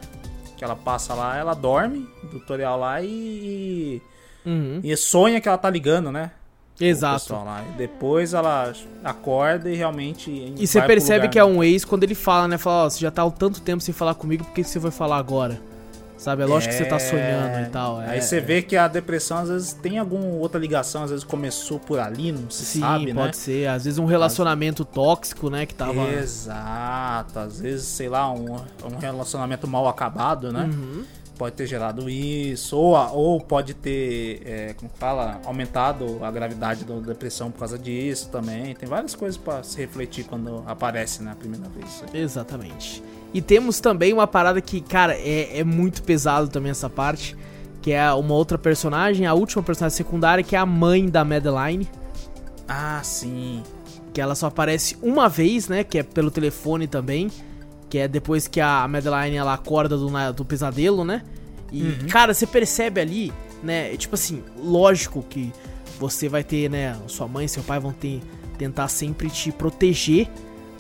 Que 0.59 0.63
ela 0.65 0.77
passa 0.77 1.15
lá, 1.15 1.37
ela 1.39 1.55
dorme, 1.55 2.07
tutorial 2.31 2.79
lá 2.79 3.01
e. 3.01 4.03
Uhum. 4.45 4.81
E 4.83 4.97
sonha 4.97 5.41
que 5.41 5.49
ela 5.49 5.59
tá 5.59 5.71
ligando, 5.71 6.11
né? 6.11 6.31
Exato. 6.81 7.33
depois 7.77 8.35
ela 8.35 8.73
acorda 9.05 9.71
e 9.71 9.77
realmente. 9.77 10.31
E 10.57 10.67
você 10.67 10.81
percebe 10.83 11.29
que 11.29 11.39
é 11.39 11.45
um 11.45 11.63
ex 11.63 11.85
quando 11.85 12.03
ele 12.03 12.15
fala, 12.15 12.49
né? 12.49 12.59
Fala, 12.59 12.87
ó, 12.87 12.91
você 12.91 12.99
já 13.01 13.11
tá 13.11 13.23
há 13.23 13.31
tanto 13.31 13.61
tempo 13.61 13.83
sem 13.83 13.95
falar 13.95 14.15
comigo, 14.15 14.45
por 14.45 14.53
que 14.53 14.65
você 14.65 14.79
vai 14.79 14.91
falar 14.91 15.19
agora? 15.19 15.61
Sabe? 16.17 16.43
É 16.43 16.47
lógico 16.47 16.73
que 16.73 16.79
você 16.79 16.85
tá 16.85 17.01
sonhando 17.01 17.67
e 17.67 17.71
tal. 17.71 18.01
é- 18.01 18.11
Aí 18.11 18.23
você 18.23 18.41
vê 18.41 18.63
que 18.63 18.77
a 18.77 18.87
depressão 18.87 19.39
às 19.39 19.49
vezes 19.49 19.73
tem 19.73 19.99
alguma 19.99 20.25
outra 20.27 20.61
ligação, 20.61 21.03
às 21.03 21.11
vezes 21.11 21.25
começou 21.25 21.81
por 21.81 21.99
ali, 21.99 22.31
não 22.31 22.49
se 22.49 22.65
Sim, 22.65 22.81
sabe, 22.81 23.13
pode 23.13 23.27
né? 23.27 23.33
ser. 23.33 23.67
Às 23.69 23.85
vezes 23.85 23.99
um 23.99 24.05
relacionamento 24.05 24.85
tóxico, 24.85 25.51
né? 25.51 25.67
Que 25.67 25.75
tava. 25.75 26.09
Exato, 26.13 27.39
às 27.41 27.61
vezes, 27.61 27.87
sei 27.87 28.09
lá, 28.09 28.33
um, 28.33 28.55
um 28.85 28.99
relacionamento 29.01 29.67
mal 29.67 29.89
acabado, 29.89 30.53
né? 30.53 30.71
Uhum. 30.73 31.05
Pode 31.43 31.57
ter 31.57 31.67
gerado 31.67 32.09
isso, 32.09 32.77
ou, 32.77 32.95
a- 32.95 33.11
ou 33.11 33.41
pode 33.41 33.75
ter, 33.75 34.43
é, 34.47 34.75
como 34.75 34.89
fala, 34.95 35.41
aumentado 35.45 36.25
a 36.25 36.31
gravidade 36.31 36.85
da 36.85 36.95
depressão 37.01 37.51
por 37.51 37.59
causa 37.59 37.77
disso 37.77 38.29
também. 38.31 38.77
Tem 38.77 38.89
várias 38.89 39.17
coisas 39.17 39.37
pra 39.37 39.61
se 39.65 39.77
refletir 39.77 40.23
quando 40.23 40.63
aparece, 40.69 41.21
né, 41.21 41.33
a 41.33 41.35
primeira 41.35 41.69
vez. 41.71 42.05
Exatamente. 42.15 43.03
E 43.35 43.43
temos 43.43 43.81
também 43.81 44.13
uma 44.13 44.25
parada 44.29 44.61
que, 44.61 44.81
cara, 44.81 45.17
é, 45.17 45.59
é 45.59 45.65
muito 45.65 46.05
pesado 46.05 46.47
também 46.47 46.71
essa 46.71 46.89
parte. 46.89 47.37
que 47.81 47.91
é 47.91 48.13
uma 48.13 48.35
outra 48.35 48.57
personagem, 48.57 49.27
a 49.27 49.35
última 49.35 49.65
personagem 49.65 49.97
secundária, 49.97 50.45
que 50.45 50.55
é 50.55 50.59
a 50.61 50.65
mãe 50.65 51.09
da 51.09 51.25
Madeline, 51.25 51.89
Ah, 52.69 53.01
sim. 53.03 53.65
que 54.15 54.21
ela 54.21 54.37
só 54.37 54.47
aparece 54.47 54.97
uma 55.03 55.29
vez, 55.29 55.67
né? 55.67 55.83
Que 55.83 55.99
é 55.99 56.03
pelo 56.05 56.31
telefone 56.31 56.87
também. 56.87 57.33
Que 57.93 57.99
é 57.99 58.09
depois 58.09 58.49
que 58.49 58.59
a 58.59 58.89
Madeline 58.89 59.37
ela 59.37 59.53
acorda 59.53 59.99
do, 59.99 60.09
do 60.33 60.47
pesadelo, 60.47 61.05
né? 61.05 61.21
E, 61.71 62.07
cara, 62.11 62.33
você 62.33 62.47
percebe 62.47 62.99
ali, 63.03 63.31
né? 63.63 63.95
Tipo 63.99 64.15
assim, 64.15 64.43
lógico 64.57 65.23
que 65.29 65.53
você 66.01 66.27
vai 66.27 66.43
ter, 66.43 66.71
né? 66.71 66.97
Sua 67.07 67.29
mãe 67.29 67.45
e 67.45 67.49
seu 67.51 67.63
pai 67.63 67.79
vão 67.79 67.93
ter, 67.93 68.23
tentar 68.57 68.89
sempre 68.89 69.29
te 69.29 69.53
proteger, 69.53 70.27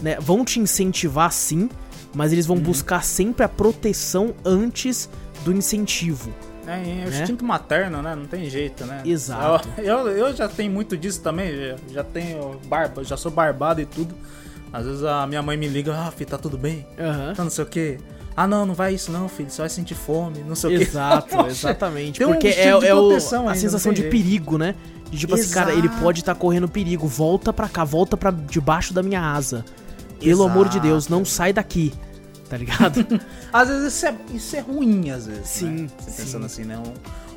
né? 0.00 0.16
Vão 0.20 0.42
te 0.42 0.58
incentivar 0.58 1.30
sim, 1.30 1.68
mas 2.14 2.32
eles 2.32 2.46
vão 2.46 2.56
buscar 2.58 3.04
sempre 3.04 3.44
a 3.44 3.48
proteção 3.48 4.34
antes 4.42 5.06
do 5.44 5.52
incentivo. 5.52 6.32
É, 6.66 6.70
é 6.76 7.06
o 7.06 7.10
Né? 7.10 7.20
instinto 7.20 7.44
materno, 7.44 8.00
né? 8.00 8.14
Não 8.14 8.24
tem 8.24 8.48
jeito, 8.48 8.86
né? 8.86 9.02
Exato. 9.04 9.68
Eu, 9.76 10.08
eu, 10.08 10.08
eu 10.28 10.34
já 10.34 10.48
tenho 10.48 10.72
muito 10.72 10.96
disso 10.96 11.20
também, 11.20 11.54
já, 11.54 11.76
já 11.90 12.04
tenho 12.04 12.58
barba, 12.68 13.04
já 13.04 13.18
sou 13.18 13.30
barbado 13.30 13.82
e 13.82 13.84
tudo. 13.84 14.14
Às 14.72 14.86
vezes 14.86 15.04
a 15.04 15.26
minha 15.26 15.42
mãe 15.42 15.56
me 15.56 15.68
liga, 15.68 15.94
ah, 15.94 16.10
filho, 16.10 16.30
tá 16.30 16.38
tudo 16.38 16.56
bem? 16.56 16.86
Aham. 16.98 17.34
Tá 17.34 17.44
não 17.44 17.50
sei 17.50 17.64
o 17.64 17.66
quê. 17.66 17.98
Ah, 18.34 18.46
não, 18.46 18.64
não 18.64 18.74
vai 18.74 18.94
isso 18.94 19.12
não, 19.12 19.28
filho, 19.28 19.50
você 19.50 19.60
vai 19.60 19.68
sentir 19.68 19.94
fome, 19.94 20.42
não 20.46 20.54
sei 20.54 20.74
o 20.74 20.78
quê. 20.78 20.84
Exato, 20.84 21.36
exatamente. 21.46 22.18
tem 22.18 22.26
um 22.26 22.30
Porque 22.30 22.46
é, 22.48 22.50
instinto 22.50 22.80
de 22.80 22.86
é 22.86 22.94
o- 22.94 23.48
a 23.48 23.54
sensação 23.54 23.92
de 23.92 24.04
perigo, 24.04 24.56
né? 24.56 24.74
De 25.10 25.18
tipo 25.18 25.34
assim, 25.34 25.50
cara, 25.52 25.72
ele 25.72 25.86
Exato. 25.88 26.00
pode 26.02 26.20
estar 26.20 26.34
correndo 26.34 26.66
perigo. 26.66 27.06
Volta 27.06 27.52
pra 27.52 27.68
cá, 27.68 27.84
volta 27.84 28.16
pra 28.16 28.30
debaixo 28.30 28.94
da 28.94 29.02
minha 29.02 29.20
asa. 29.20 29.62
Pelo 30.18 30.44
amor 30.44 30.66
de 30.68 30.76
Exato. 30.78 30.86
Deus, 30.88 31.08
não 31.08 31.22
sai 31.24 31.52
daqui. 31.52 31.92
Tá 32.48 32.56
ligado? 32.56 33.06
Às 33.52 33.68
vezes 33.68 33.92
isso 33.94 34.06
é, 34.06 34.14
isso 34.32 34.56
é 34.56 34.60
ruim, 34.60 35.10
às 35.10 35.26
vezes. 35.26 35.48
Sim, 35.48 35.66
né? 35.82 35.88
Você 35.98 36.10
sim. 36.10 36.22
pensando 36.22 36.46
assim, 36.46 36.64
né? 36.64 36.82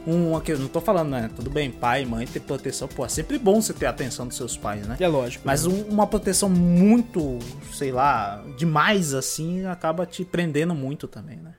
Um, 0.07 0.36
aqui, 0.36 0.52
eu 0.52 0.60
não 0.60 0.68
tô 0.68 0.80
falando, 0.80 1.10
né? 1.10 1.30
Tudo 1.36 1.49
bem, 1.49 1.72
pai, 1.72 2.06
mãe, 2.06 2.27
ter 2.27 2.40
proteção. 2.40 2.88
Pô, 2.88 3.06
é 3.06 3.10
sempre 3.10 3.40
bom 3.40 3.60
você 3.61 3.73
ter 3.73 3.88
a 3.88 3.90
atenção 3.90 4.27
dos 4.27 4.38
seus 4.38 4.56
pais, 4.56 4.86
né? 4.88 4.95
é 4.99 5.07
lógico. 5.07 5.44
Mas 5.45 5.65
um- 5.65 5.84
uma 5.86 6.06
proteção 6.06 6.48
muito, 6.49 7.40
sei 7.73 7.91
lá, 7.91 8.44
demais 8.57 9.14
assim, 9.15 9.65
acaba 9.65 10.06
te 10.06 10.23
prendendo 10.23 10.76
muito 10.76 11.07
também, 11.07 11.38
né? 11.38 11.53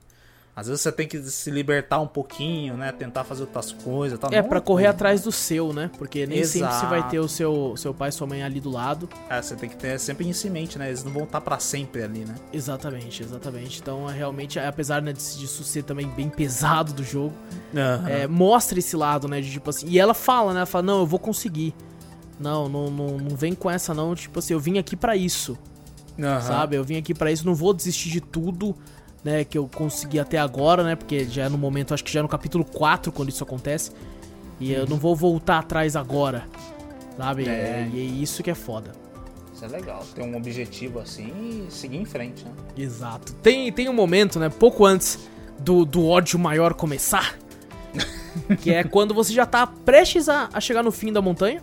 Às 0.57 0.69
vezes 0.69 0.81
você 0.81 0.91
tem 0.91 1.07
que 1.07 1.23
se 1.24 1.51
libertar 1.51 2.01
um 2.01 2.07
pouquinho, 2.07 2.78
né? 2.78 2.91
Tentar 2.91 3.24
fazer 3.24 3.43
outras 3.43 3.73
coisas. 3.73 4.19
Tal. 4.19 4.33
É, 4.33 4.41
pra 4.41 4.59
correr 4.59 4.87
atrás 4.87 5.20
do 5.20 5.31
seu, 5.31 5.70
né? 5.70 5.91
Porque 5.99 6.27
nem 6.27 6.43
sempre 6.45 6.73
você 6.73 6.87
vai 6.87 7.01
Exato. 7.01 7.11
ter 7.11 7.19
o 7.19 7.28
seu, 7.28 7.74
seu 7.77 7.93
pai 7.93 8.09
e 8.09 8.12
sua 8.12 8.27
mãe 8.27 8.43
ali 8.43 8.59
do 8.59 8.70
lado. 8.70 9.07
É, 9.28 9.43
você 9.43 9.55
tem 9.55 9.69
que 9.69 9.77
ter 9.77 10.01
sempre 10.01 10.27
isso 10.27 10.47
em 10.47 10.51
mente, 10.51 10.78
né? 10.78 10.89
Eles 10.89 11.05
não 11.05 11.12
vão 11.12 11.24
estar 11.24 11.43
pra 11.43 11.59
sempre 11.59 12.03
ali, 12.03 12.20
né? 12.20 12.35
Exatamente, 12.55 13.23
exatamente. 13.23 13.81
Então, 13.83 14.09
é, 14.09 14.15
realmente, 14.15 14.59
apesar 14.59 15.03
né, 15.03 15.12
disso 15.12 15.62
ser 15.62 15.83
também 15.83 16.09
bem 16.09 16.31
pesado 16.31 16.95
do 16.95 17.05
jogo, 17.05 17.35
Aham. 17.77 18.09
é, 18.09 18.27
mostra 18.27 18.78
esse 18.78 18.97
lado, 18.97 19.28
né? 19.28 19.43
De 19.43 19.51
tipo 19.51 19.69
assim. 19.69 19.87
E 19.89 19.99
ela 19.99 20.15
fala, 20.15 20.55
né? 20.55 20.61
Ela 20.61 20.66
fala, 20.66 20.85
não, 20.85 21.01
eu 21.01 21.07
vou 21.07 21.19
conseguir. 21.19 21.74
Não, 22.41 22.66
não, 22.66 22.91
não, 22.91 23.19
não 23.19 23.37
vem 23.37 23.55
com 23.55 23.70
essa, 23.70 23.93
não. 23.93 24.15
Tipo 24.15 24.39
assim, 24.39 24.55
eu 24.55 24.61
vim 24.61 24.78
aqui 24.78 24.97
pra 24.97 25.15
isso. 25.15 25.59
Aham. 26.19 26.41
sabe? 26.41 26.77
Eu 26.77 26.83
vim 26.85 26.97
aqui 26.97 27.12
pra 27.12 27.31
isso, 27.31 27.45
não 27.45 27.55
vou 27.55 27.74
desistir 27.74 28.09
de 28.09 28.23
tudo, 28.23 28.74
né, 29.24 29.44
que 29.44 29.59
eu 29.59 29.68
consegui 29.72 30.18
até 30.18 30.38
agora, 30.38 30.82
né? 30.82 30.94
Porque 30.94 31.24
já 31.24 31.44
é 31.44 31.48
no 31.48 31.59
momento, 31.59 31.93
acho 31.93 32.05
que 32.05 32.12
já 32.12 32.20
é 32.20 32.22
no 32.22 32.28
capítulo 32.28 32.64
4 32.64 33.10
quando 33.12 33.28
isso 33.28 33.43
acontece. 33.43 33.90
E 34.59 34.72
eu 34.72 34.86
não 34.86 34.97
vou 34.97 35.14
voltar 35.14 35.59
atrás 35.59 35.97
agora. 35.97 36.44
Sabe? 37.16 37.48
É. 37.48 37.88
E 37.93 38.01
é 38.01 38.02
isso 38.02 38.43
que 38.43 38.51
é 38.51 38.55
foda. 38.55 38.93
Isso 39.55 39.64
é 39.64 39.68
legal. 39.68 40.05
Ter 40.14 40.22
um 40.22 40.36
objetivo 40.36 40.98
assim 40.98 41.66
e 41.66 41.72
seguir 41.72 41.97
em 41.97 42.05
frente, 42.05 42.44
né? 42.44 42.51
Exato. 42.76 43.32
Tem, 43.34 43.72
tem 43.72 43.88
um 43.88 43.93
momento, 43.93 44.38
né? 44.38 44.51
Pouco 44.51 44.84
antes 44.84 45.18
do, 45.59 45.84
do 45.84 46.06
ódio 46.06 46.38
maior 46.38 46.74
começar. 46.74 47.38
que 48.60 48.70
é 48.70 48.84
quando 48.84 49.14
você 49.14 49.32
já 49.32 49.47
tá 49.47 49.66
prestes 49.66 50.28
a, 50.28 50.51
a 50.52 50.60
chegar 50.60 50.82
no 50.82 50.93
fim 50.93 51.10
da 51.10 51.22
montanha, 51.22 51.62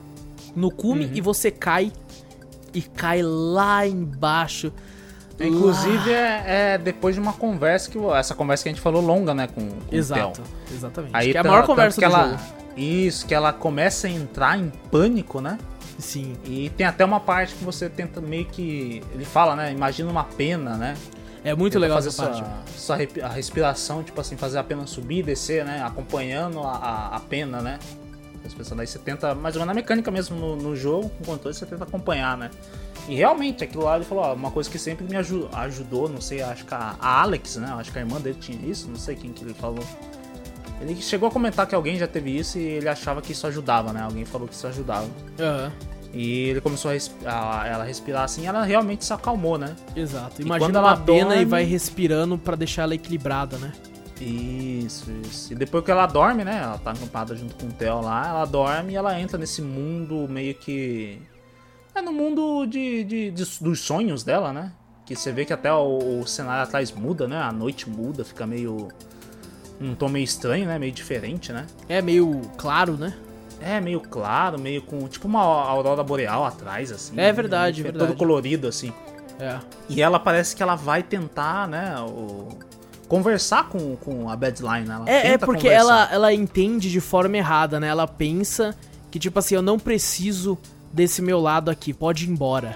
no 0.56 0.72
cume, 0.72 1.12
e 1.14 1.22
você 1.22 1.52
cai. 1.52 1.92
E 2.74 2.82
cai 2.82 3.22
lá 3.22 3.86
embaixo. 3.86 4.74
Inclusive 5.40 6.12
é, 6.12 6.44
é 6.46 6.78
depois 6.78 7.16
de 7.16 7.22
uma 7.22 7.34
conversa 7.34 7.90
que 7.90 7.98
essa 8.16 8.36
conversa 8.36 8.64
que 8.64 8.70
a 8.70 8.72
gente 8.72 8.82
falou 8.82 9.02
longa, 9.02 9.34
né, 9.34 9.48
com, 9.48 9.68
com 9.68 9.96
Exato, 9.96 10.42
o 10.42 10.44
Theo. 10.44 10.46
exatamente. 10.72 11.12
Aí 11.14 11.32
que 11.32 11.38
é 11.38 11.40
a 11.40 11.44
maior 11.44 11.66
conversa 11.66 12.00
que 12.00 12.06
ela, 12.06 12.30
jogo. 12.30 12.40
Isso, 12.78 13.26
que 13.26 13.34
ela 13.34 13.52
começa 13.52 14.08
a 14.08 14.10
entrar 14.10 14.58
em 14.58 14.72
pânico, 14.92 15.42
né? 15.42 15.58
Sim. 15.98 16.36
E 16.46 16.70
tem 16.72 16.86
até 16.86 17.06
uma 17.06 17.20
parte 17.20 17.56
que 17.56 17.64
você 17.64 17.90
tenta 17.90 18.20
meio 18.20 18.46
que. 18.46 19.04
Ele 19.14 19.26
fala, 19.26 19.56
né? 19.56 19.72
Imagina 19.72 20.10
uma 20.10 20.24
pena, 20.24 20.76
né? 20.76 20.96
É 21.44 21.54
muito 21.54 21.74
Tenta 21.74 21.82
legal 21.82 22.00
essa 22.00 22.24
parte. 22.24 22.44
Sua, 22.76 22.98
a 23.24 23.28
respiração, 23.28 24.02
tipo 24.02 24.20
assim, 24.20 24.36
fazer 24.36 24.58
a 24.58 24.64
pena 24.64 24.88
subir 24.88 25.20
e 25.20 25.24
descer, 25.24 25.66
né? 25.66 25.84
Acompanhando 25.86 26.60
a, 26.62 26.72
a, 26.72 27.16
a 27.18 27.20
pena, 27.20 27.62
né? 27.62 27.80
As 28.46 28.54
pessoas 28.54 28.78
daí 28.78 28.88
você 28.88 29.00
tenta, 29.00 29.34
mais 29.34 29.56
ou 29.56 29.60
menos 29.62 29.68
na 29.68 29.74
mecânica 29.74 30.12
mesmo 30.12 30.36
no, 30.36 30.56
no 30.56 30.76
jogo, 30.76 31.10
com 31.10 31.24
controle, 31.24 31.56
você 31.56 31.66
tenta 31.66 31.84
acompanhar, 31.86 32.38
né? 32.38 32.50
E 33.08 33.16
realmente, 33.16 33.64
aquilo 33.64 33.84
lá 33.84 33.96
ele 33.96 34.06
falou, 34.06 34.24
ó, 34.26 34.34
uma 34.34 34.52
coisa 34.52 34.70
que 34.70 34.78
sempre 34.80 35.06
me 35.06 35.16
aju- 35.16 35.50
ajudou, 35.54 36.08
não 36.10 36.20
sei, 36.22 36.42
acho 36.42 36.66
que 36.66 36.74
a, 36.74 36.96
a 37.00 37.22
Alex, 37.22 37.56
né? 37.58 37.68
Acho 37.78 37.92
que 37.92 37.98
a 37.98 38.02
irmã 38.02 38.20
dele 38.20 38.38
tinha 38.40 38.58
isso, 38.70 38.88
não 38.90 38.96
sei 38.98 39.16
quem 39.16 39.32
que 39.32 39.44
ele 39.44 39.54
falou. 39.54 39.84
Ele 40.82 40.96
chegou 41.02 41.30
a 41.30 41.32
comentar 41.32 41.66
que 41.68 41.74
alguém 41.76 41.98
já 41.98 42.08
teve 42.08 42.38
isso 42.38 42.58
e 42.58 42.62
ele 42.62 42.90
achava 42.90 43.22
que 43.22 43.32
isso 43.32 43.48
ajudava, 43.48 43.94
né? 43.94 44.02
Alguém 44.02 44.26
falou 44.26 44.48
que 44.48 44.54
isso 44.54 44.68
ajudava. 44.68 45.08
Aham, 45.40 45.72
E 46.14 46.50
ele 46.50 46.60
começou 46.62 46.92
a, 46.92 46.94
respi- 46.94 47.26
a- 47.26 47.64
ela 47.66 47.84
respirar 47.86 48.24
assim, 48.24 48.46
ela 48.46 48.64
realmente 48.64 49.06
se 49.06 49.14
acalmou, 49.14 49.58
né? 49.58 49.76
exato. 49.96 50.42
E 50.42 50.46
Imagina 50.46 50.60
quando 50.68 50.76
uma 50.76 50.90
ela 50.92 50.98
pena 50.98 51.20
e 51.36 51.38
dorme- 51.38 51.46
vai 51.46 51.64
respirando 51.64 52.38
pra 52.38 52.56
deixar 52.58 52.84
ela 52.84 52.94
equilibrada, 52.96 53.58
né? 53.58 53.72
Isso, 54.24 55.12
isso. 55.24 55.52
E 55.54 55.56
depois 55.56 55.84
que 55.84 55.92
ela 55.92 56.06
dorme, 56.06 56.44
né? 56.44 56.62
Ela 56.64 56.78
tá 56.78 56.92
acampada 56.92 57.36
junto 57.36 57.56
com 57.56 57.68
o 57.68 57.72
Theo 57.72 58.02
lá, 58.02 58.28
ela 58.30 58.46
dorme 58.46 58.94
e 58.94 58.96
ela 58.96 59.20
entra 59.20 59.38
nesse 59.38 59.62
mundo 59.62 60.28
meio 60.30 60.54
que. 60.56 61.22
É 61.96 62.02
no 62.02 62.12
mundo 62.12 62.66
de, 62.66 63.04
de- 63.04 63.32
de- 63.32 63.60
dos 63.62 63.80
sonhos 63.82 64.24
dela, 64.24 64.52
né? 64.52 64.72
Que 65.06 65.16
você 65.16 65.32
vê 65.32 65.46
que 65.46 65.54
até 65.54 65.72
o, 65.72 66.20
o 66.22 66.28
cenário 66.28 66.64
atrás 66.64 66.92
muda, 66.92 67.28
né? 67.28 67.38
A 67.38 67.52
noite 67.52 67.90
muda, 67.90 68.24
fica 68.24 68.48
meio. 68.48 68.88
Um 69.82 69.94
tom 69.96 70.08
meio 70.10 70.24
estranho, 70.24 70.66
né? 70.66 70.80
Meio 70.80 70.92
diferente, 70.94 71.52
né? 71.52 71.66
É 71.90 72.02
meio 72.02 72.42
claro, 72.58 72.94
né? 72.98 73.14
É 73.62 73.80
meio 73.82 74.00
claro, 74.00 74.60
meio 74.60 74.82
com. 74.82 75.08
Tipo 75.08 75.28
uma 75.28 75.42
aurora 75.42 76.04
boreal 76.04 76.46
atrás, 76.46 76.92
assim. 76.92 77.14
É 77.20 77.32
verdade, 77.32 77.82
Meio 77.82 77.92
verdade. 77.94 78.12
Todo 78.12 78.18
colorido, 78.18 78.68
assim. 78.68 78.94
É. 79.40 79.60
E 79.90 80.02
ela 80.02 80.20
parece 80.20 80.56
que 80.56 80.64
ela 80.64 80.76
vai 80.76 81.02
tentar, 81.04 81.68
né? 81.68 81.96
O... 82.00 82.50
Conversar 83.14 83.70
com, 83.70 83.96
com 83.98 84.28
a 84.30 84.36
Badline? 84.36 84.90
Ela 84.90 85.06
É, 85.08 85.28
é 85.34 85.38
porque 85.38 85.64
conversar. 85.64 85.80
ela, 85.80 86.10
ela 86.12 86.34
entende 86.34 86.90
de 86.90 87.00
forma 87.00 87.38
errada, 87.38 87.80
né? 87.80 87.88
Ela 87.88 88.08
pensa 88.08 88.76
que, 89.12 89.20
tipo 89.20 89.38
assim, 89.38 89.54
eu 89.54 89.62
não 89.62 89.78
preciso 89.78 90.58
desse 90.92 91.22
meu 91.22 91.40
lado 91.40 91.70
aqui, 91.70 91.94
pode 91.94 92.26
ir 92.26 92.30
embora. 92.30 92.76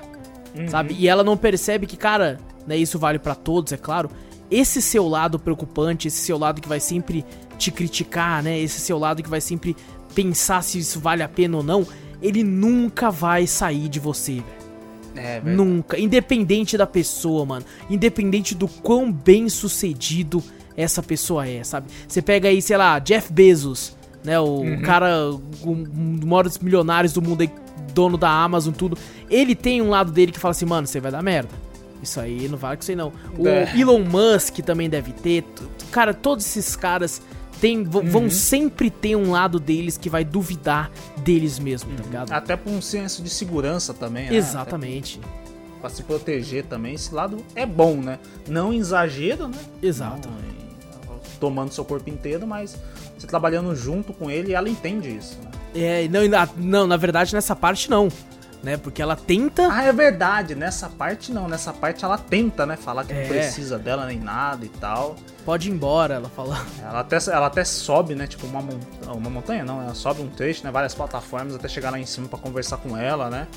Uhum. 0.55 0.67
Sabe? 0.67 0.95
E 0.97 1.07
ela 1.07 1.23
não 1.23 1.35
percebe 1.35 1.87
que, 1.87 1.97
cara, 1.97 2.39
né, 2.67 2.77
isso 2.77 2.99
vale 2.99 3.17
pra 3.17 3.33
todos, 3.33 3.73
é 3.73 3.77
claro. 3.77 4.11
Esse 4.51 4.79
seu 4.79 5.07
lado 5.07 5.39
preocupante, 5.39 6.07
esse 6.07 6.19
seu 6.19 6.37
lado 6.37 6.61
que 6.61 6.69
vai 6.69 6.79
sempre 6.79 7.25
te 7.57 7.71
criticar, 7.71 8.43
né? 8.43 8.59
Esse 8.59 8.79
seu 8.79 8.99
lado 8.99 9.23
que 9.23 9.29
vai 9.29 9.41
sempre 9.41 9.75
pensar 10.13 10.61
se 10.61 10.77
isso 10.77 10.99
vale 10.99 11.23
a 11.23 11.27
pena 11.27 11.57
ou 11.57 11.63
não, 11.63 11.85
ele 12.21 12.43
nunca 12.43 13.09
vai 13.09 13.47
sair 13.47 13.89
de 13.89 13.99
você, 13.99 14.33
velho. 14.33 14.56
É, 15.17 15.39
velho. 15.39 15.55
Nunca. 15.57 15.99
Independente 15.99 16.77
da 16.77 16.85
pessoa, 16.87 17.45
mano. 17.45 17.65
Independente 17.89 18.53
do 18.55 18.67
quão 18.67 19.11
bem 19.11 19.49
sucedido 19.49 20.43
essa 20.75 21.01
pessoa 21.01 21.47
é, 21.47 21.63
sabe? 21.63 21.87
Você 22.07 22.21
pega 22.21 22.49
aí, 22.49 22.61
sei 22.61 22.77
lá, 22.77 22.99
Jeff 22.99 23.31
Bezos, 23.33 23.95
né? 24.23 24.39
O 24.39 24.59
Uhum. 24.61 24.81
cara, 24.81 25.31
um 25.65 25.71
um 25.71 26.15
dos 26.15 26.25
maiores 26.29 26.57
milionários 26.59 27.13
do 27.13 27.21
mundo 27.21 27.41
aí, 27.41 27.49
dono 27.93 28.17
da 28.17 28.29
Amazon, 28.29 28.73
tudo. 28.73 28.97
Ele 29.29 29.55
tem 29.55 29.81
um 29.81 29.89
lado 29.89 30.11
dele 30.11 30.31
que 30.31 30.39
fala 30.39 30.51
assim, 30.51 30.65
mano, 30.65 30.85
você 30.85 30.99
vai 30.99 31.11
dar 31.11 31.23
merda. 31.23 31.49
Isso 32.03 32.19
aí 32.19 32.47
não 32.47 32.57
vale 32.59 32.77
com 32.77 32.83
isso 32.83 32.91
aí, 32.91 32.95
não. 32.95 33.11
O 33.37 33.47
É. 33.47 33.71
Elon 33.75 33.99
Musk 34.03 34.59
também 34.59 34.87
deve 34.87 35.11
ter. 35.13 35.43
Cara, 35.91 36.13
todos 36.13 36.45
esses 36.45 36.75
caras 36.75 37.21
tem, 37.61 37.79
Uhum. 37.79 38.09
vão 38.09 38.29
sempre 38.29 38.89
ter 38.89 39.15
um 39.15 39.31
lado 39.31 39.59
deles 39.59 39.97
que 39.97 40.09
vai 40.09 40.23
duvidar 40.23 40.91
deles 41.17 41.59
mesmo, 41.59 41.91
tá 41.95 42.03
ligado? 42.03 42.31
Até 42.31 42.55
por 42.55 42.71
um 42.71 42.81
senso 42.81 43.21
de 43.23 43.29
segurança 43.29 43.93
também, 43.93 44.29
né? 44.29 44.35
Exatamente. 44.35 45.19
Pra 45.81 45.89
se 45.89 46.03
proteger 46.03 46.63
também. 46.65 46.95
Esse 46.95 47.13
lado 47.13 47.37
é 47.55 47.65
bom, 47.65 47.95
né? 47.97 48.19
Não 48.47 48.73
exagero, 48.73 49.47
né? 49.47 49.57
Exato. 49.81 50.27
Não, 50.27 50.37
tomando 51.39 51.71
seu 51.71 51.85
corpo 51.85 52.09
inteiro, 52.09 52.47
mas 52.47 52.75
você 53.17 53.27
trabalhando 53.27 53.75
junto 53.75 54.11
com 54.13 54.29
ele, 54.29 54.53
ela 54.53 54.67
entende 54.69 55.09
isso, 55.15 55.37
né? 55.43 55.51
É, 55.75 56.07
não, 56.07 56.21
não, 56.57 56.87
na 56.87 56.97
verdade 56.97 57.33
nessa 57.35 57.55
parte 57.55 57.89
não, 57.89 58.07
né? 58.63 58.75
Porque 58.77 59.01
ela 59.01 59.15
tenta. 59.15 59.67
Ah, 59.71 59.83
é 59.83 59.93
verdade. 59.93 60.55
Nessa 60.55 60.89
parte 60.89 61.31
não. 61.31 61.47
Nessa 61.47 61.71
parte 61.73 62.03
ela 62.03 62.17
tenta, 62.17 62.65
né? 62.65 62.75
Falar 62.75 63.05
que 63.05 63.13
É. 63.13 63.21
não 63.21 63.27
precisa 63.27 63.77
dela 63.77 64.05
nem 64.05 64.19
nada 64.19 64.65
e 64.65 64.69
tal. 64.69 65.15
Pode 65.45 65.69
ir 65.69 65.71
embora, 65.73 66.15
ela 66.15 66.29
fala. 66.29 66.65
Ela 66.81 66.99
até, 67.01 67.17
ela 67.31 67.47
até 67.47 67.63
sobe, 67.63 68.15
né? 68.15 68.27
Tipo, 68.27 68.45
uma, 68.47 68.61
uma 69.13 69.29
montanha, 69.29 69.63
não. 69.63 69.81
Ela 69.81 69.93
sobe 69.93 70.21
um 70.21 70.27
trecho, 70.29 70.63
né? 70.63 70.71
Várias 70.71 70.93
plataformas 70.93 71.55
até 71.55 71.67
chegar 71.67 71.89
lá 71.91 71.99
em 71.99 72.05
cima 72.05 72.27
pra 72.27 72.37
conversar 72.39 72.77
com 72.77 72.97
ela, 72.97 73.29
né? 73.29 73.47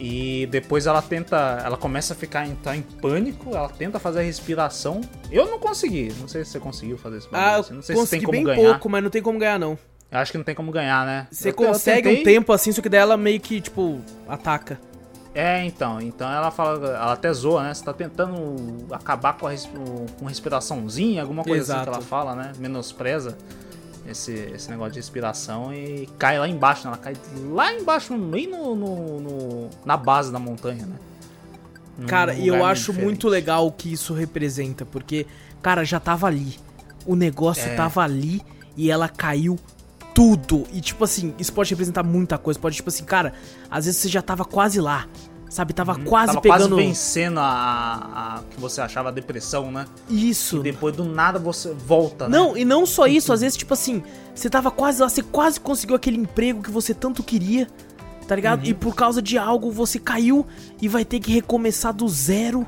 E 0.00 0.46
depois 0.52 0.86
ela 0.86 1.02
tenta. 1.02 1.60
Ela 1.64 1.76
começa 1.76 2.12
a 2.12 2.16
ficar 2.16 2.46
entrar 2.46 2.76
em 2.76 2.82
pânico, 2.82 3.50
ela 3.56 3.68
tenta 3.68 3.98
fazer 3.98 4.20
a 4.20 4.22
respiração. 4.22 5.00
Eu 5.30 5.46
não 5.46 5.58
consegui. 5.58 6.14
Não 6.20 6.28
sei 6.28 6.44
se 6.44 6.52
você 6.52 6.60
conseguiu 6.60 6.96
fazer 6.96 7.16
esse 7.18 7.26
Ah, 7.32 7.56
bagulho. 7.56 7.74
Não 7.74 7.82
sei 7.82 7.96
se 7.96 8.00
consegui 8.02 8.20
tem 8.24 8.26
como 8.26 8.32
bem 8.32 8.44
ganhar. 8.56 8.70
pouco, 8.74 8.88
mas 8.88 9.02
não 9.02 9.10
tem 9.10 9.20
como 9.22 9.38
ganhar, 9.40 9.58
não. 9.58 9.76
Eu 10.10 10.18
acho 10.18 10.32
que 10.32 10.38
não 10.38 10.44
tem 10.44 10.54
como 10.54 10.72
ganhar, 10.72 11.04
né? 11.04 11.26
Você 11.30 11.48
Eu- 11.48 11.52
eu 11.52 11.56
consegue 11.56 12.08
um 12.08 12.14
tentei- 12.16 12.34
tempo 12.34 12.52
assim, 12.52 12.72
só 12.72 12.80
que 12.80 12.88
daí 12.88 13.00
ela 13.00 13.16
meio 13.16 13.38
que, 13.40 13.60
tipo, 13.60 14.00
ataca. 14.26 14.80
É, 15.34 15.64
então. 15.64 16.00
Então 16.00 16.30
ela 16.30 16.50
fala. 16.50 16.88
Ela 16.88 17.12
até 17.12 17.32
zoa, 17.32 17.62
né? 17.62 17.74
Você 17.74 17.84
tá 17.84 17.92
tentando 17.92 18.86
acabar 18.90 19.34
com 19.36 19.46
a 19.46 19.52
com 20.18 20.24
respiraçãozinha, 20.26 21.20
alguma 21.22 21.44
coisa 21.44 21.62
assim 21.62 21.72
Exato. 21.72 21.90
que 21.90 21.96
ela 21.96 22.04
fala, 22.04 22.34
né? 22.34 22.52
Menospreza 22.58 23.36
esse, 24.06 24.32
esse 24.32 24.70
negócio 24.70 24.92
de 24.94 24.98
respiração 24.98 25.72
e 25.72 26.08
cai 26.18 26.38
lá 26.38 26.48
embaixo, 26.48 26.84
né? 26.88 26.94
Ela 26.94 26.96
cai 26.96 27.14
lá 27.50 27.72
embaixo, 27.74 28.16
bem 28.16 28.46
no, 28.48 28.74
no- 28.74 29.20
no- 29.20 29.70
na 29.84 29.96
base 29.98 30.32
da 30.32 30.38
montanha, 30.38 30.86
né? 30.86 30.96
Num 31.98 32.06
Cara, 32.06 32.32
e 32.32 32.48
eu 32.48 32.64
acho 32.64 32.86
diferente. 32.92 33.04
muito 33.04 33.28
legal 33.28 33.66
o 33.66 33.72
que 33.72 33.92
isso 33.92 34.14
representa, 34.14 34.86
porque, 34.86 35.26
cara, 35.60 35.84
já 35.84 36.00
tava 36.00 36.26
ali. 36.26 36.56
O 37.04 37.14
negócio 37.14 37.68
É. 37.68 37.74
tava 37.76 38.02
ali 38.02 38.40
e 38.76 38.90
ela 38.90 39.08
caiu 39.08 39.58
tudo. 40.18 40.66
E, 40.72 40.80
tipo 40.80 41.04
assim, 41.04 41.32
isso 41.38 41.52
pode 41.52 41.70
representar 41.70 42.02
muita 42.02 42.36
coisa. 42.36 42.58
Pode, 42.58 42.74
tipo 42.74 42.88
assim, 42.88 43.04
cara, 43.04 43.32
às 43.70 43.84
vezes 43.84 44.00
você 44.00 44.08
já 44.08 44.20
tava 44.20 44.44
quase 44.44 44.80
lá. 44.80 45.06
Sabe? 45.48 45.72
Tava 45.72 45.94
quase 45.94 46.34
Uhum. 46.34 46.34
Tava 46.34 46.40
pegando. 46.40 46.74
quase 46.74 46.88
vencendo 46.88 47.38
a, 47.38 47.44
a 47.44 48.42
que 48.50 48.60
você 48.60 48.80
achava 48.80 49.10
a 49.10 49.12
depressão, 49.12 49.70
né? 49.70 49.86
Isso. 50.10 50.56
E 50.56 50.62
depois 50.64 50.96
do 50.96 51.04
nada 51.04 51.38
você 51.38 51.72
volta, 51.72 52.28
né? 52.28 52.36
Não, 52.36 52.56
e 52.56 52.64
não 52.64 52.84
só 52.84 53.06
isso, 53.06 53.32
às 53.32 53.42
vezes, 53.42 53.56
tipo 53.56 53.72
assim, 53.72 54.02
você 54.34 54.50
tava 54.50 54.72
quase 54.72 55.00
lá, 55.00 55.08
você 55.08 55.22
quase 55.22 55.60
conseguiu 55.60 55.94
aquele 55.94 56.18
emprego 56.18 56.62
que 56.62 56.70
você 56.70 56.92
tanto 56.92 57.22
queria, 57.22 57.68
tá 58.26 58.34
ligado? 58.34 58.66
E 58.66 58.74
por 58.74 58.96
causa 58.96 59.22
de 59.22 59.38
algo 59.38 59.70
você 59.70 60.00
caiu 60.00 60.44
e 60.82 60.88
vai 60.88 61.04
ter 61.04 61.20
que 61.20 61.32
recomeçar 61.32 61.94
do 61.94 62.06
zero, 62.08 62.66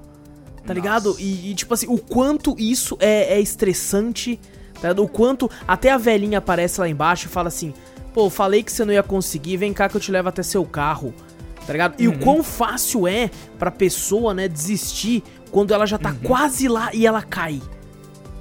tá 0.65 0.73
ligado? 0.73 1.17
E, 1.19 1.51
e, 1.51 1.55
tipo 1.55 1.75
assim, 1.75 1.87
o 1.89 1.99
quanto 1.99 2.55
isso 2.59 2.97
é, 3.01 3.35
é 3.35 3.41
estressante, 3.41 4.41
tá? 4.81 4.91
O 5.01 5.09
quanto 5.09 5.51
até 5.67 5.91
a 5.91 5.99
velhinha 5.99 6.39
aparece 6.39 6.81
lá 6.81 6.89
embaixo 6.89 7.27
e 7.27 7.31
fala 7.31 7.49
assim: 7.49 7.73
pô, 8.15 8.29
falei 8.31 8.63
que 8.63 8.73
você 8.73 8.85
não 8.85 8.93
ia 8.93 9.03
conseguir, 9.03 9.57
vem 9.57 9.73
cá 9.73 9.89
que 9.89 9.97
eu 9.97 10.01
te 10.01 10.11
levo 10.11 10.29
até 10.29 10.43
seu 10.43 10.65
carro. 10.65 11.13
Tá 11.67 11.73
ligado? 11.73 11.95
E 12.01 12.09
o 12.09 12.19
quão 12.19 12.43
fácil 12.43 13.07
é 13.07 13.31
pra 13.59 13.71
pessoa, 13.71 14.35
né, 14.35 14.49
desistir 14.49 15.23
quando 15.51 15.73
ela 15.75 15.87
já 15.87 15.99
tá 15.99 16.15
quase 16.25 16.67
lá 16.69 16.91
e 16.93 17.07
ela 17.07 17.23
cai. 17.23 17.61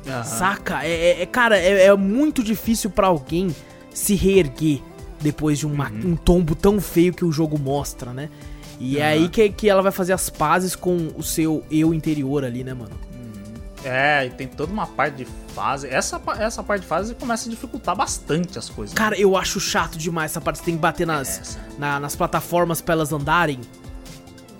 Aham. 0.08 0.24
Saca? 0.24 0.84
É, 0.84 0.90
é- 0.92 1.22
é- 1.22 1.26
cara, 1.26 1.58
é, 1.58 1.86
é 1.86 1.96
muito 1.96 2.42
difícil 2.44 2.90
pra 2.90 3.08
alguém 3.08 3.54
se 3.94 4.16
reerguer 4.16 4.82
depois 5.22 5.60
de 5.60 5.68
uma- 5.68 5.90
Uhum. 5.92 6.12
um 6.12 6.16
tombo 6.16 6.56
tão 6.56 6.80
feio 6.80 7.14
que 7.14 7.26
o 7.26 7.32
jogo 7.32 7.60
mostra, 7.60 8.14
né? 8.14 8.30
E 8.80 8.98
é 8.98 9.04
aí 9.06 9.28
que, 9.28 9.50
que 9.50 9.70
ela 9.70 9.82
vai 9.82 9.92
fazer 9.92 10.14
as 10.14 10.30
pazes 10.30 10.74
com 10.76 11.10
o 11.18 11.22
seu 11.22 11.62
eu 11.70 11.94
interior 11.94 12.46
ali, 12.46 12.64
né, 12.64 12.74
mano? 12.74 12.92
É, 13.84 14.26
e 14.26 14.30
tem 14.30 14.48
toda 14.48 14.72
uma 14.74 14.86
parte 14.86 15.18
de 15.18 15.28
fase. 15.56 15.88
Essa, 15.88 16.22
essa 16.38 16.62
parte 16.62 16.82
de 16.82 16.88
fase 16.88 17.16
começa 17.16 17.48
a 17.48 17.50
dificultar 17.50 17.96
bastante 17.96 18.60
as 18.60 18.70
coisas. 18.70 18.94
Cara, 18.94 19.18
eu 19.18 19.38
acho 19.38 19.60
chato 19.60 19.98
demais 19.98 20.32
essa 20.32 20.42
parte. 20.42 20.60
Você 20.60 20.66
tem 20.66 20.76
que 20.76 20.82
bater 20.82 21.08
nas, 21.08 21.40
Essa. 21.40 21.60
na- 21.78 22.00
nas 22.00 22.16
plataformas 22.16 22.82
pra 22.82 22.94
elas 22.94 23.14
andarem. 23.14 23.60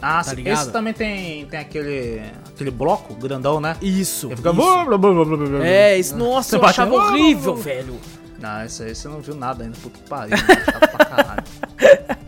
ah, 0.02 0.24
tá 0.24 0.34
ligado? 0.34 0.62
esse 0.62 0.72
também 0.72 0.94
tem, 0.94 1.46
tem 1.48 1.60
aquele, 1.60 2.22
aquele 2.48 2.72
bloco 2.72 3.14
grandão, 3.14 3.60
né? 3.60 3.76
Isso. 3.82 4.30
Fica. 4.30 4.52
isso. 4.52 5.64
É, 5.64 5.98
isso, 6.00 6.16
nossa, 6.16 6.50
Você 6.52 6.56
eu 6.56 6.66
achava 6.66 6.94
horrível, 6.96 7.56
velho. 7.56 8.00
Não, 8.40 8.64
esse 8.64 8.84
aí 8.84 8.96
você 8.96 9.10
não 9.10 9.20
viu 9.20 9.36
nada 9.36 9.66
ainda. 9.66 9.76
Puta 9.84 10.00
que 10.00 10.10
pariu. 10.10 10.38
né? 10.38 10.44
Chato 10.66 10.90
pra 10.92 11.06
caralho. 11.06 11.39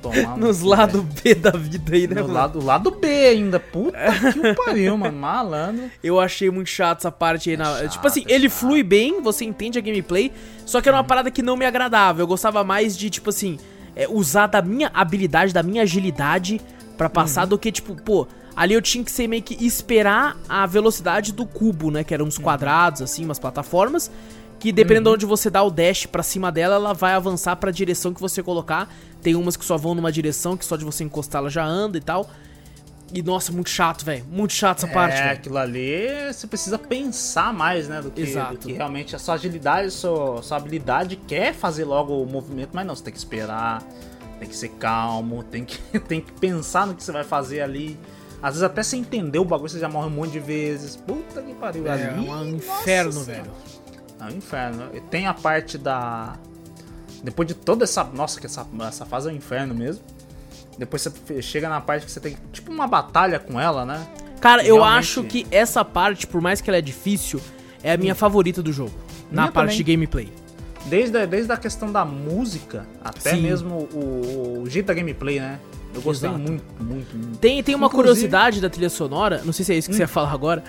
Tomar 0.01 0.37
Nos 0.37 0.61
cu, 0.61 0.67
lados 0.67 1.01
B 1.01 1.35
da 1.35 1.51
vida 1.51 1.93
aí, 1.93 2.07
né. 2.07 2.15
No 2.15 2.21
mano? 2.21 2.33
lado, 2.33 2.63
lado 2.63 2.91
B 2.91 3.07
ainda. 3.07 3.59
Puta 3.59 3.97
que 4.33 4.53
pariu, 4.55 4.97
mano. 4.97 5.17
Malandro. 5.17 5.91
Eu 6.03 6.19
achei 6.19 6.49
muito 6.49 6.69
chato 6.69 6.99
essa 6.99 7.11
parte 7.11 7.51
aí. 7.51 7.57
na... 7.57 7.65
chato, 7.65 7.89
tipo 7.89 8.07
assim, 8.07 8.23
é 8.27 8.33
ele 8.33 8.49
chato. 8.49 8.59
flui 8.59 8.83
bem, 8.83 9.21
você 9.21 9.45
entende 9.45 9.77
a 9.77 9.81
gameplay, 9.81 10.31
só 10.65 10.81
que 10.81 10.89
era 10.89 10.97
uma 10.97 11.03
parada 11.03 11.29
que 11.29 11.41
não 11.41 11.55
me 11.55 11.65
agradava. 11.65 12.21
Eu 12.21 12.27
gostava 12.27 12.63
mais 12.63 12.97
de, 12.97 13.09
tipo 13.09 13.29
assim, 13.29 13.59
é, 13.95 14.07
usar 14.07 14.47
da 14.47 14.61
minha 14.61 14.89
habilidade, 14.93 15.53
da 15.53 15.61
minha 15.61 15.83
agilidade 15.83 16.59
pra 16.97 17.09
passar 17.09 17.45
do 17.45 17.57
que, 17.57 17.71
tipo, 17.71 17.95
pô. 17.95 18.27
Ali 18.53 18.73
eu 18.73 18.81
tinha 18.81 19.01
que 19.03 19.11
ser 19.11 19.27
meio 19.27 19.41
que 19.41 19.65
esperar 19.65 20.37
a 20.47 20.65
velocidade 20.65 21.31
do 21.31 21.45
cubo, 21.45 21.89
né? 21.89 22.03
Que 22.03 22.13
eram 22.13 22.25
uns 22.25 22.37
quadrados, 22.37 23.01
assim, 23.01 23.23
umas 23.23 23.39
plataformas. 23.39 24.11
Que 24.61 24.71
dependendo 24.71 25.09
de 25.09 25.15
onde 25.15 25.25
você 25.25 25.49
dá 25.49 25.63
o 25.63 25.71
dash 25.71 26.05
pra 26.05 26.21
cima 26.21 26.51
dela, 26.51 26.75
ela 26.75 26.93
vai 26.93 27.13
avançar 27.13 27.55
pra 27.55 27.71
direção 27.71 28.13
que 28.13 28.21
você 28.21 28.43
colocar. 28.43 28.93
Tem 29.19 29.33
umas 29.33 29.57
que 29.57 29.65
só 29.65 29.75
vão 29.75 29.95
numa 29.95 30.11
direção, 30.11 30.55
que 30.55 30.63
só 30.63 30.77
de 30.77 30.85
você 30.85 31.03
encostar 31.03 31.41
ela 31.41 31.49
já 31.49 31.65
anda 31.65 31.97
e 31.97 32.01
tal. 32.01 32.29
E 33.11 33.23
nossa, 33.23 33.51
muito 33.51 33.71
chato, 33.71 34.05
velho. 34.05 34.23
Muito 34.29 34.53
chato 34.53 34.77
essa 34.77 34.87
parte, 34.87 35.17
é, 35.17 35.31
aquilo 35.31 35.57
ali 35.57 36.31
você 36.31 36.45
precisa 36.45 36.77
pensar 36.77 37.51
mais, 37.51 37.87
né? 37.87 38.03
Do 38.03 38.11
que, 38.11 38.21
Exato. 38.21 38.53
do 38.53 38.59
que 38.59 38.73
realmente 38.73 39.15
a 39.15 39.19
sua 39.19 39.33
agilidade, 39.33 39.87
a 39.87 39.91
sua, 39.91 40.43
sua 40.43 40.57
habilidade 40.57 41.15
quer 41.15 41.55
fazer 41.55 41.83
logo 41.83 42.21
o 42.21 42.25
movimento, 42.27 42.69
mas 42.71 42.85
não, 42.85 42.95
você 42.95 43.03
tem 43.03 43.13
que 43.13 43.19
esperar, 43.19 43.81
tem 44.37 44.47
que 44.47 44.55
ser 44.55 44.69
calmo, 44.69 45.41
tem 45.41 45.65
que, 45.65 45.79
tem 46.07 46.21
que 46.21 46.31
pensar 46.33 46.85
no 46.85 46.93
que 46.93 47.03
você 47.03 47.11
vai 47.11 47.23
fazer 47.23 47.61
ali. 47.61 47.99
Às 48.43 48.53
vezes 48.53 48.63
até 48.63 48.83
sem 48.83 49.01
entender 49.01 49.39
o 49.39 49.45
bagulho, 49.45 49.69
você 49.69 49.79
já 49.79 49.89
morre 49.89 50.05
um 50.05 50.11
monte 50.11 50.33
de 50.33 50.39
vezes. 50.39 50.95
Puta 50.95 51.41
que 51.41 51.55
pariu. 51.55 51.87
É 51.87 51.91
ali, 51.91 52.19
um 52.19 52.25
nossa 52.27 52.47
inferno, 52.47 53.23
velho. 53.23 53.51
É 54.21 54.25
um 54.25 54.37
inferno. 54.37 54.89
Tem 55.09 55.25
a 55.27 55.33
parte 55.33 55.77
da. 55.77 56.35
Depois 57.23 57.47
de 57.47 57.53
toda 57.53 57.83
essa. 57.83 58.03
Nossa, 58.03 58.39
que 58.39 58.45
essa, 58.45 58.65
essa 58.87 59.05
fase 59.05 59.29
é 59.29 59.33
um 59.33 59.35
inferno 59.35 59.73
mesmo. 59.73 60.03
Depois 60.77 61.01
você 61.01 61.41
chega 61.41 61.67
na 61.67 61.81
parte 61.81 62.05
que 62.05 62.11
você 62.11 62.19
tem 62.19 62.37
tipo 62.53 62.71
uma 62.71 62.87
batalha 62.87 63.39
com 63.39 63.59
ela, 63.59 63.85
né? 63.85 64.05
Cara, 64.39 64.63
eu 64.65 64.75
Realmente- 64.77 64.97
acho 64.99 65.23
que 65.23 65.45
essa 65.51 65.83
parte, 65.85 66.25
por 66.25 66.41
mais 66.41 66.61
que 66.61 66.69
ela 66.69 66.77
é 66.77 66.81
difícil, 66.81 67.39
é 67.83 67.91
a 67.93 67.97
minha 67.97 68.15
favorita 68.15 68.61
do 68.63 68.71
jogo. 68.73 68.93
Na 69.31 69.43
Minha 69.43 69.51
parte 69.51 69.65
também. 69.71 69.77
de 69.77 69.83
gameplay. 69.83 70.33
Desde, 70.85 71.15
a- 71.17 71.25
desde 71.27 71.51
a 71.51 71.57
questão 71.57 71.91
da 71.91 72.03
música 72.03 72.87
até 73.03 73.35
Sim. 73.35 73.41
mesmo 73.41 73.87
o, 73.93 74.63
o 74.63 74.69
jeito 74.69 74.87
da 74.87 74.93
gameplay, 74.95 75.39
né? 75.39 75.59
Eu 75.93 76.01
gostei 76.01 76.29
muito, 76.29 76.63
muito, 76.81 77.15
muito. 77.15 77.37
Tem, 77.37 77.61
tem 77.61 77.75
uma 77.75 77.85
Inclusive- 77.87 77.91
curiosidade 78.13 78.61
da 78.61 78.69
trilha 78.69 78.89
sonora, 78.89 79.41
não 79.45 79.53
sei 79.53 79.63
se 79.65 79.73
é 79.73 79.77
isso 79.77 79.89
que 79.89 79.95
você 79.95 80.01
ia 80.03 80.07
falar 80.07 80.31
agora, 80.31 80.63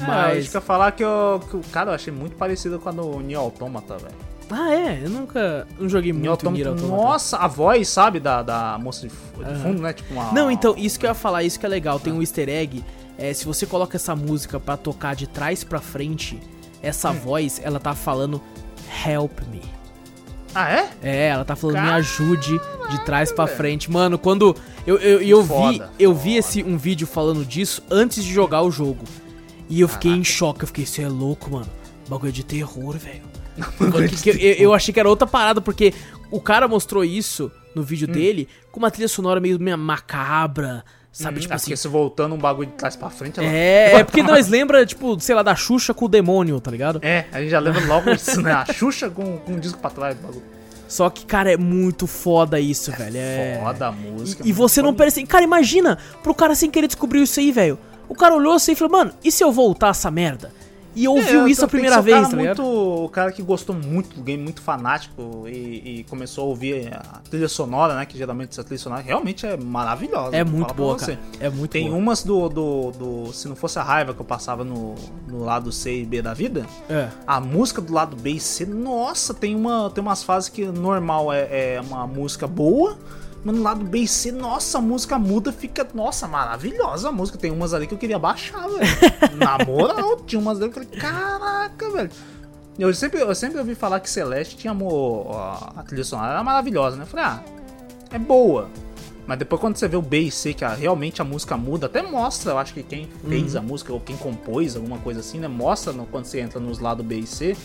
Mas... 0.00 0.08
mas. 0.08 0.36
É, 0.36 0.48
eu 0.48 0.54
ia 0.54 0.60
falar 0.60 0.92
que, 0.92 1.04
eu, 1.04 1.40
que 1.50 1.58
cara 1.70 1.90
eu 1.90 1.94
achei 1.94 2.12
muito 2.12 2.36
parecido 2.36 2.78
com 2.78 2.88
a 2.88 2.92
do 2.92 3.20
Nier 3.20 3.38
Automata, 3.40 3.96
velho. 3.96 4.14
Ah, 4.50 4.72
é? 4.74 5.00
Eu 5.02 5.10
nunca. 5.10 5.66
Não 5.78 5.88
joguei 5.88 6.12
Nier 6.12 6.28
muito 6.30 6.50
Nier 6.50 6.66
Automata, 6.68 6.84
Automata. 6.92 7.12
nossa, 7.12 7.36
a 7.38 7.46
voz, 7.48 7.88
sabe, 7.88 8.20
da, 8.20 8.42
da 8.42 8.78
moça 8.78 9.02
de, 9.02 9.08
fu- 9.08 9.42
de 9.42 9.54
fundo, 9.60 9.80
né? 9.82 9.92
Tipo 9.92 10.12
uma. 10.14 10.32
Não, 10.32 10.50
então, 10.50 10.74
isso 10.76 10.98
que 10.98 11.06
eu 11.06 11.10
ia 11.10 11.14
falar, 11.14 11.42
isso 11.42 11.58
que 11.58 11.64
é 11.66 11.68
legal. 11.68 11.98
Tem 11.98 12.12
um 12.12 12.20
easter 12.20 12.48
egg. 12.48 12.84
É, 13.16 13.32
se 13.32 13.44
você 13.46 13.64
coloca 13.64 13.96
essa 13.96 14.14
música 14.14 14.58
pra 14.60 14.76
tocar 14.76 15.14
de 15.14 15.26
trás 15.26 15.62
pra 15.64 15.80
frente, 15.80 16.38
essa 16.82 17.10
Hum. 17.10 17.14
voz, 17.14 17.60
ela 17.64 17.78
tá 17.80 17.94
falando 17.94 18.40
Help 19.06 19.40
me. 19.50 19.62
Ah, 20.54 20.70
é? 20.70 20.88
É, 21.02 21.26
ela 21.28 21.44
tá 21.44 21.56
falando 21.56 21.76
me 21.76 21.80
Caraca, 21.82 21.98
ajude 21.98 22.60
de 22.90 23.04
trás 23.04 23.32
pra 23.32 23.44
velho. 23.44 23.56
frente. 23.56 23.90
Mano, 23.90 24.18
quando 24.18 24.54
eu, 24.86 24.98
eu, 24.98 25.20
eu 25.22 25.42
vi, 25.42 25.48
Foda, 25.48 25.90
eu 25.98 26.10
foda. 26.12 26.22
vi 26.24 26.36
esse 26.36 26.62
um 26.62 26.76
vídeo 26.76 27.06
falando 27.08 27.44
disso 27.44 27.82
antes 27.90 28.22
de 28.22 28.32
jogar 28.32 28.62
o 28.62 28.70
jogo. 28.70 29.04
E 29.74 29.80
eu 29.80 29.88
fiquei 29.88 30.12
em 30.12 30.22
choque, 30.22 30.62
eu 30.62 30.66
fiquei, 30.68 30.86
você 30.86 31.02
é 31.02 31.08
louco, 31.08 31.50
mano. 31.50 31.66
Bagulho 32.08 32.30
de 32.32 32.44
terror, 32.44 32.96
velho. 32.96 33.22
Eu, 34.26 34.52
eu- 34.54 34.74
achei 34.74 34.92
que 34.92 34.98
era 34.98 35.08
outra 35.08 35.26
parada, 35.28 35.60
porque 35.60 35.94
o 36.30 36.40
cara 36.40 36.66
mostrou 36.66 37.04
isso 37.04 37.50
no 37.74 37.82
Hum. 37.82 37.84
vídeo 37.84 38.06
dele 38.08 38.48
com 38.72 38.78
uma 38.80 38.90
trilha 38.90 39.06
sonora 39.08 39.38
meio 39.40 39.58
meio 39.60 39.78
macabra, 39.78 40.84
sabe? 41.12 41.38
Hum, 41.38 41.40
tipo 41.42 41.52
é 41.52 41.56
assim. 41.56 41.76
se 41.76 41.86
voltando 41.88 42.34
um 42.34 42.38
bagulho 42.38 42.68
de 42.68 42.74
trás 42.74 42.96
pra 42.96 43.10
frente, 43.10 43.38
ela... 43.38 43.48
É, 43.48 43.94
é 44.00 44.04
porque 44.04 44.22
nós 44.24 44.48
lembra, 44.48 44.84
tipo, 44.84 45.18
sei 45.20 45.34
lá, 45.36 45.42
da 45.42 45.54
Xuxa 45.54 45.94
com 45.94 46.04
o 46.04 46.08
demônio, 46.08 46.60
tá 46.60 46.70
ligado? 46.70 46.98
É, 47.02 47.26
a 47.32 47.40
gente 47.40 47.50
já 47.50 47.60
lembra 47.60 47.84
logo 47.86 48.10
isso, 48.14 48.40
né? 48.42 48.52
A 48.52 48.64
Xuxa 48.72 49.08
com, 49.08 49.38
com 49.38 49.52
um 49.52 49.58
disco 49.60 49.78
pra 49.78 49.90
trás 49.90 50.16
do 50.16 50.22
bagulho. 50.22 50.42
Só 50.88 51.08
que, 51.08 51.24
cara, 51.24 51.52
é 51.52 51.56
muito 51.56 52.06
foda 52.08 52.58
isso, 52.60 52.90
velho. 52.92 53.16
É... 53.16 53.60
Foda 53.62 53.86
a 53.88 53.92
música. 53.92 54.42
E, 54.44 54.50
e 54.50 54.52
você 54.52 54.82
não 54.82 54.92
percebe. 54.94 55.26
Cara, 55.26 55.42
imagina 55.44 55.96
pro 56.22 56.34
cara 56.34 56.54
sem 56.54 56.70
querer 56.70 56.86
descobrir 56.88 57.22
isso 57.22 57.40
aí, 57.40 57.50
velho. 57.52 57.78
O 58.08 58.14
cara 58.14 58.34
olhou 58.34 58.52
assim 58.52 58.72
e 58.72 58.74
falou, 58.76 58.92
mano, 58.92 59.12
e 59.22 59.30
se 59.32 59.42
eu 59.42 59.50
voltar 59.52 59.88
essa 59.88 60.10
merda? 60.10 60.52
E 60.96 61.08
ouviu 61.08 61.44
É, 61.44 61.50
isso 61.50 61.64
a 61.64 61.66
primeira 61.66 62.00
vez, 62.00 62.16
cara 62.18 62.28
tá 62.28 62.36
muito, 62.36 62.62
O 62.62 63.08
cara 63.08 63.32
que 63.32 63.42
gostou 63.42 63.74
muito 63.74 64.14
do 64.14 64.22
game, 64.22 64.40
muito 64.40 64.62
fanático 64.62 65.42
e, 65.48 66.00
e 66.00 66.04
começou 66.08 66.44
a 66.44 66.46
ouvir 66.46 66.94
a 66.94 67.18
trilha 67.28 67.48
sonora, 67.48 67.96
né? 67.96 68.06
Que 68.06 68.16
geralmente 68.16 68.50
essa 68.52 68.62
trilha 68.62 68.78
sonora 68.78 69.02
realmente 69.02 69.44
é 69.44 69.56
maravilhosa. 69.56 70.36
É 70.36 70.44
muito 70.44 70.72
boa, 70.72 70.94
cara. 70.96 71.18
É 71.40 71.50
muito 71.50 71.72
Tem 71.72 71.86
boa. 71.88 71.98
umas 71.98 72.22
do, 72.22 72.48
do, 72.48 72.90
do- 72.92 73.32
Se 73.32 73.48
não 73.48 73.56
fosse 73.56 73.76
a 73.76 73.82
raiva 73.82 74.14
que 74.14 74.20
eu 74.20 74.24
passava 74.24 74.62
no, 74.62 74.94
no 75.26 75.44
lado 75.44 75.72
C 75.72 76.02
e 76.02 76.06
B 76.06 76.22
da 76.22 76.32
vida, 76.32 76.64
É. 76.88 77.08
a 77.26 77.40
música 77.40 77.80
do 77.82 77.92
lado 77.92 78.14
B 78.14 78.30
e 78.30 78.38
C, 78.38 78.64
nossa, 78.64 79.34
tem, 79.34 79.56
uma, 79.56 79.90
tem 79.90 80.00
umas 80.00 80.22
fases 80.22 80.48
que 80.48 80.64
normal 80.64 81.32
é, 81.32 81.74
é 81.74 81.80
uma 81.84 82.06
música 82.06 82.46
boa, 82.46 82.96
mas 83.44 83.54
no 83.54 83.62
lado 83.62 83.84
B 83.84 83.98
e 83.98 84.08
C, 84.08 84.32
nossa, 84.32 84.78
a 84.78 84.80
música 84.80 85.18
muda, 85.18 85.52
fica, 85.52 85.86
nossa, 85.94 86.26
maravilhosa 86.26 87.10
a 87.10 87.12
música. 87.12 87.36
Tem 87.38 87.50
umas 87.50 87.74
ali 87.74 87.86
que 87.86 87.92
eu 87.94 87.98
queria 87.98 88.18
baixar, 88.18 88.66
velho. 88.68 88.80
Na 89.36 89.58
moral, 89.64 90.16
tinha 90.26 90.40
umas 90.40 90.60
ali 90.60 90.70
que 90.70 90.78
eu 90.78 90.84
falei, 90.84 90.98
caraca, 91.00 91.90
velho. 91.90 92.10
Eu 92.78 92.92
sempre, 92.94 93.20
eu 93.20 93.34
sempre 93.34 93.58
ouvi 93.58 93.74
falar 93.74 94.00
que 94.00 94.10
Celeste 94.10 94.56
tinha 94.56 94.70
amor, 94.72 95.30
a, 95.76 95.82
trilha 95.86 96.02
sonora 96.04 96.32
era 96.32 96.42
maravilhosa, 96.42 96.96
né? 96.96 97.02
Eu 97.02 97.06
falei, 97.06 97.24
ah, 97.26 97.42
é 98.10 98.18
boa. 98.18 98.68
Mas 99.26 99.38
depois 99.38 99.60
quando 99.60 99.76
você 99.76 99.86
vê 99.88 99.96
o 99.96 100.02
B 100.02 100.20
e 100.20 100.30
C, 100.30 100.52
que 100.52 100.64
a- 100.64 100.74
realmente 100.74 101.22
a 101.22 101.24
música 101.24 101.56
muda, 101.56 101.86
até 101.86 102.02
mostra, 102.02 102.52
eu 102.52 102.58
acho 102.58 102.74
que 102.74 102.82
quem 102.82 103.08
fez 103.28 103.54
a 103.56 103.62
música 103.62 103.92
ou 103.92 104.00
quem 104.00 104.16
compôs, 104.16 104.74
alguma 104.76 104.98
coisa 104.98 105.20
assim, 105.20 105.38
né? 105.38 105.48
Mostra 105.48 105.92
no- 105.92 106.04
quando 106.06 106.24
você 106.26 106.40
entra 106.40 106.58
nos 106.60 106.78
lados 106.78 107.06
B 107.06 107.18
e 107.20 107.26
C, 107.26 107.56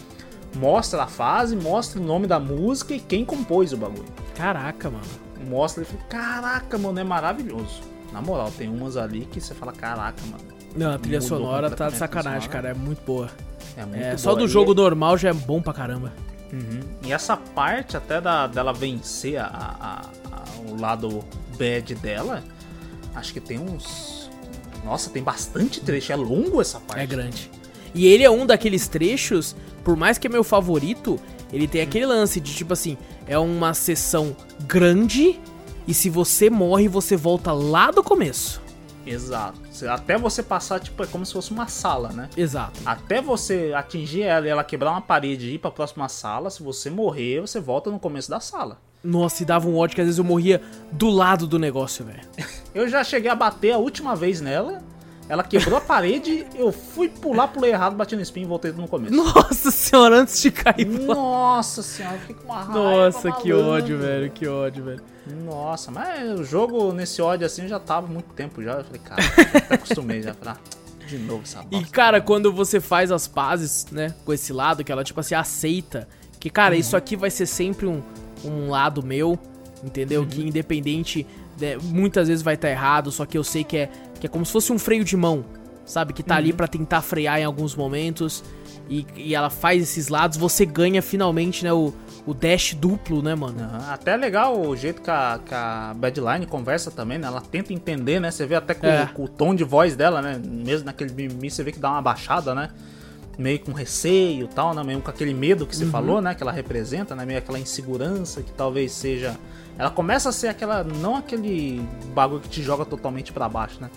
mostra 0.56 1.04
a 1.04 1.08
fase, 1.08 1.56
mostra 1.56 2.00
o 2.00 2.04
nome 2.04 2.28
da 2.28 2.40
música 2.40 2.94
e 2.94 3.00
quem 3.00 3.26
compôs 3.26 3.74
o 3.74 3.78
bagulho. 3.78 4.06
Caraca, 4.36 4.90
mano. 4.90 5.04
Mostra 5.48 5.84
e 5.84 5.86
fala, 5.86 6.04
caraca, 6.10 6.78
mano, 6.78 7.00
é 7.00 7.04
maravilhoso. 7.04 7.82
Na 8.12 8.22
moral, 8.22 8.52
tem 8.58 8.68
umas 8.70 8.98
ali 8.98 9.26
que 9.32 9.40
você 9.40 9.54
fala, 9.54 9.72
caraca, 9.72 10.22
mano. 10.30 10.44
Não, 10.76 10.94
a 10.94 10.98
trilha 11.00 11.22
sonora 11.22 11.70
tá 11.70 11.90
de 11.90 11.98
sacanagem, 11.98 12.42
sonora. 12.42 12.52
cara. 12.64 12.70
É 12.70 12.74
muito 12.74 13.02
boa. 13.06 13.30
É 13.78 13.86
muito 13.86 14.02
É, 14.04 14.18
só 14.18 14.32
boa. 14.32 14.40
do 14.42 14.46
E- 14.46 14.50
jogo 14.50 14.74
normal 14.74 15.18
já 15.18 15.30
é 15.30 15.34
bom 15.34 15.62
pra 15.62 15.74
caramba. 15.74 16.12
Uhum. 16.52 16.80
E 17.06 17.14
essa 17.14 17.38
parte 17.38 17.96
até 17.96 18.20
da, 18.20 18.48
dela 18.48 18.74
vencer 18.74 19.38
a, 19.38 19.46
a- 19.46 20.02
a- 20.32 20.44
o 20.72 20.80
lado 20.80 21.24
bad 21.58 21.94
dela, 21.96 22.44
acho 23.16 23.32
que 23.34 23.40
tem 23.40 23.60
uns. 23.60 24.30
Nossa, 24.84 25.10
tem 25.10 25.22
bastante 25.22 25.80
trecho. 25.82 26.12
É 26.12 26.16
longo 26.16 26.60
essa 26.62 26.80
parte. 26.80 27.02
É 27.02 27.06
grande. 27.06 27.52
E 27.94 28.08
ele 28.08 28.24
é 28.24 28.30
um 28.30 28.46
daqueles 28.46 28.88
trechos, 28.88 29.56
por 29.84 29.96
mais 29.96 30.18
que 30.18 30.28
é 30.28 30.30
meu 30.30 30.44
favorito, 30.44 31.20
ele 31.52 31.68
tem 31.68 31.82
aquele 31.82 32.06
lance 32.06 32.40
de 32.40 32.54
tipo 32.54 32.74
assim, 32.74 32.98
é 33.28 33.38
uma 33.38 33.74
sessão 33.74 34.36
grande 34.62 35.40
e 35.88 35.94
se 35.94 36.10
você 36.10 36.50
morre, 36.50 36.88
você 36.88 37.16
volta 37.16 37.52
lá 37.52 37.90
do 37.92 38.04
começo. 38.04 38.62
Exato. 39.06 39.60
Até 39.90 40.18
você 40.18 40.44
passar, 40.44 40.80
tipo, 40.80 41.02
é 41.02 41.08
como 41.08 41.26
se 41.26 41.34
fosse 41.34 41.52
uma 41.52 41.68
sala, 41.68 42.10
né? 42.10 42.30
Exato. 42.38 42.80
Até 42.86 43.22
você 43.22 43.74
atingir 43.76 44.22
ela 44.22 44.46
e 44.46 44.50
ela 44.50 44.64
quebrar 44.64 44.92
uma 44.92 45.02
parede 45.02 45.48
e 45.48 45.56
ir 45.56 45.58
pra 45.58 45.72
próxima 45.72 46.08
sala, 46.08 46.50
se 46.50 46.62
você 46.62 46.90
morrer, 46.90 47.42
você 47.42 47.60
volta 47.60 47.90
no 47.90 48.00
começo 48.00 48.30
da 48.30 48.40
sala. 48.40 48.80
Nossa, 49.04 49.42
e 49.42 49.46
dava 49.46 49.68
um 49.68 49.78
ódio 49.78 49.96
que 49.96 50.02
às 50.02 50.08
vezes 50.08 50.20
eu 50.20 50.26
morria 50.26 50.62
do 50.92 51.10
lado 51.10 51.48
do 51.48 51.58
negócio, 51.58 52.06
velho. 52.06 52.22
Eu 52.76 52.88
já 52.88 53.04
cheguei 53.04 53.32
a 53.32 53.36
bater 53.36 53.72
a 53.72 53.78
última 53.80 54.16
vez 54.16 54.42
nela, 54.42 54.84
ela 55.30 55.44
quebrou 55.44 55.78
a 55.78 55.82
parede, 55.82 56.46
eu 56.56 56.72
fui 56.72 57.08
pular, 57.08 57.48
pulei 57.48 57.72
errado, 57.72 57.96
bati 57.96 58.16
no 58.16 58.22
spin 58.24 58.42
e 58.42 58.46
voltei 58.46 58.72
no 58.72 58.88
começo. 58.88 59.14
Nossa 59.16 59.70
senhora, 59.72 60.18
antes 60.18 60.42
de 60.42 60.50
cair. 60.52 60.86
Nossa 60.86 61.84
senhora, 61.84 62.16
eu 62.16 62.20
fiquei 62.22 62.36
com 62.36 62.46
uma 62.46 62.64
raiva. 62.64 62.74
Nossa, 62.74 63.32
que 63.34 63.50
malandro. 63.50 63.72
ódio, 63.72 63.98
velho. 64.00 64.32
Que 64.32 64.48
ódio, 64.48 64.84
velho. 64.84 65.02
Nossa, 65.46 65.92
mas 65.92 66.40
o 66.40 66.44
jogo 66.44 66.92
nesse 66.92 67.22
ódio 67.22 67.46
assim 67.46 67.62
eu 67.62 67.68
já 67.70 67.80
tava 67.80 68.08
há 68.08 68.10
muito 68.10 68.34
tempo 68.34 68.64
já. 68.64 68.74
Eu 68.74 68.84
falei, 68.84 69.02
cara, 69.02 69.22
até 69.58 69.76
acostumei 69.76 70.22
já. 70.24 70.34
Falei, 70.34 70.56
ah, 70.56 71.06
de 71.08 71.18
novo 71.20 71.44
essa 71.44 71.62
E, 71.62 71.78
bosta. 71.78 71.88
cara, 71.92 72.20
quando 72.20 72.52
você 72.52 72.80
faz 72.80 73.12
as 73.12 73.28
pazes, 73.28 73.86
né, 73.92 74.14
com 74.26 74.34
esse 74.34 74.52
lado, 74.52 74.84
que 74.84 74.92
ela, 74.92 75.04
tipo 75.04 75.20
assim, 75.20 75.36
aceita 75.36 76.08
que, 76.40 76.50
cara, 76.50 76.76
isso 76.76 76.98
aqui 76.98 77.16
vai 77.16 77.30
ser 77.30 77.46
sempre 77.46 77.86
um, 77.86 78.02
um 78.44 78.70
lado 78.70 79.04
meu, 79.04 79.38
entendeu? 79.84 80.26
Que 80.26 80.42
independente, 80.42 81.28
né, 81.60 81.78
muitas 81.82 82.28
vezes 82.28 82.42
vai 82.42 82.56
estar 82.56 82.70
errado, 82.70 83.12
só 83.12 83.26
que 83.26 83.38
eu 83.38 83.44
sei 83.44 83.64
que 83.64 83.78
é, 83.78 83.90
que 84.20 84.28
é 84.28 84.30
como 84.30 84.46
se 84.46 84.52
fosse 84.52 84.72
um 84.72 84.80
freio 84.80 85.04
de 85.04 85.16
mão, 85.18 85.46
sabe? 85.86 86.14
Que 86.14 86.22
tá 86.24 86.36
ali 86.36 86.52
pra 86.54 86.68
tentar 86.68 87.02
frear 87.02 87.40
em 87.40 87.44
alguns 87.46 87.76
momentos. 87.76 88.44
E, 88.90 89.06
e 89.16 89.36
ela 89.36 89.50
faz 89.52 89.84
esses 89.84 90.08
lados, 90.08 90.36
você 90.38 90.66
ganha 90.66 91.00
finalmente, 91.00 91.64
né, 91.64 91.72
o, 91.72 91.94
o 92.26 92.34
dash 92.34 92.74
duplo, 92.74 93.22
né, 93.22 93.36
mano? 93.36 93.60
Aham, 93.62 93.92
Até 93.94 94.14
é 94.14 94.18
legal 94.18 94.60
o 94.60 94.76
jeito 94.76 95.00
que 95.02 95.12
a, 95.12 95.40
que 95.46 95.54
a 95.54 95.94
Badline 95.96 96.48
conversa 96.48 96.90
também, 96.90 97.20
né? 97.20 97.28
Ela 97.28 97.40
tenta 97.40 97.72
entender, 97.72 98.20
né? 98.20 98.32
Você 98.32 98.48
vê 98.48 98.56
até 98.56 98.74
com, 98.74 98.88
É. 98.88 99.06
com 99.14 99.26
o 99.26 99.28
tom 99.28 99.54
de 99.54 99.64
voz 99.64 99.96
dela, 99.96 100.24
né? 100.24 100.42
Mesmo 100.44 100.88
naquele 100.88 101.14
mimimi, 101.14 101.52
você 101.52 101.62
vê 101.64 101.72
que 101.72 101.78
dá 101.80 101.92
uma 101.92 102.02
baixada, 102.02 102.56
né? 102.56 102.72
Meio 103.38 103.60
com 103.60 103.72
receio 103.72 104.46
e 104.46 104.48
tal, 104.48 104.74
né? 104.74 104.84
Meio 104.84 105.02
com 105.02 105.10
aquele 105.12 105.36
medo 105.36 105.68
que 105.68 105.76
você 105.76 105.86
Uhum. 105.86 105.92
falou, 105.92 106.20
né? 106.20 106.34
Que 106.34 106.42
ela 106.42 106.52
representa, 106.52 107.16
né? 107.16 107.26
Meio 107.26 107.38
aquela 107.40 107.60
insegurança 107.60 108.42
que 108.42 108.52
talvez 108.52 108.92
seja... 108.92 109.36
Ela 109.80 109.90
começa 109.90 110.28
a 110.28 110.32
ser 110.34 110.50
aquela... 110.50 110.84
Não 110.84 111.16
aquele 111.16 111.82
bagulho 112.14 112.42
que 112.42 112.50
te 112.50 112.62
joga 112.62 112.86
totalmente 112.86 113.32
pra 113.32 113.48
baixo, 113.48 113.80
né? 113.80 113.90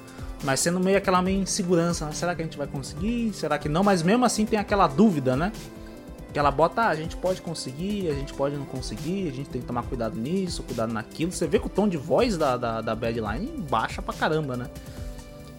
Mas 0.45 0.61
sendo 0.61 0.79
meio 0.79 0.97
aquela 0.97 1.21
meio 1.21 1.41
insegurança, 1.41 2.07
né? 2.07 2.13
Será 2.13 2.37
que 2.37 2.43
a 2.43 2.45
gente 2.45 2.57
vai 2.57 2.69
conseguir? 2.69 3.33
Será 3.33 3.59
que 3.59 3.69
não? 3.69 3.83
Mas 3.83 4.01
mesmo 4.01 4.25
assim 4.25 4.47
tem 4.47 4.59
aquela 4.59 4.87
dúvida, 4.87 5.35
né? 5.35 5.51
Que 6.33 6.39
ela 6.39 6.53
bota, 6.53 6.83
ah, 6.83 6.89
a 6.89 6.95
gente 6.95 7.17
pode 7.17 7.43
conseguir, 7.43 8.09
a 8.09 8.15
gente 8.15 8.33
pode 8.33 8.57
não 8.57 8.65
conseguir, 8.65 9.29
a 9.29 9.33
gente 9.33 9.51
tem 9.51 9.61
que 9.61 9.67
tomar 9.67 9.83
cuidado 9.83 10.17
nisso, 10.17 10.63
cuidado 10.63 10.93
naquilo. 10.93 11.33
Você 11.33 11.49
vê 11.49 11.59
que 11.59 11.67
o 11.67 11.69
tom 11.69 11.89
de 11.89 11.97
voz 11.97 12.39
da, 12.39 12.57
da, 12.57 12.81
da 12.81 12.95
Badline 12.95 13.49
baixa 13.69 14.01
pra 14.01 14.15
caramba, 14.15 14.57
né? 14.57 14.67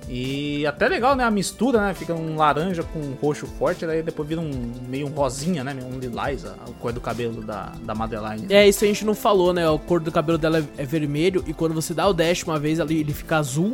E 0.07 0.65
até 0.65 0.87
legal, 0.87 1.15
né? 1.15 1.23
A 1.23 1.31
mistura, 1.31 1.81
né? 1.81 1.93
Fica 1.93 2.13
um 2.13 2.35
laranja 2.35 2.83
com 2.83 2.99
um 2.99 3.13
roxo 3.21 3.47
forte, 3.47 3.85
daí 3.85 4.03
depois 4.03 4.27
vira 4.27 4.41
um 4.41 4.51
meio 4.87 5.07
um 5.07 5.11
rosinha, 5.11 5.63
né? 5.63 5.75
Um 5.81 5.97
lilás, 5.97 6.45
a, 6.45 6.55
cor 6.79 6.91
do 6.91 6.99
cabelo 6.99 7.41
da, 7.41 7.71
da 7.83 7.95
Madeline. 7.95 8.45
É, 8.49 8.67
isso 8.67 8.83
a 8.83 8.87
gente 8.87 9.05
não 9.05 9.15
falou, 9.15 9.53
né? 9.53 9.67
A 9.67 9.77
cor 9.77 9.99
do 9.99 10.11
cabelo 10.11 10.37
dela 10.37 10.59
é, 10.59 10.83
é 10.83 10.85
vermelho 10.85 11.43
e 11.47 11.53
quando 11.53 11.73
você 11.73 11.93
dá 11.93 12.07
o 12.07 12.13
dash 12.13 12.43
uma 12.43 12.59
vez 12.59 12.79
ali, 12.79 12.99
ele 12.99 13.13
fica 13.13 13.37
azul 13.37 13.71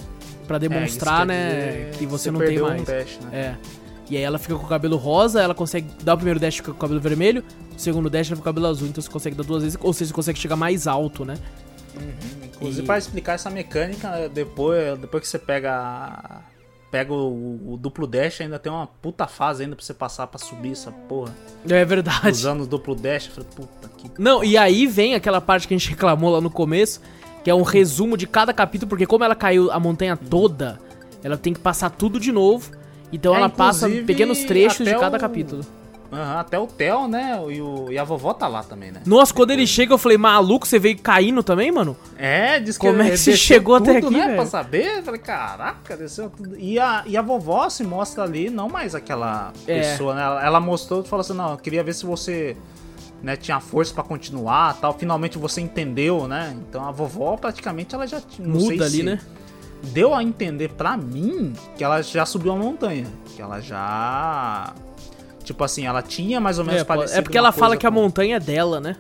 pra 0.47 0.57
É, 0.57 0.60
demonstrar, 0.60 1.19
quer 1.19 1.27
né, 1.27 1.91
que 1.97 2.06
você, 2.06 2.31
não 2.31 2.39
tem 2.39 2.60
mais. 2.60 2.81
Um 2.81 2.85
dash, 2.85 3.19
né? 3.22 3.30
É. 3.34 3.56
E 4.10 4.18
aí 4.18 4.23
ela 4.23 4.39
fica 4.39 4.56
com 4.56 4.65
o 4.65 4.68
cabelo 4.69 4.97
rosa, 4.97 5.41
ela 5.41 5.53
consegue 5.53 5.88
dar 6.03 6.15
o 6.15 6.18
primeiro 6.18 6.39
dash 6.39 6.61
com 6.61 6.72
o 6.72 6.73
cabelo 6.73 6.99
vermelho, 6.99 7.43
o 7.76 7.80
segundo 7.80 8.10
dash 8.10 8.27
ela 8.27 8.35
fica 8.35 8.38
com 8.38 8.41
o 8.41 8.53
cabelo 8.53 8.65
azul, 8.68 8.88
então 8.88 9.01
você 9.01 9.10
consegue 9.10 9.35
dar 9.35 9.43
duas 9.43 9.61
vezes, 9.61 9.77
ou 9.80 9.93
seja, 9.93 10.10
você 10.10 10.14
consegue 10.15 10.39
chegar 10.39 10.56
mais 10.56 10.88
alto, 10.88 11.23
né? 11.23 11.35
Inclusive, 12.55 12.83
E- 12.83 12.85
para 12.85 12.97
explicar 12.97 13.33
essa 13.33 13.49
mecânica, 13.49 14.29
depois, 14.33 14.97
depois 14.99 15.21
que 15.23 15.29
você 15.29 15.39
pega 15.39 16.41
pega 16.91 17.13
o, 17.13 17.73
o 17.73 17.77
duplo 17.77 18.07
dash, 18.07 18.41
ainda 18.41 18.57
tem 18.57 18.71
uma 18.71 18.87
puta 18.87 19.27
fase 19.27 19.61
ainda 19.61 19.75
pra 19.75 19.85
você 19.85 19.93
passar 19.93 20.25
pra 20.25 20.39
subir 20.39 20.71
essa 20.71 20.91
porra. 20.91 21.35
É 21.69 21.85
verdade. 21.85 22.29
Usando 22.31 22.61
o 22.61 22.65
duplo 22.65 22.95
dash, 22.95 23.27
eu 23.27 23.31
falei, 23.33 23.49
puta 23.55 23.89
que. 23.95 24.09
Não, 24.17 24.43
e 24.43 24.57
aí 24.57 24.87
vem 24.87 25.13
aquela 25.13 25.39
parte 25.39 25.67
que 25.67 25.73
a 25.75 25.77
gente 25.77 25.87
reclamou 25.91 26.31
lá 26.31 26.41
no 26.41 26.49
começo, 26.49 26.99
que 27.43 27.49
é 27.49 27.53
um 27.53 27.61
resumo 27.61 28.17
de 28.17 28.25
cada 28.25 28.51
capítulo, 28.53 28.89
porque 28.89 29.05
como 29.05 29.23
ela 29.23 29.35
caiu 29.35 29.71
a 29.71 29.79
montanha 29.79 30.17
toda, 30.17 30.79
ela 31.23 31.37
tem 31.37 31.53
que 31.53 31.59
passar 31.59 31.91
tudo 31.91 32.19
de 32.19 32.31
novo. 32.31 32.71
Então 33.13 33.35
É, 33.35 33.37
ela 33.37 33.49
passa 33.49 33.87
pequenos 33.87 34.43
trechos 34.45 34.87
de 34.87 34.95
cada 34.99 35.17
o- 35.17 35.19
capítulo. 35.19 35.63
Aham, 36.11 36.40
até 36.40 36.57
o 36.57 36.65
Theo, 36.65 37.07
né? 37.07 37.40
E, 37.49 37.61
o, 37.61 37.91
e 37.91 37.98
a 37.98 38.03
vovó 38.03 38.34
tá 38.34 38.48
lá 38.48 38.64
também, 38.64 38.91
né? 38.91 39.02
Nossa, 39.06 39.34
quando 39.34 39.52
ele 39.52 39.68
chega, 39.68 39.94
eu 39.94 39.98
falei, 39.98 40.18
maluco, 40.18 40.68
você 40.68 40.80
veio 40.80 40.98
caindo 40.98 41.44
também, 41.44 41.72
mano? 41.72 41.95
É, 42.18 42.60
diz 42.60 42.77
que 42.77 42.88
Como 42.88 43.02
é 43.02 43.06
que 43.06 43.10
ele 43.11 43.18
você 43.18 43.38
chegou 43.38 43.76
até 43.76 43.98
aqui, 43.98 44.10
né, 44.10 44.26
velho? 44.26 44.36
Pra 44.38 44.45
saber, 44.45 44.98
eu 44.98 45.03
falei, 45.03 45.22
caraca, 45.22 45.95
desceu 45.95 46.30
tudo. 46.30 46.57
E 46.57 46.80
a, 46.80 47.03
e 47.06 47.15
a 47.15 47.22
vovó 47.22 47.69
se 47.69 47.84
mostra 47.84 48.23
ali, 48.23 48.49
não 48.49 48.68
mais 48.69 48.95
aquela 48.95 49.53
É. 49.68 49.80
pessoa, 49.81 50.15
né? 50.15 50.23
Ela, 50.23 50.45
ela 50.45 50.60
mostrou 50.60 51.02
e 51.02 51.07
falou 51.07 51.22
assim: 51.22 51.34
não, 51.34 51.52
eu 51.52 51.57
queria 51.57 51.84
ver 51.84 51.94
se 51.94 52.06
você 52.06 52.57
né, 53.22 53.36
tinha 53.36 53.60
força 53.60 53.94
pra 53.94 54.03
continuar 54.03 54.77
tal. 54.80 54.98
Finalmente 54.98 55.38
você 55.38 55.61
entendeu, 55.61 56.27
né? 56.27 56.56
Então 56.68 56.88
a 56.88 56.91
vovó 56.91 57.36
praticamente 57.38 57.94
ela 57.94 58.07
já 58.07 58.22
Muda 58.40 58.86
ali, 58.86 59.03
né? 59.03 59.19
Deu 59.81 60.14
a 60.14 60.23
entender 60.23 60.69
pra 60.69 60.98
mim 60.98 61.53
que 61.77 61.84
ela 61.84 62.02
já 62.02 62.26
subiu 62.26 62.52
a 62.52 62.56
montanha. 62.56 63.06
Que 63.36 63.41
ela 63.41 63.61
já. 63.61 64.73
Tipo 65.49 65.63
assim, 65.63 65.88
ela 65.88 66.03
tinha 66.03 66.39
mais 66.39 66.59
ou 66.59 66.63
menos 66.63 66.81
É, 66.81 66.84
parecido 66.84 67.19
é 67.19 67.23
porque 67.23 67.35
ela 67.35 67.51
fala 67.51 67.76
que 67.76 67.88
a 67.88 67.89
montanha 67.89 68.35
é 68.35 68.39
dela, 68.39 68.80
né? 68.80 68.97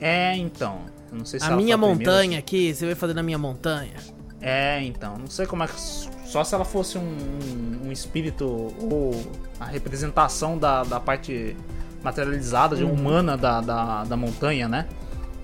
É, 0.00 0.34
então. 0.38 0.78
Eu 1.12 1.18
não 1.18 1.24
sei 1.26 1.38
se 1.38 1.44
A 1.44 1.48
ela 1.48 1.56
minha 1.56 1.76
montanha 1.76 2.38
aqui, 2.38 2.72
você 2.74 2.86
vai 2.86 2.94
fazer 2.94 3.12
na 3.12 3.22
minha 3.22 3.36
montanha. 3.36 3.92
É, 4.40 4.82
então, 4.84 5.18
não 5.18 5.26
sei 5.26 5.44
como 5.44 5.62
é 5.64 5.66
que. 5.66 5.78
Só 6.24 6.42
se 6.44 6.54
ela 6.54 6.64
fosse 6.64 6.96
um, 6.96 7.14
um 7.84 7.92
espírito 7.92 8.46
ou 8.80 9.22
a 9.60 9.66
representação 9.66 10.56
da, 10.56 10.82
da 10.82 10.98
parte 10.98 11.54
materializada, 12.02 12.74
de 12.74 12.84
humana 12.84 13.36
da, 13.36 13.60
da, 13.60 14.04
da 14.04 14.16
montanha, 14.16 14.66
né? 14.66 14.86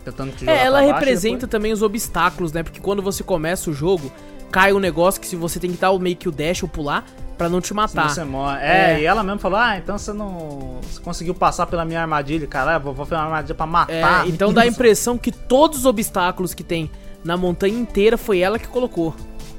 Tentando 0.03 0.33
te 0.33 0.41
jogar 0.47 0.53
Uhum. 0.55 0.59
É, 0.61 0.65
ela 0.65 0.81
representa 0.81 1.41
depois- 1.47 1.51
também 1.51 1.73
os 1.75 1.83
obstáculos, 1.83 2.53
né? 2.55 2.63
Porque 2.63 2.81
quando 2.81 3.03
você 3.03 3.23
começa 3.23 3.69
o 3.69 3.75
jogo, 3.75 4.11
cai 4.51 4.73
um 4.73 4.79
negócio 4.79 5.21
que 5.21 5.27
se 5.27 5.37
você 5.37 5.59
tem 5.61 5.71
que 5.71 5.77
dar 5.79 5.91
o 5.91 5.99
meio 5.99 6.17
que 6.17 6.29
o 6.29 6.33
dash 6.33 6.63
ou 6.63 6.69
pular 6.69 7.05
pra 7.37 7.49
não 7.49 7.61
te 7.61 7.73
matar. 7.73 8.11
você 8.11 8.25
morre. 8.25 8.59
É, 8.61 8.95
É. 8.95 9.01
e 9.01 9.05
ela 9.05 9.23
mesmo 9.23 9.39
falou: 9.39 9.59
Ah, 9.59 9.77
então 9.79 9.97
você 9.99 10.13
não. 10.13 10.79
Você 10.83 11.01
conseguiu 11.01 11.35
passar 11.35 11.67
pela 11.67 11.85
minha 11.85 12.01
armadilha. 12.01 12.47
Caralho, 12.47 12.83
vou 12.83 12.95
fazer 12.95 13.15
uma 13.15 13.25
armadilha 13.25 13.55
pra 13.55 13.67
É, 13.67 13.69
matar. 13.69 14.29
então 14.29 14.53
dá 14.53 14.63
a 14.63 14.67
impressão 14.67 15.17
que 15.17 15.31
todos 15.31 15.79
os 15.81 15.85
obstáculos 15.87 16.53
que 16.55 16.65
tem 16.65 16.91
na 17.25 17.37
montanha 17.37 17.79
inteira 17.79 18.17
foi 18.19 18.41
ela 18.41 18.59
que 18.59 18.67
colocou. 18.69 19.15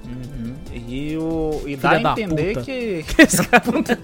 Uhum. 0.05 0.55
E, 0.73 1.15
o, 1.17 1.61
e 1.67 1.75
dá 1.75 1.89
Filha 1.95 2.09
a 2.09 2.11
entender 2.11 2.53
puta. 2.55 2.61
que. 2.65 3.03
Filha 3.07 3.49
da 3.51 3.59
puta. 3.59 3.99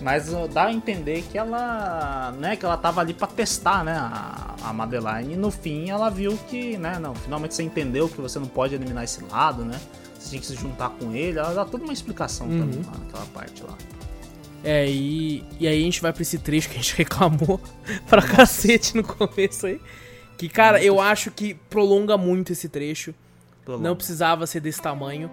Mas 0.00 0.30
dá 0.52 0.66
a 0.66 0.72
entender 0.72 1.22
que 1.22 1.36
ela, 1.36 2.32
né, 2.38 2.54
que 2.56 2.64
ela 2.64 2.76
tava 2.76 3.00
ali 3.00 3.12
pra 3.12 3.26
testar, 3.26 3.82
né, 3.84 3.92
a, 3.98 4.54
a 4.62 4.72
Madeline. 4.72 5.34
E 5.34 5.36
no 5.36 5.50
fim 5.50 5.90
ela 5.90 6.08
viu 6.08 6.38
que, 6.48 6.76
né, 6.78 6.98
não, 7.00 7.14
finalmente 7.14 7.54
você 7.54 7.62
entendeu 7.64 8.08
que 8.08 8.20
você 8.20 8.38
não 8.38 8.46
pode 8.46 8.74
eliminar 8.74 9.02
esse 9.04 9.22
lado, 9.24 9.64
né? 9.64 9.78
Você 10.18 10.30
tinha 10.30 10.40
que 10.40 10.46
se 10.46 10.54
juntar 10.54 10.90
com 10.90 11.12
ele. 11.12 11.38
Ela 11.38 11.52
dá 11.52 11.64
toda 11.64 11.82
uma 11.84 11.92
explicação 11.92 12.46
Uhum. 12.46 12.60
também 12.60 12.82
lá 12.84 12.92
naquela 12.98 13.26
parte 13.26 13.62
lá. 13.64 13.74
É, 14.62 14.88
e, 14.88 15.44
e 15.58 15.66
aí 15.66 15.80
a 15.80 15.84
gente 15.84 16.00
vai 16.00 16.12
pra 16.12 16.22
esse 16.22 16.38
trecho 16.38 16.68
que 16.68 16.74
a 16.74 16.80
gente 16.80 16.94
reclamou 16.98 17.60
pra 18.08 18.22
cacete 18.22 18.96
no 18.96 19.02
começo 19.04 19.66
aí. 19.66 19.80
Que, 20.36 20.48
cara, 20.48 20.82
eu 20.82 21.00
acho 21.00 21.30
que 21.32 21.54
prolonga 21.54 22.16
muito 22.16 22.52
esse 22.52 22.68
trecho. 22.68 23.12
Não 23.80 23.94
precisava 23.96 24.46
ser 24.46 24.60
desse 24.60 24.80
tamanho, 24.80 25.28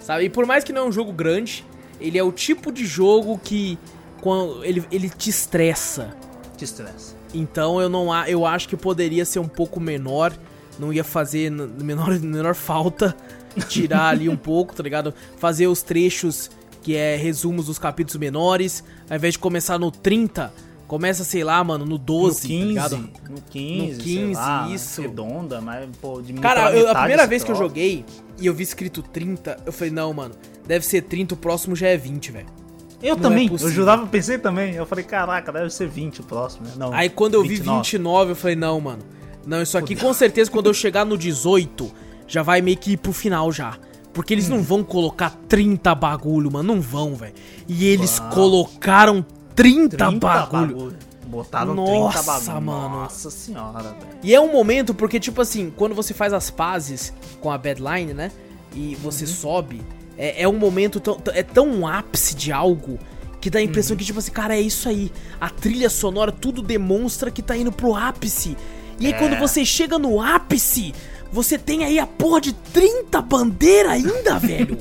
sabe? 0.00 0.24
E 0.24 0.30
por 0.30 0.46
mais 0.46 0.62
que 0.64 0.72
não 0.72 0.82
é 0.82 0.88
um 0.88 0.92
jogo 0.92 1.12
grande, 1.12 1.64
ele 2.00 2.16
é 2.16 2.22
o 2.22 2.32
tipo 2.32 2.72
de 2.72 2.86
jogo 2.86 3.38
que 3.38 3.78
quando 4.24 4.64
ele, 4.64 4.82
ele 4.90 5.10
te 5.10 5.28
estressa. 5.28 6.16
Te 6.56 6.64
estressa. 6.64 7.14
Então 7.34 7.78
eu 7.78 7.90
não 7.90 8.08
eu 8.26 8.46
acho 8.46 8.66
que 8.66 8.74
poderia 8.74 9.26
ser 9.26 9.38
um 9.38 9.46
pouco 9.48 9.78
menor, 9.78 10.32
não 10.78 10.90
ia 10.90 11.04
fazer 11.04 11.50
menor, 11.50 12.08
menor 12.18 12.54
falta 12.54 13.14
tirar 13.68 14.08
ali 14.08 14.30
um 14.30 14.36
pouco, 14.36 14.74
tá 14.74 14.82
ligado? 14.82 15.12
Fazer 15.36 15.66
os 15.66 15.82
trechos 15.82 16.50
que 16.80 16.96
é 16.96 17.16
resumos 17.16 17.66
dos 17.66 17.78
capítulos 17.78 18.16
menores, 18.18 18.82
ao 19.10 19.16
invés 19.16 19.34
de 19.34 19.38
começar 19.40 19.78
no 19.78 19.90
30, 19.90 20.52
começa, 20.86 21.22
sei 21.22 21.44
lá, 21.44 21.62
mano, 21.62 21.84
no 21.84 21.98
12, 21.98 22.42
no 22.42 22.48
15, 22.48 22.60
tá 22.62 22.66
ligado? 22.68 22.96
no 23.30 23.40
15, 23.42 23.86
No 23.86 23.94
sei 23.94 24.04
15, 24.04 24.32
lá, 24.34 24.70
isso. 24.70 25.02
redonda, 25.02 25.60
mas, 25.60 25.88
pô, 26.00 26.20
diminui 26.22 26.42
Cara, 26.42 26.74
eu- 26.74 26.88
a 26.90 26.94
primeira 26.94 27.26
vez 27.26 27.44
que 27.44 27.50
eu 27.50 27.54
joguei 27.56 28.04
e 28.38 28.46
eu 28.46 28.54
vi 28.54 28.62
escrito 28.62 29.02
30, 29.02 29.58
eu 29.66 29.72
falei, 29.72 29.92
não, 29.92 30.12
mano, 30.14 30.34
deve 30.66 30.84
ser 30.86 31.02
30, 31.02 31.34
o 31.34 31.36
próximo 31.36 31.74
já 31.76 31.88
é 31.88 31.96
20, 31.96 32.32
velho. 32.32 32.63
Eu 33.04 33.16
Não 33.16 33.22
também, 33.22 33.48
é 33.48 33.52
eu 33.52 33.68
jurava, 33.70 34.06
pensei 34.06 34.38
também. 34.38 34.74
Eu 34.74 34.86
falei, 34.86 35.04
caraca, 35.04 35.52
deve 35.52 35.68
ser 35.70 35.86
20 35.88 36.20
o 36.22 36.24
próximo, 36.24 36.66
né? 36.66 36.72
Não, 36.76 36.92
Aí 36.92 37.10
quando 37.10 37.34
eu 37.34 37.42
vi 37.42 37.48
29. 37.56 37.76
29, 37.82 38.30
eu 38.32 38.36
falei, 38.36 38.56
não, 38.56 38.80
mano. 38.80 39.02
Não, 39.46 39.60
isso 39.60 39.76
aqui 39.76 39.94
com 39.94 40.12
certeza 40.14 40.50
quando 40.50 40.66
eu 40.66 40.74
chegar 40.74 41.04
no 41.04 41.18
18, 41.18 41.92
já 42.26 42.42
vai 42.42 42.62
meio 42.62 42.78
que 42.78 42.92
ir 42.92 42.96
pro 42.96 43.12
final 43.12 43.52
já. 43.52 43.76
Porque 44.14 44.32
eles 44.32 44.48
Hum. 44.48 44.56
não 44.56 44.62
vão 44.62 44.82
colocar 44.82 45.30
30 45.48 45.94
bagulho, 45.94 46.50
mano. 46.50 46.74
Não 46.74 46.80
vão, 46.80 47.14
velho. 47.14 47.34
E 47.68 47.84
eles 47.86 48.18
Vão. 48.18 48.30
colocaram 48.30 49.26
30, 49.54 49.96
30 49.98 50.18
bagulho. 50.18 50.94
Botaram 51.26 51.74
Nossa, 51.74 52.22
30 52.22 52.22
bagulho. 52.22 52.62
mano. 52.62 52.88
Nossa 53.00 53.30
senhora, 53.30 53.82
velho. 53.82 53.96
E 54.22 54.32
é 54.34 54.40
um 54.40 54.52
momento 54.52 54.94
porque, 54.94 55.18
tipo 55.20 55.42
assim, 55.42 55.70
quando 55.76 55.94
você 55.94 56.14
faz 56.14 56.32
as 56.32 56.48
pazes 56.48 57.12
com 57.40 57.50
a 57.50 57.58
Badline, 57.58 58.14
né? 58.14 58.30
E 58.72 58.94
você 58.96 59.26
sobe, 59.26 59.82
é, 60.16 60.42
é 60.42 60.48
um 60.48 60.56
momento 60.58 61.00
tão, 61.00 61.18
é 61.32 61.42
tão 61.42 61.66
um 61.68 61.86
ápice 61.86 62.34
de 62.34 62.52
algo 62.52 62.98
que 63.40 63.50
dá 63.50 63.58
a 63.58 63.62
impressão 63.62 63.96
que, 63.96 64.04
tipo 64.04 64.18
assim, 64.18 64.30
cara, 64.30 64.56
é 64.56 64.60
isso 64.60 64.88
aí. 64.88 65.12
A 65.40 65.50
trilha 65.50 65.90
sonora, 65.90 66.32
tudo 66.32 66.62
demonstra 66.62 67.30
que 67.30 67.42
tá 67.42 67.56
indo 67.56 67.70
pro 67.70 67.94
ápice. 67.94 68.56
E 68.98 69.06
aí, 69.06 69.12
quando 69.14 69.36
você 69.38 69.64
chega 69.64 69.98
no 69.98 70.20
ápice, 70.22 70.94
você 71.30 71.58
tem 71.58 71.84
aí 71.84 71.98
a 71.98 72.06
porra 72.06 72.40
de 72.40 72.52
30 72.52 73.20
bandeiras 73.20 73.92
ainda, 73.92 74.38
velho. 74.40 74.78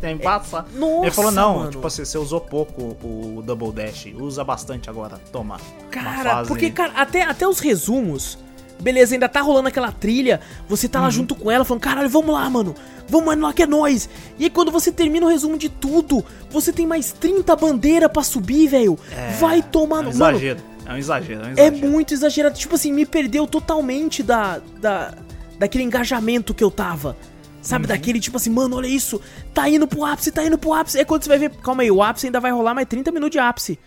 Tem 0.00 0.14
embaçado. 0.14 0.68
Nossa, 0.78 1.02
Ele 1.06 1.10
falou, 1.10 1.30
não, 1.30 1.56
mano. 1.58 1.70
tipo 1.70 1.86
assim, 1.86 2.04
você 2.04 2.18
usou 2.18 2.40
pouco 2.40 2.96
o 3.06 3.42
Double 3.44 3.70
Dash. 3.72 4.06
Usa 4.14 4.42
bastante 4.42 4.90
agora. 4.90 5.18
Toma. 5.30 5.60
Cara, 5.90 6.30
fase- 6.36 6.48
porque, 6.48 6.70
cara, 6.70 6.92
até, 6.94 7.22
até 7.22 7.46
os 7.46 7.60
resumos. 7.60 8.36
Beleza, 8.80 9.14
ainda 9.14 9.28
tá 9.28 9.40
rolando 9.40 9.68
aquela 9.68 9.92
trilha. 9.92 10.40
Você 10.68 10.88
tá 10.88 10.98
lá 11.00 11.06
Uhum. 11.06 11.10
junto 11.12 11.34
com 11.34 11.50
ela, 11.50 11.64
falando, 11.64 11.82
caralho, 11.82 12.08
vamos 12.08 12.34
lá, 12.34 12.48
mano. 12.48 12.74
Vamos 13.08 13.36
lá 13.38 13.52
que 13.52 13.62
é 13.62 13.66
nóis. 13.66 14.08
E 14.38 14.44
aí, 14.44 14.50
quando 14.50 14.70
você 14.70 14.90
termina 14.92 15.26
o 15.26 15.28
resumo 15.28 15.58
de 15.58 15.68
tudo, 15.68 16.24
você 16.50 16.72
tem 16.72 16.86
mais 16.86 17.12
30 17.12 17.54
bandeiras 17.56 18.10
pra 18.10 18.22
subir, 18.22 18.68
velho. 18.68 18.98
Vai 19.40 19.62
tomar 19.62 20.04
É 20.04 20.08
um 20.08 20.12
no. 20.12 20.18
Mano, 20.18 20.36
exagero. 20.36 20.60
É 20.86 20.92
um 20.92 20.96
exagero, 20.96 21.40
é 21.40 21.44
um 21.44 21.48
é 21.48 21.52
exagero. 21.68 21.88
muito 21.90 22.14
exagerado. 22.14 22.54
Tipo 22.58 22.74
assim, 22.76 22.92
me 22.92 23.04
perdeu 23.06 23.46
totalmente 23.46 24.22
da. 24.22 24.60
da 24.80 25.14
daquele 25.58 25.84
engajamento 25.84 26.54
que 26.54 26.64
eu 26.64 26.70
tava. 26.70 27.16
Sabe, 27.60 27.84
Uhum. 27.84 27.88
daquele 27.88 28.18
tipo 28.18 28.38
assim, 28.38 28.48
mano, 28.48 28.76
olha 28.76 28.86
isso. 28.86 29.20
Tá 29.52 29.68
indo 29.68 29.86
pro 29.86 30.04
ápice, 30.06 30.30
tá 30.32 30.42
indo 30.42 30.56
pro 30.56 30.72
ápice. 30.72 30.98
É 30.98 31.04
quando 31.04 31.22
você 31.22 31.28
vai 31.28 31.38
ver, 31.38 31.50
calma 31.62 31.82
aí, 31.82 31.90
o 31.90 32.02
ápice 32.02 32.26
ainda 32.26 32.40
vai 32.40 32.50
rolar 32.50 32.72
mais 32.74 32.88
30 32.88 33.10
minutos 33.12 33.32
de 33.32 33.38
ápice. 33.38 33.78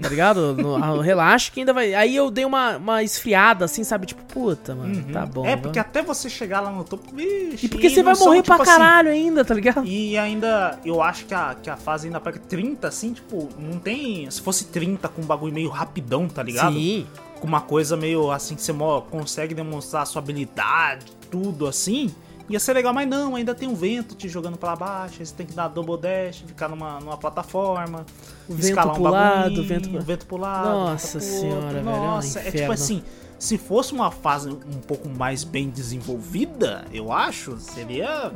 Tá 0.00 0.08
ligado? 0.08 0.54
No- 0.54 1.00
relaxa 1.00 1.50
que 1.50 1.60
ainda 1.60 1.72
vai. 1.72 1.94
Aí 1.94 2.14
eu 2.14 2.30
dei 2.30 2.44
uma, 2.44 2.76
uma 2.76 3.02
esfriada, 3.02 3.64
assim, 3.64 3.82
sabe? 3.82 4.06
Tipo, 4.06 4.22
puta, 4.24 4.74
mano, 4.74 5.04
tá 5.12 5.24
bom. 5.24 5.46
É, 5.46 5.56
porque 5.56 5.78
até 5.78 6.02
você 6.02 6.28
chegar 6.28 6.60
lá 6.60 6.70
no 6.70 6.84
topo, 6.84 7.14
vixe, 7.14 7.66
E 7.66 7.68
porque 7.68 7.88
você 7.88 7.96
não 7.98 8.04
vai 8.04 8.14
são, 8.14 8.26
morrer 8.26 8.42
tipo 8.42 8.54
pra 8.54 8.62
assim, 8.62 8.72
caralho 8.72 9.10
ainda, 9.10 9.44
tá 9.44 9.54
ligado? 9.54 9.86
E 9.86 10.18
ainda, 10.18 10.78
eu 10.84 11.00
acho 11.02 11.24
que 11.24 11.34
a, 11.34 11.54
que 11.60 11.70
a 11.70 11.76
fase 11.76 12.06
ainda 12.08 12.20
pega 12.20 12.38
30, 12.38 12.86
assim, 12.88 13.12
tipo, 13.14 13.48
não 13.58 13.78
tem. 13.78 14.30
Se 14.30 14.40
fosse 14.40 14.66
30 14.66 15.08
com 15.08 15.22
um 15.22 15.26
bagulho 15.26 15.54
meio 15.54 15.70
rapidão, 15.70 16.28
tá 16.28 16.42
ligado? 16.42 16.74
Sim. 16.74 17.06
Com 17.40 17.46
uma 17.46 17.60
coisa 17.60 17.96
meio 17.96 18.30
assim 18.30 18.54
que 18.54 18.62
você 18.62 18.72
consegue 19.10 19.54
demonstrar 19.54 20.02
a 20.02 20.06
sua 20.06 20.20
habilidade, 20.20 21.06
tudo 21.30 21.66
assim. 21.66 22.14
Ia 22.48 22.60
ser 22.60 22.72
legal, 22.74 22.92
mas 22.94 23.08
não, 23.08 23.34
ainda 23.34 23.54
tem 23.54 23.68
um 23.68 23.74
vento 23.74 24.14
te 24.14 24.28
jogando 24.28 24.56
pra 24.56 24.76
baixo, 24.76 25.16
aí 25.20 25.26
você 25.26 25.34
tem 25.34 25.44
que 25.46 25.52
dar 25.52 25.66
double 25.68 25.98
dash, 25.98 26.44
ficar 26.46 26.68
numa, 26.68 27.00
numa 27.00 27.16
plataforma, 27.16 28.06
O 28.48 28.54
vento 28.54 28.80
pro 28.92 29.02
lado, 29.02 29.60
o 29.60 29.64
vento 29.64 29.90
pro- 29.90 30.00
vento 30.00 30.26
pro 30.26 30.36
lado, 30.36 30.68
Nossa 30.68 31.18
senhora, 31.18 31.72
velho, 31.72 31.88
é 31.88 31.92
um 31.92 32.06
Nossa, 32.06 32.38
é 32.38 32.42
tipo 32.44 32.56
inferno. 32.56 32.72
assim, 32.74 33.02
se 33.38 33.58
fosse 33.58 33.92
uma 33.92 34.10
fase 34.12 34.48
um 34.50 34.80
pouco 34.86 35.08
mais 35.08 35.42
bem 35.42 35.68
desenvolvida, 35.70 36.84
eu 36.92 37.10
acho, 37.12 37.58
seria 37.58 38.32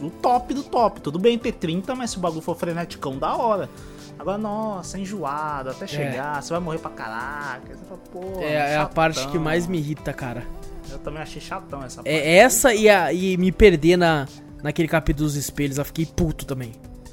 o 0.00 0.08
top 0.08 0.54
do 0.54 0.62
top. 0.62 1.00
Tudo 1.00 1.18
bem 1.18 1.36
ter 1.36 1.52
30, 1.52 1.94
mas 1.96 2.10
se 2.12 2.16
o 2.18 2.20
bagulho 2.20 2.40
for 2.40 2.54
freneticão, 2.56 3.18
da 3.18 3.34
hora. 3.36 3.68
Agora, 4.16 4.38
nossa, 4.38 4.98
enjoado, 4.98 5.70
até 5.70 5.86
chegar, 5.86 6.40
você 6.42 6.50
vai 6.52 6.60
morrer 6.60 6.78
pra 6.78 6.90
caraca. 6.90 7.76
Fala, 7.88 8.42
É, 8.44 8.72
é 8.74 8.76
a 8.76 8.86
parte 8.86 9.26
que 9.28 9.38
mais 9.38 9.66
me 9.66 9.78
irrita, 9.78 10.12
cara. 10.12 10.44
Eu 10.90 10.98
também 10.98 11.22
achei 11.22 11.40
chatão 11.40 11.82
essa 11.84 12.02
parte. 12.02 12.08
É 12.10 12.36
essa 12.38 12.74
e, 12.74 12.88
a, 12.88 13.12
e 13.12 13.36
me 13.36 13.50
perder 13.52 13.96
na, 13.96 14.26
naquele 14.62 14.88
capítulo 14.88 15.26
dos 15.26 15.36
espelhos, 15.36 15.78
eu 15.78 15.84
fiquei 15.84 16.06
puto 16.06 16.44
também. 16.46 16.72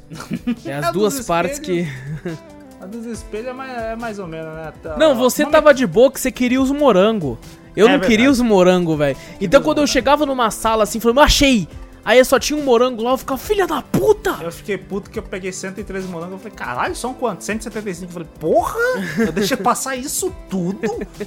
É 0.65 0.73
as 0.75 0.85
É, 0.87 0.91
duas 0.91 1.25
partes 1.25 1.59
que. 1.59 1.87
A 2.81 2.85
dos 2.85 3.05
espelhos 3.05 3.47
é 3.47 3.53
mais, 3.53 3.71
é 3.81 3.95
mais 3.95 4.19
ou 4.19 4.27
menos, 4.27 4.53
né? 4.53 4.71
Tá- 4.83 4.97
Não, 4.97 5.15
você 5.15 5.43
uma 5.43 5.51
tava 5.51 5.73
de 5.73 5.87
boa 5.87 6.11
que 6.11 6.19
você 6.19 6.29
queria 6.31 6.61
os 6.61 6.69
morango. 6.71 7.39
Eu 7.75 7.87
É 7.87 7.89
não 7.91 7.93
verdade. 7.99 8.11
queria 8.11 8.29
os 8.29 8.39
morango, 8.41 8.95
velho. 8.97 9.17
Então 9.41 9.61
quando 9.61 9.77
eu 9.77 9.81
morango. 9.81 9.87
chegava 9.87 10.25
numa 10.25 10.51
sala 10.51 10.83
assim, 10.83 10.99
falando, 10.99 11.21
achei! 11.21 11.67
Aí 12.05 12.23
só 12.23 12.37
tinha 12.39 12.57
um 12.57 12.63
morango 12.63 13.01
lá, 13.01 13.11
eu 13.11 13.17
ficava, 13.17 13.39
filha 13.39 13.65
da 13.65 13.81
puta! 13.81 14.37
Eu 14.41 14.51
fiquei 14.51 14.77
puto 14.77 15.09
que 15.09 15.17
eu 15.17 15.23
peguei 15.23 15.51
103 15.51 16.05
morangos. 16.05 16.33
Eu 16.33 16.37
falei, 16.39 16.53
caralho, 16.55 16.95
são 16.95 17.15
quantos? 17.15 17.47
175. 17.47 18.09
Eu 18.09 18.13
falei, 18.13 18.27
porra, 18.39 18.75
eu 19.25 19.31
deixei 19.31 19.57
passar 19.57 19.95
isso 19.95 20.31
tudo? 20.47 20.79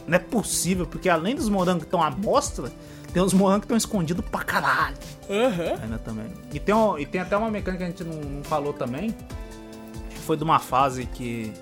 Não 0.06 0.14
é 0.14 0.20
possível, 0.20 0.86
porque 0.86 1.08
além 1.08 1.34
dos 1.34 1.48
morangos 1.48 1.82
que 1.82 1.88
estão 1.88 2.00
à 2.00 2.10
mostra, 2.12 2.70
tem 3.12 3.20
uns 3.20 3.32
morangos 3.34 3.62
que 3.62 3.64
estão 3.66 3.76
escondidos 3.76 4.24
pra 4.30 4.44
caralho. 4.44 4.96
Ainda 5.82 5.98
também. 5.98 6.26
E 6.52 6.60
tem, 6.60 6.72
um- 6.74 6.96
e 6.96 7.04
tem 7.04 7.20
até 7.20 7.36
uma 7.36 7.50
mecânica 7.50 7.84
que 7.84 7.90
a 7.90 7.94
gente 7.94 8.04
não, 8.04 8.30
não 8.36 8.44
falou 8.44 8.72
também. 8.72 9.12
Que 10.10 10.18
foi 10.20 10.36
de 10.36 10.44
uma 10.44 10.60
fase 10.60 11.06
que. 11.06 11.52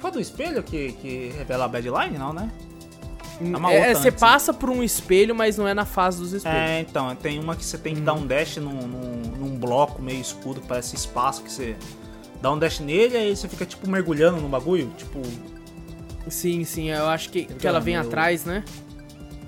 Foi 0.00 0.10
do 0.10 0.18
espelho 0.18 0.62
que, 0.62 0.92
que 0.92 1.32
revela 1.36 1.66
a 1.66 1.68
Badline, 1.68 2.16
não, 2.18 2.32
né? 2.32 2.50
É, 3.44 3.76
outra 3.78 3.94
você 3.94 4.08
antes, 4.08 4.20
passa 4.20 4.52
por 4.54 4.70
um 4.70 4.82
espelho, 4.82 5.34
mas 5.34 5.56
não 5.58 5.66
é 5.66 5.74
na 5.74 5.84
fase 5.84 6.18
dos 6.18 6.32
espelhos. 6.32 6.58
É, 6.58 6.80
então, 6.80 7.14
tem 7.16 7.38
uma 7.38 7.56
que 7.56 7.64
você 7.64 7.76
tem 7.78 7.94
que 7.94 8.00
dar 8.00 8.14
um 8.14 8.26
dash 8.26 8.56
num, 8.58 8.72
num, 8.86 9.22
num 9.38 9.56
bloco 9.56 10.00
meio 10.00 10.20
escuro 10.20 10.62
parece 10.66 10.94
espaço, 10.96 11.42
que 11.42 11.50
você 11.50 11.76
dá 12.40 12.50
um 12.52 12.58
dash 12.58 12.80
nele 12.80 13.14
e 13.14 13.16
aí 13.18 13.36
você 13.36 13.48
fica 13.48 13.64
tipo 13.66 13.88
mergulhando 13.88 14.40
no 14.40 14.48
bagulho, 14.48 14.90
tipo. 14.96 15.20
Sim, 16.28 16.64
sim, 16.64 16.88
eu 16.90 17.06
acho 17.08 17.30
que, 17.30 17.44
que 17.46 17.66
ela 17.66 17.80
vem 17.80 17.94
meu- 17.96 18.04
atrás, 18.06 18.44
né? 18.44 18.64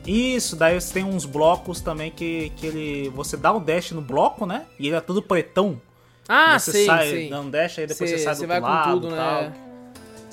Isso, 0.06 0.54
daí 0.54 0.78
você 0.78 0.92
tem 0.92 1.04
uns 1.04 1.24
blocos 1.24 1.80
também 1.80 2.10
que, 2.10 2.50
que 2.56 2.66
ele. 2.66 3.08
Você 3.14 3.36
dá 3.36 3.52
um 3.52 3.60
dash 3.60 3.92
no 3.92 4.02
bloco, 4.02 4.44
né? 4.44 4.66
E 4.78 4.86
ele 4.88 4.96
é 4.96 5.00
todo 5.00 5.22
pretão. 5.22 5.80
Ah, 6.28 6.58
você 6.58 6.72
sim, 6.72 6.86
sai, 6.86 7.10
sim. 7.10 7.28
dá 7.30 7.40
um 7.40 7.48
dash, 7.50 7.78
aí 7.78 7.86
depois 7.86 8.10
Cê- 8.10 8.18
você 8.18 8.24
sai 8.24 8.34
do 8.34 8.38
cê 8.38 8.42
outro 8.44 8.48
vai 8.48 8.60
com 8.60 8.66
lado 8.66 8.92
tudo, 9.00 9.06
e 9.08 9.10
né? 9.10 9.16
tal. 9.16 9.63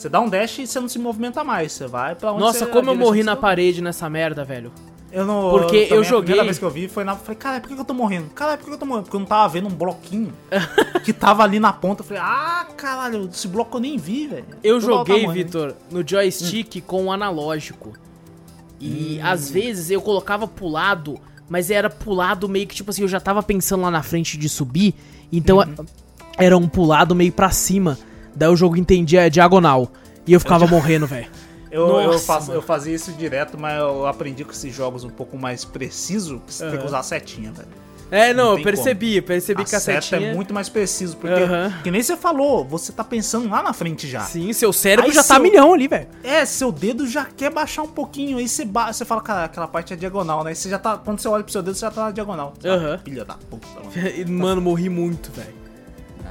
Você 0.02 0.10
dá 0.10 0.19
um 0.19 0.28
dash 0.28 0.57
e 0.60 0.65
você 0.68 0.80
não 0.80 0.90
se 0.90 0.98
movimenta 0.98 1.44
mais. 1.44 1.72
Você 1.73 1.86
vai 1.86 2.15
pra 2.15 2.32
onde 2.32 2.41
Nossa, 2.41 2.65
como 2.65 2.90
a 2.90 2.94
eu 2.94 2.98
morri 2.98 3.22
na 3.22 3.36
parede 3.36 3.82
nessa 3.84 4.10
merda, 4.10 4.44
velho. 4.44 4.72
Eu 5.11 5.26
não. 5.26 5.52
Porque 5.52 5.76
eu 5.76 5.88
também, 5.90 5.99
A 5.99 6.03
joguei- 6.03 6.22
primeira 6.23 6.44
vez 6.45 6.57
que 6.57 6.65
eu 6.65 6.69
vi 6.72 6.88
foi 6.88 7.03
na. 7.03 7.15
Falei, 7.15 7.36
cara, 7.36 7.60
por 7.61 7.68
que 7.69 7.80
eu 7.80 7.86
tô 7.86 7.94
morrendo? 7.94 8.30
Caralho, 8.32 8.57
por 8.57 8.65
que 8.68 8.73
eu 8.73 8.78
tô 8.80 8.86
morrendo? 8.88 9.03
Porque 9.03 9.15
eu 9.15 9.19
não 9.19 9.28
tava 9.28 9.48
vendo 9.49 9.68
um 9.68 9.76
bloquinho 9.76 10.34
que 11.06 11.14
tava 11.14 11.44
ali 11.44 11.60
na 11.60 11.72
ponta. 11.72 12.02
Eu 12.02 12.06
falei, 12.07 12.23
ah, 12.26 12.65
caralho, 12.76 13.30
esse 13.32 13.48
bloco 13.48 13.78
eu 13.78 13.82
nem 13.82 13.95
vi, 13.98 14.26
velho. 14.26 14.45
Eu 14.64 14.76
eu 14.78 14.82
tava 14.82 14.95
joguei. 15.19 15.28
Vitor, 15.28 15.76
no 15.91 16.02
joystick 16.07 16.82
com 16.82 17.06
o 17.06 17.11
analógico. 17.11 17.94
E 18.80 19.19
às 19.22 19.52
vezes 19.52 19.91
eu 19.91 20.02
colocava 20.02 20.48
pro 20.48 20.68
lado, 20.68 21.19
mas 21.48 21.69
era 21.69 21.90
pro 21.90 22.11
lado 22.14 22.49
meio 22.49 22.65
que 22.65 22.73
tipo 22.73 22.90
assim, 22.90 23.03
eu 23.03 23.07
já 23.07 23.19
tava 23.19 23.44
pensando 23.44 23.82
lá 23.84 23.91
na 23.91 24.02
frente 24.02 24.36
de 24.38 24.49
subir, 24.49 24.95
então 25.32 25.60
era 26.38 26.57
um 26.57 26.68
pulado 26.68 27.14
meio 27.14 27.32
pra 27.32 27.52
cima. 27.52 27.99
Daí 28.35 28.49
o 28.49 28.55
jogo 28.55 28.77
entendia 28.77 29.29
diagonal. 29.29 29.91
E 30.25 30.33
eu 30.33 30.39
ficava 30.39 30.65
morrendo, 30.67 31.07
velho. 31.07 31.27
Eu, 31.71 31.87
eu, 32.01 32.19
faço- 32.19 32.51
eu 32.51 32.61
fazia 32.61 32.93
isso 32.93 33.13
direto, 33.13 33.57
mas 33.57 33.79
eu 33.79 34.05
aprendi 34.05 34.43
com 34.43 34.51
esses 34.51 34.75
jogos 34.75 35.05
um 35.05 35.09
pouco 35.09 35.37
mais 35.37 35.63
preciso 35.63 36.41
que 36.45 36.53
você 36.53 36.69
tem 36.69 36.77
que 36.77 36.85
usar 36.85 36.99
a 36.99 37.03
setinha, 37.03 37.49
velho. 37.53 37.69
É, 38.11 38.33
não, 38.33 38.43
Não 38.51 38.57
eu 38.57 38.63
percebi, 38.65 39.21
percebi 39.21 39.61
a 39.61 39.65
que 39.65 39.73
a 39.73 39.79
seta 39.79 40.01
setinha... 40.01 40.31
é 40.31 40.35
muito 40.35 40.53
mais 40.53 40.67
preciso, 40.67 41.15
porque, 41.15 41.33
Aham. 41.41 41.73
que 41.81 41.89
nem 41.89 42.03
você 42.03 42.17
falou, 42.17 42.65
você 42.65 42.91
tá 42.91 43.05
pensando 43.05 43.47
lá 43.49 43.63
na 43.63 43.71
frente 43.71 44.05
já. 44.05 44.19
Sim, 44.19 44.51
seu 44.51 44.73
cérebro 44.73 45.09
Aí 45.09 45.15
já 45.15 45.23
tá 45.23 45.35
seu- 45.35 45.41
milhão 45.43 45.73
ali, 45.73 45.87
velho. 45.87 46.09
É, 46.25 46.43
seu 46.43 46.73
dedo 46.73 47.07
já 47.07 47.23
quer 47.23 47.49
baixar 47.53 47.83
um 47.83 47.87
pouquinho, 47.87 48.37
aí 48.37 48.49
você, 48.49 48.65
ba 48.65 48.91
você 48.91 49.05
fala, 49.05 49.21
cara, 49.21 49.45
aquela 49.45 49.65
parte 49.69 49.93
é 49.93 49.95
diagonal, 49.95 50.43
né? 50.43 50.53
Você 50.53 50.69
já 50.69 50.77
tá, 50.77 50.97
quando 50.97 51.21
você 51.21 51.29
olha 51.29 51.41
pro 51.41 51.53
seu 51.53 51.63
dedo, 51.63 51.73
você 51.75 51.85
já 51.85 51.89
tá 51.91 52.03
na 52.03 52.11
diagonal. 52.11 52.53
Aham. 52.65 52.99
Filha 53.01 53.23
da 53.23 53.35
puta, 53.35 53.65
mano. 53.79 54.27
Mano, 54.43 54.61
morri 54.61 54.89
muito, 54.89 55.31
velho. 55.31 55.60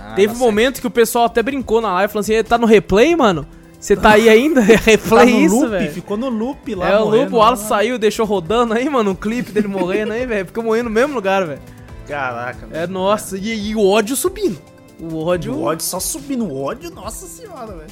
Ah, 0.08 0.14
Teve 0.14 0.32
um 0.32 0.38
dá 0.38 0.44
momento 0.44 0.80
que 0.80 0.86
o 0.86 0.90
pessoal 0.90 1.24
até 1.26 1.42
brincou 1.42 1.80
na 1.80 1.92
live, 1.94 2.12
falando 2.12 2.24
assim, 2.24 2.32
"Ei, 2.34 2.42
tá 2.44 2.56
no 2.58 2.66
replay, 2.66 3.14
mano? 3.16 3.46
Você 3.78 3.96
tá 3.96 4.10
aí 4.12 4.28
ainda? 4.28 4.60
É 4.60 4.64
certo. 4.66 4.84
replay 4.84 5.26
Tá 5.26 5.32
no 5.32 5.40
isso, 5.46 5.54
loop, 5.56 5.68
velho? 5.70 5.92
ficou 5.92 6.16
no 6.16 6.28
loop 6.28 6.74
lá. 6.74 6.88
É, 6.90 6.98
o 6.98 7.04
Lobo, 7.08 7.36
o 7.36 7.38
Wallace 7.38 7.62
lá. 7.62 7.68
saiu, 7.68 7.98
deixou 7.98 8.26
rodando 8.26 8.74
aí, 8.74 8.88
mano, 8.90 9.12
um 9.12 9.14
clipe 9.14 9.50
dele 9.52 9.68
morrendo 9.68 10.12
aí, 10.12 10.26
velho. 10.26 10.46
Ficou 10.46 10.62
morrendo 10.64 10.84
no 10.90 10.94
mesmo 10.94 11.14
lugar, 11.14 11.46
velho. 11.46 11.60
Caraca, 12.06 12.68
É, 12.72 12.86
nossa, 12.86 13.38
e, 13.38 13.70
e 13.70 13.74
o 13.74 13.86
ódio 13.86 14.14
subindo. 14.16 14.60
O 15.00 15.24
ódio... 15.24 15.54
O 15.54 15.62
ódio 15.62 15.84
só 15.86 15.98
subindo, 15.98 16.44
o 16.44 16.62
ódio, 16.62 16.90
nossa 16.90 17.24
senhora, 17.26 17.72
velho. 17.72 17.90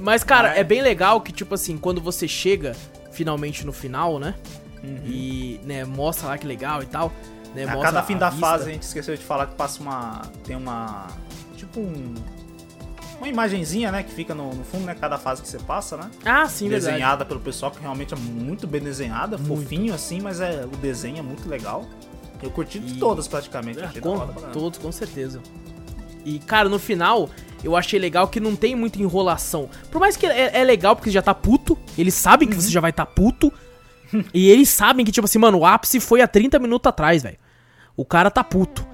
Mas, 0.00 0.24
cara, 0.24 0.56
É. 0.56 0.60
é 0.60 0.64
bem 0.64 0.82
legal 0.82 1.20
que, 1.20 1.30
tipo 1.30 1.54
assim, 1.54 1.76
quando 1.76 2.00
você 2.00 2.26
chega 2.26 2.74
finalmente 3.12 3.64
no 3.64 3.72
final, 3.72 4.18
né? 4.18 4.34
E, 5.04 5.60
né, 5.64 5.84
mostra 5.84 6.26
lá 6.28 6.38
que 6.38 6.46
legal 6.46 6.82
e 6.82 6.86
tal. 6.86 7.12
Né, 7.54 7.62
A 7.64 7.66
mostra 7.68 7.82
cada 7.82 8.02
fim 8.02 8.16
da 8.16 8.30
vista. 8.30 8.44
fase 8.44 8.70
a 8.70 8.72
gente 8.72 8.82
esqueceu 8.82 9.14
de 9.14 9.22
falar 9.22 9.46
que 9.46 9.54
passa 9.54 9.80
uma. 9.80 10.22
Tem 10.44 10.56
uma. 10.56 11.06
Tipo 11.72 11.80
um. 11.80 12.14
Uma 13.18 13.28
imagenzinha, 13.28 13.92
né? 13.92 14.02
Que 14.02 14.12
fica 14.12 14.34
no, 14.34 14.52
no 14.52 14.64
fundo, 14.64 14.84
né? 14.84 14.96
Cada 15.00 15.16
fase 15.16 15.40
que 15.42 15.48
você 15.48 15.58
passa, 15.58 15.96
né? 15.96 16.10
Ah, 16.24 16.46
sim, 16.48 16.68
verdade. 16.68 16.92
desenhada 16.92 17.24
pelo 17.24 17.38
pessoal, 17.40 17.70
que 17.70 17.80
realmente 17.80 18.12
é 18.12 18.16
muito 18.16 18.66
bem 18.66 18.80
desenhada, 18.80 19.38
Muito. 19.38 19.62
fofinho 19.62 19.94
assim, 19.94 20.20
mas 20.20 20.40
é, 20.40 20.64
o 20.64 20.76
desenho 20.76 21.18
é 21.18 21.22
muito 21.22 21.48
legal. 21.48 21.84
Eu 22.42 22.50
curti 22.50 22.80
de 22.80 22.94
E- 22.94 22.98
todas 22.98 23.28
praticamente. 23.28 23.78
Da 23.80 23.88
com, 24.00 24.18
todos, 24.52 24.78
com 24.78 24.90
certeza. 24.90 25.40
E, 26.24 26.40
cara, 26.40 26.68
no 26.68 26.80
final, 26.80 27.30
eu 27.62 27.76
achei 27.76 27.98
legal 27.98 28.26
que 28.26 28.40
não 28.40 28.56
tem 28.56 28.74
muita 28.74 29.00
enrolação. 29.00 29.68
Por 29.90 30.00
mais 30.00 30.16
que 30.16 30.26
é, 30.26 30.58
é 30.60 30.64
legal, 30.64 30.96
porque 30.96 31.08
você 31.10 31.14
já 31.14 31.22
tá 31.22 31.32
puto, 31.34 31.78
eles 31.96 32.14
sabem 32.14 32.48
Uhum. 32.48 32.54
que 32.56 32.60
você 32.60 32.70
já 32.70 32.80
vai 32.80 32.92
tá 32.92 33.06
puto. 33.06 33.52
e 34.34 34.50
eles 34.50 34.68
sabem 34.68 35.06
que, 35.06 35.12
tipo 35.12 35.24
assim, 35.26 35.38
mano, 35.38 35.58
o 35.58 35.64
ápice 35.66 36.00
foi 36.00 36.20
há 36.22 36.26
30 36.26 36.58
minutos 36.58 36.88
atrás, 36.88 37.22
velho. 37.22 37.38
O 37.96 38.04
cara 38.04 38.30
tá 38.32 38.42
puto. 38.42 38.84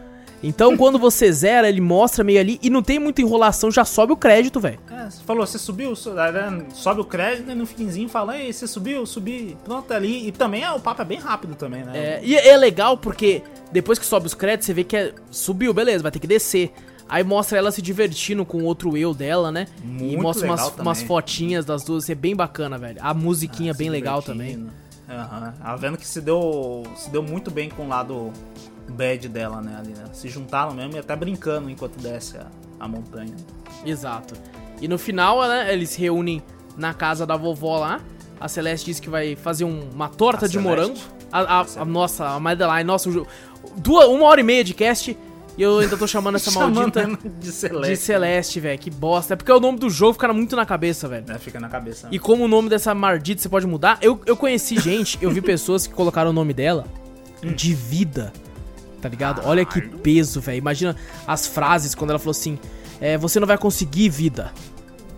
Então, 0.42 0.76
quando 0.76 0.98
você 0.98 1.32
zera, 1.32 1.68
ele 1.68 1.80
mostra 1.80 2.22
meio 2.22 2.38
ali 2.38 2.58
e 2.62 2.70
não 2.70 2.82
tem 2.82 2.98
muita 2.98 3.20
enrolação, 3.20 3.70
já 3.70 3.84
sobe 3.84 4.12
o 4.12 4.16
crédito, 4.16 4.60
velho. 4.60 4.78
É, 4.90 5.10
você 5.10 5.22
falou, 5.24 5.46
você 5.46 5.58
subiu, 5.58 5.92
aí, 6.16 6.32
né, 6.32 6.66
sobe 6.72 7.00
o 7.00 7.04
crédito 7.04 7.50
e 7.50 7.54
no 7.54 7.66
finzinho 7.66 8.08
fala, 8.08 8.38
ei, 8.38 8.52
você 8.52 8.66
subiu, 8.66 9.04
subi, 9.04 9.56
pronto, 9.64 9.92
ali. 9.92 10.28
E 10.28 10.32
também 10.32 10.62
é, 10.62 10.70
o 10.70 10.80
papo 10.80 11.02
é 11.02 11.04
bem 11.04 11.18
rápido 11.18 11.54
também, 11.54 11.82
né? 11.82 11.92
É, 11.98 12.20
e 12.22 12.36
é 12.36 12.56
legal 12.56 12.96
porque 12.96 13.42
depois 13.72 13.98
que 13.98 14.06
sobe 14.06 14.26
os 14.26 14.34
créditos, 14.34 14.66
você 14.66 14.74
vê 14.74 14.84
que 14.84 14.96
é, 14.96 15.12
subiu, 15.30 15.74
beleza, 15.74 16.02
vai 16.02 16.12
ter 16.12 16.20
que 16.20 16.26
descer. 16.26 16.72
Aí 17.08 17.24
mostra 17.24 17.56
ela 17.56 17.72
se 17.72 17.80
divertindo 17.80 18.44
com 18.44 18.58
o 18.58 18.64
outro 18.64 18.96
eu 18.96 19.14
dela, 19.14 19.50
né? 19.50 19.66
e 19.82 19.86
Muito 19.86 20.22
mostra 20.22 20.46
umas, 20.46 20.68
umas 20.76 21.02
fotinhas 21.02 21.64
das 21.64 21.82
duas, 21.82 22.08
é 22.10 22.14
bem 22.14 22.36
bacana, 22.36 22.76
velho. 22.76 22.98
A 23.00 23.14
musiquinha 23.14 23.72
Ah, 23.72 23.74
bem 23.74 23.86
se 23.86 23.90
legal 23.90 24.22
também. 24.22 24.68
Aham. 25.08 25.54
Ela 25.64 25.76
vendo 25.76 25.96
que 25.96 26.06
se 26.06 26.20
deu, 26.20 26.82
se 26.96 27.08
deu 27.08 27.22
muito 27.22 27.50
bem 27.50 27.70
com 27.70 27.86
o 27.86 27.88
lado 27.88 28.30
bad 28.88 29.28
dela, 29.28 29.60
né? 29.60 29.76
Ali, 29.78 29.90
né? 29.90 30.04
Se 30.12 30.28
juntaram 30.28 30.72
mesmo 30.74 30.94
e 30.96 30.98
até 30.98 31.14
brincando 31.16 31.68
enquanto 31.70 31.96
desce 32.00 32.36
a, 32.38 32.46
a 32.80 32.88
montanha. 32.88 33.34
Exato. 33.84 34.34
E 34.80 34.88
no 34.88 34.98
final, 34.98 35.40
né, 35.48 35.72
eles 35.72 35.90
se 35.90 36.00
reúnem 36.00 36.42
na 36.76 36.94
casa 36.94 37.26
da 37.26 37.36
vovó 37.36 37.78
lá. 37.78 38.00
A 38.40 38.46
Celeste 38.48 38.86
disse 38.86 39.02
que 39.02 39.10
vai 39.10 39.34
fazer 39.34 39.64
um- 39.64 39.88
uma 39.92 40.08
torta 40.08 40.44
A 40.46 40.48
de 40.48 40.54
Celeste? 40.54 40.68
morango. 40.68 40.98
A, 41.32 41.60
a- 41.60 41.66
a 41.78 41.84
nossa, 41.84 42.26
a 42.28 42.40
Madeline, 42.40 42.84
nossa, 42.84 43.10
duas, 43.76 44.06
uma 44.08 44.24
hora 44.26 44.40
e 44.40 44.44
meia 44.44 44.62
de 44.64 44.74
cast. 44.74 45.16
E 45.56 45.62
eu 45.62 45.80
ainda 45.80 45.96
tô 45.96 46.06
chamando 46.06 46.36
essa 46.36 46.52
maldita 46.56 47.00
Chamando 47.02 47.18
de 47.40 47.50
Celeste. 47.50 47.90
de 47.90 47.96
Celeste, 47.96 48.60
velho. 48.60 48.78
Que 48.78 48.90
bosta. 48.90 49.34
É 49.34 49.36
porque 49.36 49.50
o 49.50 49.58
nome 49.58 49.76
do 49.76 49.90
jogo 49.90 50.12
fica 50.12 50.32
muito 50.32 50.54
na 50.54 50.64
cabeça, 50.64 51.08
velho. 51.08 51.24
É, 51.28 51.36
fica 51.36 51.58
na 51.58 51.68
cabeça. 51.68 52.06
né? 52.06 52.10
E 52.14 52.18
como 52.20 52.44
o 52.44 52.48
nome 52.48 52.68
dessa 52.68 52.94
maldita 52.94 53.42
você 53.42 53.48
pode 53.48 53.66
mudar, 53.66 53.98
eu, 54.00 54.20
eu 54.24 54.36
conheci 54.36 54.78
gente, 54.78 55.18
eu 55.20 55.30
vi 55.32 55.40
pessoas 55.40 55.84
que 55.84 55.92
colocaram 55.92 56.30
o 56.30 56.32
nome 56.32 56.54
dela 56.54 56.84
de 57.42 57.74
vida. 57.74 58.32
Tá 59.00 59.08
ligado? 59.08 59.42
Olha 59.44 59.64
que 59.64 59.80
peso, 59.80 60.40
velho. 60.40 60.58
Imagina 60.58 60.96
as 61.26 61.46
frases 61.46 61.94
quando 61.94 62.10
ela 62.10 62.18
falou 62.18 62.32
assim: 62.32 62.58
é, 63.00 63.16
Você 63.16 63.38
não 63.38 63.46
vai 63.46 63.58
conseguir 63.58 64.08
vida. 64.08 64.52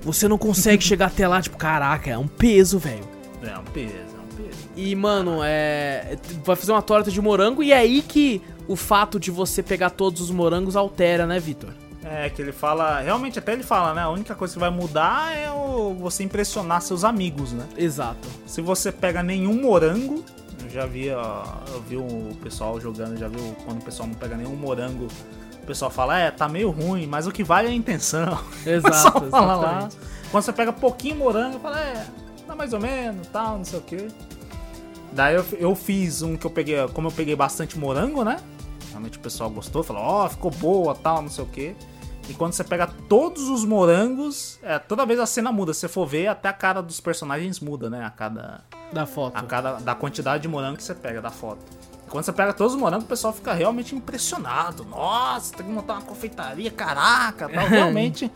Você 0.02 0.28
não 0.28 0.38
consegue 0.38 0.82
chegar 0.84 1.06
até 1.06 1.26
lá. 1.26 1.40
Tipo, 1.40 1.56
caraca, 1.56 2.10
é 2.10 2.18
um 2.18 2.26
peso, 2.26 2.78
velho. 2.78 3.08
É 3.42 3.58
um 3.58 3.64
peso, 3.64 3.94
é 3.94 4.20
um 4.20 4.44
peso. 4.44 4.58
E, 4.76 4.94
mano, 4.94 5.40
é. 5.42 6.18
Vai 6.44 6.56
fazer 6.56 6.72
uma 6.72 6.82
torta 6.82 7.10
de 7.10 7.20
morango 7.20 7.62
e 7.62 7.72
é 7.72 7.78
aí 7.78 8.02
que 8.02 8.42
o 8.68 8.76
fato 8.76 9.18
de 9.18 9.30
você 9.30 9.62
pegar 9.62 9.90
todos 9.90 10.20
os 10.20 10.30
morangos 10.30 10.76
altera, 10.76 11.26
né, 11.26 11.40
Vitor? 11.40 11.70
É, 12.04 12.30
que 12.30 12.40
ele 12.40 12.52
fala. 12.52 13.00
Realmente, 13.00 13.38
até 13.38 13.52
ele 13.52 13.62
fala, 13.62 13.94
né? 13.94 14.02
A 14.02 14.08
única 14.08 14.34
coisa 14.34 14.54
que 14.54 14.60
vai 14.60 14.70
mudar 14.70 15.36
é 15.36 15.50
o, 15.50 15.94
você 15.94 16.22
impressionar 16.22 16.80
seus 16.80 17.04
amigos, 17.04 17.52
né? 17.52 17.66
Exato. 17.76 18.28
Se 18.46 18.60
você 18.60 18.90
pega 18.90 19.22
nenhum 19.22 19.60
morango, 19.60 20.24
já 20.72 20.86
vi, 20.86 21.10
ó, 21.10 21.44
eu 21.68 21.80
vi 21.82 21.96
o 21.96 22.34
pessoal 22.42 22.80
jogando, 22.80 23.16
já 23.18 23.28
viu 23.28 23.54
quando 23.64 23.80
o 23.80 23.84
pessoal 23.84 24.08
não 24.08 24.14
pega 24.14 24.36
nenhum 24.36 24.54
morango, 24.54 25.08
o 25.62 25.66
pessoal 25.66 25.90
fala, 25.90 26.18
é, 26.18 26.30
tá 26.30 26.48
meio 26.48 26.70
ruim, 26.70 27.06
mas 27.06 27.26
o 27.26 27.32
que 27.32 27.44
vale 27.44 27.68
é 27.68 27.70
a 27.70 27.74
intenção. 27.74 28.38
Exato, 28.64 29.26
fala 29.30 29.56
lá. 29.56 29.88
Quando 30.30 30.44
você 30.44 30.52
pega 30.52 30.72
pouquinho 30.72 31.16
morango, 31.16 31.58
fala, 31.58 31.80
é, 31.80 32.06
tá 32.46 32.54
mais 32.54 32.72
ou 32.72 32.80
menos, 32.80 33.26
tal, 33.28 33.58
não 33.58 33.64
sei 33.64 33.78
o 33.78 33.82
que. 33.82 34.08
Daí 35.12 35.34
eu, 35.34 35.44
eu 35.58 35.74
fiz 35.74 36.22
um 36.22 36.36
que 36.36 36.46
eu 36.46 36.50
peguei, 36.50 36.76
como 36.88 37.08
eu 37.08 37.12
peguei 37.12 37.34
bastante 37.34 37.78
morango, 37.78 38.22
né? 38.24 38.38
Realmente 38.90 39.18
o 39.18 39.20
pessoal 39.20 39.50
gostou, 39.50 39.82
falou, 39.82 40.02
ó, 40.02 40.28
ficou 40.28 40.50
boa, 40.50 40.94
tal, 40.94 41.22
não 41.22 41.28
sei 41.28 41.44
o 41.44 41.46
que. 41.46 41.74
E 42.30 42.34
quando 42.34 42.52
você 42.52 42.62
pega 42.62 42.86
todos 43.08 43.48
os 43.48 43.64
morangos, 43.64 44.58
é, 44.62 44.78
toda 44.78 45.04
vez 45.04 45.18
a 45.18 45.26
cena 45.26 45.50
muda. 45.50 45.74
Se 45.74 45.80
você 45.80 45.88
for 45.88 46.06
ver, 46.06 46.28
até 46.28 46.48
a 46.48 46.52
cara 46.52 46.80
dos 46.80 47.00
personagens 47.00 47.58
muda, 47.58 47.90
né? 47.90 48.04
A 48.04 48.10
cada, 48.10 48.60
Da 48.92 49.04
foto. 49.04 49.36
a 49.36 49.42
cada 49.42 49.72
da 49.74 49.96
quantidade 49.96 50.42
de 50.42 50.48
morango 50.48 50.76
que 50.76 50.84
você 50.84 50.94
pega 50.94 51.20
da 51.20 51.30
foto. 51.30 51.58
E 52.06 52.10
quando 52.10 52.24
você 52.24 52.32
pega 52.32 52.52
todos 52.52 52.74
os 52.74 52.80
morangos, 52.80 53.04
o 53.04 53.08
pessoal 53.08 53.32
fica 53.32 53.52
realmente 53.52 53.96
impressionado. 53.96 54.84
Nossa, 54.84 55.56
tem 55.56 55.66
que 55.66 55.72
montar 55.72 55.94
uma 55.94 56.02
confeitaria, 56.02 56.70
caraca, 56.70 57.48
tal. 57.48 57.66
Realmente, 57.68 58.30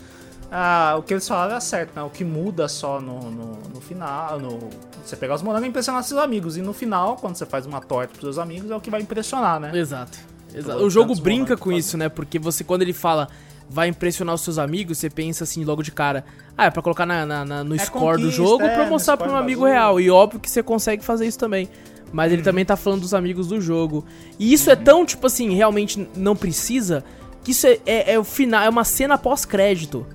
ah, 0.50 0.96
o 0.98 1.02
que 1.04 1.14
eles 1.14 1.26
falaram 1.28 1.54
é 1.54 1.60
certo, 1.60 1.94
né? 1.94 2.02
O 2.02 2.10
que 2.10 2.24
muda 2.24 2.66
só 2.66 3.00
no, 3.00 3.30
no, 3.30 3.52
no 3.72 3.80
final, 3.80 4.40
no, 4.40 4.70
você 5.04 5.14
pegar 5.14 5.36
os 5.36 5.42
morangos 5.42 5.66
e 5.66 5.68
impressionar 5.68 6.02
seus 6.02 6.20
amigos. 6.20 6.56
E 6.56 6.62
no 6.62 6.72
final, 6.72 7.16
quando 7.16 7.36
você 7.36 7.46
faz 7.46 7.64
uma 7.64 7.80
torta 7.80 8.08
pros 8.08 8.22
seus 8.22 8.38
amigos, 8.38 8.72
é 8.72 8.74
o 8.74 8.80
que 8.80 8.90
vai 8.90 9.00
impressionar, 9.00 9.60
né? 9.60 9.70
Exato. 9.72 10.18
Exato. 10.52 10.64
Colocando 10.64 10.86
O 10.86 10.90
jogo 10.90 11.14
brinca 11.16 11.56
com 11.56 11.70
isso, 11.72 11.96
né? 11.96 12.08
Porque 12.08 12.38
você, 12.40 12.64
quando 12.64 12.82
ele 12.82 12.92
fala 12.92 13.28
vai 13.68 13.88
impressionar 13.88 14.34
os 14.34 14.40
seus 14.42 14.58
amigos, 14.58 14.98
você 14.98 15.08
pensa 15.10 15.44
assim 15.44 15.64
logo 15.64 15.82
de 15.82 15.90
cara, 15.90 16.24
ah, 16.56 16.66
é 16.66 16.70
pra 16.70 16.82
colocar 16.82 17.06
na, 17.06 17.24
na- 17.26 17.44
na- 17.44 17.64
no 17.64 17.74
É 17.74 17.78
score 17.78 18.20
do 18.20 18.30
jogo 18.30 18.62
é, 18.62 18.74
pra 18.74 18.86
mostrar 18.86 19.16
pra 19.16 19.30
um 19.30 19.36
amigo 19.36 19.64
real. 19.64 20.00
E 20.00 20.10
óbvio 20.10 20.38
que 20.40 20.48
você 20.50 20.62
consegue 20.62 21.02
fazer 21.04 21.26
isso 21.26 21.38
também. 21.38 21.68
Mas 22.12 22.28
Uhum. 22.28 22.34
ele 22.34 22.42
também 22.42 22.64
tá 22.64 22.76
falando 22.76 23.00
dos 23.00 23.12
amigos 23.14 23.48
do 23.48 23.60
jogo. 23.60 24.04
E 24.38 24.52
isso 24.52 24.70
é 24.70 24.76
tão, 24.76 25.04
tipo 25.04 25.26
assim, 25.26 25.52
realmente 25.54 26.08
não 26.16 26.36
precisa, 26.36 27.04
que 27.42 27.50
isso 27.50 27.66
é, 27.66 27.78
é- 27.84 28.12
é 28.12 28.18
o 28.18 28.22
final, 28.24 28.62
é 28.62 28.68
uma 28.68 28.84
cena 28.84 29.18
pós-crédito. 29.18 30.06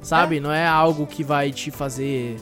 Sabe? 0.00 0.40
Não 0.40 0.50
é 0.52 0.66
algo 0.66 1.06
que 1.06 1.22
vai 1.22 1.52
te 1.52 1.70
fazer, 1.70 2.36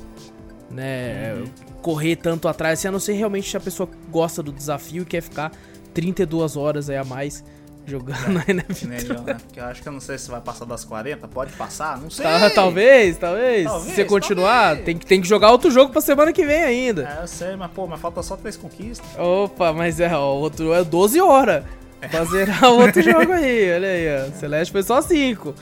né, 0.70 1.35
Uhum. 1.35 1.45
correr 1.82 2.16
tanto 2.16 2.47
atrás, 2.49 2.78
assim, 2.78 2.89
a 2.89 2.93
não 2.93 3.01
ser 3.01 3.15
realmente 3.15 3.51
se 3.51 3.57
a 3.57 3.61
pessoa 3.61 3.89
gosta 4.11 4.43
do 4.43 4.53
desafio 4.53 5.03
e 5.03 5.07
quer 5.07 5.20
ficar 5.23 5.51
32 5.93 6.57
horas 6.57 6.89
aí 6.89 6.97
a 6.97 7.05
mais 7.05 7.43
jogando 7.90 8.28
né, 8.32 8.44
Que 8.74 8.86
nem 8.86 8.98
Vitor? 8.98 9.16
eu, 9.16 9.22
né? 9.22 9.36
Porque 9.46 9.60
eu 9.60 9.64
acho 9.64 9.82
que 9.82 9.88
eu 9.88 9.92
não 9.92 10.00
sei 10.00 10.16
se 10.18 10.30
vai 10.30 10.40
passar 10.40 10.64
das 10.64 10.84
40. 10.84 11.28
Pode 11.28 11.52
passar? 11.54 11.98
Não 11.98 12.08
sei. 12.10 12.24
Tá, 12.24 12.48
talvez, 12.50 13.16
talvez. 13.18 13.64
Talvez, 13.64 13.90
Se 13.90 13.94
você 13.96 14.04
continuar, 14.04 14.66
talvez. 14.68 14.84
tem 14.84 14.96
que, 14.98 15.04
tem 15.06 15.20
que 15.20 15.28
jogar 15.28 15.50
outro 15.50 15.70
jogo 15.70 15.92
pra 15.92 16.00
semana 16.00 16.32
que 16.32 16.44
vem 16.46 16.62
ainda. 16.62 17.16
É, 17.18 17.22
eu 17.22 17.28
sei, 17.28 17.56
mas 17.56 17.70
pô, 17.72 17.86
mas 17.86 18.00
falta 18.00 18.22
só 18.22 18.36
três 18.36 18.56
conquistas. 18.56 19.06
Opa, 19.18 19.72
mas 19.72 20.00
é, 20.00 20.14
ó, 20.14 20.34
o 20.34 20.40
outro 20.40 20.72
é 20.72 20.82
12 20.84 21.20
horas. 21.20 21.64
Pra 22.10 22.24
zerar 22.24 22.64
o 22.64 22.80
outro 22.80 23.02
jogo 23.02 23.30
aí, 23.32 23.74
olha 23.74 23.88
aí, 23.88 24.28
ó. 24.28 24.32
Celeste 24.38 24.72
foi 24.72 24.82
só 24.82 25.02
5. 25.02 25.54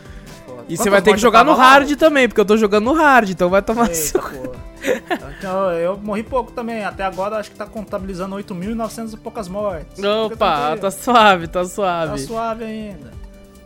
Pô, 0.46 0.52
E 0.68 0.76
você 0.76 0.88
vai 0.88 1.02
ter 1.02 1.12
que 1.14 1.18
jogar 1.20 1.44
no 1.44 1.50
tava 1.50 1.62
lá? 1.62 1.70
hard 1.72 1.96
também, 1.96 2.28
porque 2.28 2.40
eu 2.40 2.44
tô 2.44 2.56
jogando 2.56 2.84
no 2.84 2.92
hard, 2.92 3.30
então 3.30 3.48
vai 3.50 3.60
tomar 3.60 3.84
Eita, 3.90 3.94
seu. 3.94 4.54
Então, 5.38 5.70
eu 5.72 5.96
morri 5.98 6.22
pouco 6.22 6.50
também. 6.52 6.84
Até 6.84 7.04
agora 7.04 7.36
acho 7.36 7.50
que 7.50 7.56
tá 7.56 7.66
contabilizando 7.66 8.34
8.900 8.36 9.14
e 9.14 9.16
poucas 9.16 9.48
mortes. 9.48 10.02
Opa, 10.02 10.56
tranquilo. 10.56 10.80
tá 10.80 10.90
suave, 10.90 11.46
tá 11.46 11.60
Tá 11.62 11.68
suave. 11.68 12.18
suave 12.20 12.64
ainda. 12.64 13.12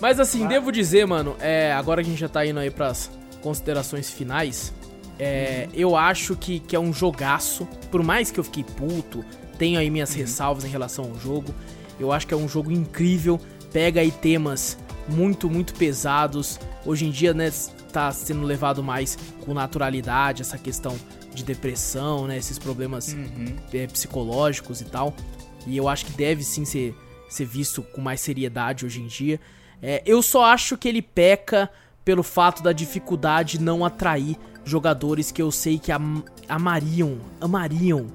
Mas 0.01 0.19
assim, 0.21 0.47
devo 0.47 0.71
dizer, 0.73 1.07
mano, 1.07 1.37
é, 1.41 1.73
agora 1.73 2.03
que 2.03 2.09
a 2.09 2.11
gente 2.11 2.21
já 2.21 2.29
tá 2.29 2.45
indo 2.45 2.59
aí 2.59 2.71
pras 2.71 3.11
considerações 3.41 4.11
finais, 4.11 4.73
é, 5.19 5.69
eu 5.73 5.97
acho 5.97 6.35
que, 6.37 6.59
que 6.61 6.75
é 6.75 6.81
um 6.81 6.93
jogaço. 6.93 7.67
Por 7.91 8.03
mais 8.03 8.31
que 8.31 8.39
eu 8.41 8.45
fiquei 8.45 8.65
puto, 8.65 9.25
tenho 9.59 9.79
aí 9.79 9.89
minhas 9.91 10.13
ressalvas 10.13 10.65
em 10.65 10.69
relação 10.69 11.05
ao 11.05 11.19
jogo, 11.19 11.55
eu 12.01 12.13
acho 12.13 12.27
que 12.27 12.35
é 12.35 12.37
um 12.37 12.49
jogo 12.49 12.71
incrível. 12.73 13.41
Pega 13.73 14.01
aí 14.01 14.11
temas 14.11 14.77
muito, 15.09 15.49
muito 15.49 15.73
pesados. 15.75 16.59
Hoje 16.85 17.07
em 17.07 17.11
dia, 17.11 17.33
né, 17.33 17.51
tá 17.93 18.11
sendo 18.13 18.43
levado 18.43 18.83
mais 18.83 19.17
com 19.45 19.53
naturalidade 19.55 20.43
essa 20.43 20.59
questão 20.59 20.97
de 21.35 21.45
depressão, 21.45 22.27
né, 22.27 22.37
esses 22.37 22.59
problemas 22.59 23.15
é, 23.73 23.87
psicológicos 23.87 24.81
e 24.81 24.85
tal. 24.85 25.15
E 25.67 25.77
eu 25.77 25.89
acho 25.89 26.07
que 26.07 26.13
deve 26.13 26.43
sim 26.43 26.65
ser, 26.65 26.95
ser 27.29 27.45
visto 27.47 27.83
com 27.83 28.01
mais 28.01 28.21
seriedade 28.21 28.85
hoje 28.85 29.01
em 29.01 29.07
dia. 29.07 29.41
É, 29.81 30.03
eu 30.07 30.23
só 30.23 30.45
acho 30.45 30.77
que 30.77 30.89
ele 30.89 31.03
peca 31.03 31.71
pelo 32.05 32.23
fato 32.23 32.63
da 32.63 32.73
dificuldade 32.73 33.61
não 33.61 33.85
atrair 33.85 34.37
jogadores 34.65 35.31
que 35.31 35.41
eu 35.43 35.51
sei 35.53 35.79
que 35.79 35.91
am- 35.93 36.25
amariam, 36.49 37.19
amariam 37.41 38.07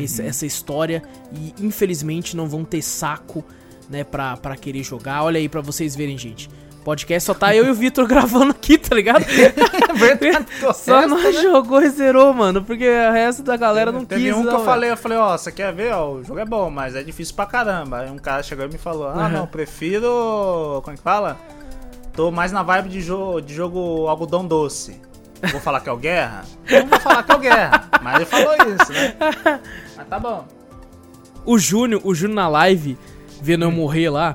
esse- 0.00 0.22
essa 0.22 0.46
história 0.46 1.02
e 1.34 1.54
infelizmente 1.62 2.34
não 2.36 2.48
vão 2.48 2.64
ter 2.64 2.80
saco, 2.82 3.44
né, 3.90 4.02
pra, 4.04 4.36
pra 4.36 4.56
querer 4.56 4.82
jogar. 4.82 5.22
Olha 5.22 5.38
aí 5.38 5.48
pra 5.50 5.60
vocês 5.60 5.94
verem, 5.94 6.16
gente. 6.18 6.48
Podcast 6.86 7.26
só 7.26 7.34
tá 7.34 7.52
eu 7.52 7.66
e 7.66 7.70
o 7.70 7.74
Vitor 7.74 8.06
gravando 8.08 8.52
aqui, 8.52 8.78
tá 8.78 8.94
ligado? 8.94 9.24
Verdade, 9.96 10.46
Só 10.60 10.72
certo, 10.72 11.08
nós 11.08 11.22
né? 11.24 11.32
jogou 11.42 11.82
e 11.82 11.88
zerou, 11.90 12.32
mano, 12.32 12.62
porque 12.62 12.88
o 12.88 13.12
resto 13.12 13.42
da 13.42 13.56
galera 13.56 13.90
não 13.90 14.04
Teve 14.04 14.22
quis. 14.22 14.32
um 14.32 14.38
que 14.38 14.44
não, 14.44 14.52
eu 14.52 14.58
velho. 14.58 14.64
falei, 14.70 14.90
eu 14.92 14.96
falei, 14.96 15.18
ó, 15.18 15.36
você 15.36 15.50
quer 15.50 15.72
ver, 15.74 15.92
ó, 15.92 16.12
o 16.12 16.22
jogo 16.22 16.38
é 16.38 16.44
bom, 16.44 16.70
mas 16.70 16.94
é 16.94 17.02
difícil 17.02 17.34
pra 17.34 17.44
caramba. 17.44 17.98
Aí 18.02 18.10
um 18.10 18.18
cara 18.18 18.40
chegou 18.44 18.64
e 18.64 18.68
me 18.68 18.78
falou, 18.78 19.08
ah, 19.08 19.24
Uhum. 19.24 19.28
não, 19.30 19.46
prefiro, 19.48 20.80
como 20.84 20.94
é 20.94 20.96
que 20.96 21.02
fala? 21.02 21.36
Tô 22.12 22.30
mais 22.30 22.52
na 22.52 22.62
vibe 22.62 22.88
de, 22.88 23.00
jo 23.00 23.40
de 23.40 23.52
jogo 23.52 24.06
algodão 24.06 24.46
doce. 24.46 25.00
Vou 25.50 25.60
falar 25.60 25.80
que 25.80 25.88
é 25.88 25.92
o 25.92 25.96
Guerra? 25.96 26.44
Não 26.70 26.86
vou 26.86 27.00
falar 27.00 27.22
que 27.24 27.32
é 27.32 27.34
o 27.34 27.38
Guerra, 27.38 27.88
mas 28.00 28.14
ele 28.16 28.24
falou 28.26 28.54
isso, 28.54 28.92
né? 28.92 29.60
Mas 29.96 30.06
tá 30.08 30.18
bom. 30.20 30.46
O 31.44 31.58
Júnior, 31.58 32.00
o 32.04 32.14
Júnior 32.14 32.36
na 32.36 32.48
live, 32.48 32.96
vendo 33.42 33.64
Hum. 33.66 33.70
eu 33.70 33.72
morrer 33.72 34.08
lá, 34.08 34.34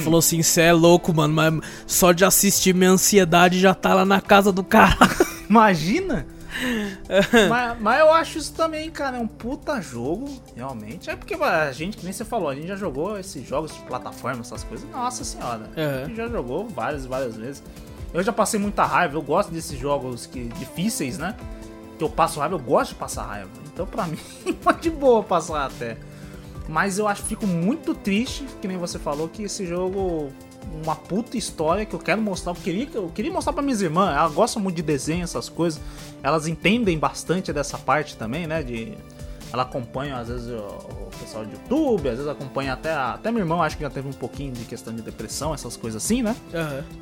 falou 0.00 0.18
assim: 0.18 0.42
cê 0.42 0.62
é 0.62 0.72
louco, 0.72 1.12
mano, 1.14 1.34
mas 1.34 1.54
só 1.86 2.12
de 2.12 2.24
assistir 2.24 2.74
minha 2.74 2.90
ansiedade 2.90 3.58
já 3.60 3.74
tá 3.74 3.94
lá 3.94 4.04
na 4.04 4.20
casa 4.20 4.50
do 4.52 4.64
cara. 4.64 4.96
Imagina! 5.48 6.26
mas, 7.50 7.80
mas 7.80 7.98
eu 8.00 8.12
acho 8.12 8.38
isso 8.38 8.52
também, 8.54 8.88
cara, 8.90 9.16
é 9.16 9.20
um 9.20 9.26
puta 9.26 9.80
jogo, 9.80 10.40
realmente. 10.54 11.10
É 11.10 11.16
porque 11.16 11.34
a 11.34 11.72
gente, 11.72 11.96
que 11.96 12.04
nem 12.04 12.12
você 12.12 12.24
falou, 12.24 12.48
a 12.48 12.54
gente 12.54 12.68
já 12.68 12.76
jogou 12.76 13.18
esses 13.18 13.46
jogos 13.46 13.72
de 13.74 13.80
plataforma, 13.80 14.40
essas 14.40 14.62
coisas. 14.64 14.88
Nossa 14.90 15.24
senhora, 15.24 15.68
a 15.76 15.80
É. 15.80 16.04
gente 16.06 16.16
já 16.16 16.28
jogou 16.28 16.68
várias 16.68 17.04
e 17.04 17.08
várias 17.08 17.36
vezes. 17.36 17.62
Eu 18.12 18.22
já 18.22 18.32
passei 18.32 18.60
muita 18.60 18.84
raiva, 18.84 19.16
eu 19.16 19.22
gosto 19.22 19.50
desses 19.50 19.76
jogos 19.78 20.26
que, 20.26 20.44
difíceis, 20.58 21.18
né? 21.18 21.34
Que 21.98 22.04
eu 22.04 22.08
passo 22.08 22.38
raiva, 22.38 22.54
eu 22.54 22.60
gosto 22.60 22.90
de 22.90 22.96
passar 22.96 23.24
raiva. 23.24 23.50
Então 23.72 23.84
pra 23.84 24.06
mim, 24.06 24.18
é 24.46 24.72
de 24.74 24.90
boa 24.90 25.22
passar 25.24 25.66
até. 25.66 25.96
Mas 26.68 26.98
eu 26.98 27.06
acho 27.06 27.22
fico 27.22 27.46
muito 27.46 27.94
triste, 27.94 28.44
que 28.60 28.66
nem 28.68 28.76
você 28.78 28.98
falou, 28.98 29.28
que 29.28 29.42
esse 29.42 29.66
jogo. 29.66 30.30
Uma 30.82 30.96
puta 30.96 31.36
história 31.36 31.84
que 31.84 31.94
eu 31.94 31.98
quero 31.98 32.22
mostrar. 32.22 32.52
Eu 32.52 32.56
queria, 32.56 32.88
eu 32.94 33.10
queria 33.14 33.30
mostrar 33.30 33.52
pra 33.52 33.62
minhas 33.62 33.82
irmãs. 33.82 34.16
Elas 34.16 34.32
gostam 34.32 34.62
muito 34.62 34.76
de 34.76 34.82
desenho, 34.82 35.22
essas 35.22 35.48
coisas. 35.50 35.78
Elas 36.22 36.46
entendem 36.46 36.98
bastante 36.98 37.52
dessa 37.52 37.76
parte 37.76 38.16
também, 38.16 38.46
né? 38.46 38.62
De. 38.62 38.96
Ela 39.52 39.62
acompanha, 39.62 40.16
às 40.16 40.28
vezes, 40.28 40.48
o, 40.48 40.54
o 40.56 41.10
pessoal 41.20 41.44
do 41.44 41.52
YouTube, 41.52 42.08
às 42.08 42.16
vezes 42.16 42.26
acompanha 42.28 42.72
até. 42.72 42.90
a- 42.92 43.12
Até 43.12 43.30
meu 43.30 43.40
irmão, 43.40 43.62
acho 43.62 43.76
que 43.76 43.82
já 43.82 43.90
teve 43.90 44.08
um 44.08 44.12
pouquinho 44.12 44.52
de 44.52 44.64
questão 44.64 44.92
de 44.94 45.02
depressão, 45.02 45.52
essas 45.54 45.76
coisas 45.76 46.02
assim, 46.02 46.22
né? 46.22 46.34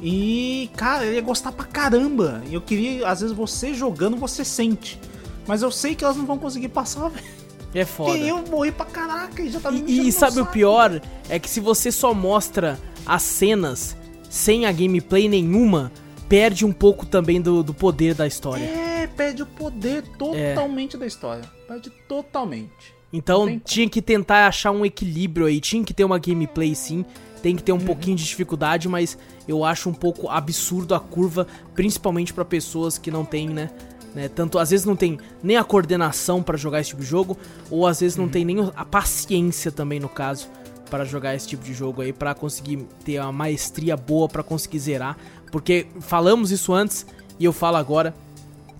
E, 0.02 0.68
cara, 0.76 1.06
ele 1.06 1.14
ia 1.14 1.22
gostar 1.22 1.52
pra 1.52 1.64
caramba. 1.64 2.42
E 2.50 2.54
eu 2.54 2.60
queria, 2.60 3.08
às 3.08 3.20
vezes, 3.20 3.34
você 3.34 3.72
jogando, 3.72 4.16
você 4.16 4.44
sente. 4.44 5.00
Mas 5.46 5.62
eu 5.62 5.70
sei 5.70 5.94
que 5.94 6.04
elas 6.04 6.16
não 6.16 6.26
vão 6.26 6.36
conseguir 6.36 6.68
passar, 6.68 7.08
velho. 7.14 7.24
É 7.74 7.84
foda. 7.84 8.12
Porque 8.12 8.30
eu 8.30 8.44
morri 8.50 8.70
pra 8.72 8.84
caraca 8.86 9.42
e 9.42 9.50
já 9.50 9.58
tá 9.60 9.70
me 9.70 9.82
E, 9.86 10.08
e 10.08 10.12
sabe 10.12 10.40
o 10.40 10.46
pior? 10.46 11.00
É 11.28 11.38
que 11.38 11.48
se 11.48 11.58
você 11.60 11.90
só 11.90 12.12
mostra 12.12 12.78
as 13.06 13.22
cenas 13.22 13.96
sem 14.28 14.66
a 14.66 14.72
gameplay 14.72 15.28
nenhuma, 15.28 15.90
perde 16.28 16.64
um 16.66 16.72
pouco 16.72 17.06
também 17.06 17.40
do, 17.40 17.62
do 17.62 17.72
poder 17.74 18.14
da 18.14 18.26
história. 18.26 18.64
É, 18.64 19.06
perde 19.06 19.42
o 19.42 19.46
poder 19.46 20.02
totalmente 20.18 20.96
da 20.96 21.06
história. 21.06 21.44
Perde 21.66 21.90
totalmente. 22.08 22.94
Então 23.12 23.58
tinha 23.62 23.88
que 23.88 24.00
tentar 24.00 24.46
achar 24.46 24.70
um 24.70 24.84
equilíbrio 24.86 25.46
aí. 25.46 25.60
Tinha 25.60 25.84
que 25.84 25.92
ter 25.92 26.04
uma 26.04 26.18
gameplay 26.18 26.74
sim. 26.74 27.04
Tem 27.42 27.56
que 27.56 27.62
ter 27.62 27.72
um 27.72 27.76
Uhum. 27.76 27.84
pouquinho 27.84 28.16
de 28.16 28.24
dificuldade, 28.24 28.88
mas 28.88 29.18
eu 29.48 29.64
acho 29.64 29.90
um 29.90 29.92
pouco 29.94 30.28
absurdo 30.28 30.94
a 30.94 31.00
curva, 31.00 31.46
principalmente 31.74 32.32
pra 32.32 32.44
pessoas 32.44 32.96
que 32.98 33.10
não 33.10 33.24
têm, 33.24 33.48
né? 33.48 33.68
Né, 34.14 34.28
tanto 34.28 34.58
às 34.58 34.70
vezes 34.70 34.84
não 34.86 34.94
tem 34.96 35.18
nem 35.42 35.56
a 35.56 35.64
coordenação 35.64 36.42
pra 36.42 36.56
jogar 36.56 36.80
esse 36.80 36.90
tipo 36.90 37.02
de 37.02 37.08
jogo, 37.08 37.36
ou 37.70 37.86
às 37.86 38.00
vezes 38.00 38.16
não 38.16 38.24
Uhum. 38.24 38.30
tem 38.30 38.44
nem 38.44 38.70
a 38.76 38.84
paciência 38.84 39.70
também 39.72 39.98
no 40.00 40.08
caso 40.08 40.48
pra 40.90 41.04
jogar 41.04 41.34
esse 41.34 41.48
tipo 41.48 41.64
de 41.64 41.72
jogo 41.72 42.02
aí, 42.02 42.12
pra 42.12 42.34
conseguir 42.34 42.86
ter 43.04 43.18
uma 43.20 43.32
maestria 43.32 43.96
boa 43.96 44.28
pra 44.28 44.42
conseguir 44.42 44.78
zerar, 44.78 45.16
porque 45.50 45.86
falamos 46.00 46.50
isso 46.50 46.72
antes 46.74 47.06
e 47.38 47.44
eu 47.44 47.52
falo 47.52 47.76
agora, 47.78 48.14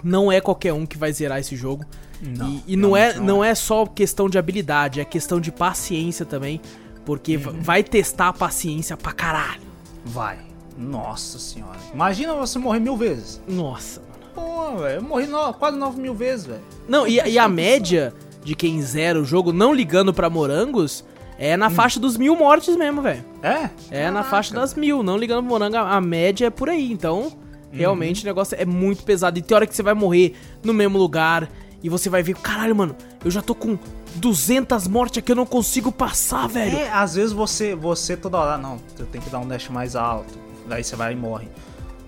não 0.04 0.30
é 0.30 0.40
qualquer 0.40 0.72
um 0.72 0.84
que 0.84 0.98
vai 0.98 1.12
zerar 1.12 1.38
esse 1.38 1.56
jogo. 1.56 1.84
Não, 2.20 2.48
e 2.48 2.62
e 2.68 2.76
não, 2.76 2.96
é, 2.96 3.14
não 3.14 3.24
não 3.24 3.44
é 3.44 3.54
só 3.54 3.84
questão 3.86 4.28
de 4.28 4.36
habilidade, 4.38 5.00
é 5.00 5.04
questão 5.04 5.40
de 5.40 5.50
paciência 5.50 6.24
também. 6.26 6.60
Porque 7.04 7.36
va- 7.36 7.50
vai 7.52 7.82
testar 7.82 8.28
a 8.28 8.32
paciência 8.32 8.96
pra 8.96 9.10
caralho. 9.12 9.60
Vai. 10.04 10.38
Nossa 10.78 11.36
senhora. 11.38 11.78
Imagina 11.92 12.32
você 12.34 12.58
morrer 12.60 12.78
mil 12.78 12.96
vezes. 12.96 13.40
Nossa, 13.48 14.00
Pô, 14.34 14.76
velho. 14.78 14.96
Eu 14.96 15.02
morri 15.02 15.26
no- 15.26 15.52
quase 15.54 15.76
nove 15.76 16.00
mil 16.00 16.14
vezes, 16.14 16.46
velho. 16.46 16.60
Não, 16.88 17.06
e, 17.06 17.14
e 17.16 17.38
a 17.38 17.48
média 17.48 18.12
de 18.44 18.54
quem 18.54 18.80
zera 18.82 19.20
o 19.20 19.24
jogo 19.24 19.52
não 19.52 19.72
ligando 19.72 20.12
pra 20.12 20.28
morangos 20.30 21.04
é 21.38 21.56
na 21.56 21.70
faixa 21.70 21.98
dos 22.00 22.16
mil 22.16 22.36
mortes 22.36 22.76
mesmo, 22.76 23.02
velho. 23.02 23.24
É? 23.42 23.70
É 23.90 24.04
na 24.06 24.14
Caraca. 24.20 24.30
faixa 24.30 24.54
das 24.54 24.74
mil, 24.74 25.02
não 25.02 25.16
ligando 25.16 25.40
pro 25.40 25.48
morango, 25.48 25.76
a 25.76 26.00
média 26.00 26.46
é 26.46 26.50
por 26.50 26.68
aí. 26.68 26.90
Então, 26.92 27.32
realmente 27.70 28.22
o 28.22 28.26
negócio 28.26 28.56
é 28.58 28.64
muito 28.64 29.02
pesado. 29.04 29.38
E 29.38 29.42
tem 29.42 29.54
hora 29.54 29.66
que 29.66 29.74
você 29.74 29.82
vai 29.82 29.94
morrer 29.94 30.34
no 30.62 30.72
mesmo 30.72 30.98
lugar 30.98 31.48
e 31.82 31.88
você 31.88 32.08
vai 32.08 32.22
ver, 32.22 32.36
caralho, 32.36 32.76
mano, 32.76 32.94
eu 33.24 33.30
já 33.30 33.42
tô 33.42 33.54
com 33.54 33.76
200 34.16 34.86
mortes 34.88 35.18
aqui, 35.18 35.32
eu 35.32 35.36
não 35.36 35.46
consigo 35.46 35.90
passar, 35.90 36.46
velho. 36.48 36.76
É, 36.76 36.90
às 36.90 37.14
vezes 37.14 37.32
você, 37.32 37.74
você 37.74 38.16
toda 38.16 38.38
hora, 38.38 38.56
não, 38.58 38.78
eu 38.98 39.06
tenho 39.06 39.24
que 39.24 39.30
dar 39.30 39.38
um 39.40 39.48
dash 39.48 39.68
mais 39.68 39.96
alto. 39.96 40.32
Daí 40.68 40.84
você 40.84 40.94
vai 40.94 41.12
e 41.12 41.16
morre. 41.16 41.48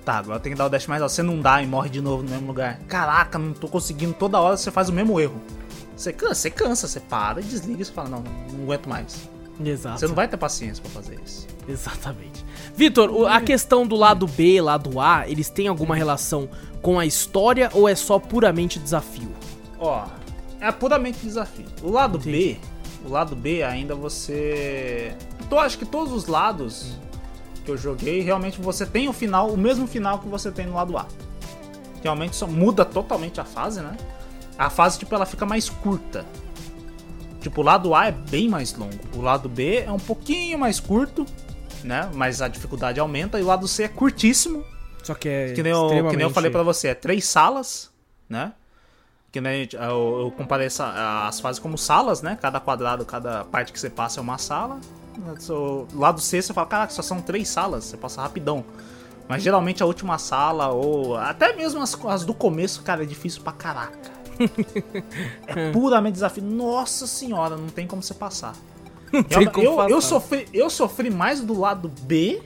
Tá, 0.05 0.19
agora 0.19 0.39
tem 0.39 0.53
que 0.53 0.59
dar 0.59 0.67
o 0.67 0.69
dash 0.69 0.87
mais 0.87 1.01
alto. 1.01 1.13
Você 1.13 1.23
não 1.23 1.41
dá 1.41 1.63
e 1.63 1.67
morre 1.67 1.89
de 1.89 2.01
novo 2.01 2.23
no 2.23 2.31
mesmo 2.31 2.47
lugar. 2.47 2.79
Caraca, 2.87 3.39
não 3.39 3.53
tô 3.53 3.69
conseguindo. 3.69 4.13
Toda 4.13 4.39
hora 4.39 4.57
você 4.57 4.71
faz 4.71 4.89
o 4.89 4.93
mesmo 4.93 5.19
erro. 5.19 5.41
Você 5.97 6.13
cansa, 6.13 6.35
você 6.35 6.51
cansa, 6.51 6.89
você 6.89 7.01
para 7.01 7.41
e 7.41 7.45
desliga 7.45 7.81
e 7.81 7.85
você 7.85 7.93
fala, 7.93 8.09
não, 8.09 8.25
não 8.53 8.65
aguento 8.65 8.89
mais. 8.89 9.29
Exato. 9.65 10.01
Você 10.01 10.07
não 10.09 10.15
vai 10.15 10.27
ter 10.27 10.37
paciência 10.37 10.83
pra 10.83 10.91
fazer 10.91 11.19
isso. 11.25 11.47
Exatamente. 11.69 12.45
Vitor, 12.75 13.29
a 13.31 13.41
questão 13.41 13.87
do 13.87 13.95
lado 13.95 14.27
B, 14.27 14.61
lado 14.61 15.01
A, 15.01 15.29
eles 15.29 15.49
têm 15.49 15.69
alguma 15.69 15.95
relação 15.95 16.49
com 16.83 16.99
a 16.99 17.07
história 17.07 17.71
ou 17.73 17.89
é 17.89 17.95
só 17.95 18.19
puramente 18.19 18.79
desafio? 18.79 19.31
Ó, 19.79 20.05
é 20.61 20.71
puramente 20.73 21.21
desafio. 21.21 21.67
O 21.83 21.91
lado 21.91 22.19
Entendi. 22.19 22.59
B, 22.61 23.09
o 23.09 23.11
lado 23.11 23.37
B 23.37 23.63
ainda 23.63 23.95
você. 23.95 25.17
Eu 25.51 25.61
acho 25.61 25.79
que 25.79 25.87
todos 25.87 26.13
os 26.13 26.27
lados 26.27 26.99
que 27.65 27.71
eu 27.71 27.77
joguei, 27.77 28.21
realmente 28.21 28.61
você 28.61 28.85
tem 28.85 29.09
o 29.09 29.13
final, 29.13 29.49
o 29.51 29.57
mesmo 29.57 29.87
final 29.87 30.19
que 30.19 30.29
você 30.29 30.51
tem 30.51 30.67
no 30.67 30.75
lado 30.75 30.97
A. 30.99 31.07
Realmente 32.03 32.37
só 32.37 32.47
muda 32.47 32.85
totalmente 32.85 33.41
a 33.41 33.45
fase, 33.45 33.81
né? 33.81 33.97
A 34.59 34.69
fase, 34.71 34.99
tipo, 34.99 35.15
ela 35.15 35.25
fica 35.27 35.47
mais 35.47 35.69
curta. 35.69 36.25
Tipo, 37.41 37.61
o 37.61 37.65
lado 37.65 37.95
A 37.95 38.07
é 38.07 38.13
bem 38.13 38.49
mais 38.49 38.75
longo. 38.75 38.99
O 39.15 39.21
lado 39.21 39.49
B 39.49 39.79
é 39.87 39.91
um 39.91 39.99
pouquinho 39.99 40.59
mais 40.59 40.79
curto, 40.81 41.27
né? 41.83 42.11
Mas 42.15 42.41
a 42.41 42.49
dificuldade 42.49 43.01
aumenta. 43.01 43.39
E 43.39 43.43
o 43.43 43.47
lado 43.47 43.67
C 43.67 43.85
é 43.85 43.89
curtíssimo. 43.89 44.65
Só 45.03 45.15
que 45.15 45.29
é 45.29 45.53
Que 45.53 45.63
nem, 45.63 45.73
eu, 45.73 45.89
que 46.09 46.17
nem 46.17 46.27
eu 46.27 46.31
falei 46.31 46.51
pra 46.51 46.63
você, 46.63 46.89
é 46.89 46.95
três 46.95 47.25
salas, 47.27 47.91
né? 48.29 48.53
Que 49.31 49.41
nem 49.41 49.69
eu, 49.73 50.21
eu 50.23 50.33
comparei 50.37 50.67
essa- 50.69 51.27
as 51.27 51.41
fases 51.41 51.59
como 51.59 51.77
salas, 51.77 52.23
né? 52.23 52.39
Cada 52.41 52.61
quadrado, 52.61 53.05
cada 53.05 53.45
parte 53.45 53.73
que 53.73 53.81
você 53.81 53.91
passa 53.91 54.21
é 54.21 54.23
uma 54.23 54.39
sala. 54.39 54.79
Lado 55.95 56.21
C 56.21 56.43
você 56.43 56.53
fala, 56.53 56.67
caraca, 56.67 56.93
só 56.93 57.03
são 57.03 57.21
três 57.21 57.49
salas, 57.49 57.85
você 57.85 57.97
passa 57.97 58.23
rapidão. 58.23 58.65
Mas 59.29 59.43
geralmente 59.43 59.83
a 59.83 59.87
última 59.87 60.19
sala, 60.19 60.69
ou 60.69 61.17
até 61.17 61.55
mesmo 61.55 61.81
as, 61.81 61.99
as 62.07 62.25
do 62.25 62.35
começo, 62.35 62.83
cara, 62.83 63.03
é 63.03 63.07
difícil 63.07 63.43
pra 63.43 63.53
caraca. 63.53 64.13
é 65.47 65.73
puramente 65.73 66.15
desafio. 66.15 66.43
Nossa 66.43 67.07
senhora, 67.07 67.57
não 67.57 67.69
tem 67.69 67.87
como 67.87 68.03
você 68.03 68.15
passar. 68.15 68.55
tem 69.29 69.45
Eu, 69.45 69.51
como 69.51 69.67
eu, 69.67 69.73
eu 69.73 69.97
passar. 69.97 70.01
sofri, 70.01 70.49
eu 70.53 70.69
sofri 70.69 71.11
mais 71.11 71.41
do 71.41 71.59
lado 71.59 71.89
B 72.03 72.43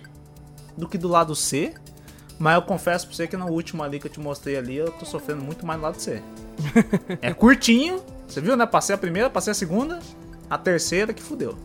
do 0.77 0.89
que 0.89 0.97
do 0.97 1.09
lado 1.09 1.35
C. 1.35 1.75
Mas 2.39 2.55
eu 2.55 2.63
confesso 2.63 3.07
pra 3.09 3.17
você 3.17 3.27
que 3.27 3.37
no 3.37 3.47
último 3.49 3.83
ali 3.83 3.99
que 3.99 4.07
eu 4.07 4.11
te 4.13 4.21
mostrei 4.21 4.57
ali, 4.57 4.77
eu 4.77 4.93
tô 4.93 5.05
sofrendo 5.05 5.43
muito 5.43 5.67
mais 5.67 5.81
do 5.81 5.83
lado 5.83 6.01
C. 6.01 6.23
é 7.21 7.35
curtinho, 7.35 8.01
você 8.29 8.41
viu, 8.41 8.57
né? 8.57 8.65
Passei 8.65 8.95
a 8.95 8.99
primeira, 8.99 9.29
passei 9.29 9.51
a 9.51 9.55
segunda, 9.55 9.99
a 10.49 10.57
terceira 10.57 11.13
que 11.13 11.21
fudeu. 11.21 11.59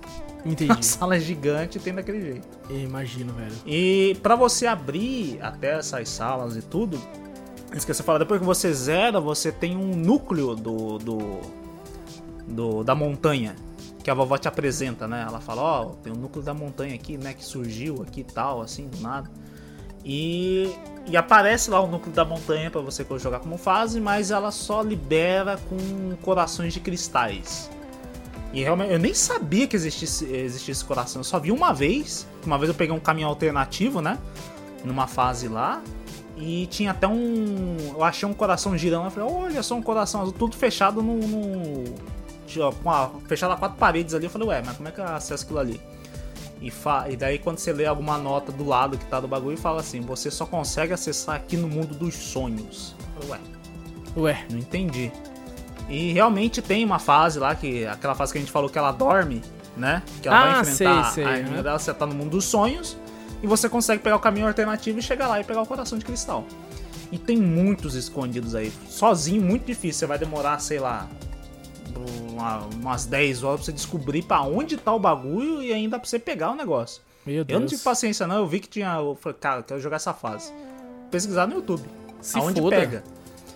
Entendi. 0.45 0.85
sala 0.85 1.15
é 1.15 1.19
gigante 1.19 1.79
tem 1.79 1.93
daquele 1.93 2.21
jeito. 2.21 2.47
Eu 2.69 2.79
imagino, 2.79 3.33
velho. 3.33 3.53
E 3.65 4.17
pra 4.21 4.35
você 4.35 4.67
abrir 4.67 5.39
até 5.41 5.77
essas 5.77 6.09
salas 6.09 6.55
e 6.57 6.61
tudo, 6.61 6.99
esqueci 7.73 8.01
de 8.01 8.05
falar, 8.05 8.19
depois 8.19 8.39
que 8.39 8.45
você 8.45 8.73
zera, 8.73 9.19
você 9.21 9.51
tem 9.51 9.77
um 9.77 9.95
núcleo 9.95 10.55
do, 10.55 10.97
do, 10.99 11.19
do- 12.47 12.83
da 12.83 12.93
montanha 12.93 13.55
que 14.03 14.11
a 14.11 14.13
vovó 14.13 14.37
te 14.37 14.49
apresenta, 14.49 15.07
né? 15.07 15.23
Ela 15.25 15.39
fala, 15.39 15.61
ó, 15.61 15.85
tem 16.03 16.11
um 16.11 16.17
núcleo 16.17 16.43
da 16.43 16.53
montanha 16.53 16.93
aqui, 16.93 17.17
né, 17.17 17.33
que 17.33 17.45
surgiu 17.45 18.01
aqui 18.01 18.19
e 18.19 18.23
tal, 18.25 18.61
assim, 18.61 18.87
do 18.87 18.99
nada. 18.99 19.29
E, 20.03 20.69
e 21.07 21.15
aparece 21.15 21.69
lá 21.71 21.79
o 21.79 21.87
núcleo 21.87 22.13
da 22.13 22.25
montanha 22.25 22.69
pra 22.69 22.81
você 22.81 23.05
jogar 23.17 23.39
como 23.39 23.57
fase, 23.57 24.01
mas 24.01 24.29
ela 24.31 24.51
só 24.51 24.81
libera 24.81 25.57
com 25.69 26.17
corações 26.21 26.73
de 26.73 26.81
cristais. 26.81 27.69
E 28.53 28.61
realmente, 28.61 28.91
eu 28.91 28.99
nem 28.99 29.13
sabia 29.15 29.67
que 29.67 29.75
existisse, 29.75 30.25
existisse 30.25 30.71
esse 30.71 30.85
coração. 30.85 31.19
Eu 31.19 31.23
só 31.23 31.39
vi 31.39 31.51
uma 31.51 31.73
vez. 31.73 32.27
Uma 32.45 32.57
vez 32.57 32.69
eu 32.69 32.75
peguei 32.75 32.95
um 32.95 32.99
caminho 32.99 33.27
alternativo, 33.27 33.99
né? 33.99 34.19
Numa 34.85 35.07
fase 35.07 35.47
lá. 35.47 35.81
E 36.37 36.67
tinha 36.67 36.91
até 36.91 37.07
um. 37.07 37.77
Eu 37.93 38.03
achei 38.03 38.29
um 38.29 38.33
coração 38.33 38.77
girando. 38.77 39.05
Eu 39.05 39.11
falei, 39.11 39.29
olha 39.33 39.63
só 39.63 39.75
um 39.75 39.81
coração 39.81 40.21
azul, 40.21 40.33
tudo 40.33 40.55
fechado 40.55 41.01
no. 41.01 41.15
no 41.15 41.83
fechado 43.27 43.53
a 43.53 43.57
quatro 43.57 43.77
paredes 43.77 44.13
ali. 44.13 44.25
Eu 44.25 44.29
falei, 44.29 44.47
ué, 44.47 44.61
mas 44.63 44.77
como 44.77 44.87
é 44.87 44.91
que 44.91 44.99
eu 44.99 45.05
acesso 45.05 45.43
aquilo 45.43 45.59
ali? 45.59 45.81
E, 46.61 46.69
fa, 46.69 47.09
e 47.09 47.17
daí 47.17 47.39
quando 47.39 47.57
você 47.57 47.73
lê 47.73 47.85
alguma 47.85 48.17
nota 48.17 48.51
do 48.51 48.63
lado 48.63 48.97
que 48.97 49.05
tá 49.05 49.19
do 49.19 49.27
bagulho, 49.27 49.57
fala 49.57 49.81
assim: 49.81 49.99
você 49.99 50.29
só 50.29 50.45
consegue 50.45 50.93
acessar 50.93 51.35
aqui 51.35 51.57
no 51.57 51.67
mundo 51.67 51.95
dos 51.95 52.13
sonhos. 52.13 52.95
Eu 52.99 53.27
falei, 53.27 53.31
ué. 53.31 53.63
Ué, 54.15 54.45
Não 54.49 54.59
entendi. 54.59 55.11
E 55.89 56.11
realmente 56.13 56.61
tem 56.61 56.83
uma 56.85 56.99
fase 56.99 57.39
lá, 57.39 57.53
que 57.55 57.85
aquela 57.85 58.15
fase 58.15 58.31
que 58.31 58.37
a 58.37 58.41
gente 58.41 58.51
falou 58.51 58.69
que 58.69 58.77
ela 58.77 58.91
dorme, 58.91 59.41
né? 59.77 60.01
Que 60.21 60.27
ela 60.27 60.37
Ah, 60.37 60.41
vai 60.53 60.61
enfrentar 60.61 61.03
sei, 61.11 61.23
sei, 61.23 61.33
a 61.33 61.37
irmã 61.37 61.53
aham. 61.55 61.63
dela, 61.63 61.79
você 61.79 61.93
tá 61.93 62.05
no 62.05 62.15
mundo 62.15 62.31
dos 62.31 62.45
sonhos, 62.45 62.97
e 63.41 63.47
você 63.47 63.67
consegue 63.69 64.01
pegar 64.01 64.15
o 64.15 64.19
caminho 64.19 64.47
alternativo 64.47 64.99
e 64.99 65.01
chegar 65.01 65.27
lá 65.27 65.39
e 65.39 65.43
pegar 65.43 65.61
o 65.61 65.65
coração 65.65 65.97
de 65.97 66.05
cristal. 66.05 66.45
E 67.11 67.17
tem 67.17 67.37
muitos 67.37 67.93
escondidos 67.95 68.55
aí. 68.55 68.71
Sozinho, 68.89 69.41
muito 69.41 69.65
difícil. 69.65 69.99
Você 69.99 70.05
vai 70.07 70.17
demorar, 70.17 70.57
sei 70.59 70.79
lá, 70.79 71.07
uma- 72.29 72.59
umas 72.81 73.05
10 73.05 73.43
horas 73.43 73.59
pra 73.59 73.65
você 73.65 73.71
descobrir 73.71 74.23
pra 74.23 74.41
onde 74.41 74.77
tá 74.77 74.91
o 74.93 74.99
bagulho 74.99 75.61
e 75.61 75.71
ainda 75.71 75.99
pra 75.99 76.07
você 76.07 76.17
pegar 76.17 76.51
o 76.51 76.55
negócio. 76.55 77.01
Meu 77.25 77.37
Eu 77.37 77.45
Deus. 77.45 77.59
não 77.59 77.67
tive 77.67 77.81
paciência 77.83 78.25
não, 78.25 78.37
eu 78.37 78.47
vi 78.47 78.59
que 78.59 78.67
tinha. 78.67 78.95
Eu 78.95 79.15
falei, 79.21 79.37
cara, 79.39 79.59
eu 79.59 79.63
quero 79.63 79.79
jogar 79.79 79.97
essa 79.97 80.13
fase. 80.13 80.51
Pesquisar 81.11 81.45
no 81.47 81.55
YouTube. 81.55 81.83
Se 82.19 82.37
aonde 82.39 82.59
foda. 82.59 82.75
pega. 82.75 83.03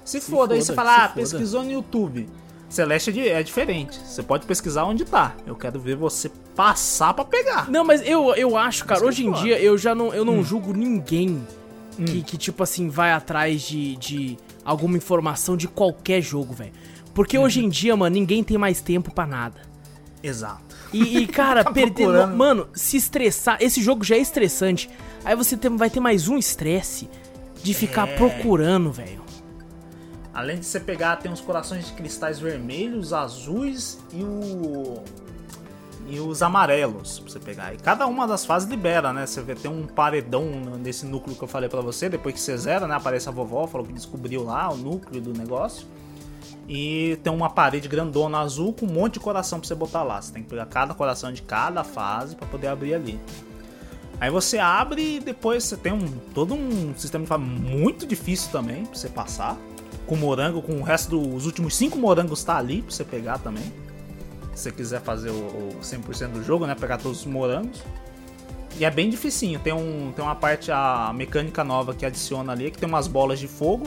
Se, 0.07 0.21
Se 0.21 0.31
foda, 0.31 0.53
aí 0.53 0.59
foda, 0.61 0.65
você 0.65 0.73
fala, 0.73 0.95
ah, 0.95 1.01
foda. 1.09 1.13
pesquisou 1.21 1.63
no 1.63 1.71
YouTube. 1.71 2.29
Celeste 2.69 3.17
é, 3.19 3.27
é 3.39 3.43
diferente. 3.43 3.99
Você 4.05 4.21
pode 4.23 4.45
pesquisar 4.45 4.83
onde 4.85 5.05
tá. 5.05 5.35
Eu 5.45 5.55
quero 5.55 5.79
ver 5.79 5.95
você 5.95 6.29
passar 6.55 7.13
pra 7.13 7.25
pegar. 7.25 7.69
Não, 7.69 7.83
mas 7.83 8.01
eu, 8.05 8.33
eu 8.35 8.55
acho, 8.57 8.85
cara, 8.85 9.05
hoje 9.05 9.25
em 9.25 9.29
foda. 9.31 9.41
dia 9.43 9.59
eu 9.59 9.77
já 9.77 9.93
não, 9.95 10.13
eu 10.13 10.23
Hum. 10.23 10.25
não 10.37 10.43
julgo 10.43 10.73
ninguém 10.73 11.45
que, 12.05 12.21
que, 12.21 12.37
tipo 12.37 12.61
assim, 12.63 12.89
vai 12.89 13.11
atrás 13.11 13.61
de, 13.61 13.95
de 13.97 14.37
alguma 14.63 14.97
informação 14.97 15.57
de 15.57 15.67
qualquer 15.67 16.21
jogo, 16.21 16.53
velho. 16.53 16.71
Porque 17.13 17.37
hoje 17.37 17.59
Uhum. 17.59 17.65
em 17.65 17.69
dia, 17.69 17.95
mano, 17.97 18.13
ninguém 18.13 18.43
tem 18.43 18.57
mais 18.57 18.79
tempo 18.81 19.11
pra 19.13 19.25
nada. 19.25 19.61
Exato. 20.21 20.63
E, 20.93 21.19
e, 21.19 21.27
cara, 21.27 21.63
Tá 21.63 21.71
perder. 21.71 22.27
Mano, 22.27 22.67
se 22.73 22.97
estressar. 22.97 23.57
Esse 23.59 23.81
jogo 23.81 24.03
já 24.03 24.15
é 24.15 24.19
estressante. 24.19 24.89
Aí 25.25 25.35
você 25.35 25.55
tem- 25.57 25.75
vai 25.75 25.89
ter 25.89 25.99
mais 25.99 26.27
um 26.27 26.37
estresse 26.37 27.09
de 27.63 27.73
ficar 27.73 28.07
É. 28.07 28.15
procurando, 28.15 28.91
velho. 28.91 29.25
Além 30.37 30.59
de 30.59 30.67
você 30.67 30.79
pegar, 30.79 31.15
tem 31.15 31.31
uns 31.31 31.41
corações 31.41 31.87
de 31.87 31.93
cristais 31.93 32.37
vermelhos, 32.37 33.11
azuis 33.11 33.97
e 34.13 34.23
o. 34.23 35.01
E 36.07 36.19
os 36.19 36.43
amarelos 36.43 37.17
pra 37.17 37.31
você 37.31 37.39
pegar. 37.39 37.73
E 37.73 37.77
cada 37.77 38.05
uma 38.05 38.27
das 38.27 38.45
fases 38.45 38.69
libera, 38.69 39.11
né? 39.11 39.25
Você 39.25 39.41
vê, 39.41 39.55
tem 39.55 39.69
um 39.69 39.87
paredão 39.87 40.45
nesse 40.79 41.07
núcleo 41.07 41.35
que 41.35 41.43
eu 41.43 41.47
falei 41.47 41.67
pra 41.67 41.81
você. 41.81 42.07
Depois 42.07 42.35
que 42.35 42.39
você 42.39 42.55
zera, 42.55 42.87
né? 42.87 42.93
Aparece 42.93 43.27
a 43.27 43.31
vovó, 43.31 43.65
falou 43.65 43.87
que 43.87 43.91
descobriu 43.91 44.43
lá 44.43 44.71
o 44.71 44.77
núcleo 44.77 45.19
do 45.19 45.33
negócio. 45.33 45.87
E 46.69 47.17
tem 47.23 47.33
uma 47.33 47.49
parede 47.49 47.87
grandona 47.87 48.37
azul 48.37 48.73
com 48.73 48.85
um 48.85 48.93
monte 48.93 49.13
de 49.13 49.21
coração 49.21 49.59
pra 49.59 49.67
você 49.67 49.73
botar 49.73 50.03
lá. 50.03 50.21
Você 50.21 50.31
tem 50.31 50.43
que 50.43 50.49
pegar 50.49 50.67
cada 50.67 50.93
coração 50.93 51.33
de 51.33 51.41
cada 51.41 51.83
fase 51.83 52.35
pra 52.35 52.45
poder 52.45 52.67
abrir 52.67 52.93
ali. 52.93 53.19
Aí 54.21 54.29
você 54.29 54.59
abre 54.59 55.15
e 55.15 55.19
depois 55.19 55.63
você 55.63 55.75
tem 55.75 55.93
um 55.93 56.07
todo 56.35 56.53
um 56.53 56.93
sistema 56.95 57.23
de 57.23 57.27
fase 57.27 57.43
muito 57.43 58.05
difícil 58.05 58.51
também 58.51 58.85
pra 58.85 58.93
você 58.93 59.09
passar. 59.09 59.57
Com 60.07 60.15
morango, 60.15 60.61
com 60.61 60.73
o 60.73 60.81
resto 60.81 61.19
dos 61.19 61.45
últimos 61.45 61.75
cinco 61.75 61.97
morangos 61.99 62.43
tá 62.43 62.57
ali 62.57 62.81
pra 62.81 62.91
você 62.91 63.03
pegar 63.03 63.37
também. 63.39 63.63
Se 64.55 64.63
você 64.63 64.71
quiser 64.71 65.01
fazer 65.01 65.29
o, 65.29 65.33
o 65.33 65.79
100% 65.83 66.29
do 66.29 66.43
jogo, 66.43 66.65
né? 66.65 66.73
Pegar 66.73 66.97
todos 66.97 67.19
os 67.19 67.25
morangos. 67.25 67.83
E 68.79 68.85
é 68.85 68.89
bem 68.91 69.09
dificinho. 69.09 69.59
Tem, 69.59 69.73
um, 69.73 70.11
tem 70.15 70.23
uma 70.23 70.35
parte, 70.35 70.71
a 70.71 71.11
mecânica 71.13 71.63
nova 71.63 71.93
que 71.93 72.05
adiciona 72.05 72.53
ali, 72.53 72.71
que 72.71 72.77
tem 72.77 72.87
umas 72.87 73.07
bolas 73.07 73.37
de 73.39 73.47
fogo. 73.47 73.85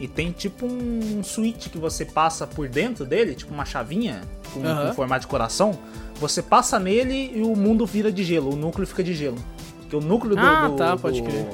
E 0.00 0.08
tem 0.08 0.32
tipo 0.32 0.66
um 0.66 1.22
switch 1.22 1.68
que 1.68 1.78
você 1.78 2.04
passa 2.04 2.44
por 2.46 2.68
dentro 2.68 3.04
dele, 3.04 3.34
tipo 3.34 3.52
uma 3.54 3.64
chavinha 3.64 4.22
com, 4.52 4.64
Aham. 4.66 4.88
com 4.88 4.94
formato 4.94 5.20
de 5.20 5.26
coração. 5.28 5.78
Você 6.16 6.42
passa 6.42 6.78
nele 6.80 7.30
e 7.36 7.42
o 7.42 7.54
mundo 7.54 7.86
vira 7.86 8.10
de 8.10 8.24
gelo, 8.24 8.52
o 8.52 8.56
núcleo 8.56 8.86
fica 8.86 9.04
de 9.04 9.14
gelo. 9.14 9.36
Porque 9.80 9.94
o 9.94 10.00
núcleo 10.00 10.34
do, 10.34 10.40
Ah, 10.42 10.66
do- 10.68 10.76
tá, 10.76 10.96
pode 10.96 11.20
do- 11.20 11.28
crer. 11.28 11.46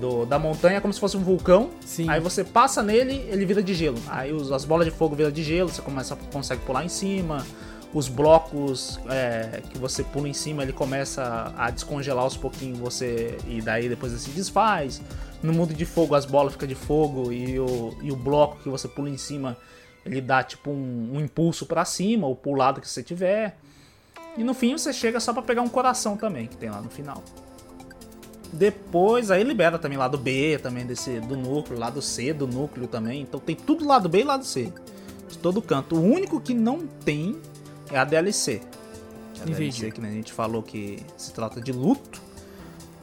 Do- 0.00 0.26
da 0.26 0.38
montanha 0.38 0.80
como 0.80 0.92
se 0.92 1.00
fosse 1.00 1.16
um 1.16 1.20
vulcão. 1.22 1.70
Sim. 1.84 2.08
Aí 2.08 2.20
você 2.20 2.42
passa 2.44 2.82
nele, 2.82 3.24
ele 3.28 3.44
vira 3.46 3.62
de 3.62 3.74
gelo. 3.74 3.98
Aí 4.08 4.32
os- 4.32 4.50
as 4.52 4.64
bolas 4.64 4.86
de 4.86 4.90
fogo 4.92 5.14
viram 5.16 5.30
de 5.30 5.42
gelo, 5.42 5.68
você 5.68 5.82
começa, 5.82 6.16
consegue 6.32 6.62
pular 6.62 6.84
em 6.84 6.88
cima. 6.88 7.44
Os 7.92 8.08
blocos 8.08 8.98
é, 9.08 9.62
que 9.70 9.78
você 9.78 10.02
pula 10.02 10.28
em 10.28 10.32
cima, 10.32 10.64
ele 10.64 10.72
começa 10.72 11.52
a 11.56 11.70
descongelar 11.70 12.24
aos 12.24 12.36
pouquinhos 12.36 12.78
você 12.78 13.38
e 13.46 13.62
daí 13.62 13.88
depois 13.88 14.10
ele 14.12 14.20
se 14.20 14.30
desfaz. 14.30 15.00
No 15.42 15.52
mundo 15.52 15.72
de 15.72 15.84
fogo, 15.84 16.14
as 16.16 16.24
bolas 16.24 16.54
ficam 16.54 16.66
de 16.66 16.74
fogo 16.74 17.30
e 17.30 17.58
o, 17.60 17.96
e 18.02 18.10
o 18.10 18.16
bloco 18.16 18.58
que 18.62 18.68
você 18.68 18.88
pula 18.88 19.08
em 19.08 19.16
cima, 19.16 19.56
ele 20.04 20.20
dá 20.20 20.42
tipo 20.42 20.70
um, 20.70 21.10
um 21.14 21.20
impulso 21.20 21.66
pra 21.66 21.84
cima 21.84 22.26
ou 22.26 22.34
pro 22.34 22.54
lado 22.54 22.80
que 22.80 22.88
você 22.88 23.02
tiver. 23.02 23.56
E 24.36 24.42
no 24.42 24.54
fim 24.54 24.76
você 24.76 24.92
chega 24.92 25.20
só 25.20 25.32
pra 25.32 25.42
pegar 25.42 25.62
um 25.62 25.68
coração 25.68 26.16
também, 26.16 26.48
que 26.48 26.56
tem 26.56 26.70
lá 26.70 26.80
no 26.80 26.90
final. 26.90 27.22
Depois, 28.54 29.30
aí 29.30 29.42
libera 29.42 29.78
também 29.78 29.98
lado 29.98 30.16
B, 30.16 30.58
também 30.62 30.86
desse 30.86 31.18
do 31.20 31.36
núcleo, 31.36 31.78
lado 31.78 32.00
C 32.00 32.32
do 32.32 32.46
núcleo 32.46 32.86
também. 32.86 33.20
Então 33.22 33.40
tem 33.40 33.56
tudo 33.56 33.86
lado 33.86 34.08
B 34.08 34.20
e 34.20 34.24
lado 34.24 34.44
C. 34.44 34.72
De 35.28 35.36
todo 35.38 35.60
canto. 35.60 35.96
O 35.96 36.00
único 36.02 36.40
que 36.40 36.54
não 36.54 36.86
tem 36.86 37.36
é 37.90 37.98
a 37.98 38.04
DLC. 38.04 38.60
A. 39.40 39.44
DLC 39.44 39.90
que 39.90 40.00
né, 40.00 40.08
a 40.08 40.12
gente 40.12 40.32
falou 40.32 40.62
que 40.62 40.98
se 41.16 41.32
trata 41.32 41.60
de 41.60 41.72
luto. 41.72 42.22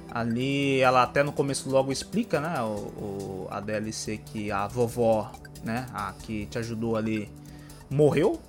Ali 0.09 0.79
ela 0.81 1.03
até 1.03 1.23
no 1.23 1.31
começo 1.31 1.69
logo 1.69 1.91
explica, 1.91 2.39
né? 2.41 2.61
O, 2.61 2.65
o- 2.75 3.47
a 3.49 3.59
DLC 3.59 4.17
que 4.17 4.51
a 4.51 4.67
vovó, 4.67 5.31
né? 5.63 5.85
A 5.93 6.13
que 6.13 6.45
te 6.47 6.57
ajudou 6.57 6.95
ali, 6.95 7.29
morreu. 7.89 8.39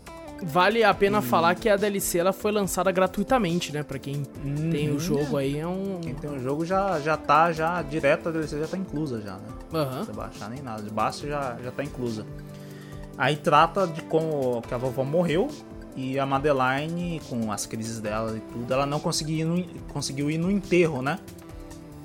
Vale 0.44 0.82
a 0.82 0.92
pena 0.92 1.18
Hum. 1.18 1.22
falar 1.22 1.54
que 1.54 1.68
a 1.68 1.76
DLC 1.76 2.18
ela 2.18 2.32
foi 2.32 2.50
lançada 2.50 2.90
gratuitamente, 2.90 3.72
né? 3.72 3.82
Pra 3.84 3.98
quem 3.98 4.24
tem 4.70 4.88
o 4.90 4.94
Uhum. 4.94 4.98
jogo 4.98 5.36
aí, 5.36 5.56
é 5.58 5.66
um. 5.66 6.00
Quem 6.02 6.14
tem 6.14 6.28
o 6.30 6.40
jogo 6.40 6.64
já, 6.66 6.98
já 7.00 7.16
tá, 7.16 7.52
já 7.52 7.80
direto 7.82 8.28
a 8.28 8.32
DLC 8.32 8.58
já 8.58 8.66
tá 8.66 8.76
inclusa 8.76 9.20
já, 9.20 9.34
né? 9.34 9.48
Aham. 9.72 10.04
você 10.04 10.12
baixar 10.12 10.50
nem 10.50 10.60
nada, 10.60 10.82
de 10.82 10.90
baixo 10.90 11.26
já, 11.28 11.56
já 11.62 11.70
tá 11.70 11.84
inclusa. 11.84 12.26
Aí 13.16 13.36
trata 13.36 13.86
de 13.86 14.02
como 14.02 14.60
que 14.62 14.74
a 14.74 14.78
vovó 14.78 15.04
morreu 15.04 15.48
e 15.94 16.18
a 16.18 16.26
Madeline, 16.26 17.20
com 17.28 17.52
as 17.52 17.64
crises 17.66 18.00
dela 18.00 18.36
e 18.36 18.40
tudo, 18.40 18.72
ela 18.74 18.84
não 18.86 18.98
conseguiu 18.98 19.38
ir 19.38 19.44
no, 19.44 19.64
conseguiu 19.92 20.30
ir 20.30 20.38
no 20.38 20.50
enterro, 20.50 21.02
né? 21.02 21.18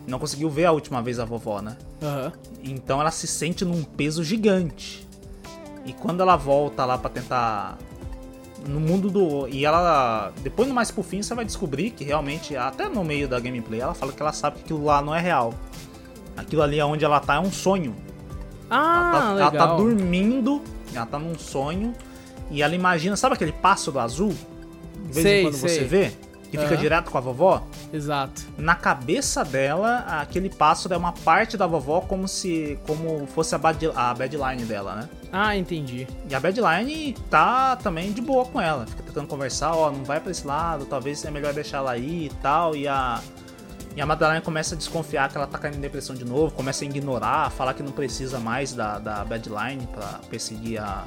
Não 0.06 0.20
conseguiu 0.20 0.50
ver 0.50 0.66
a 0.66 0.72
última 0.72 1.02
vez 1.02 1.20
a 1.20 1.26
vovó, 1.26 1.60
né? 1.62 1.76
Aham. 2.04 2.32
Então 2.64 3.02
ela 3.02 3.10
se 3.12 3.26
sente 3.26 3.66
num 3.66 3.84
peso 3.84 4.24
gigante. 4.24 5.08
E 5.86 5.92
quando 5.94 6.22
ela 6.22 6.36
volta 6.36 6.86
lá 6.86 6.98
pra 6.98 7.10
tentar 7.10 7.78
no 8.66 8.80
mundo 8.80 9.10
do 9.10 9.48
e 9.48 9.66
ela 9.66 10.32
depois 10.42 10.68
no 10.68 10.74
mais 10.74 10.90
pro 10.90 11.04
fim 11.04 11.22
você 11.22 11.36
vai 11.36 11.46
descobrir 11.46 11.92
que 11.92 12.04
realmente 12.04 12.56
até 12.56 12.90
no 12.90 13.04
meio 13.04 13.28
da 13.28 13.40
gameplay 13.40 13.80
ela 13.80 13.94
fala 13.94 14.12
que 14.12 14.22
ela 14.22 14.34
sabe 14.34 14.58
que 14.58 14.64
aquilo 14.64 14.84
lá 14.86 15.02
não 15.02 15.14
é 15.14 15.20
real. 15.20 15.54
Aquilo 16.36 16.62
ali 16.62 16.82
onde 16.82 17.04
ela 17.04 17.20
tá 17.20 17.36
é 17.36 17.40
um 17.40 17.52
sonho. 17.52 17.96
Ah, 18.70 19.12
ela, 19.12 19.12
tá, 19.12 19.26
ela 19.26 19.50
legal. 19.52 19.68
tá 19.68 19.76
dormindo, 19.76 20.62
ela 20.94 21.06
tá 21.06 21.18
num 21.18 21.38
sonho 21.38 21.94
e 22.50 22.62
ela 22.62 22.76
imagina, 22.76 23.16
sabe 23.16 23.36
aquele 23.36 23.52
pássaro 23.52 24.00
azul? 24.00 24.34
De 25.06 25.14
vez 25.14 25.24
Sei, 25.24 25.40
em 25.40 25.44
quando 25.44 25.56
você 25.56 25.70
sei. 25.70 25.84
vê, 25.86 26.12
que 26.50 26.58
fica 26.58 26.74
Aham. 26.74 26.82
direto 26.82 27.12
com 27.12 27.18
a 27.18 27.22
vovó. 27.22 27.64
Exato. 27.92 28.42
Na 28.58 28.76
cabeça 28.76 29.44
dela, 29.44 30.06
aquele 30.22 30.50
pássaro 30.50 30.94
é 30.94 30.98
uma 30.98 31.12
parte 31.12 31.58
da 31.58 31.68
vovó 31.68 32.02
como 32.02 32.28
se 32.28 32.80
como 32.86 33.28
fosse 33.28 33.54
a, 33.56 33.58
bad, 33.58 33.92
a 33.96 34.14
badline 34.14 34.64
dela, 34.64 34.96
né? 34.96 35.10
Ah, 35.32 35.56
entendi. 35.58 36.08
E 36.30 36.36
a 36.36 36.40
badline 36.40 37.16
tá 37.30 37.76
também 37.76 38.12
de 38.12 38.22
boa 38.22 38.46
com 38.46 38.62
ela, 38.62 38.86
fica 38.88 39.04
tentando 39.04 39.28
conversar, 39.28 39.76
ó, 39.76 39.92
não 39.92 40.04
vai 40.04 40.20
pra 40.20 40.32
esse 40.32 40.48
lado, 40.48 40.86
talvez 40.86 41.20
seja 41.20 41.32
melhor 41.32 41.54
deixar 41.54 41.78
ela 41.78 41.92
aí 41.92 42.28
e 42.28 42.30
tal, 42.42 42.76
e 42.76 42.88
a 42.88 43.22
e 43.96 44.02
a 44.02 44.06
Madeline 44.06 44.42
começa 44.42 44.76
a 44.76 44.78
desconfiar 44.78 45.28
que 45.28 45.36
ela 45.36 45.48
tá 45.48 45.58
caindo 45.58 45.78
em 45.78 45.82
depressão 45.82 46.16
de 46.16 46.24
novo, 46.24 46.54
começa 46.54 46.84
a 46.84 46.88
ignorar, 46.88 47.50
falar 47.50 47.74
que 47.74 47.82
não 47.82 47.92
precisa 47.92 48.40
mais 48.40 48.72
da, 48.72 49.00
da 49.00 49.26
Badline 49.26 49.88
pra 49.88 50.20
perseguir 50.30 50.80
a, 50.80 51.04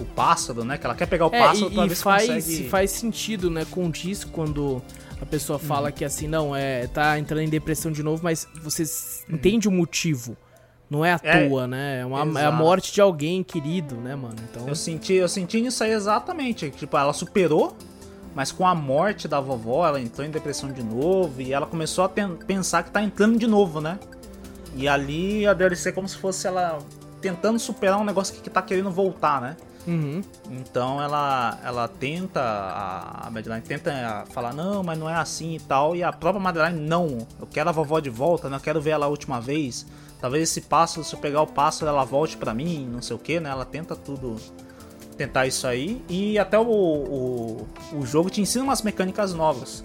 o 0.00 0.04
pássaro, 0.04 0.64
né? 0.64 0.78
Que 0.78 0.86
ela 0.86 0.94
quer 0.94 1.06
pegar 1.06 1.26
o 1.26 1.34
É, 1.34 1.38
pássaro 1.38 1.70
e, 1.70 1.74
pra 1.74 1.84
e 1.84 1.88
ver 1.88 1.94
se 1.96 2.02
faz, 2.02 2.26
consegue... 2.28 2.68
faz 2.68 2.90
sentido, 2.90 3.50
né? 3.50 3.64
Condiz 3.70 4.24
quando 4.24 4.82
a 5.20 5.26
pessoa 5.26 5.58
fala 5.58 5.92
que 5.92 6.04
assim, 6.04 6.26
não, 6.26 6.54
é, 6.56 6.86
tá 6.88 7.18
entrando 7.18 7.40
em 7.42 7.48
depressão 7.48 7.92
de 7.92 8.02
novo, 8.02 8.22
mas 8.24 8.46
você 8.62 8.82
s- 8.82 9.24
entende 9.30 9.68
o 9.68 9.70
motivo. 9.70 10.36
Não 10.90 11.04
é 11.04 11.12
à 11.12 11.16
Uhum. 11.16 11.20
É, 11.30 11.48
toa, 11.48 11.66
né? 11.66 12.00
É, 12.00 12.04
uma, 12.06 12.40
é 12.40 12.44
a 12.44 12.52
morte 12.52 12.92
de 12.92 13.00
alguém 13.00 13.42
querido, 13.42 13.94
né, 13.96 14.14
mano? 14.14 14.36
Então. 14.50 14.68
Eu 14.68 14.74
senti, 14.74 15.14
eu 15.14 15.28
senti 15.28 15.60
nisso 15.60 15.82
aí 15.84 15.90
exatamente. 15.92 16.70
Tipo, 16.70 16.96
ela 16.98 17.12
superou, 17.14 17.74
mas 18.34 18.52
com 18.52 18.66
a 18.66 18.74
morte 18.74 19.26
da 19.26 19.40
vovó, 19.40 19.86
ela 19.86 20.00
entrou 20.00 20.26
em 20.26 20.30
depressão 20.30 20.70
de 20.72 20.82
novo 20.82 21.40
e 21.40 21.52
ela 21.52 21.64
começou 21.66 22.04
a 22.04 22.08
pensar 22.08 22.82
que 22.82 22.90
tá 22.90 23.02
entrando 23.02 23.38
de 23.38 23.46
novo, 23.46 23.80
né? 23.80 23.98
E 24.74 24.86
ali 24.88 25.46
a 25.46 25.52
DLC 25.54 25.90
é 25.90 25.92
como 25.92 26.08
se 26.08 26.16
fosse 26.16 26.46
ela 26.46 26.78
tentando 27.22 27.58
superar 27.58 27.98
um 28.00 28.04
negócio 28.04 28.34
que, 28.34 28.40
que 28.42 28.50
tá 28.50 28.60
querendo 28.60 28.90
voltar, 28.90 29.40
né? 29.40 29.56
Uhum. 29.86 30.22
Então 30.50 31.02
ela, 31.02 31.58
ela 31.64 31.88
tenta, 31.88 32.40
a, 32.40 33.28
Madeline 33.30 33.62
tenta 33.62 34.24
falar, 34.30 34.52
não, 34.54 34.82
mas 34.82 34.98
não 34.98 35.08
é 35.08 35.14
assim 35.14 35.56
e 35.56 35.60
tal. 35.60 35.96
E 35.96 36.02
a 36.02 36.12
própria 36.12 36.42
Madeline, 36.42 36.80
não, 36.80 37.26
eu 37.40 37.46
quero 37.46 37.68
a 37.68 37.72
vovó 37.72 37.98
de 38.00 38.10
volta? 38.10 38.48
Eu 38.48 38.60
quero 38.60 38.80
ver 38.80 38.90
ela 38.90 39.06
a 39.06 39.08
última 39.08 39.40
vez. 39.40 39.86
Talvez 40.20 40.50
esse 40.50 40.60
pássaro, 40.60 41.04
se 41.04 41.14
eu 41.14 41.18
pegar 41.18 41.42
o 41.42 41.46
pássaro, 41.46 41.90
ela 41.90 42.04
volte 42.04 42.36
pra 42.36 42.54
mim, 42.54 42.88
não 42.90 43.02
sei 43.02 43.16
o 43.16 43.18
que, 43.18 43.40
né? 43.40 43.50
Ela 43.50 43.64
tenta 43.64 43.96
tudo, 43.96 44.36
tentar 45.16 45.46
isso 45.46 45.66
aí. 45.66 46.00
E 46.08 46.38
até 46.38 46.56
o, 46.56 46.62
o, 46.62 47.68
o 47.92 48.06
jogo 48.06 48.30
te 48.30 48.40
ensina 48.40 48.62
umas 48.62 48.82
mecânicas 48.82 49.34
novas. 49.34 49.82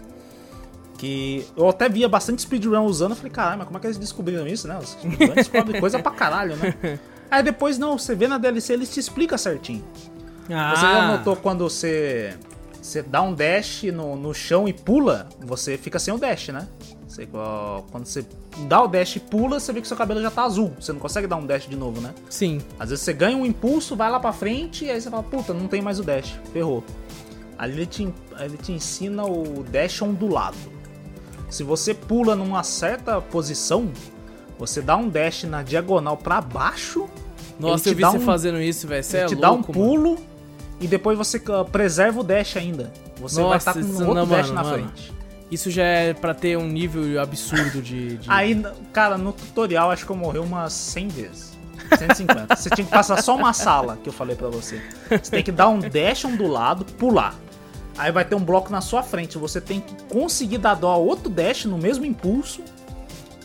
Que 0.99 1.45
eu 1.55 1.67
até 1.69 1.89
via 1.89 2.07
bastante 2.07 2.41
speedrun 2.41 2.85
usando, 2.85 3.11
eu 3.11 3.15
falei, 3.15 3.31
caralho, 3.31 3.57
mas 3.59 3.67
como 3.67 3.77
é 3.77 3.81
que 3.81 3.87
eles 3.87 3.97
descobriram 3.97 4.47
isso, 4.47 4.67
né? 4.67 4.77
Os 4.77 4.95
descobrem 5.33 5.79
coisa 5.79 5.99
pra 5.99 6.11
caralho, 6.11 6.55
né? 6.55 6.99
Aí 7.29 7.43
depois 7.43 7.77
não, 7.77 7.97
você 7.97 8.15
vê 8.15 8.27
na 8.27 8.37
DLC, 8.37 8.73
eles 8.73 8.93
te 8.93 8.99
explicam 8.99 9.37
certinho. 9.37 9.83
Ah, 10.49 10.73
Você 10.75 10.81
já 10.81 11.07
notou 11.17 11.35
quando 11.35 11.69
você, 11.69 12.33
você 12.81 13.01
dá 13.01 13.21
um 13.21 13.33
dash 13.33 13.83
no, 13.83 14.15
no 14.15 14.33
chão 14.33 14.67
e 14.67 14.73
pula, 14.73 15.27
você 15.41 15.77
fica 15.77 15.99
sem 15.99 16.13
o 16.13 16.17
dash, 16.17 16.49
né? 16.49 16.67
Você, 17.07 17.25
quando 17.25 18.05
você 18.05 18.25
dá 18.67 18.81
o 18.81 18.87
dash 18.87 19.15
e 19.17 19.19
pula, 19.19 19.59
você 19.59 19.73
vê 19.73 19.81
que 19.81 19.87
seu 19.87 19.97
cabelo 19.97 20.21
já 20.21 20.31
tá 20.31 20.43
azul. 20.43 20.73
Você 20.79 20.93
não 20.93 20.99
consegue 20.99 21.27
dar 21.27 21.35
um 21.37 21.45
dash 21.45 21.67
de 21.67 21.75
novo, 21.75 21.99
né? 21.99 22.13
Sim. 22.29 22.59
Às 22.79 22.89
vezes 22.91 23.03
você 23.03 23.11
ganha 23.13 23.35
um 23.35 23.45
impulso, 23.45 23.95
vai 23.95 24.09
lá 24.09 24.19
pra 24.19 24.31
frente 24.31 24.85
e 24.85 24.91
aí 24.91 25.01
você 25.01 25.09
fala, 25.09 25.23
puta, 25.23 25.53
não 25.53 25.67
tem 25.67 25.81
mais 25.81 25.99
o 25.99 26.03
dash. 26.03 26.39
Ferrou. 26.53 26.83
Ali 27.57 27.73
ele 27.73 27.85
te, 27.87 28.13
ele 28.39 28.57
te 28.57 28.71
ensina 28.71 29.25
o 29.25 29.63
dash 29.63 30.01
ondulado. 30.01 30.57
Se 31.49 31.63
você 31.63 31.93
pula 31.93 32.35
numa 32.35 32.61
certa 32.61 33.19
posição, 33.19 33.89
você 34.57 34.81
dá 34.81 34.95
um 34.97 35.09
dash 35.09 35.43
na 35.43 35.61
diagonal 35.63 36.17
pra 36.17 36.41
baixo. 36.41 37.07
Nossa, 37.59 37.89
eu 37.89 37.95
vi 37.95 38.03
você 38.03 38.17
um- 38.17 38.21
fazendo 38.21 38.61
isso, 38.61 38.87
velho. 38.87 39.03
Você 39.03 39.17
é 39.17 39.25
te 39.25 39.35
louco, 39.35 39.41
dá 39.41 39.51
um 39.51 39.55
mano. 39.55 39.73
pulo 39.73 40.17
e 40.79 40.87
depois 40.87 41.17
você 41.17 41.41
preserva 41.71 42.19
o 42.19 42.23
dash 42.23 42.57
ainda. 42.57 42.91
Você 43.19 43.35
vai 43.41 43.43
Nossa, 43.45 43.57
estar 43.57 43.73
com 43.73 43.79
isso 43.79 43.99
outro 43.99 44.13
não, 44.13 44.27
dash 44.27 44.47
mano, 44.49 44.53
na 44.53 44.63
mano. 44.63 44.83
frente. 44.91 45.13
Isso 45.49 45.71
já 45.71 45.83
é 45.83 46.13
pra 46.13 46.33
ter 46.33 46.57
um 46.57 46.67
nível 46.67 47.21
absurdo 47.21 47.81
de. 47.81 48.17
de- 48.17 48.29
Aí, 48.29 48.61
cara, 48.91 49.17
no 49.17 49.31
tutorial 49.31 49.89
acho 49.91 50.05
que 50.05 50.11
eu 50.11 50.15
morri 50.15 50.39
umas 50.39 50.73
100 50.73 51.07
vezes. 51.07 51.57
150. 51.97 52.53
você 52.55 52.69
tinha 52.69 52.83
que 52.85 52.91
passar 52.91 53.21
só 53.23 53.33
uma 53.35 53.53
sala 53.53 53.97
que 54.03 54.09
eu 54.09 54.13
falei 54.13 54.35
pra 54.35 54.49
você. 54.49 54.81
Você 55.09 55.31
tem 55.31 55.41
que 55.43 55.53
dar 55.53 55.69
um 55.69 55.79
dash 55.79 56.25
ondulado, 56.25 56.83
pular. 56.83 57.33
Aí 57.97 58.11
vai 58.11 58.25
ter 58.25 58.35
um 58.35 58.43
bloco 58.43 58.69
na 58.71 58.81
sua 58.81 59.01
frente. 59.01 59.37
Você 59.37 59.61
tem 59.61 59.79
que 59.79 59.95
conseguir 60.13 60.57
dar 60.57 60.75
dó 60.75 60.91
a 60.91 60.97
outro 60.97 61.29
dash 61.29 61.63
no 61.65 61.77
mesmo 61.77 62.03
impulso, 62.05 62.61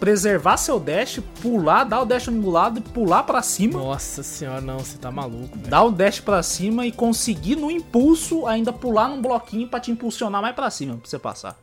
preservar 0.03 0.57
seu 0.57 0.81
dash, 0.81 1.21
pular, 1.41 1.85
dar 1.85 2.01
o 2.01 2.05
dash 2.05 2.27
ondulado 2.27 2.81
e 2.81 2.83
pular 2.83 3.23
pra 3.23 3.41
cima. 3.41 3.79
Nossa 3.79 4.21
senhora, 4.21 4.61
não, 4.61 4.81
você 4.81 4.99
tá 4.99 5.13
maluco, 5.13 5.57
velho. 5.57 5.71
Dar 5.71 5.85
o 5.85 5.93
dash 5.93 6.19
pra 6.19 6.43
cima 6.43 6.85
e 6.85 6.91
conseguir 6.91 7.55
no 7.55 7.71
impulso 7.71 8.45
ainda 8.49 8.73
pular 8.73 9.07
num 9.09 9.23
bloquinho 9.23 9.69
pra 9.69 9.79
te 9.79 9.93
impulsionar 9.93 10.43
mais 10.43 10.57
pra 10.57 10.69
cima 10.71 10.97
pra 10.97 11.09
você 11.09 11.21
passar. 11.21 11.57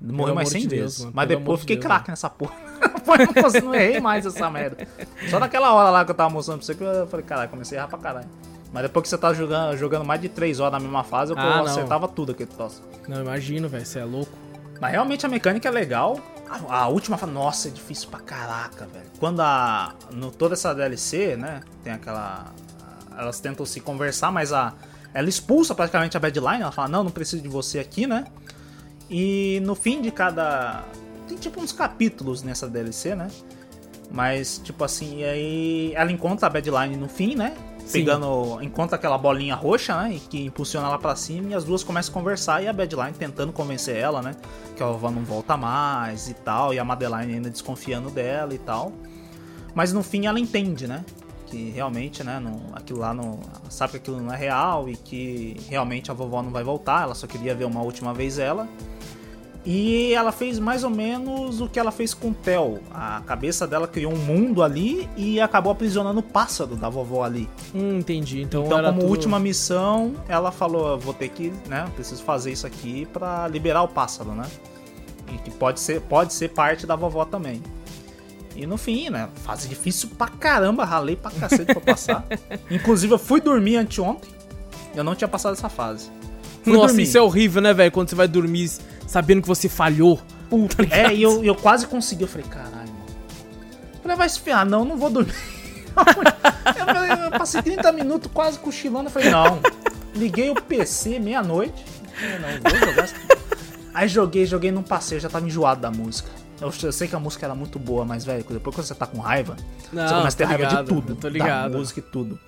Morreu 0.00 0.34
mais 0.34 0.48
amor 0.48 0.58
100 0.58 0.68
de 0.68 0.76
vezes. 0.76 1.00
mano, 1.00 1.12
mas 1.14 1.28
depois 1.28 1.48
eu 1.48 1.54
de 1.56 1.60
fiquei 1.60 1.76
Deus, 1.76 1.84
craque 1.86 2.08
nessa 2.10 2.30
porra. 2.30 2.54
Não, 3.06 3.60
não 3.62 3.74
errei 3.74 4.00
mais 4.00 4.26
essa 4.26 4.50
merda. 4.50 4.88
Só 5.30 5.38
naquela 5.38 5.72
hora 5.72 5.90
lá 5.90 6.04
que 6.04 6.10
eu 6.10 6.14
tava 6.14 6.28
mostrando 6.28 6.58
pra 6.58 6.66
você 6.66 6.74
que 6.74 6.82
eu 6.82 7.06
falei, 7.06 7.24
caralho, 7.24 7.48
comecei 7.50 7.78
a 7.78 7.82
errar 7.82 7.88
pra 7.88 7.98
caralho. 7.98 8.28
Mas 8.72 8.82
depois 8.82 9.04
que 9.04 9.08
você 9.10 9.16
tá 9.16 9.32
jogando, 9.32 9.76
jogando 9.76 10.04
mais 10.04 10.20
de 10.20 10.28
3 10.28 10.60
horas 10.60 10.72
na 10.72 10.80
mesma 10.80 11.04
fase, 11.04 11.32
eu 11.32 11.38
Ah, 11.38 11.60
acertava 11.60 12.08
tudo 12.08 12.32
aquele 12.32 12.50
troço. 12.50 12.82
Não, 13.06 13.20
imagino, 13.20 13.68
velho, 13.68 13.86
você 13.86 14.00
é 14.00 14.04
louco. 14.04 14.32
Mas 14.80 14.90
realmente 14.90 15.24
a 15.24 15.28
mecânica 15.28 15.68
é 15.68 15.70
legal. 15.72 16.18
A, 16.48 16.82
a 16.82 16.88
última 16.88 17.16
fase, 17.16 17.32
nossa, 17.32 17.68
é 17.68 17.70
difícil 17.70 18.08
pra 18.08 18.20
caraca, 18.20 18.86
velho. 18.86 19.06
Quando 19.18 19.40
a. 19.40 19.94
No, 20.12 20.30
toda 20.30 20.54
essa 20.54 20.74
DLC, 20.74 21.36
né? 21.36 21.60
Tem 21.82 21.92
aquela. 21.92 22.52
Elas 23.16 23.40
tentam 23.40 23.64
se 23.66 23.80
conversar, 23.80 24.30
mas 24.30 24.52
a. 24.52 24.72
Ela 25.12 25.28
expulsa 25.28 25.74
praticamente 25.74 26.16
a 26.16 26.20
Badline. 26.20 26.62
Ela 26.62 26.72
fala, 26.72 26.88
não, 26.88 27.04
não 27.04 27.10
preciso 27.10 27.42
de 27.42 27.48
você 27.48 27.78
aqui, 27.78 28.06
né? 28.06 28.26
E 29.08 29.60
no 29.64 29.74
fim 29.74 30.00
de 30.00 30.10
cada. 30.10 30.84
Tem 31.26 31.36
tipo 31.36 31.60
uns 31.60 31.72
capítulos 31.72 32.42
nessa 32.42 32.68
DLC, 32.68 33.14
né? 33.14 33.28
Mas, 34.10 34.60
tipo 34.62 34.84
assim, 34.84 35.24
aí 35.24 35.92
ela 35.94 36.12
encontra 36.12 36.46
a 36.46 36.50
Badline 36.50 36.96
no 36.96 37.08
fim, 37.08 37.34
né? 37.34 37.56
Pegando. 37.92 38.62
Encontra 38.62 38.96
aquela 38.96 39.16
bolinha 39.16 39.54
roxa, 39.54 39.96
né? 40.02 40.14
e 40.14 40.20
Que 40.20 40.44
impulsiona 40.44 40.88
ela 40.88 40.98
pra 40.98 41.14
cima 41.14 41.50
e 41.50 41.54
as 41.54 41.64
duas 41.64 41.84
começam 41.84 42.12
a 42.12 42.14
conversar 42.14 42.62
e 42.62 42.68
a 42.68 42.72
Badline 42.72 43.12
tentando 43.12 43.52
convencer 43.52 43.96
ela, 43.96 44.20
né? 44.22 44.34
Que 44.76 44.82
a 44.82 44.86
vovó 44.86 45.10
não 45.10 45.24
volta 45.24 45.56
mais 45.56 46.28
e 46.28 46.34
tal. 46.34 46.74
E 46.74 46.78
a 46.78 46.84
Madeline 46.84 47.34
ainda 47.34 47.50
desconfiando 47.50 48.10
dela 48.10 48.54
e 48.54 48.58
tal. 48.58 48.92
Mas 49.74 49.92
no 49.92 50.02
fim 50.02 50.26
ela 50.26 50.40
entende, 50.40 50.86
né? 50.86 51.04
Que 51.46 51.70
realmente, 51.70 52.24
né? 52.24 52.40
Não, 52.40 52.60
aquilo 52.74 53.00
lá 53.00 53.14
não. 53.14 53.40
Sabe 53.68 53.92
que 53.92 53.96
aquilo 53.98 54.20
não 54.20 54.32
é 54.32 54.36
real 54.36 54.88
e 54.88 54.96
que 54.96 55.56
realmente 55.68 56.10
a 56.10 56.14
vovó 56.14 56.42
não 56.42 56.50
vai 56.50 56.64
voltar. 56.64 57.02
Ela 57.02 57.14
só 57.14 57.26
queria 57.26 57.54
ver 57.54 57.66
uma 57.66 57.82
última 57.82 58.12
vez 58.12 58.38
ela. 58.38 58.68
E 59.68 60.12
ela 60.14 60.30
fez 60.30 60.60
mais 60.60 60.84
ou 60.84 60.90
menos 60.90 61.60
o 61.60 61.68
que 61.68 61.76
ela 61.76 61.90
fez 61.90 62.14
com 62.14 62.28
o 62.28 62.34
Theo. 62.34 62.78
A 62.94 63.20
cabeça 63.26 63.66
dela 63.66 63.88
criou 63.88 64.12
um 64.12 64.16
mundo 64.16 64.62
ali 64.62 65.08
e 65.16 65.40
acabou 65.40 65.72
aprisionando 65.72 66.20
o 66.20 66.22
pássaro 66.22 66.76
da 66.76 66.88
vovó 66.88 67.24
ali. 67.24 67.48
Hum, 67.74 67.98
entendi. 67.98 68.42
Então, 68.42 68.64
Então, 68.64 68.80
como 68.80 69.00
tudo- 69.00 69.10
última 69.10 69.40
missão, 69.40 70.14
ela 70.28 70.52
falou: 70.52 70.86
"Eu 70.90 70.98
vou 70.98 71.12
ter 71.12 71.28
que, 71.30 71.52
né? 71.68 71.84
Preciso 71.96 72.22
fazer 72.22 72.52
isso 72.52 72.64
aqui 72.64 73.06
pra 73.12 73.48
liberar 73.48 73.82
o 73.82 73.88
pássaro, 73.88 74.30
né? 74.36 74.44
E 75.34 75.38
que 75.38 75.50
pode 75.50 75.80
ser, 75.80 76.00
pode 76.02 76.32
ser 76.32 76.50
parte 76.50 76.86
da 76.86 76.94
vovó 76.94 77.24
também. 77.24 77.60
E 78.54 78.66
no 78.68 78.76
fim, 78.76 79.10
né? 79.10 79.28
Fase 79.42 79.68
difícil 79.68 80.10
pra 80.16 80.28
caramba, 80.28 80.84
ralei 80.84 81.16
pra 81.16 81.32
cacete 81.32 81.64
pra 81.74 81.80
passar. 81.80 82.24
Inclusive, 82.70 83.12
eu 83.12 83.18
fui 83.18 83.40
dormir 83.40 83.76
anteontem. 83.78 84.30
Eu 84.94 85.02
não 85.02 85.16
tinha 85.16 85.26
passado 85.28 85.54
essa 85.54 85.68
fase. 85.68 86.08
Fui 86.62 86.72
Nossa, 86.72 86.86
dormir. 86.86 87.02
isso 87.02 87.18
é 87.18 87.20
horrível, 87.20 87.60
né, 87.60 87.74
velho? 87.74 87.90
Quando 87.92 88.08
você 88.08 88.14
vai 88.14 88.26
dormir 88.28 88.70
sabendo 89.06 89.42
que 89.42 89.48
você 89.48 89.68
falhou. 89.68 90.20
Tá 90.50 90.82
ligado? 90.82 91.10
É, 91.10 91.14
e 91.14 91.22
eu, 91.22 91.44
eu 91.44 91.54
quase 91.54 91.86
consegui. 91.86 92.22
Eu 92.22 92.28
falei, 92.28 92.46
caralho, 92.46 92.74
mano. 92.74 93.06
Eu 93.94 94.00
falei, 94.02 94.16
vai 94.16 94.28
se 94.28 94.40
ferrar, 94.40 94.64
não, 94.64 94.84
não 94.84 94.96
vou 94.96 95.10
dormir. 95.10 95.34
eu, 95.96 96.86
falei, 96.86 97.26
eu 97.26 97.30
passei 97.32 97.62
30 97.62 97.90
minutos 97.92 98.30
quase 98.32 98.58
cochilando. 98.58 99.06
Eu 99.06 99.10
falei, 99.10 99.30
não. 99.30 99.60
Liguei 100.14 100.50
o 100.50 100.54
PC 100.54 101.18
meia-noite. 101.18 101.84
Não, 102.40 102.70
vou 102.70 102.80
jogar. 102.80 103.08
Aí 103.92 104.08
joguei, 104.08 104.44
joguei, 104.44 104.70
não 104.70 104.82
passei, 104.82 105.16
eu 105.16 105.22
já 105.22 105.28
tava 105.28 105.46
enjoado 105.46 105.80
da 105.80 105.90
música. 105.90 106.28
Eu, 106.60 106.72
eu 106.82 106.92
sei 106.92 107.08
que 107.08 107.16
a 107.16 107.18
música 107.18 107.46
era 107.46 107.54
muito 107.54 107.78
boa, 107.78 108.04
mas, 108.04 108.24
velho, 108.24 108.44
depois 108.48 108.76
quando 108.76 108.86
você 108.86 108.94
tá 108.94 109.06
com 109.06 109.18
raiva, 109.18 109.56
Não, 109.92 110.06
você 110.06 110.14
começa 110.14 110.36
a 110.36 110.38
ter 110.38 110.44
tô 110.44 110.48
raiva 110.48 110.64
ligado, 110.68 110.84
de 110.84 110.94
tudo. 110.94 111.16
tô 111.16 111.28
ligado. 111.28 111.72
Da 111.72 111.78
música 111.78 112.00
e 112.00 112.02
tudo. 112.02 112.38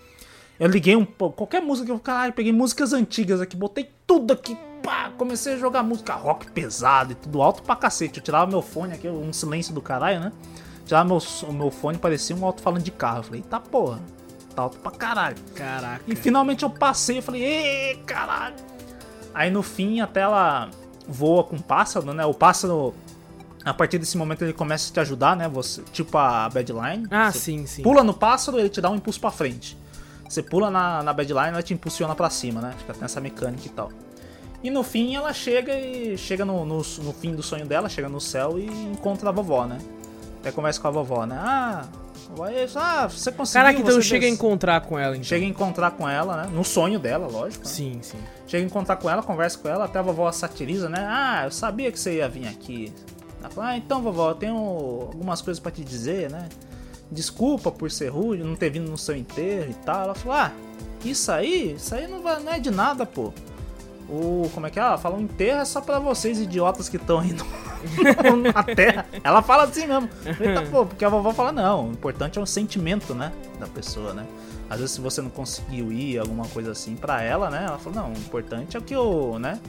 Eu 0.60 0.68
liguei 0.68 0.97
um 0.97 1.05
pouco, 1.05 1.36
qualquer 1.36 1.62
música 1.62 1.86
que 1.86 1.93
eu, 1.93 1.98
caralho, 1.98 2.32
peguei 2.32 2.52
músicas 2.52 2.93
antigas 2.93 3.40
aqui, 3.40 3.56
botei 3.56 3.90
tudo 4.06 4.32
aqui, 4.32 4.56
pá, 4.82 5.10
comecei 5.16 5.55
a 5.55 5.56
jogar 5.56 5.82
música 5.82 6.14
rock 6.14 6.50
pesado 6.50 7.12
e 7.12 7.14
tudo 7.14 7.42
alto 7.42 7.62
pra 7.62 7.76
cacete. 7.76 8.18
Eu 8.18 8.24
tirava 8.24 8.50
meu 8.50 8.62
fone 8.62 8.94
aqui, 8.94 9.09
um 9.09 9.32
silêncio 9.32 9.74
do 9.74 9.80
caralho, 9.82 10.20
né? 10.20 10.32
Tirava 10.84 11.06
meu, 11.06 11.18
o 11.48 11.52
meu 11.52 11.70
fone, 11.70 11.98
parecia 11.98 12.34
um 12.34 12.44
alto-falante 12.44 12.84
de 12.84 12.90
carro. 12.90 13.18
Eu 13.18 13.22
falei, 13.24 13.42
tá 13.42 13.60
porra, 13.60 14.00
tá 14.55 14.62
alto 14.62 14.78
pra 14.78 14.90
caralho. 14.90 15.36
Caraca. 15.55 16.02
E 16.06 16.16
finalmente 16.16 16.62
eu 16.62 16.70
passei, 16.70 17.18
eu 17.18 17.22
falei, 17.22 17.42
ê, 17.42 17.96
caralho. 18.06 18.56
Aí 19.34 19.50
no 19.50 19.62
fim 19.62 20.00
a 20.00 20.06
tela 20.06 20.70
voa 21.06 21.44
com 21.44 21.56
o 21.56 21.62
pássaro, 21.62 22.12
né? 22.12 22.24
O 22.24 22.34
pássaro, 22.34 22.94
a 23.64 23.72
partir 23.72 23.98
desse 23.98 24.16
momento 24.16 24.42
ele 24.42 24.52
começa 24.52 24.90
a 24.90 24.92
te 24.92 25.00
ajudar, 25.00 25.36
né? 25.36 25.48
Você, 25.48 25.82
tipo 25.92 26.16
a 26.18 26.48
Badline. 26.48 27.06
Ah, 27.10 27.30
Você 27.30 27.38
sim, 27.38 27.66
sim. 27.66 27.82
Pula 27.82 28.02
no 28.02 28.14
pássaro, 28.14 28.59
ele 28.59 28.68
te 28.68 28.80
dá 28.80 28.90
um 28.90 28.96
impulso 28.96 29.20
pra 29.20 29.30
frente. 29.30 29.76
Você 30.28 30.42
pula 30.42 30.70
na, 30.70 31.02
na 31.02 31.12
Badline, 31.12 31.48
ela 31.48 31.62
te 31.62 31.72
impulsiona 31.72 32.14
pra 32.14 32.28
cima, 32.28 32.60
né? 32.60 32.74
Fica 32.78 32.94
nessa 33.00 33.20
mecânica 33.20 33.66
e 33.66 33.70
tal. 33.70 33.90
E 34.62 34.70
no 34.70 34.82
fim 34.82 35.14
ela 35.14 35.32
chega 35.32 35.72
e 35.78 36.16
chega 36.18 36.44
no, 36.44 36.64
no, 36.64 36.78
no 36.78 37.12
fim 37.12 37.35
do 37.35 37.43
sonho 37.43 37.64
dela, 37.66 37.89
chega 37.89 38.09
no 38.09 38.20
céu 38.20 38.59
e 38.59 38.66
encontra 38.66 39.28
a 39.28 39.32
vovó, 39.32 39.64
né? 39.66 39.78
Até 40.40 40.51
conversa 40.51 40.80
com 40.80 40.89
a 40.89 40.90
vovó, 40.90 41.26
né? 41.26 41.36
Ah, 41.39 41.85
vovó, 42.30 42.47
é 42.48 42.66
ah 42.74 43.06
você 43.09 43.30
conseguiu. 43.30 43.62
Caraca, 43.62 43.80
então 43.80 44.01
chega 44.02 44.26
a 44.26 44.28
des- 44.30 44.36
encontrar 44.39 44.80
com 44.80 44.98
ela, 44.98 45.14
então. 45.14 45.24
Chega 45.24 45.44
a 45.47 45.48
encontrar 45.48 45.90
com 45.93 46.09
ela, 46.09 46.43
né? 46.44 46.51
No 46.52 46.64
sonho 46.64 46.98
dela, 46.98 47.28
lógico. 47.28 47.64
né? 47.64 47.70
Sim, 47.70 47.98
sim. 48.02 48.18
Chega 48.48 48.64
a 48.64 48.66
encontrar 48.66 48.97
com 48.97 49.09
ela, 49.09 49.22
conversa 49.22 49.59
com 49.59 49.68
ela, 49.68 49.85
até 49.85 50.01
a 50.01 50.02
vovó 50.02 50.30
satiriza, 50.32 50.89
né? 50.89 51.06
Ah, 51.09 51.43
eu 51.44 51.51
sabia 51.52 51.93
que 51.93 51.98
você 51.98 52.16
ia 52.16 52.28
vir 52.28 52.48
aqui. 52.48 52.93
Ela 53.40 53.51
fala, 53.51 53.68
ah, 53.68 53.76
então, 53.76 54.02
vovó, 54.02 54.30
eu 54.30 54.35
tenho 54.35 54.56
algumas 54.56 55.40
coisas 55.40 55.60
pra 55.60 55.70
te 55.70 55.85
dizer, 55.85 56.30
né? 56.30 56.48
Desculpa 57.10 57.70
por 57.70 57.90
ser 57.90 58.09
rude, 58.09 58.43
não 58.43 58.56
ter 58.56 58.70
vindo 58.70 58.90
no 58.90 58.98
seu 58.98 59.16
enterro 59.16 59.70
e 59.70 59.74
tal. 59.74 60.02
Ela 60.02 60.14
falou, 60.16 60.36
ah, 60.36 60.52
isso 61.05 61.30
aí, 61.30 61.74
isso 61.74 61.94
aí 61.94 62.09
não, 62.09 62.20
vai, 62.22 62.40
não 62.43 62.52
é 62.52 62.59
de 62.59 62.70
nada, 62.72 63.06
pô. 63.06 63.32
O, 64.09 64.48
como 64.55 64.66
é 64.66 64.70
que 64.70 64.78
é? 64.78 64.82
Ela 64.82 64.97
fala, 64.97 65.16
o 65.16 65.20
enterro 65.20 65.60
é 65.60 65.64
só 65.66 65.80
pra 65.82 65.98
vocês, 65.98 66.40
idiotas 66.40 66.89
que 66.89 66.97
estão 66.97 67.20
aí 67.20 67.32
no- 67.35 67.44
na 68.55 68.62
terra. 68.62 69.05
Ela 69.22 69.43
fala 69.43 69.64
assim 69.64 69.86
mesmo. 69.86 70.09
Eita, 70.24 70.62
pô, 70.70 70.86
porque 70.86 71.05
a 71.05 71.09
vovó 71.10 71.32
fala, 71.35 71.52
não, 71.52 71.89
o 71.89 71.93
importante 71.93 72.39
é 72.39 72.43
o 72.43 72.47
sentimento, 72.47 73.14
né? 73.14 73.32
Da 73.60 73.66
pessoa, 73.66 74.14
né? 74.14 74.24
Às 74.70 74.78
vezes 74.80 74.94
se 74.94 75.01
você 75.02 75.20
não 75.20 75.28
conseguiu 75.30 75.93
ir, 75.93 76.18
alguma 76.18 76.47
coisa 76.47 76.72
assim, 76.72 76.97
pra 76.97 77.22
ela, 77.22 77.51
né? 77.51 77.64
Ela 77.68 77.78
falou, 77.78 78.02
não, 78.02 78.09
o 78.12 78.16
importante 78.16 78.76
é 78.76 78.80
o 78.80 78.82
que 78.82 78.94
eu, 78.94 79.39
né? 79.39 79.60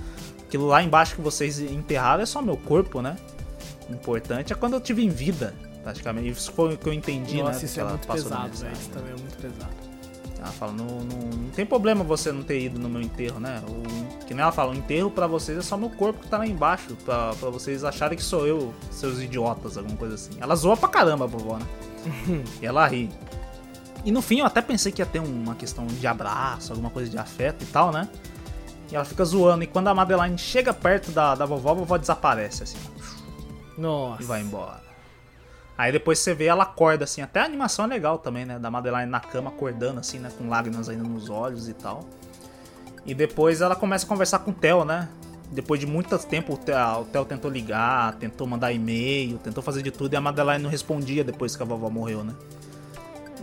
Aquilo 0.48 0.68
lá 0.68 0.82
embaixo 0.82 1.16
que 1.16 1.22
vocês 1.22 1.60
enterraram 1.60 2.24
é 2.24 2.26
só 2.26 2.41
meu 2.41 2.56
corpo, 2.57 3.02
né? 3.02 3.18
O 3.90 3.94
importante 3.94 4.53
é 4.53 4.56
quando 4.56 4.74
eu 4.74 4.80
tive 4.82 5.03
em 5.03 5.10
vida, 5.10 5.53
praticamente. 5.84 6.30
Isso 6.30 6.52
foi 6.53 6.76
o 6.76 6.78
que 6.78 6.88
eu 6.88 6.94
entendi, 6.94 7.41
Nossa, 7.44 7.60
né? 7.60 7.66
isso 7.66 7.80
é 7.80 7.84
muito 7.84 8.07
pesado, 8.07 8.57
velho. 8.57 8.74
Isso 8.74 8.90
também 8.90 9.11
é 9.11 9.18
muito 9.20 9.38
pesado. 9.38 9.89
Ela 10.40 10.52
fala, 10.52 10.72
não, 10.72 10.86
não, 10.86 11.30
não 11.38 11.49
tem 11.49 11.66
problema 11.66 12.03
você 12.03 12.32
não 12.32 12.44
ter 12.44 12.61
ido 12.61 12.80
no 12.80 12.88
meu 12.88 13.02
enterro, 13.02 13.40
né? 13.40 13.61
O, 13.68 14.26
que 14.26 14.34
nem 14.34 14.41
ela 14.41 14.52
fala, 14.52 14.72
o 14.72 14.76
enterro 14.76 15.11
pra 15.11 15.28
vocês 15.28 15.57
é 15.57 15.61
só 15.61 15.76
meu 15.76 15.90
corpo 15.90 16.22
que 16.22 16.30
tá 16.30 16.38
lá 16.38 16.48
embaixo, 16.48 16.95
pra, 17.03 17.34
pra 17.36 17.49
vocês 17.49 17.84
acharem 17.84 18.18
que 18.18 18.24
sou 18.24 18.48
eu, 18.48 18.74
seus 18.90 19.20
idiotas, 19.20 19.78
alguma 19.78 19.98
coisa 19.98 20.16
assim. 20.16 20.32
Ela 20.40 20.56
zoa 20.56 20.78
pra 20.78 20.88
caramba 20.88 21.26
a 21.26 21.28
vovó, 21.28 21.57
né? 21.57 21.66
e 22.61 22.66
ela 22.66 22.88
ri. 22.88 23.10
E 24.06 24.11
no 24.11 24.22
fim 24.22 24.40
eu 24.40 24.45
até 24.45 24.61
pensei 24.61 24.91
que 24.91 25.02
ia 25.02 25.06
ter 25.06 25.20
uma 25.20 25.56
questão 25.56 25.86
de 25.86 26.07
abraço, 26.07 26.72
alguma 26.72 26.90
coisa 26.90 27.10
de 27.10 27.18
afeto 27.18 27.64
e 27.64 27.68
tal, 27.68 27.91
né? 27.91 28.07
E 28.91 28.95
ela 28.95 29.06
fica 29.06 29.24
zoando, 29.26 29.64
e 29.64 29.68
quando 29.68 29.90
a 29.90 29.94
Madeline 29.94 30.38
chega 30.38 30.74
perto 30.74 31.11
da, 31.11 31.36
da 31.36 31.45
vovó, 31.45 31.72
a 31.72 31.74
vovó 31.74 31.98
desaparece, 31.98 32.64
assim, 32.64 32.78
Nossa. 33.78 34.24
e 34.24 34.26
vai 34.26 34.41
embora. 34.41 34.89
Aí 35.80 35.93
depois 35.93 36.19
você 36.19 36.34
vê 36.34 36.47
ela 36.47 36.64
acorda 36.64 37.06
assim, 37.06 37.22
até 37.22 37.39
a 37.39 37.45
animação 37.45 37.85
é 37.85 37.88
legal 37.88 38.18
também, 38.18 38.43
né? 38.43 38.60
Da 38.60 38.69
Madeline 38.69 39.06
na 39.06 39.22
cama 39.22 39.49
acordando 39.49 40.01
assim, 40.01 40.19
né? 40.19 40.30
Com 40.38 40.49
lágrimas 40.49 40.89
ainda 40.89 41.06
nos 41.06 41.30
olhos 41.30 41.69
e 41.69 41.73
tal. 41.73 42.03
E 43.06 43.14
depois 43.14 43.61
ela 43.61 43.77
começa 43.77 44.06
a 44.06 44.10
conversar 44.10 44.39
com 44.39 44.51
o 44.51 44.53
Theo, 44.53 44.84
né? 44.84 45.07
Depois 45.49 45.80
de 45.80 45.88
muito 45.88 46.18
tempo, 46.19 46.56
o 46.56 46.57
Theo, 46.57 47.06
Theo 47.10 47.23
tentou 47.23 47.49
ligar, 47.49 48.14
tentou 48.15 48.45
mandar 48.45 48.73
e-mail, 48.73 49.38
tentou 49.38 49.64
fazer 49.64 49.81
de 49.81 49.89
tudo 49.89 50.11
e 50.11 50.18
a 50.18 50.22
Madeline 50.22 50.61
não 50.61 50.69
respondia 50.69 51.23
depois 51.23 51.56
que 51.56 51.64
a 51.64 51.65
vovó 51.65 51.89
morreu, 51.89 52.26
né? 52.26 52.35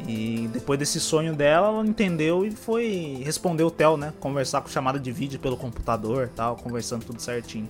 E 0.07 0.47
depois 0.53 0.79
desse 0.79 1.01
sonho 1.01 1.35
dela, 1.35 1.69
ela 1.69 1.87
entendeu 1.87 2.45
e 2.45 2.51
foi 2.51 3.23
responder 3.25 3.65
o 3.65 3.71
Theo, 3.71 3.97
né? 3.97 4.13
Conversar 4.21 4.61
com 4.61 4.69
chamada 4.69 5.01
de 5.01 5.11
vídeo 5.11 5.41
pelo 5.41 5.57
computador 5.57 6.29
tal, 6.37 6.55
conversando 6.57 7.03
tudo 7.03 7.19
certinho. 7.19 7.67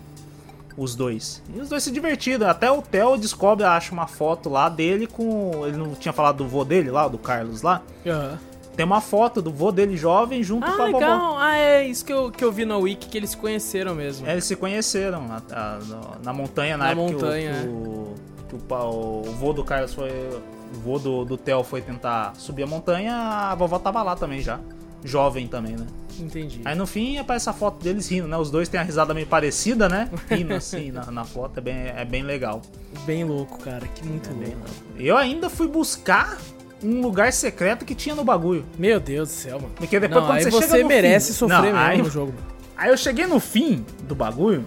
Os 0.77 0.95
dois. 0.95 1.43
E 1.55 1.59
os 1.61 1.69
dois 1.69 1.83
se 1.83 1.91
divertiram. 1.91 2.49
Até 2.49 2.71
o 2.71 2.83
Theo 2.83 3.17
descobre, 3.17 3.65
acha 3.65 3.93
uma 3.93 4.07
foto 4.07 4.49
lá 4.51 4.69
dele 4.69 5.07
com. 5.07 5.63
Ele 5.67 5.77
não 5.77 5.95
tinha 5.95 6.13
falado 6.13 6.39
do 6.39 6.47
vô 6.49 6.65
dele 6.65 6.91
lá, 6.91 7.09
do 7.09 7.17
Carlos 7.19 7.63
lá. 7.63 7.81
Aham. 8.07 8.39
Tem 8.77 8.85
uma 8.85 9.01
foto 9.01 9.41
do 9.41 9.51
vô 9.51 9.73
dele 9.73 9.97
jovem 9.97 10.43
junto 10.43 10.67
Ah, 10.67 10.73
com 10.77 10.83
a 10.83 10.87
vovó. 10.87 10.99
legal. 10.99 11.37
Ah, 11.39 11.57
é 11.57 11.87
isso 11.87 12.05
que 12.05 12.13
eu, 12.13 12.31
que 12.31 12.45
eu 12.45 12.53
vi 12.53 12.67
na 12.67 12.77
Wiki, 12.77 13.09
que 13.09 13.17
eles 13.17 13.31
se 13.31 13.37
conheceram 13.39 13.95
mesmo. 13.95 14.27
É, 14.27 14.33
eles 14.33 14.45
se 14.45 14.55
conheceram 14.55 15.27
a- 15.33 15.43
a- 15.51 15.79
no- 15.79 16.23
na 16.23 16.33
montanha, 16.35 16.77
na, 16.77 16.85
Na 16.85 16.91
época 16.91 17.13
montanha, 17.13 17.53
que, 17.53 17.67
é. 17.67 17.71
o, 17.71 18.15
que 18.51 18.55
o, 18.57 18.59
pa- 18.59 18.85
o 18.85 19.23
vô 19.39 19.55
do 19.55 19.65
Carlos 19.65 19.95
foi. 19.95 20.11
O 20.11 20.79
vô 20.85 20.99
do, 20.99 21.25
do 21.25 21.39
Theo 21.39 21.65
foi 21.65 21.81
tentar 21.81 22.35
subir 22.37 22.65
a 22.65 22.67
montanha, 22.67 23.15
a 23.17 23.55
vovó 23.55 23.79
tava 23.79 24.03
lá 24.03 24.15
também 24.15 24.41
já. 24.43 24.61
Jovem 25.07 25.47
também, 25.47 25.77
né? 25.77 25.87
Entendi. 26.19 26.61
Aí 26.65 26.75
no 26.75 26.87
fim 26.87 27.19
aparece 27.19 27.49
a 27.51 27.53
foto 27.53 27.83
deles 27.85 28.09
rindo, 28.09 28.27
né? 28.27 28.37
Os 28.39 28.51
dois 28.51 28.69
têm 28.69 28.81
a 28.81 28.83
risada 28.83 29.13
meio 29.13 29.27
parecida, 29.27 29.89
né? 29.89 30.09
Rindo 30.31 30.55
assim 30.55 30.91
na, 30.91 31.11
na 31.11 31.25
foto, 31.25 31.59
é 31.59 31.61
bem, 31.61 31.77
é 31.95 32.05
bem 32.05 32.23
legal. 32.23 32.63
Bem 33.05 33.23
louco, 33.25 33.59
cara. 33.59 33.87
Que 33.87 34.07
muito 34.07 34.31
É 34.31 34.33
bem 34.33 34.49
louco. 34.55 34.61
louco. 34.89 35.01
Eu 35.03 35.17
ainda 35.17 35.51
fui 35.51 35.69
buscar 35.69 36.39
um 36.83 37.03
lugar 37.03 37.33
secreto 37.35 37.85
que 37.85 37.95
tinha 37.95 38.15
no 38.15 38.25
bagulho. 38.25 38.65
Meu 38.79 38.99
Deus 38.99 39.29
do 39.29 39.33
céu, 39.33 39.61
mano. 39.61 39.73
Porque 39.77 40.01
depois 40.01 40.23
Não, 40.23 40.31
quando 40.31 40.43
você, 40.43 40.51
você 40.51 40.69
chega 40.69 40.83
no 40.83 40.89
merece 40.89 41.27
fim- 41.29 41.39
sofrer 41.39 41.55
Não, 41.57 41.63
mesmo 41.63 41.79
aí- 41.79 41.99
no 42.03 42.11
jogo. 42.11 42.35
Aí 42.77 42.91
eu 42.91 42.97
cheguei 42.97 43.27
no 43.27 43.39
fim 43.41 43.85
do 44.05 44.15
bagulho. 44.15 44.65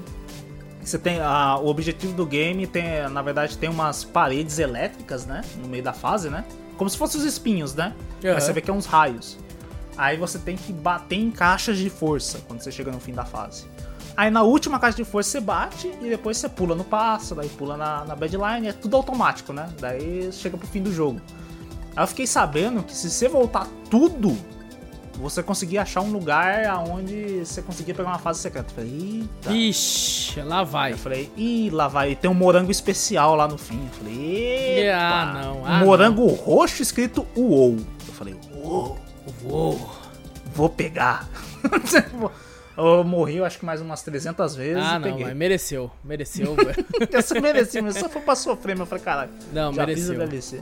Você 0.84 0.98
tem 0.98 1.20
a, 1.20 1.57
o 1.57 1.68
objetivo 1.68 2.14
do 2.14 2.26
game 2.26 2.66
tem, 2.66 3.07
na 3.10 3.22
verdade, 3.22 3.57
tem 3.57 3.70
umas 3.70 4.03
paredes 4.03 4.57
elétricas, 4.60 5.26
né, 5.26 5.41
no 5.61 5.68
meio 5.68 5.84
da 5.84 5.94
fase, 5.94 6.30
né? 6.30 6.45
Como 6.78 6.90
se 6.90 6.98
fossem 6.98 7.20
os 7.22 7.28
espinhos, 7.28 7.76
né? 7.76 7.94
Mas 8.24 8.44
você 8.44 8.53
vê 8.53 8.61
que 8.61 8.72
é 8.72 8.74
uns 8.74 8.86
raios. 8.86 9.38
Aí 9.98 10.18
você 10.18 10.40
tem 10.40 10.56
que 10.56 10.72
bater 10.72 11.18
em 11.18 11.32
caixas 11.32 11.78
de 11.78 11.90
força 11.90 12.40
quando 12.48 12.61
você 12.61 12.72
chega 12.72 12.91
no 12.91 12.99
fim 12.99 13.14
da 13.14 13.26
fase. 13.26 13.66
Aí 14.16 14.30
na 14.30 14.44
última 14.44 14.80
caixa 14.80 14.98
de 14.98 15.06
força 15.06 15.32
você 15.32 15.40
bate 15.40 15.88
e 16.02 16.10
depois 16.10 16.38
você 16.38 16.49
pula 16.49 16.76
no 16.76 16.84
passo, 16.84 17.34
daí 17.36 17.48
pula 17.49 17.78
na, 17.78 18.06
na 18.06 18.16
badline, 18.16 18.68
é 18.68 18.74
tudo 18.74 18.98
automático, 18.98 19.53
né? 19.53 19.70
Daí 19.80 20.30
chega 20.32 20.57
pro 20.57 20.68
fim 20.68 20.82
do 20.82 20.94
jogo. 20.94 21.22
Aí 21.95 22.03
eu 22.03 22.07
fiquei 22.07 22.28
sabendo 22.28 22.84
que 22.84 22.94
se 22.94 23.10
você 23.10 23.28
voltar 23.28 23.68
tudo, 23.90 24.38
você 25.20 25.44
conseguia 25.44 25.82
achar 25.82 26.02
um 26.02 26.11
lugar 26.11 26.66
aonde 26.66 27.45
você 27.45 27.61
conseguia 27.61 27.94
pegar 27.94 28.10
uma 28.10 28.20
fase 28.20 28.40
secreta. 28.40 28.72
Eu 28.72 28.76
falei, 28.76 29.20
eita. 29.22 29.52
Ixi, 29.52 30.41
lá 30.41 30.64
vai. 30.64 30.94
Eu 30.94 30.98
falei, 30.98 31.30
ih, 31.36 31.70
lá 31.70 31.88
vai. 31.88 32.16
Tem 32.16 32.32
um 32.32 32.34
morango 32.34 32.72
especial 32.72 33.36
lá 33.36 33.48
no 33.48 33.57
fim. 33.57 33.82
Eu 33.84 33.91
falei, 33.91 34.16
eita. 34.16 34.98
Ah, 34.98 35.34
não, 35.44 35.66
ah, 35.66 35.80
morango 35.84 36.26
roxo 36.28 36.82
escrito 36.82 37.28
UOU. 37.36 37.78
Eu 38.07 38.14
falei, 38.14 38.36
uou, 38.53 38.98
Uou. 39.43 39.89
vou 40.53 40.69
pegar. 40.69 41.27
eu 42.77 43.03
morri, 43.03 43.38
eu 43.38 43.45
acho 43.45 43.60
que 43.60 43.65
mais 43.65 43.81
umas 43.81 44.01
300 44.01 44.56
vezes 44.56 44.84
Ah, 44.84 44.97
não, 44.99 45.10
peguei. 45.10 45.26
mas 45.26 45.35
mereceu. 45.35 45.91
Mereceu, 46.03 46.56
velho. 46.56 46.85
Eu 47.11 47.22
só 47.22 47.39
mereci, 47.39 47.81
mas 47.81 47.95
só 47.97 48.07
foi 48.10 48.22
pra 48.22 48.35
sofrer, 48.35 48.73
mas 48.73 48.81
eu 48.81 48.85
falei, 48.85 49.03
caralho. 49.03 49.31
Não, 49.53 49.73
já 49.73 49.85
mereceu. 49.85 50.14
fiz 50.14 50.22
a 50.22 50.26
DLC. 50.26 50.61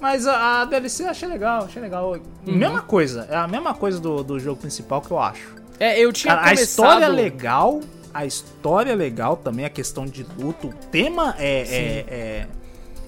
Mas 0.00 0.26
a, 0.26 0.60
a 0.60 0.64
DLC 0.66 1.04
eu 1.04 1.08
achei 1.08 1.28
legal, 1.28 1.64
achei 1.64 1.80
legal. 1.80 2.12
Uhum. 2.12 2.20
Mesma 2.44 2.82
coisa, 2.82 3.26
é 3.30 3.36
a 3.36 3.48
mesma 3.48 3.72
coisa 3.74 3.98
do, 3.98 4.22
do 4.22 4.38
jogo 4.38 4.60
principal 4.60 5.00
que 5.00 5.10
eu 5.10 5.18
acho. 5.18 5.54
É, 5.80 5.98
eu 5.98 6.12
tinha 6.12 6.34
Cara, 6.34 6.46
a 6.46 6.50
começado... 6.50 6.66
história 6.66 7.04
é 7.06 7.08
legal, 7.08 7.80
a 8.12 8.24
história 8.26 8.92
é 8.92 8.94
legal 8.94 9.36
também, 9.36 9.64
a 9.64 9.70
questão 9.70 10.04
de 10.06 10.26
luto. 10.38 10.68
O 10.68 10.72
tema 10.90 11.34
é, 11.38 11.60
é, 11.60 12.04
é, 12.08 12.46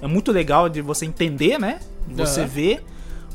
é 0.03 0.07
muito 0.07 0.33
legal 0.33 0.69
de 0.69 0.81
você 0.81 1.05
entender, 1.05 1.59
né? 1.59 1.81
De 2.07 2.15
você 2.15 2.41
Aham. 2.41 2.49
ver. 2.49 2.85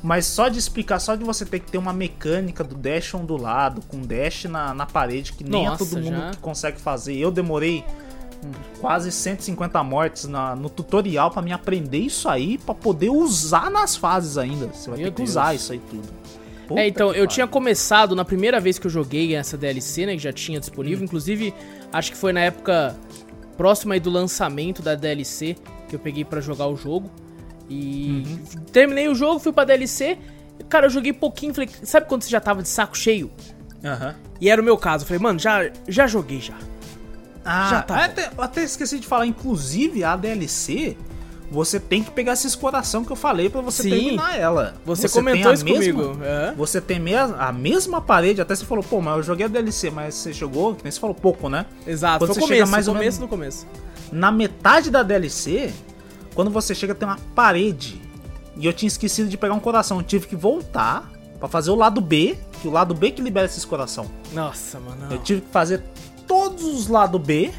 Mas 0.03 0.25
só 0.25 0.49
de 0.49 0.59
explicar, 0.59 0.99
só 0.99 1.15
de 1.15 1.23
você 1.23 1.45
ter 1.45 1.59
que 1.59 1.71
ter 1.71 1.77
uma 1.77 1.93
mecânica 1.93 2.61
do 2.63 2.75
dash 2.75 3.13
ondulado, 3.13 3.81
com 3.87 4.01
dash 4.01 4.43
na, 4.45 4.73
na 4.73 4.85
parede, 4.85 5.31
que 5.31 5.43
nem 5.45 5.65
Nossa, 5.65 5.81
é 5.83 5.87
todo 5.87 6.01
mundo 6.03 6.17
já. 6.17 6.31
que 6.31 6.37
consegue 6.39 6.79
fazer. 6.81 7.15
Eu 7.17 7.31
demorei 7.31 7.85
quase 8.81 9.09
150 9.11 9.81
mortes 9.83 10.25
na- 10.27 10.55
no 10.55 10.69
tutorial 10.69 11.31
pra 11.31 11.41
me 11.41 11.53
aprender 11.53 11.99
isso 11.99 12.27
aí, 12.27 12.57
pra 12.57 12.75
poder 12.75 13.09
usar 13.09 13.71
nas 13.71 13.95
fases 13.95 14.37
ainda. 14.37 14.67
Você 14.67 14.89
vai 14.89 14.99
Meu 14.99 15.07
ter 15.07 15.11
que 15.11 15.17
Deus. 15.19 15.29
usar 15.29 15.55
isso 15.55 15.71
aí 15.71 15.79
tudo. 15.89 16.09
Puta 16.67 16.81
É, 16.81 16.87
então, 16.87 17.13
eu 17.13 17.25
tinha 17.25 17.47
começado 17.47 18.13
na 18.15 18.25
primeira 18.25 18.59
vez 18.59 18.77
que 18.77 18.85
eu 18.87 18.91
joguei 18.91 19.35
essa 19.35 19.57
DLC, 19.57 20.05
né, 20.05 20.13
que 20.13 20.19
já 20.23 20.33
tinha 20.33 20.59
disponível, 20.59 21.01
Hum. 21.01 21.05
inclusive, 21.05 21.53
acho 21.93 22.11
que 22.11 22.17
foi 22.17 22.33
na 22.33 22.41
época 22.41 22.95
próxima 23.57 23.93
aí 23.93 23.99
do 24.01 24.09
lançamento 24.09 24.81
da 24.81 24.95
DLC 24.95 25.55
que 25.87 25.95
eu 25.95 25.99
peguei 25.99 26.25
pra 26.25 26.41
jogar 26.41 26.67
o 26.67 26.75
jogo. 26.75 27.09
E 27.69 28.23
Uhum. 28.25 28.63
terminei 28.71 29.07
o 29.07 29.15
jogo, 29.15 29.39
fui 29.39 29.51
pra 29.53 29.63
DLC. 29.63 30.17
Cara, 30.69 30.85
eu 30.87 30.89
joguei 30.89 31.11
pouquinho, 31.13 31.53
falei, 31.53 31.69
sabe 31.83 32.07
quando 32.07 32.23
você 32.23 32.29
já 32.29 32.39
tava 32.39 32.61
de 32.61 32.69
saco 32.69 32.97
cheio? 32.97 33.31
Aham. 33.83 34.15
E 34.39 34.49
era 34.49 34.61
o 34.61 34.65
meu 34.65 34.77
caso, 34.77 35.03
eu 35.03 35.07
falei, 35.07 35.21
mano, 35.21 35.39
já, 35.39 35.69
já 35.87 36.07
joguei 36.07 36.39
já. 36.39 36.53
Ah, 37.45 37.69
Já 37.69 37.81
tá 37.81 38.05
até, 38.05 38.31
até 38.37 38.63
esqueci 38.63 38.99
de 38.99 39.07
falar, 39.07 39.25
inclusive 39.25 40.01
a 40.03 40.15
DLC, 40.15 40.95
você 41.51 41.77
tem 41.79 42.01
que 42.01 42.09
pegar 42.11 42.33
esses 42.33 42.55
coração 42.55 43.03
que 43.03 43.11
eu 43.11 43.15
falei 43.17 43.49
pra 43.49 43.59
você 43.61 43.83
Sim. 43.83 43.89
terminar 43.89 44.39
ela. 44.39 44.73
Você, 44.85 45.03
tem 45.07 45.11
comentou 45.11 45.51
isso 45.51 45.65
mesma- 45.65 46.03
comigo. 46.03 46.23
É. 46.23 46.53
Você 46.55 46.79
tem 46.79 47.01
a 47.37 47.51
mesma 47.51 47.99
parede, 48.01 48.39
até 48.41 48.55
você 48.55 48.63
falou, 48.65 48.83
pô, 48.83 49.01
mas 49.01 49.17
eu 49.17 49.23
joguei 49.23 49.45
a 49.45 49.49
DLC, 49.49 49.89
mas 49.91 50.15
você 50.15 50.31
jogou, 50.31 50.73
que 50.75 50.83
nem 50.83 50.91
você 50.91 50.99
falou 50.99 51.13
pouco, 51.15 51.49
né? 51.49 51.65
Exato, 51.85 52.19
Quando 52.19 52.29
foi 52.33 52.35
você 52.35 52.39
o 52.45 52.47
chega 52.47 52.59
começo, 52.61 52.71
mais 52.71 52.87
no 52.87 52.93
ou 52.93 52.97
começo, 52.97 53.17
menos- 53.19 53.31
no 53.31 53.37
começo. 53.37 53.67
Na 54.11 54.31
metade 54.31 54.89
da 54.89 55.03
DLC, 55.03 55.73
quando 56.33 56.51
você 56.51 56.73
chega, 56.75 56.93
tem 56.95 57.07
uma 57.07 57.17
parede. 57.35 58.01
E 58.55 58.65
eu 58.65 58.73
tinha 58.73 58.87
esquecido 58.87 59.29
de 59.29 59.37
pegar 59.37 59.53
um 59.53 59.59
coração. 59.59 59.97
Eu 59.97 60.03
tive 60.03 60.27
que 60.27 60.35
voltar 60.35 61.11
pra 61.39 61.47
fazer 61.47 61.71
o 61.71 61.75
lado 61.75 61.99
B, 61.99 62.37
que 62.61 62.67
o 62.67 62.71
lado 62.71 62.93
B 62.93 63.11
que 63.11 63.21
libera 63.21 63.45
esses 63.45 63.65
coração. 63.65 64.05
Nossa, 64.31 64.79
mano. 64.79 65.11
Eu 65.11 65.19
tive 65.19 65.41
que 65.41 65.49
fazer 65.49 65.83
todos 66.27 66.63
os 66.63 66.87
lados 66.87 67.19
B 67.21 67.51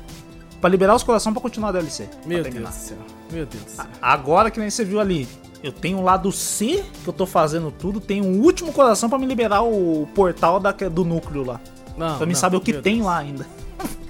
pra 0.61 0.71
liberar 0.71 0.95
os 0.95 1.03
coração 1.03 1.33
pra 1.33 1.43
continuar 1.43 1.69
a 1.71 1.73
DLC. 1.73 2.09
Meu. 2.25 2.43
Deus 2.43 2.55
do 2.55 2.73
céu. 2.73 2.99
Meu 3.31 3.47
Deus 3.47 3.65
do 3.65 3.71
céu. 3.71 3.87
Agora 4.01 4.51
que 4.51 4.59
nem 4.59 4.71
você 4.71 4.85
viu 4.85 5.01
ali, 5.01 5.29
eu 5.63 5.73
tenho 5.73 5.99
o 5.99 6.03
lado 6.03 6.31
C, 6.33 6.85
que 7.03 7.09
eu 7.09 7.13
tô 7.13 7.27
fazendo 7.27 7.71
tudo, 7.71 8.01
tem 8.01 8.23
um 8.23 8.41
último 8.41 8.73
coração 8.73 9.09
pra 9.09 9.19
me 9.19 9.27
liberar 9.27 9.63
o 9.63 10.09
portal 10.15 10.61
da, 10.61 10.73
do 10.73 11.05
núcleo 11.05 11.45
lá. 11.45 11.61
Não, 11.97 12.17
pra 12.17 12.27
mim 12.27 12.33
não, 12.33 12.41
saber 12.41 12.57
o 12.57 12.61
que 12.61 12.73
tem 12.73 12.97
Deus. 12.97 13.07
lá 13.07 13.19
ainda. 13.19 13.47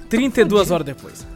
32 0.08 0.70
horas 0.72 0.86
depois. 0.86 1.26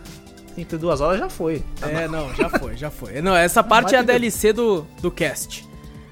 32 0.65 1.01
horas 1.01 1.19
já 1.19 1.29
foi. 1.29 1.63
É, 1.83 2.09
não, 2.09 2.35
já 2.35 2.49
foi, 2.49 2.77
já 2.77 2.91
foi. 2.91 3.21
Não, 3.21 3.35
essa 3.35 3.63
parte 3.63 3.95
é 3.95 3.99
a 3.99 4.03
DLC 4.03 4.53
do, 4.53 4.87
do 5.01 5.11
cast. 5.11 5.69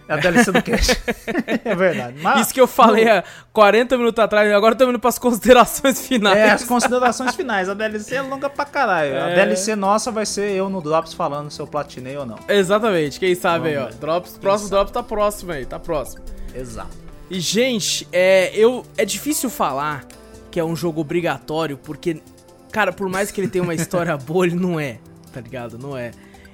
É 0.09 0.15
a 0.15 0.17
DLC 0.19 0.53
do 0.53 0.63
Cash. 0.63 0.91
é 1.65 1.75
verdade. 1.75 2.19
Mas, 2.23 2.43
Isso 2.43 2.55
que 2.55 2.61
eu 2.61 2.69
falei 2.69 3.09
há 3.09 3.25
40 3.53 3.99
minutos 3.99 4.23
atrás, 4.23 4.53
agora 4.53 4.73
estamos 4.73 4.93
indo 4.95 5.01
pras 5.01 5.19
considerações 5.19 6.07
finais. 6.07 6.37
É, 6.39 6.51
as 6.51 6.63
considerações 6.63 7.35
finais. 7.35 7.69
A 7.69 7.75
DLC 7.75 8.15
é 8.15 8.23
longa 8.23 8.49
pra 8.49 8.65
caralho. 8.65 9.15
A 9.17 9.31
É. 9.31 9.35
DLC 9.35 9.75
nossa 9.75 10.13
vai 10.13 10.25
ser 10.25 10.53
eu 10.53 10.71
no 10.71 10.81
Drops 10.81 11.13
falando 11.13 11.51
se 11.51 11.61
eu 11.61 11.67
platinei 11.67 12.17
ou 12.17 12.25
não. 12.25 12.39
Exatamente, 12.49 13.19
quem 13.19 13.35
sabe 13.35 13.71
aí, 13.71 13.77
ó. 13.77 13.81
Vamos. 13.81 13.97
Drops, 13.97 14.39
próximo 14.39 14.71
Drops 14.71 14.93
tá 14.93 15.03
próximo 15.03 15.51
aí, 15.51 15.67
tá 15.67 15.79
próximo. 15.81 16.23
Exato. 16.55 16.97
E, 17.29 17.41
gente, 17.41 18.07
é, 18.13 18.53
eu, 18.55 18.85
é 18.97 19.05
difícil 19.05 19.51
falar 19.51 20.05
que 20.53 20.61
é 20.61 20.65
um 20.65 20.77
jogo 20.77 21.01
obrigatório, 21.01 21.77
porque, 21.77 22.23
cara, 22.71 22.93
por 22.93 23.09
mais 23.09 23.31
que 23.31 23.41
ele 23.41 23.49
tenha 23.49 23.65
uma 23.65 23.75
história 23.75 24.17
boa, 24.19 24.47
ele 24.47 24.57
não 24.57 24.79
é, 24.79 24.99
tá 25.33 25.41
ligado? 25.41 25.79
Não 25.79 25.97
é. 25.97 26.11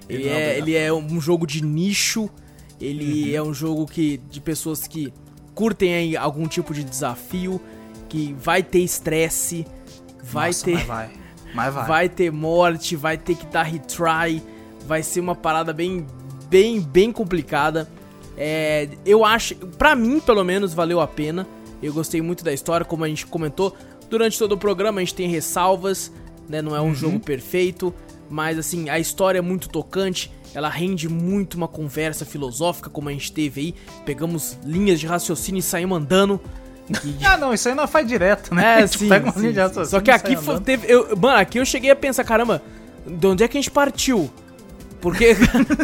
Ele, 0.09 0.25
Ele 0.25 0.31
não 0.31 0.37
é 0.37 0.43
é, 0.43 0.59
ele 0.59 0.77
é 0.77 0.93
um 0.93 1.21
jogo 1.21 1.47
de 1.47 1.63
nicho, 1.65 2.29
ele 2.81 3.35
é 3.35 3.43
um 3.43 3.55
jogo 3.55 3.87
que 3.87 4.19
de 4.31 4.41
pessoas 4.41 4.87
que 4.87 5.13
curtem 5.55 5.95
aí 5.95 6.17
algum 6.17 6.47
tipo 6.47 6.75
de 6.75 6.83
desafio, 6.83 7.61
que 8.09 8.35
vai 8.39 8.63
ter 8.63 8.81
estresse, 8.81 9.67
vai 10.23 10.49
Nossa, 10.49 10.65
ter 10.65 10.75
Mas 10.75 10.87
vai. 10.87 11.11
Mas 11.55 11.75
vai. 11.75 11.87
vai 11.87 12.09
ter 12.09 12.31
morte, 12.33 12.97
vai 12.97 13.19
ter 13.19 13.37
que 13.37 13.47
dar 13.47 13.63
retry, 13.63 14.43
vai 14.87 15.03
ser 15.03 15.21
uma 15.21 15.35
parada 15.35 15.73
bem, 15.73 16.07
bem, 16.49 16.81
bem 16.81 17.13
complicada. 17.13 17.89
É, 18.37 18.89
eu 19.05 19.25
acho, 19.25 19.55
pra 19.55 19.95
mim 19.95 20.19
pelo 20.19 20.43
menos 20.45 20.73
valeu 20.75 21.01
a 21.01 21.07
pena. 21.07 21.47
Eu 21.83 21.93
gostei 21.93 22.23
muito 22.23 22.45
da 22.45 22.53
história, 22.53 22.87
como 22.87 23.05
a 23.05 23.09
gente 23.09 23.27
comentou 23.27 23.77
durante 24.13 24.39
todo 24.39 24.53
o 24.53 24.59
programa. 24.59 25.01
A 25.01 25.05
gente 25.05 25.15
tem 25.15 25.27
ressalvas, 25.29 26.13
né? 26.49 26.61
Não 26.63 26.77
é 26.77 26.81
um 26.81 26.95
jogo 26.95 27.19
perfeito, 27.19 27.93
mas 28.31 28.59
assim 28.59 28.89
a 28.91 28.99
história 28.99 29.39
é 29.39 29.43
muito 29.43 29.69
tocante. 29.69 30.31
Ela 30.55 30.69
rende 30.69 31.09
muito 31.09 31.55
uma 31.55 31.67
conversa 31.67 32.27
filosófica, 32.27 32.91
como 32.91 33.09
a 33.09 33.13
gente 33.13 33.33
teve 33.33 33.61
aí. 33.61 33.75
Pegamos 34.05 34.59
linhas 34.65 35.01
de 35.01 35.07
raciocínio 35.07 35.59
e 35.61 35.63
saímos 35.63 35.97
andando. 35.99 36.39
E- 37.05 37.17
Ah, 37.25 37.39
não, 37.39 37.55
isso 37.55 37.69
aí 37.71 37.75
não 37.75 37.89
faz 37.89 38.07
direto, 38.07 38.55
né? 38.55 38.83
É, 38.83 38.87
sim, 38.87 39.09
pega 39.09 39.33
de 39.33 39.51
raciocínio 39.59 39.87
Só 39.87 40.01
que 40.01 40.11
aqui 40.11 40.37
foi, 40.37 40.61
teve. 40.61 40.87
Eu, 40.93 41.17
mano, 41.17 41.39
aqui 41.39 41.59
eu 41.59 41.65
cheguei 41.65 41.91
a 41.91 41.97
pensar, 41.97 42.23
caramba, 42.23 42.63
de 43.07 43.27
onde 43.27 43.43
é 43.43 43.49
que 43.49 43.57
a 43.57 43.61
gente 43.61 43.71
partiu? 43.71 44.31
Porque 45.01 45.35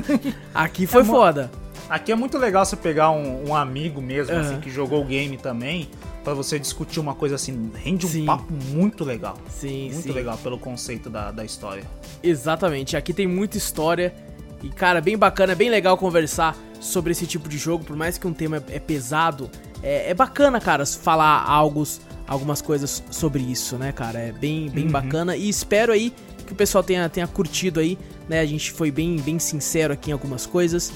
aqui 0.55 0.87
foi 0.87 1.01
É 1.01 1.05
foda. 1.05 1.51
Aqui 1.89 2.13
é 2.13 2.15
muito 2.15 2.37
legal 2.37 2.65
você 2.67 2.77
pegar 2.77 3.11
um, 3.11 3.49
um 3.49 3.55
amigo 3.55 4.03
mesmo, 4.03 4.35
Aham. 4.35 4.41
assim, 4.43 4.61
que 4.61 4.71
jogou 4.71 5.01
o 5.03 5.05
game 5.07 5.39
também, 5.39 5.89
pra 6.23 6.35
você 6.35 6.59
discutir 6.59 7.01
uma 7.01 7.15
coisa 7.15 7.37
assim, 7.37 7.71
rende 7.75 8.05
um 8.05 8.09
Sim. 8.11 8.27
papo 8.27 8.53
muito 8.71 9.05
legal. 9.05 9.39
Sim, 9.49 9.91
Muito 9.93 10.03
sim. 10.03 10.13
legal 10.13 10.37
pelo 10.37 10.59
conceito 10.59 11.09
da, 11.09 11.31
da 11.31 11.45
história. 11.45 11.85
Exatamente, 12.23 12.97
aqui 12.97 13.15
tem 13.15 13.27
muita 13.27 13.57
história 13.57 14.15
e, 14.63 14.69
cara, 14.69 15.01
bem 15.01 15.17
bacana, 15.17 15.53
é 15.53 15.55
bem 15.55 15.71
legal 15.71 15.97
conversar 15.97 16.55
sobre 16.79 17.13
esse 17.13 17.27
tipo 17.27 17.49
de 17.49 17.57
jogo, 17.57 17.85
por 17.85 17.97
mais 17.97 18.19
que 18.19 18.27
um 18.27 18.35
tema 18.35 18.63
é 18.69 18.77
é 18.77 18.79
pesado, 18.79 19.51
é, 19.83 20.11
é 20.11 20.15
bacana, 20.15 20.61
cara, 20.61 20.85
falar 20.85 21.43
algo, 21.43 21.83
algumas 22.27 22.61
coisas 22.61 23.03
sobre 23.11 23.43
isso, 23.43 23.77
né, 23.79 23.93
cara, 23.93 24.19
é 24.19 24.33
bem, 24.33 24.69
bem 24.69 24.87
bacana 24.89 25.37
e 25.37 25.49
espero 25.49 25.93
aí 25.93 26.13
que 26.47 26.53
o 26.53 26.57
pessoal 26.57 26.85
tenha, 26.85 27.09
tenha 27.09 27.27
curtido 27.27 27.81
aí, 27.81 27.99
né, 28.29 28.41
a 28.41 28.47
gente 28.47 28.71
foi 28.73 28.91
bem, 28.91 29.17
bem 29.17 29.39
sincero 29.39 29.93
aqui 29.95 30.11
em 30.11 30.13
algumas 30.13 30.45
coisas 30.45 30.93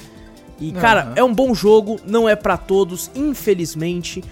e, 0.59 0.71
cara, 0.71 1.01
Aham. 1.03 1.13
é 1.15 1.23
um 1.23 1.33
bom 1.33 1.53
jogo, 1.53 1.99
não 2.05 2.27
é 2.29 2.35
pra 2.35 2.57
todos, 2.57 3.09
infelizmente, 3.15 4.23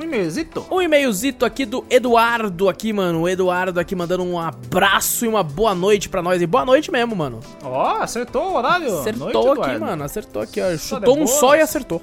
Um 0.00 0.04
e-mailzito. 0.04 0.66
Um 0.70 0.80
e-mailzito 0.80 1.44
aqui 1.44 1.66
do 1.66 1.84
Eduardo 1.90 2.70
aqui, 2.70 2.90
mano. 2.90 3.20
O 3.20 3.28
Eduardo 3.28 3.78
aqui 3.78 3.94
mandando 3.94 4.24
um 4.24 4.38
abraço 4.38 5.26
e 5.26 5.28
uma 5.28 5.42
boa 5.42 5.74
noite 5.74 6.08
pra 6.08 6.22
nós. 6.22 6.40
E 6.40 6.46
boa 6.46 6.64
noite 6.64 6.90
mesmo, 6.90 7.14
mano. 7.14 7.40
Ó, 7.62 7.98
acertou 7.98 8.52
o 8.52 8.56
horário. 8.56 8.98
Acertou 8.98 9.32
Noite, 9.32 9.36
aqui, 9.50 9.60
Eduardo. 9.60 9.80
mano. 9.84 10.04
Acertou 10.04 10.40
aqui, 10.40 10.58
ó. 10.60 10.74
Chutou 10.78 11.18
um 11.18 11.26
só 11.26 11.54
e 11.54 11.60
acertou. 11.60 12.00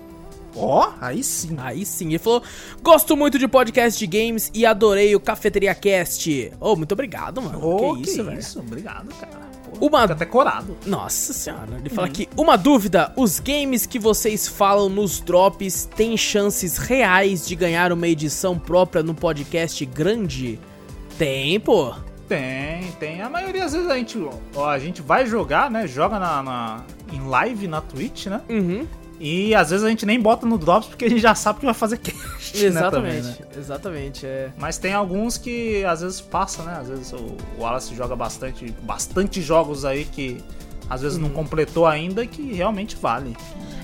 Ó, 0.55 0.91
aí 1.01 1.23
sim. 1.23 1.55
Aí 1.59 1.83
sim, 1.85 2.09
ele 2.09 2.19
falou: 2.19 2.43
Gosto 2.83 3.17
muito 3.17 3.39
de 3.39 3.47
podcast 3.47 3.97
de 3.97 4.05
games 4.05 4.51
e 4.53 4.63
adorei 4.63 5.15
o 5.15 5.19
Cafeteria 5.19 5.73
Cast. 5.73 6.51
Ô, 6.59 6.75
muito 6.75 6.91
obrigado, 6.91 7.41
mano. 7.41 7.63
Ô, 7.63 7.95
que 7.95 8.03
isso, 8.03 8.23
velho. 8.23 8.39
isso, 8.39 8.59
obrigado, 8.59 9.07
cara. 9.15 9.47
Uma- 9.79 10.01
fica 10.01 10.13
até 10.13 10.25
corado. 10.25 10.77
Nossa 10.85 11.33
senhora, 11.33 11.67
ele 11.79 11.89
fala 11.89 12.07
aqui: 12.07 12.27
Uma 12.37 12.57
dúvida: 12.57 13.11
os 13.15 13.39
games 13.39 13.85
que 13.85 13.99
vocês 13.99 14.47
falam 14.47 14.89
nos 14.89 15.19
drops 15.19 15.85
têm 15.95 16.15
chances 16.17 16.77
reais 16.77 17.47
de 17.47 17.55
ganhar 17.55 17.91
uma 17.91 18.07
edição 18.07 18.57
própria 18.57 19.03
no 19.03 19.13
podcast 19.13 19.85
grande? 19.85 20.59
Tem, 21.17 21.59
pô. 21.59 21.93
Tem, 22.27 22.91
tem. 22.99 23.21
A 23.21 23.29
maioria 23.29 23.61
das 23.61 23.73
vezes 23.73 23.89
a 23.89 23.95
gente, 23.97 24.17
ó, 24.55 24.69
a 24.69 24.77
gente 24.77 25.01
vai 25.01 25.25
jogar, 25.25 25.71
né? 25.71 25.87
Joga 25.87 26.19
na, 26.19 26.43
na- 26.43 26.83
em 27.13 27.21
live 27.27 27.67
na 27.67 27.79
Twitch, 27.79 28.25
né? 28.27 28.41
Uhum. 28.49 28.85
E 29.19 29.55
às 29.55 29.69
vezes 29.71 29.83
a 29.85 29.89
gente 29.89 30.05
nem 30.05 30.19
bota 30.19 30.45
no 30.45 30.57
Drops 30.57 30.89
porque 30.89 31.05
a 31.05 31.09
gente 31.09 31.21
já 31.21 31.33
sabe 31.33 31.59
que 31.59 31.65
vai 31.65 31.73
fazer 31.73 31.97
cast. 31.97 32.17
né, 32.57 32.65
Exatamente, 32.67 32.91
também, 32.91 33.21
né? 33.21 33.35
exatamente. 33.57 34.25
É. 34.25 34.49
Mas 34.57 34.77
tem 34.77 34.93
alguns 34.93 35.37
que 35.37 35.83
às 35.85 36.01
vezes 36.01 36.21
passa, 36.21 36.61
né? 36.63 36.77
Às 36.79 36.87
vezes 36.89 37.13
o, 37.13 37.35
Wallace 37.59 37.95
joga 37.95 38.15
bastante, 38.15 38.73
bastante 38.83 39.41
jogos 39.41 39.85
aí 39.85 40.05
que 40.05 40.37
às 40.89 41.01
vezes 41.01 41.17
Uhum. 41.17 41.23
não 41.23 41.29
completou 41.31 41.85
ainda 41.85 42.23
e 42.23 42.27
que 42.27 42.53
realmente 42.53 42.95
vale. 42.95 43.35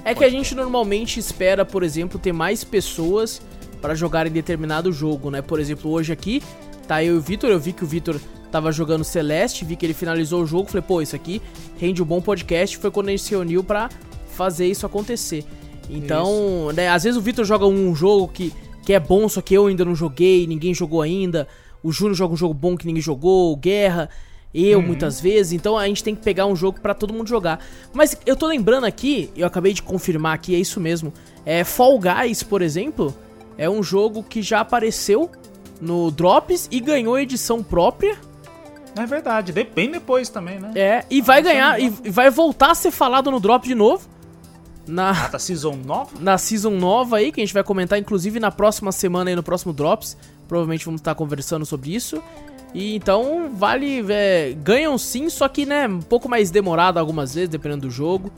É 0.06 0.14
que 0.14 0.24
a 0.24 0.30
gente 0.30 0.54
normalmente 0.54 1.20
espera, 1.20 1.66
por 1.66 1.82
exemplo, 1.84 2.20
ter 2.20 2.32
mais 2.34 2.64
pessoas 2.64 3.42
pra 3.82 3.96
jogar 3.96 4.28
em 4.28 4.32
determinado 4.32 4.92
jogo, 4.92 5.30
né? 5.30 5.42
Por 5.42 5.60
exemplo, 5.60 5.92
hoje 5.92 6.14
aqui 6.14 6.42
tá 6.88 7.04
eu 7.04 7.16
e 7.16 7.18
o 7.18 7.22
Vitor, 7.22 7.50
eu 7.50 7.60
vi 7.60 7.74
que 7.74 7.84
o 7.84 7.88
Vitor 7.88 8.20
tava 8.52 8.72
jogando 8.72 9.04
Celeste, 9.04 9.66
vi 9.66 9.76
que 9.76 9.86
ele 9.86 9.94
finalizou 9.94 10.44
o 10.44 10.46
jogo, 10.46 10.68
falei, 10.70 10.84
pô, 10.88 11.02
isso 11.02 11.16
aqui 11.16 11.42
rende 11.80 12.04
um 12.04 12.06
bom 12.06 12.22
podcast, 12.22 12.78
foi 12.78 12.92
quando 12.92 13.08
a 13.08 13.12
gente 13.12 13.24
se 13.24 13.32
reuniu 13.32 13.64
pra 13.64 13.90
fazer 14.34 14.68
isso 14.68 14.86
acontecer. 14.86 15.46
Então, 15.90 16.72
né, 16.74 16.90
às 16.90 17.04
vezes 17.04 17.18
o 17.18 17.22
Vitor 17.22 17.46
joga 17.46 17.66
um 17.66 17.94
jogo 17.96 18.28
que, 18.28 18.54
que 18.84 18.94
é 18.94 19.00
bom, 19.00 19.28
só 19.30 19.42
que 19.42 19.54
eu 19.54 19.68
ainda 19.68 19.86
não 19.86 19.96
joguei, 19.96 20.48
ninguém 20.48 20.74
jogou 20.74 21.02
ainda. 21.02 21.48
O 21.84 21.92
Júnior 21.92 22.16
joga 22.16 22.34
um 22.34 22.38
jogo 22.38 22.54
bom 22.54 22.78
que 22.78 22.86
ninguém 22.86 23.02
jogou, 23.02 23.56
Guerra, 23.58 24.10
eu 24.54 24.82
muitas 24.82 25.20
vezes, 25.20 25.52
então 25.52 25.78
a 25.78 25.86
gente 25.88 26.04
tem 26.04 26.16
que 26.16 26.22
pegar 26.24 26.46
um 26.46 26.56
jogo 26.56 26.80
pra 26.80 26.94
todo 26.94 27.14
mundo 27.14 27.28
jogar. 27.28 27.60
Mas 27.92 28.16
eu 28.26 28.36
tô 28.36 28.48
lembrando 28.48 28.86
aqui, 28.86 29.30
eu 29.36 29.46
acabei 29.48 29.74
de 29.74 29.82
confirmar 29.82 30.34
aqui, 30.36 30.56
é 30.56 30.60
isso 30.60 30.80
mesmo. 30.80 31.12
É 31.46 31.64
Fall 31.64 32.00
Guys, 32.00 32.44
por 32.44 32.62
exemplo, 32.62 33.14
é 33.58 33.70
um 33.70 33.84
jogo 33.84 34.24
que 34.24 34.42
já 34.42 34.62
apareceu 34.62 35.30
no 35.82 36.10
Drops 36.12 36.70
e 36.72 36.80
ganhou 36.80 37.20
edição 37.20 37.62
própria. 37.62 38.16
É 38.96 39.06
verdade, 39.06 39.52
de- 39.52 39.64
bem 39.64 39.92
depois 39.92 40.30
também, 40.30 40.60
né? 40.60 40.72
É, 40.76 41.04
e 41.10 41.20
vai 41.20 41.42
Nossa, 41.42 41.52
ganhar, 41.54 41.82
e 41.82 41.92
e 42.06 42.10
vai 42.10 42.30
voltar 42.30 42.72
a 42.72 42.76
ser 42.76 42.92
falado 42.92 43.30
no 43.32 43.40
Drop 43.40 43.68
de 43.68 43.76
novo. 43.76 44.08
Na, 44.88 45.12
Ah, 45.12 45.30
tá 45.30 45.40
Season 45.40 45.76
9? 45.86 46.18
na 46.20 46.38
season 46.38 46.72
nova 46.72 47.18
aí, 47.18 47.32
que 47.32 47.40
a 47.40 47.44
gente 47.46 47.54
vai 47.54 47.64
comentar, 47.64 47.98
inclusive 47.98 48.40
na 48.40 48.52
próxima 48.52 48.92
semana 48.92 49.30
aí, 49.30 49.36
no 49.36 49.44
próximo 49.44 49.72
Drops. 49.74 50.18
Provavelmente 50.48 50.84
vamos 50.86 51.00
estar 51.00 51.16
conversando 51.16 51.66
sobre 51.66 51.96
isso. 51.96 52.22
E 52.74 52.96
então, 52.96 53.50
vale. 53.56 54.04
é, 54.10 54.54
ganham 54.62 54.98
sim, 54.98 55.30
só 55.30 55.48
que, 55.48 55.66
né, 55.66 55.88
um 55.88 56.02
pouco 56.02 56.28
mais 56.28 56.52
demorado 56.52 56.98
algumas 56.98 57.34
vezes, 57.36 57.50
dependendo 57.50 57.88
do 57.88 57.92
jogo. 57.92 58.32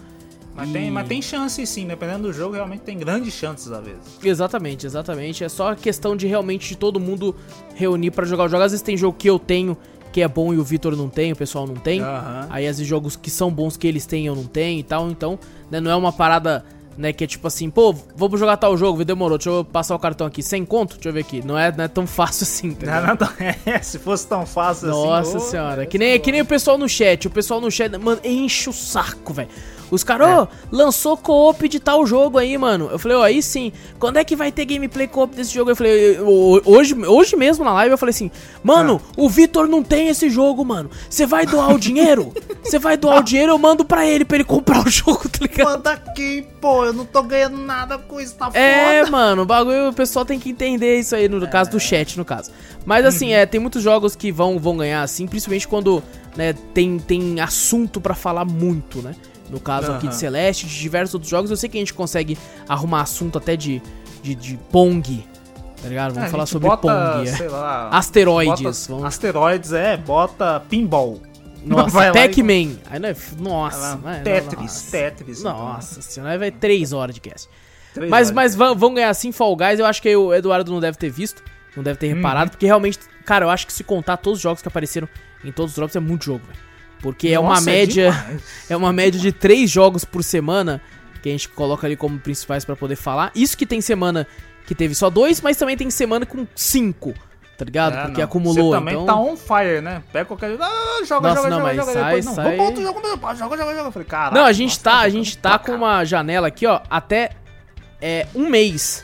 Mas, 0.55 0.69
E- 0.69 0.73
tem, 0.73 0.91
mas 0.91 1.07
tem 1.07 1.21
chance 1.21 1.65
sim, 1.65 1.85
dependendo 1.87 2.23
do 2.23 2.33
jogo, 2.33 2.53
realmente 2.55 2.81
tem 2.81 2.97
grandes 2.97 3.33
chances 3.33 3.71
às 3.71 3.83
vezes. 3.83 4.01
Exatamente, 4.23 4.85
exatamente. 4.85 5.43
É 5.43 5.49
só 5.49 5.73
questão 5.75 6.15
de 6.15 6.27
realmente 6.27 6.69
de 6.69 6.77
todo 6.77 6.99
mundo 6.99 7.35
reunir 7.73 8.11
pra 8.11 8.25
jogar 8.25 8.43
o 8.45 8.47
jogo. 8.47 8.63
Às 8.63 8.71
vezes 8.71 8.81
tem 8.83 8.95
jogo 8.95 9.17
que 9.17 9.29
eu 9.29 9.37
tenho 9.39 9.75
que 10.15 10.21
é 10.21 10.29
bom 10.29 10.53
e 10.53 10.57
o 10.57 10.63
Vitor 10.63 10.95
não 10.95 11.09
tem, 11.09 11.33
o 11.33 11.35
pessoal 11.35 11.67
não 11.67 11.75
tem. 11.75 11.99
Aham. 11.99 12.47
Aí 12.49 12.65
às 12.65 12.77
vezes 12.77 12.87
jogos 12.87 13.17
que 13.17 13.29
são 13.29 13.51
bons 13.51 13.75
que 13.75 13.85
eles 13.85 14.05
têm 14.05 14.27
eu 14.27 14.33
não 14.33 14.45
tenho 14.45 14.79
e 14.79 14.83
tal. 14.83 15.09
Então, 15.09 15.37
né, 15.69 15.81
não 15.81 15.91
é 15.91 15.95
uma 15.97 16.13
parada, 16.13 16.63
né, 16.97 17.11
que 17.11 17.25
é 17.25 17.27
tipo 17.27 17.45
assim, 17.45 17.69
pô, 17.69 17.93
vamos 18.15 18.39
jogar 18.39 18.55
tal 18.55 18.77
jogo, 18.77 19.03
demorou, 19.03 19.37
deixa 19.37 19.49
eu 19.49 19.65
passar 19.65 19.93
o 19.93 19.99
cartão 19.99 20.25
aqui. 20.25 20.41
Sem 20.41 20.63
conto? 20.63 20.93
Deixa 20.93 21.09
eu 21.09 21.13
ver 21.13 21.19
aqui. 21.19 21.45
Não 21.45 21.59
é, 21.59 21.69
não 21.69 21.83
é 21.83 21.89
tão 21.89 22.07
fácil 22.07 22.45
assim, 22.45 22.73
tá 22.73 23.01
Não, 23.01 23.07
não, 23.19 23.29
é, 23.73 23.81
se 23.81 23.99
fosse 23.99 24.25
tão 24.25 24.45
fácil 24.45 24.87
Nossa 24.87 25.35
assim. 25.35 25.47
ô, 25.47 25.49
senhora, 25.49 25.85
que 25.85 25.97
nem, 25.97 26.17
que 26.17 26.31
nem 26.31 26.39
o 26.39 26.45
pessoal 26.45 26.77
no 26.77 26.87
chat. 26.87 27.27
O 27.27 27.29
pessoal 27.29 27.59
no 27.59 27.69
chat, 27.69 27.91
mano, 27.97 28.21
enche 28.23 28.69
o 28.69 28.73
saco, 28.73 29.33
velho. 29.33 29.49
Os 29.91 30.03
caras, 30.03 30.43
ô, 30.43 30.47
lançou 30.71 31.15
co-op 31.15 31.69
de 31.69 31.79
tal 31.79 32.05
jogo 32.07 32.37
aí, 32.39 32.57
mano. 32.57 32.89
Eu 32.91 32.97
falei, 32.97 33.15
ó, 33.17 33.23
aí 33.23 33.41
sim. 33.43 33.71
Quando 33.99 34.17
é 34.17 34.23
que 34.23 34.35
vai 34.35 34.51
ter 34.51 34.65
gameplay 34.65 35.07
co-op 35.07 35.35
desse 35.35 35.53
jogo? 35.53 35.69
Eu 35.71 35.75
falei, 35.75 36.19
"Ho- 36.19 36.61
hoje, 36.65 36.95
hoje 37.05 37.35
mesmo 37.35 37.63
na 37.63 37.71
live 37.73 37.91
eu 37.91 37.97
falei 37.97 38.09
assim, 38.11 38.31
mano, 38.63 38.99
o 39.15 39.29
Vitor 39.29 39.67
não 39.67 39.83
tem 39.83 40.07
esse 40.07 40.29
jogo, 40.29 40.65
mano. 40.65 40.89
Você 41.09 41.25
vai 41.25 41.45
doar 41.45 41.73
o 41.73 41.77
dinheiro? 41.79 42.33
Você 42.63 42.79
vai 42.79 42.97
doar 42.97 43.19
o 43.19 43.23
dinheiro, 43.23 43.51
eu 43.51 43.57
mando 43.59 43.85
pra 43.85 44.05
ele, 44.07 44.25
pra 44.25 44.37
ele 44.37 44.43
comprar 44.43 44.85
o 44.85 44.89
jogo, 44.89 45.29
tá 45.29 45.39
ligado? 45.41 45.67
Manda 45.69 45.91
aqui, 45.91 46.45
pô, 46.59 46.85
eu 46.85 46.93
não 46.93 47.05
tô 47.05 47.21
ganhando 47.21 47.57
nada 47.57 47.97
com 47.99 48.19
isso, 48.19 48.33
tá 48.35 48.49
É, 48.53 48.99
foda. 48.99 49.11
mano, 49.11 49.43
o 49.43 49.45
bagulho, 49.45 49.89
o 49.89 49.93
pessoal 49.93 50.25
tem 50.25 50.39
que 50.39 50.49
entender 50.49 50.99
isso 50.99 51.15
aí, 51.15 51.29
no 51.29 51.47
caso 51.47 51.69
do 51.69 51.79
chat, 51.79 52.17
no 52.17 52.25
caso. 52.25 52.49
Mas 52.85 53.05
assim, 53.05 53.33
é, 53.33 53.45
tem 53.45 53.59
muitos 53.59 53.83
jogos 53.83 54.15
que 54.15 54.31
vão, 54.31 54.57
vão 54.57 54.77
ganhar 54.77 55.03
assim, 55.03 55.27
principalmente 55.27 55.67
quando 55.67 56.01
né, 56.35 56.53
tem, 56.73 56.97
tem 56.99 57.39
assunto 57.39 58.01
pra 58.01 58.13
falar 58.15 58.45
muito, 58.45 59.01
né? 59.01 59.15
No 59.49 59.59
caso 59.59 59.91
aqui 59.91 60.07
de. 60.07 60.15
Celeste, 60.15 60.65
de 60.65 60.79
diversos 60.79 61.13
outros 61.13 61.29
jogos, 61.29 61.51
eu 61.51 61.57
sei 61.57 61.69
que 61.69 61.77
a 61.77 61.81
gente 61.81 61.93
consegue 61.93 62.37
arrumar 62.67 63.01
assunto 63.01 63.37
até 63.37 63.55
de, 63.55 63.81
de, 64.23 64.33
de 64.35 64.57
Pong, 64.71 65.23
tá 65.81 65.87
ligado? 65.87 66.13
Vamos 66.13 66.29
É, 66.29 66.31
falar 66.31 66.45
sobre 66.47 66.67
bota, 66.67 66.81
Pong. 66.81 67.27
é. 67.27 67.31
sei 67.31 67.47
lá, 67.47 67.89
Asteroides. 67.89 68.61
bota- 68.61 68.77
vamos- 68.89 69.05
Asteroides, 69.05 69.71
é, 69.73 69.97
bota 69.97 70.59
pinball. 70.69 71.21
Nossa, 71.65 72.07
e- 72.09 72.13
Pac-Man. 72.13 72.75
Aí 72.89 72.99
não 72.99 73.09
é. 73.09 73.15
Nossa, 73.39 73.95
vai- 73.97 74.21
Tetris, 74.21 74.61
nossa. 74.61 74.91
Tetris. 74.91 75.43
Nossa 75.43 76.01
senhora, 76.01 76.31
aí 76.33 76.37
vai 76.37 76.51
três 76.51 76.91
horas 76.93 77.13
de 77.15 77.21
cast. 77.21 77.49
Três 77.93 78.09
Mas, 78.09 78.27
horas. 78.27 78.35
mas 78.35 78.55
vão, 78.55 78.75
vão 78.75 78.93
ganhar 78.93 79.09
assim 79.09 79.31
Fall 79.31 79.55
Guys. 79.55 79.79
Eu 79.79 79.85
acho 79.85 80.01
que 80.01 80.15
o 80.15 80.33
Eduardo 80.33 80.71
não 80.71 80.79
deve 80.79 80.97
ter 80.97 81.09
visto, 81.09 81.41
não 81.75 81.83
deve 81.83 81.97
ter 81.99 82.13
reparado, 82.13 82.51
porque 82.51 82.65
realmente, 82.65 82.99
cara, 83.25 83.45
eu 83.45 83.49
acho 83.49 83.65
que 83.65 83.73
se 83.73 83.83
contar 83.83 84.17
todos 84.17 84.37
os 84.37 84.43
jogos 84.43 84.61
que 84.61 84.67
apareceram 84.67 85.07
em 85.43 85.51
todos 85.51 85.71
os 85.71 85.75
drops 85.75 85.95
é 85.95 85.99
muito 85.99 86.25
jogo, 86.25 86.41
velho. 86.45 86.59
Porque 87.01 87.27
é 87.29 87.39
uma 87.39 87.49
Nossa, 87.55 87.65
média, 87.65 88.11
demais. 88.11 88.43
é 88.69 88.75
uma 88.75 88.91
média 88.93 89.19
de 89.19 89.31
três 89.31 89.69
jogos 89.69 90.03
por 90.03 90.23
semana 90.23 90.81
que 91.21 91.29
a 91.29 91.31
gente 91.31 91.49
coloca 91.49 91.85
ali 91.87 91.95
como 91.95 92.19
principais 92.19 92.63
pra 92.65 92.75
poder 92.75 92.95
falar. 92.95 93.31
Isso 93.35 93.57
que 93.57 93.65
tem 93.65 93.81
semana 93.81 94.27
que 94.65 94.73
teve 94.73 94.95
só 94.95 95.09
dois, 95.09 95.41
mas 95.41 95.57
também 95.57 95.77
tem 95.77 95.89
semana 95.89 96.25
com 96.25 96.47
cinco. 96.55 97.13
tá 97.57 97.63
ligado? 97.65 97.95
É, 97.95 98.01
Porque 98.03 98.21
não. 98.21 98.25
acumulou, 98.25 98.71
Você 98.71 98.77
também 98.77 98.93
então... 98.95 99.05
tá 99.05 99.15
on 99.15 99.37
fire, 99.37 99.81
né? 99.81 100.01
Pega 100.11 100.25
qualquer. 100.25 100.57
Ah, 100.59 101.01
joga, 101.05 101.29
Nossa, 101.29 101.41
joga, 101.43 101.49
não, 101.49 101.57
joga, 101.57 101.63
mas 101.63 101.75
joga. 101.77 101.93
sai, 101.93 102.03
Depois, 102.05 102.25
não, 102.25 102.35
sai. 102.35 102.43
vamos 102.57 102.65
outro 102.65 102.81
jogo, 102.83 103.01
meu 103.01 103.11
joga, 103.15 103.35
joga, 103.35 103.57
joga. 103.57 103.79
Eu 103.87 103.91
falei, 103.91 104.07
caralho. 104.07 104.35
Não, 104.35 104.45
a 104.45 104.51
gente 104.51 104.69
nossa, 104.71 104.81
tá, 104.83 104.99
a 104.99 105.09
gente 105.09 105.37
tá 105.37 105.59
com 105.59 105.71
uma 105.73 106.03
janela 106.03 106.47
aqui, 106.47 106.65
ó, 106.65 106.81
até 106.89 107.31
é, 108.01 108.27
um 108.35 108.49
mês. 108.49 109.03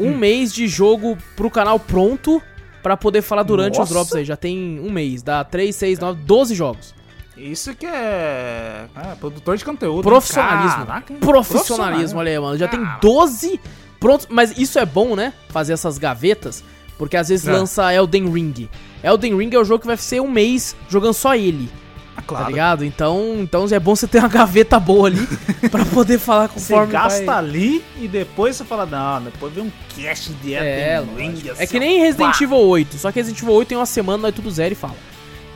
Um 0.00 0.10
Hum. 0.12 0.16
mês 0.16 0.52
de 0.54 0.68
jogo 0.68 1.18
pro 1.36 1.50
canal 1.50 1.78
pronto 1.80 2.40
pra 2.82 2.96
poder 2.96 3.22
falar 3.22 3.42
durante 3.42 3.74
os 3.74 3.78
Nossa. 3.80 3.92
drops 3.94 4.14
aí. 4.14 4.24
Já 4.24 4.36
tem 4.36 4.80
um 4.80 4.90
mês. 4.90 5.22
Dá 5.22 5.42
3, 5.44 5.74
6, 5.74 5.98
9, 5.98 6.20
12 6.22 6.54
jogos. 6.54 6.94
Isso 7.36 7.74
que 7.74 7.86
é. 7.86 8.86
é 8.96 9.14
produtor 9.20 9.56
de 9.56 9.64
conteúdo. 9.64 10.02
Profissionalismo. 10.02 10.86
Caraca? 10.86 11.14
Profissionalismo, 11.14 12.18
olha 12.18 12.32
aí, 12.32 12.38
mano. 12.38 12.58
Já 12.58 12.66
tem 12.68 12.80
Ah, 12.80 12.98
12 13.00 13.60
prontos. 14.00 14.26
Mas 14.28 14.58
isso 14.58 14.78
é 14.78 14.84
bom, 14.84 15.14
né? 15.14 15.32
Fazer 15.48 15.72
essas 15.72 15.98
gavetas. 15.98 16.64
Porque 16.98 17.16
às 17.16 17.28
vezes 17.28 17.46
É. 17.46 17.52
lança 17.52 17.94
Elden 17.94 18.28
Ring. 18.32 18.68
Elden 19.04 19.36
Ring 19.36 19.50
é 19.54 19.58
o 19.58 19.64
jogo 19.64 19.80
que 19.82 19.86
vai 19.86 19.96
ser 19.96 20.20
um 20.20 20.28
mês 20.30 20.74
jogando 20.88 21.14
só 21.14 21.36
ele. 21.36 21.70
Ah, 22.18 22.20
Tá 22.20 22.22
claro. 22.26 22.46
ligado? 22.48 22.84
Então, 22.84 23.36
então 23.38 23.64
é 23.70 23.78
bom 23.78 23.94
você 23.94 24.06
ter 24.08 24.18
uma 24.18 24.28
gaveta 24.28 24.78
boa 24.80 25.06
ali 25.08 25.24
pra 25.70 25.84
poder 25.86 26.18
falar 26.18 26.48
Você 26.48 26.54
conforme 26.74 26.92
gasta 26.92 27.24
vai... 27.24 27.36
ali 27.38 27.84
e 27.96 28.08
depois 28.08 28.56
você 28.56 28.64
fala, 28.64 28.84
não, 28.86 29.22
depois 29.22 29.52
vem 29.54 29.64
um 29.64 29.72
cast 29.96 30.32
de 30.34 30.54
É, 30.54 30.96
assim, 30.96 31.50
é 31.58 31.66
que 31.66 31.78
nem 31.78 32.00
Resident. 32.00 32.40
Evil 32.40 32.56
8, 32.58 32.98
só 32.98 33.12
que 33.12 33.20
Resident 33.20 33.40
Evil 33.42 33.54
8 33.54 33.68
tem 33.68 33.78
uma 33.78 33.86
semana, 33.86 34.22
nós 34.24 34.34
tudo 34.34 34.50
zero 34.50 34.72
e 34.72 34.76
fala. 34.76 34.96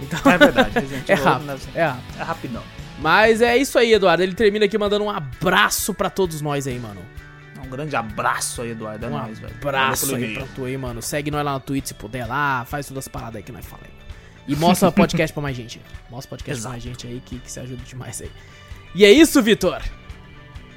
Então, 0.01 0.19
É 0.33 0.39
verdade, 0.39 0.71
Resident 0.75 1.05
é 1.11 1.13
Evil, 1.13 1.25
rápido, 1.25 1.47
né? 1.47 1.57
é 1.75 1.85
rápido. 1.85 2.03
É 2.19 2.23
rapidão. 2.23 2.63
Mas 3.01 3.43
é 3.43 3.57
isso 3.57 3.77
aí, 3.79 3.93
Eduardo. 3.95 4.23
Ele 4.23 4.35
termina 4.35 4.65
aqui 4.67 4.79
mandando 4.79 5.05
um 5.05 5.11
abraço 5.11 5.93
pra 5.93 6.09
todos 6.09 6.41
nós 6.41 6.67
aí, 6.69 6.79
mano. 6.79 7.01
Um 7.65 7.69
grande 7.69 7.97
abraço 7.97 8.63
aí, 8.63 8.71
Eduardo. 8.71 9.05
É 9.05 9.09
Um 9.09 9.13
nóis, 9.13 9.39
velho. 9.41 9.53
abraço 9.61 10.15
aí 10.15 10.35
pra 10.35 10.45
tu 10.55 10.65
aí, 10.65 10.77
mano. 10.77 11.03
Segue 11.03 11.31
nós 11.31 11.45
lá 11.45 11.55
no 11.55 11.61
Twitch 11.61 11.87
se 11.87 11.95
puder 11.95 12.27
lá, 12.27 12.65
faz 12.67 12.87
todas 12.87 13.05
as 13.05 13.09
paradas 13.09 13.37
aí 13.37 13.43
que 13.43 13.51
nós 13.51 13.65
falamos. 13.67 13.91
E 14.47 14.57
mostra 14.57 14.89
o 14.89 14.93
podcast 14.93 15.33
pra 15.33 15.43
mais 15.43 15.57
gente. 15.57 15.81
Mostra 16.11 16.27
o 16.27 16.31
podcast 16.31 16.63
pra 16.63 16.71
mais 16.71 16.83
gente 16.83 17.07
aí 17.07 17.23
que, 17.25 17.39
que 17.39 17.51
se 17.51 17.61
ajuda 17.61 17.83
demais 17.85 18.21
aí. 18.21 18.31
E 18.95 19.05
é 19.05 19.11
isso, 19.11 19.41
Vitor. 19.43 19.83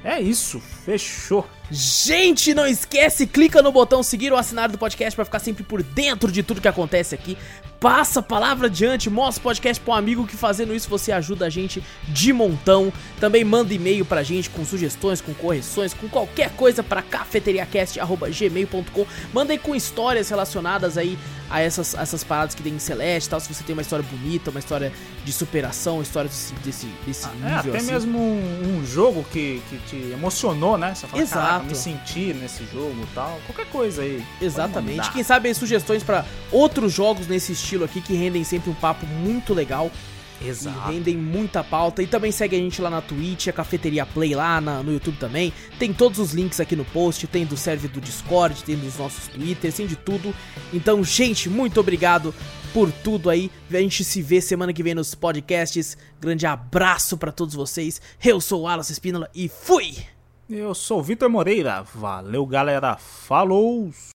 É 0.04 0.20
isso, 0.20 0.60
fechou. 0.60 1.46
Gente, 1.68 2.54
não 2.54 2.64
esquece, 2.64 3.26
clica 3.26 3.60
no 3.60 3.72
botão 3.72 4.04
seguir 4.04 4.32
ou 4.32 4.38
assinar 4.38 4.70
do 4.70 4.78
podcast 4.78 5.16
pra 5.16 5.24
ficar 5.24 5.40
sempre 5.40 5.64
por 5.64 5.82
dentro 5.82 6.30
de 6.30 6.44
tudo 6.44 6.60
que 6.60 6.68
acontece 6.68 7.12
aqui. 7.12 7.36
Passa 7.80 8.20
a 8.20 8.22
palavra 8.22 8.68
adiante, 8.68 9.10
mostra 9.10 9.40
o 9.40 9.42
podcast 9.42 9.82
pra 9.82 9.94
um 9.94 9.96
amigo 9.96 10.24
que 10.24 10.36
fazendo 10.36 10.72
isso 10.72 10.88
você 10.88 11.10
ajuda 11.10 11.46
a 11.46 11.50
gente 11.50 11.82
de 12.06 12.32
montão. 12.32 12.92
Também 13.18 13.42
manda 13.42 13.74
e-mail 13.74 14.04
pra 14.04 14.22
gente 14.22 14.48
com 14.48 14.64
sugestões, 14.64 15.20
com 15.20 15.34
correções, 15.34 15.92
com 15.92 16.08
qualquer 16.08 16.52
coisa 16.52 16.84
pra 16.84 17.02
cafeteriacast.gmail.com. 17.02 19.06
Manda 19.32 19.52
aí 19.52 19.58
com 19.58 19.74
histórias 19.74 20.28
relacionadas 20.28 20.96
aí 20.96 21.18
a 21.50 21.60
essas, 21.60 21.94
essas 21.94 22.24
paradas 22.24 22.54
que 22.54 22.62
tem 22.62 22.74
em 22.74 22.78
Celeste, 22.78 23.30
tal. 23.30 23.40
Se 23.40 23.52
você 23.52 23.62
tem 23.64 23.72
uma 23.72 23.82
história 23.82 24.04
bonita, 24.10 24.50
uma 24.50 24.60
história 24.60 24.92
de 25.24 25.32
superação, 25.32 25.94
uma 25.96 26.02
história 26.02 26.28
desse, 26.28 26.52
desse, 26.64 26.86
desse 27.06 27.26
É, 27.26 27.56
nível 27.56 27.72
até 27.72 27.78
assim. 27.78 27.92
mesmo 27.92 28.18
um, 28.18 28.78
um 28.80 28.86
jogo 28.86 29.24
que, 29.32 29.62
que 29.68 29.78
te 29.88 29.96
emocionou, 30.12 30.76
né? 30.78 30.94
Você 30.94 31.06
fala, 31.06 31.22
Exato. 31.22 31.46
"Caraca, 31.46 31.64
me 31.66 31.74
senti 31.74 32.32
nesse 32.34 32.64
jogo 32.72 32.96
e 33.02 33.14
tal. 33.14 33.40
Qualquer 33.46 33.66
coisa 33.70 34.02
aí. 34.02 34.24
Exatamente. 34.40 35.10
Quem 35.12 35.22
sabe 35.22 35.48
aí 35.48 35.54
sugestões 35.54 36.02
pra 36.02 36.24
outros 36.50 36.92
jogos 36.92 37.26
nesse 37.26 37.52
estilo 37.52 37.84
aqui 37.84 38.00
que 38.00 38.14
rendem 38.14 38.44
sempre 38.44 38.70
um 38.70 38.74
papo 38.74 39.06
muito 39.06 39.52
legal 39.54 39.90
e 40.40 40.48
Exato. 40.48 40.90
rendem 40.90 41.16
muita 41.16 41.62
pauta. 41.64 42.02
E 42.02 42.06
também 42.06 42.30
segue 42.32 42.56
a 42.56 42.58
gente 42.58 42.80
lá 42.82 42.90
na 42.90 43.00
Twitch, 43.00 43.48
a 43.48 43.52
Cafeteria 43.52 44.04
Play 44.06 44.34
lá 44.34 44.60
na- 44.60 44.82
no 44.82 44.92
YouTube 44.92 45.16
também. 45.18 45.52
Tem 45.78 45.92
todos 45.92 46.18
os 46.18 46.32
links 46.32 46.60
aqui 46.60 46.74
no 46.76 46.84
post, 46.84 47.26
tem 47.26 47.44
do 47.46 47.56
server 47.56 47.90
do 47.90 48.00
Discord, 48.00 48.62
tem 48.64 48.76
dos 48.76 48.98
nossos 48.98 49.28
Twitters, 49.28 49.74
tem 49.76 49.86
de 49.86 49.96
tudo. 49.96 50.34
Então, 50.72 51.02
gente, 51.04 51.48
muito 51.48 51.80
obrigado 51.80 52.34
por 52.72 52.90
tudo 52.92 53.30
aí. 53.30 53.50
A 53.70 53.76
gente 53.78 54.04
se 54.04 54.20
vê 54.20 54.40
semana 54.40 54.72
que 54.72 54.82
vem 54.82 54.94
nos 54.94 55.14
podcasts. 55.14 55.96
Grande 56.20 56.46
abraço 56.46 57.16
pra 57.16 57.32
todos 57.32 57.54
vocês. 57.54 58.00
Eu 58.24 58.40
sou 58.40 58.60
o 58.60 58.62
Wallace 58.64 58.92
Espínola 58.92 59.30
e 59.34 59.48
fui! 59.48 59.94
Eu 60.48 60.74
sou 60.74 61.00
o 61.00 61.02
Vitor 61.02 61.28
Moreira. 61.28 61.82
Valeu, 61.94 62.46
galera. 62.46 62.96
Falou! 62.96 63.90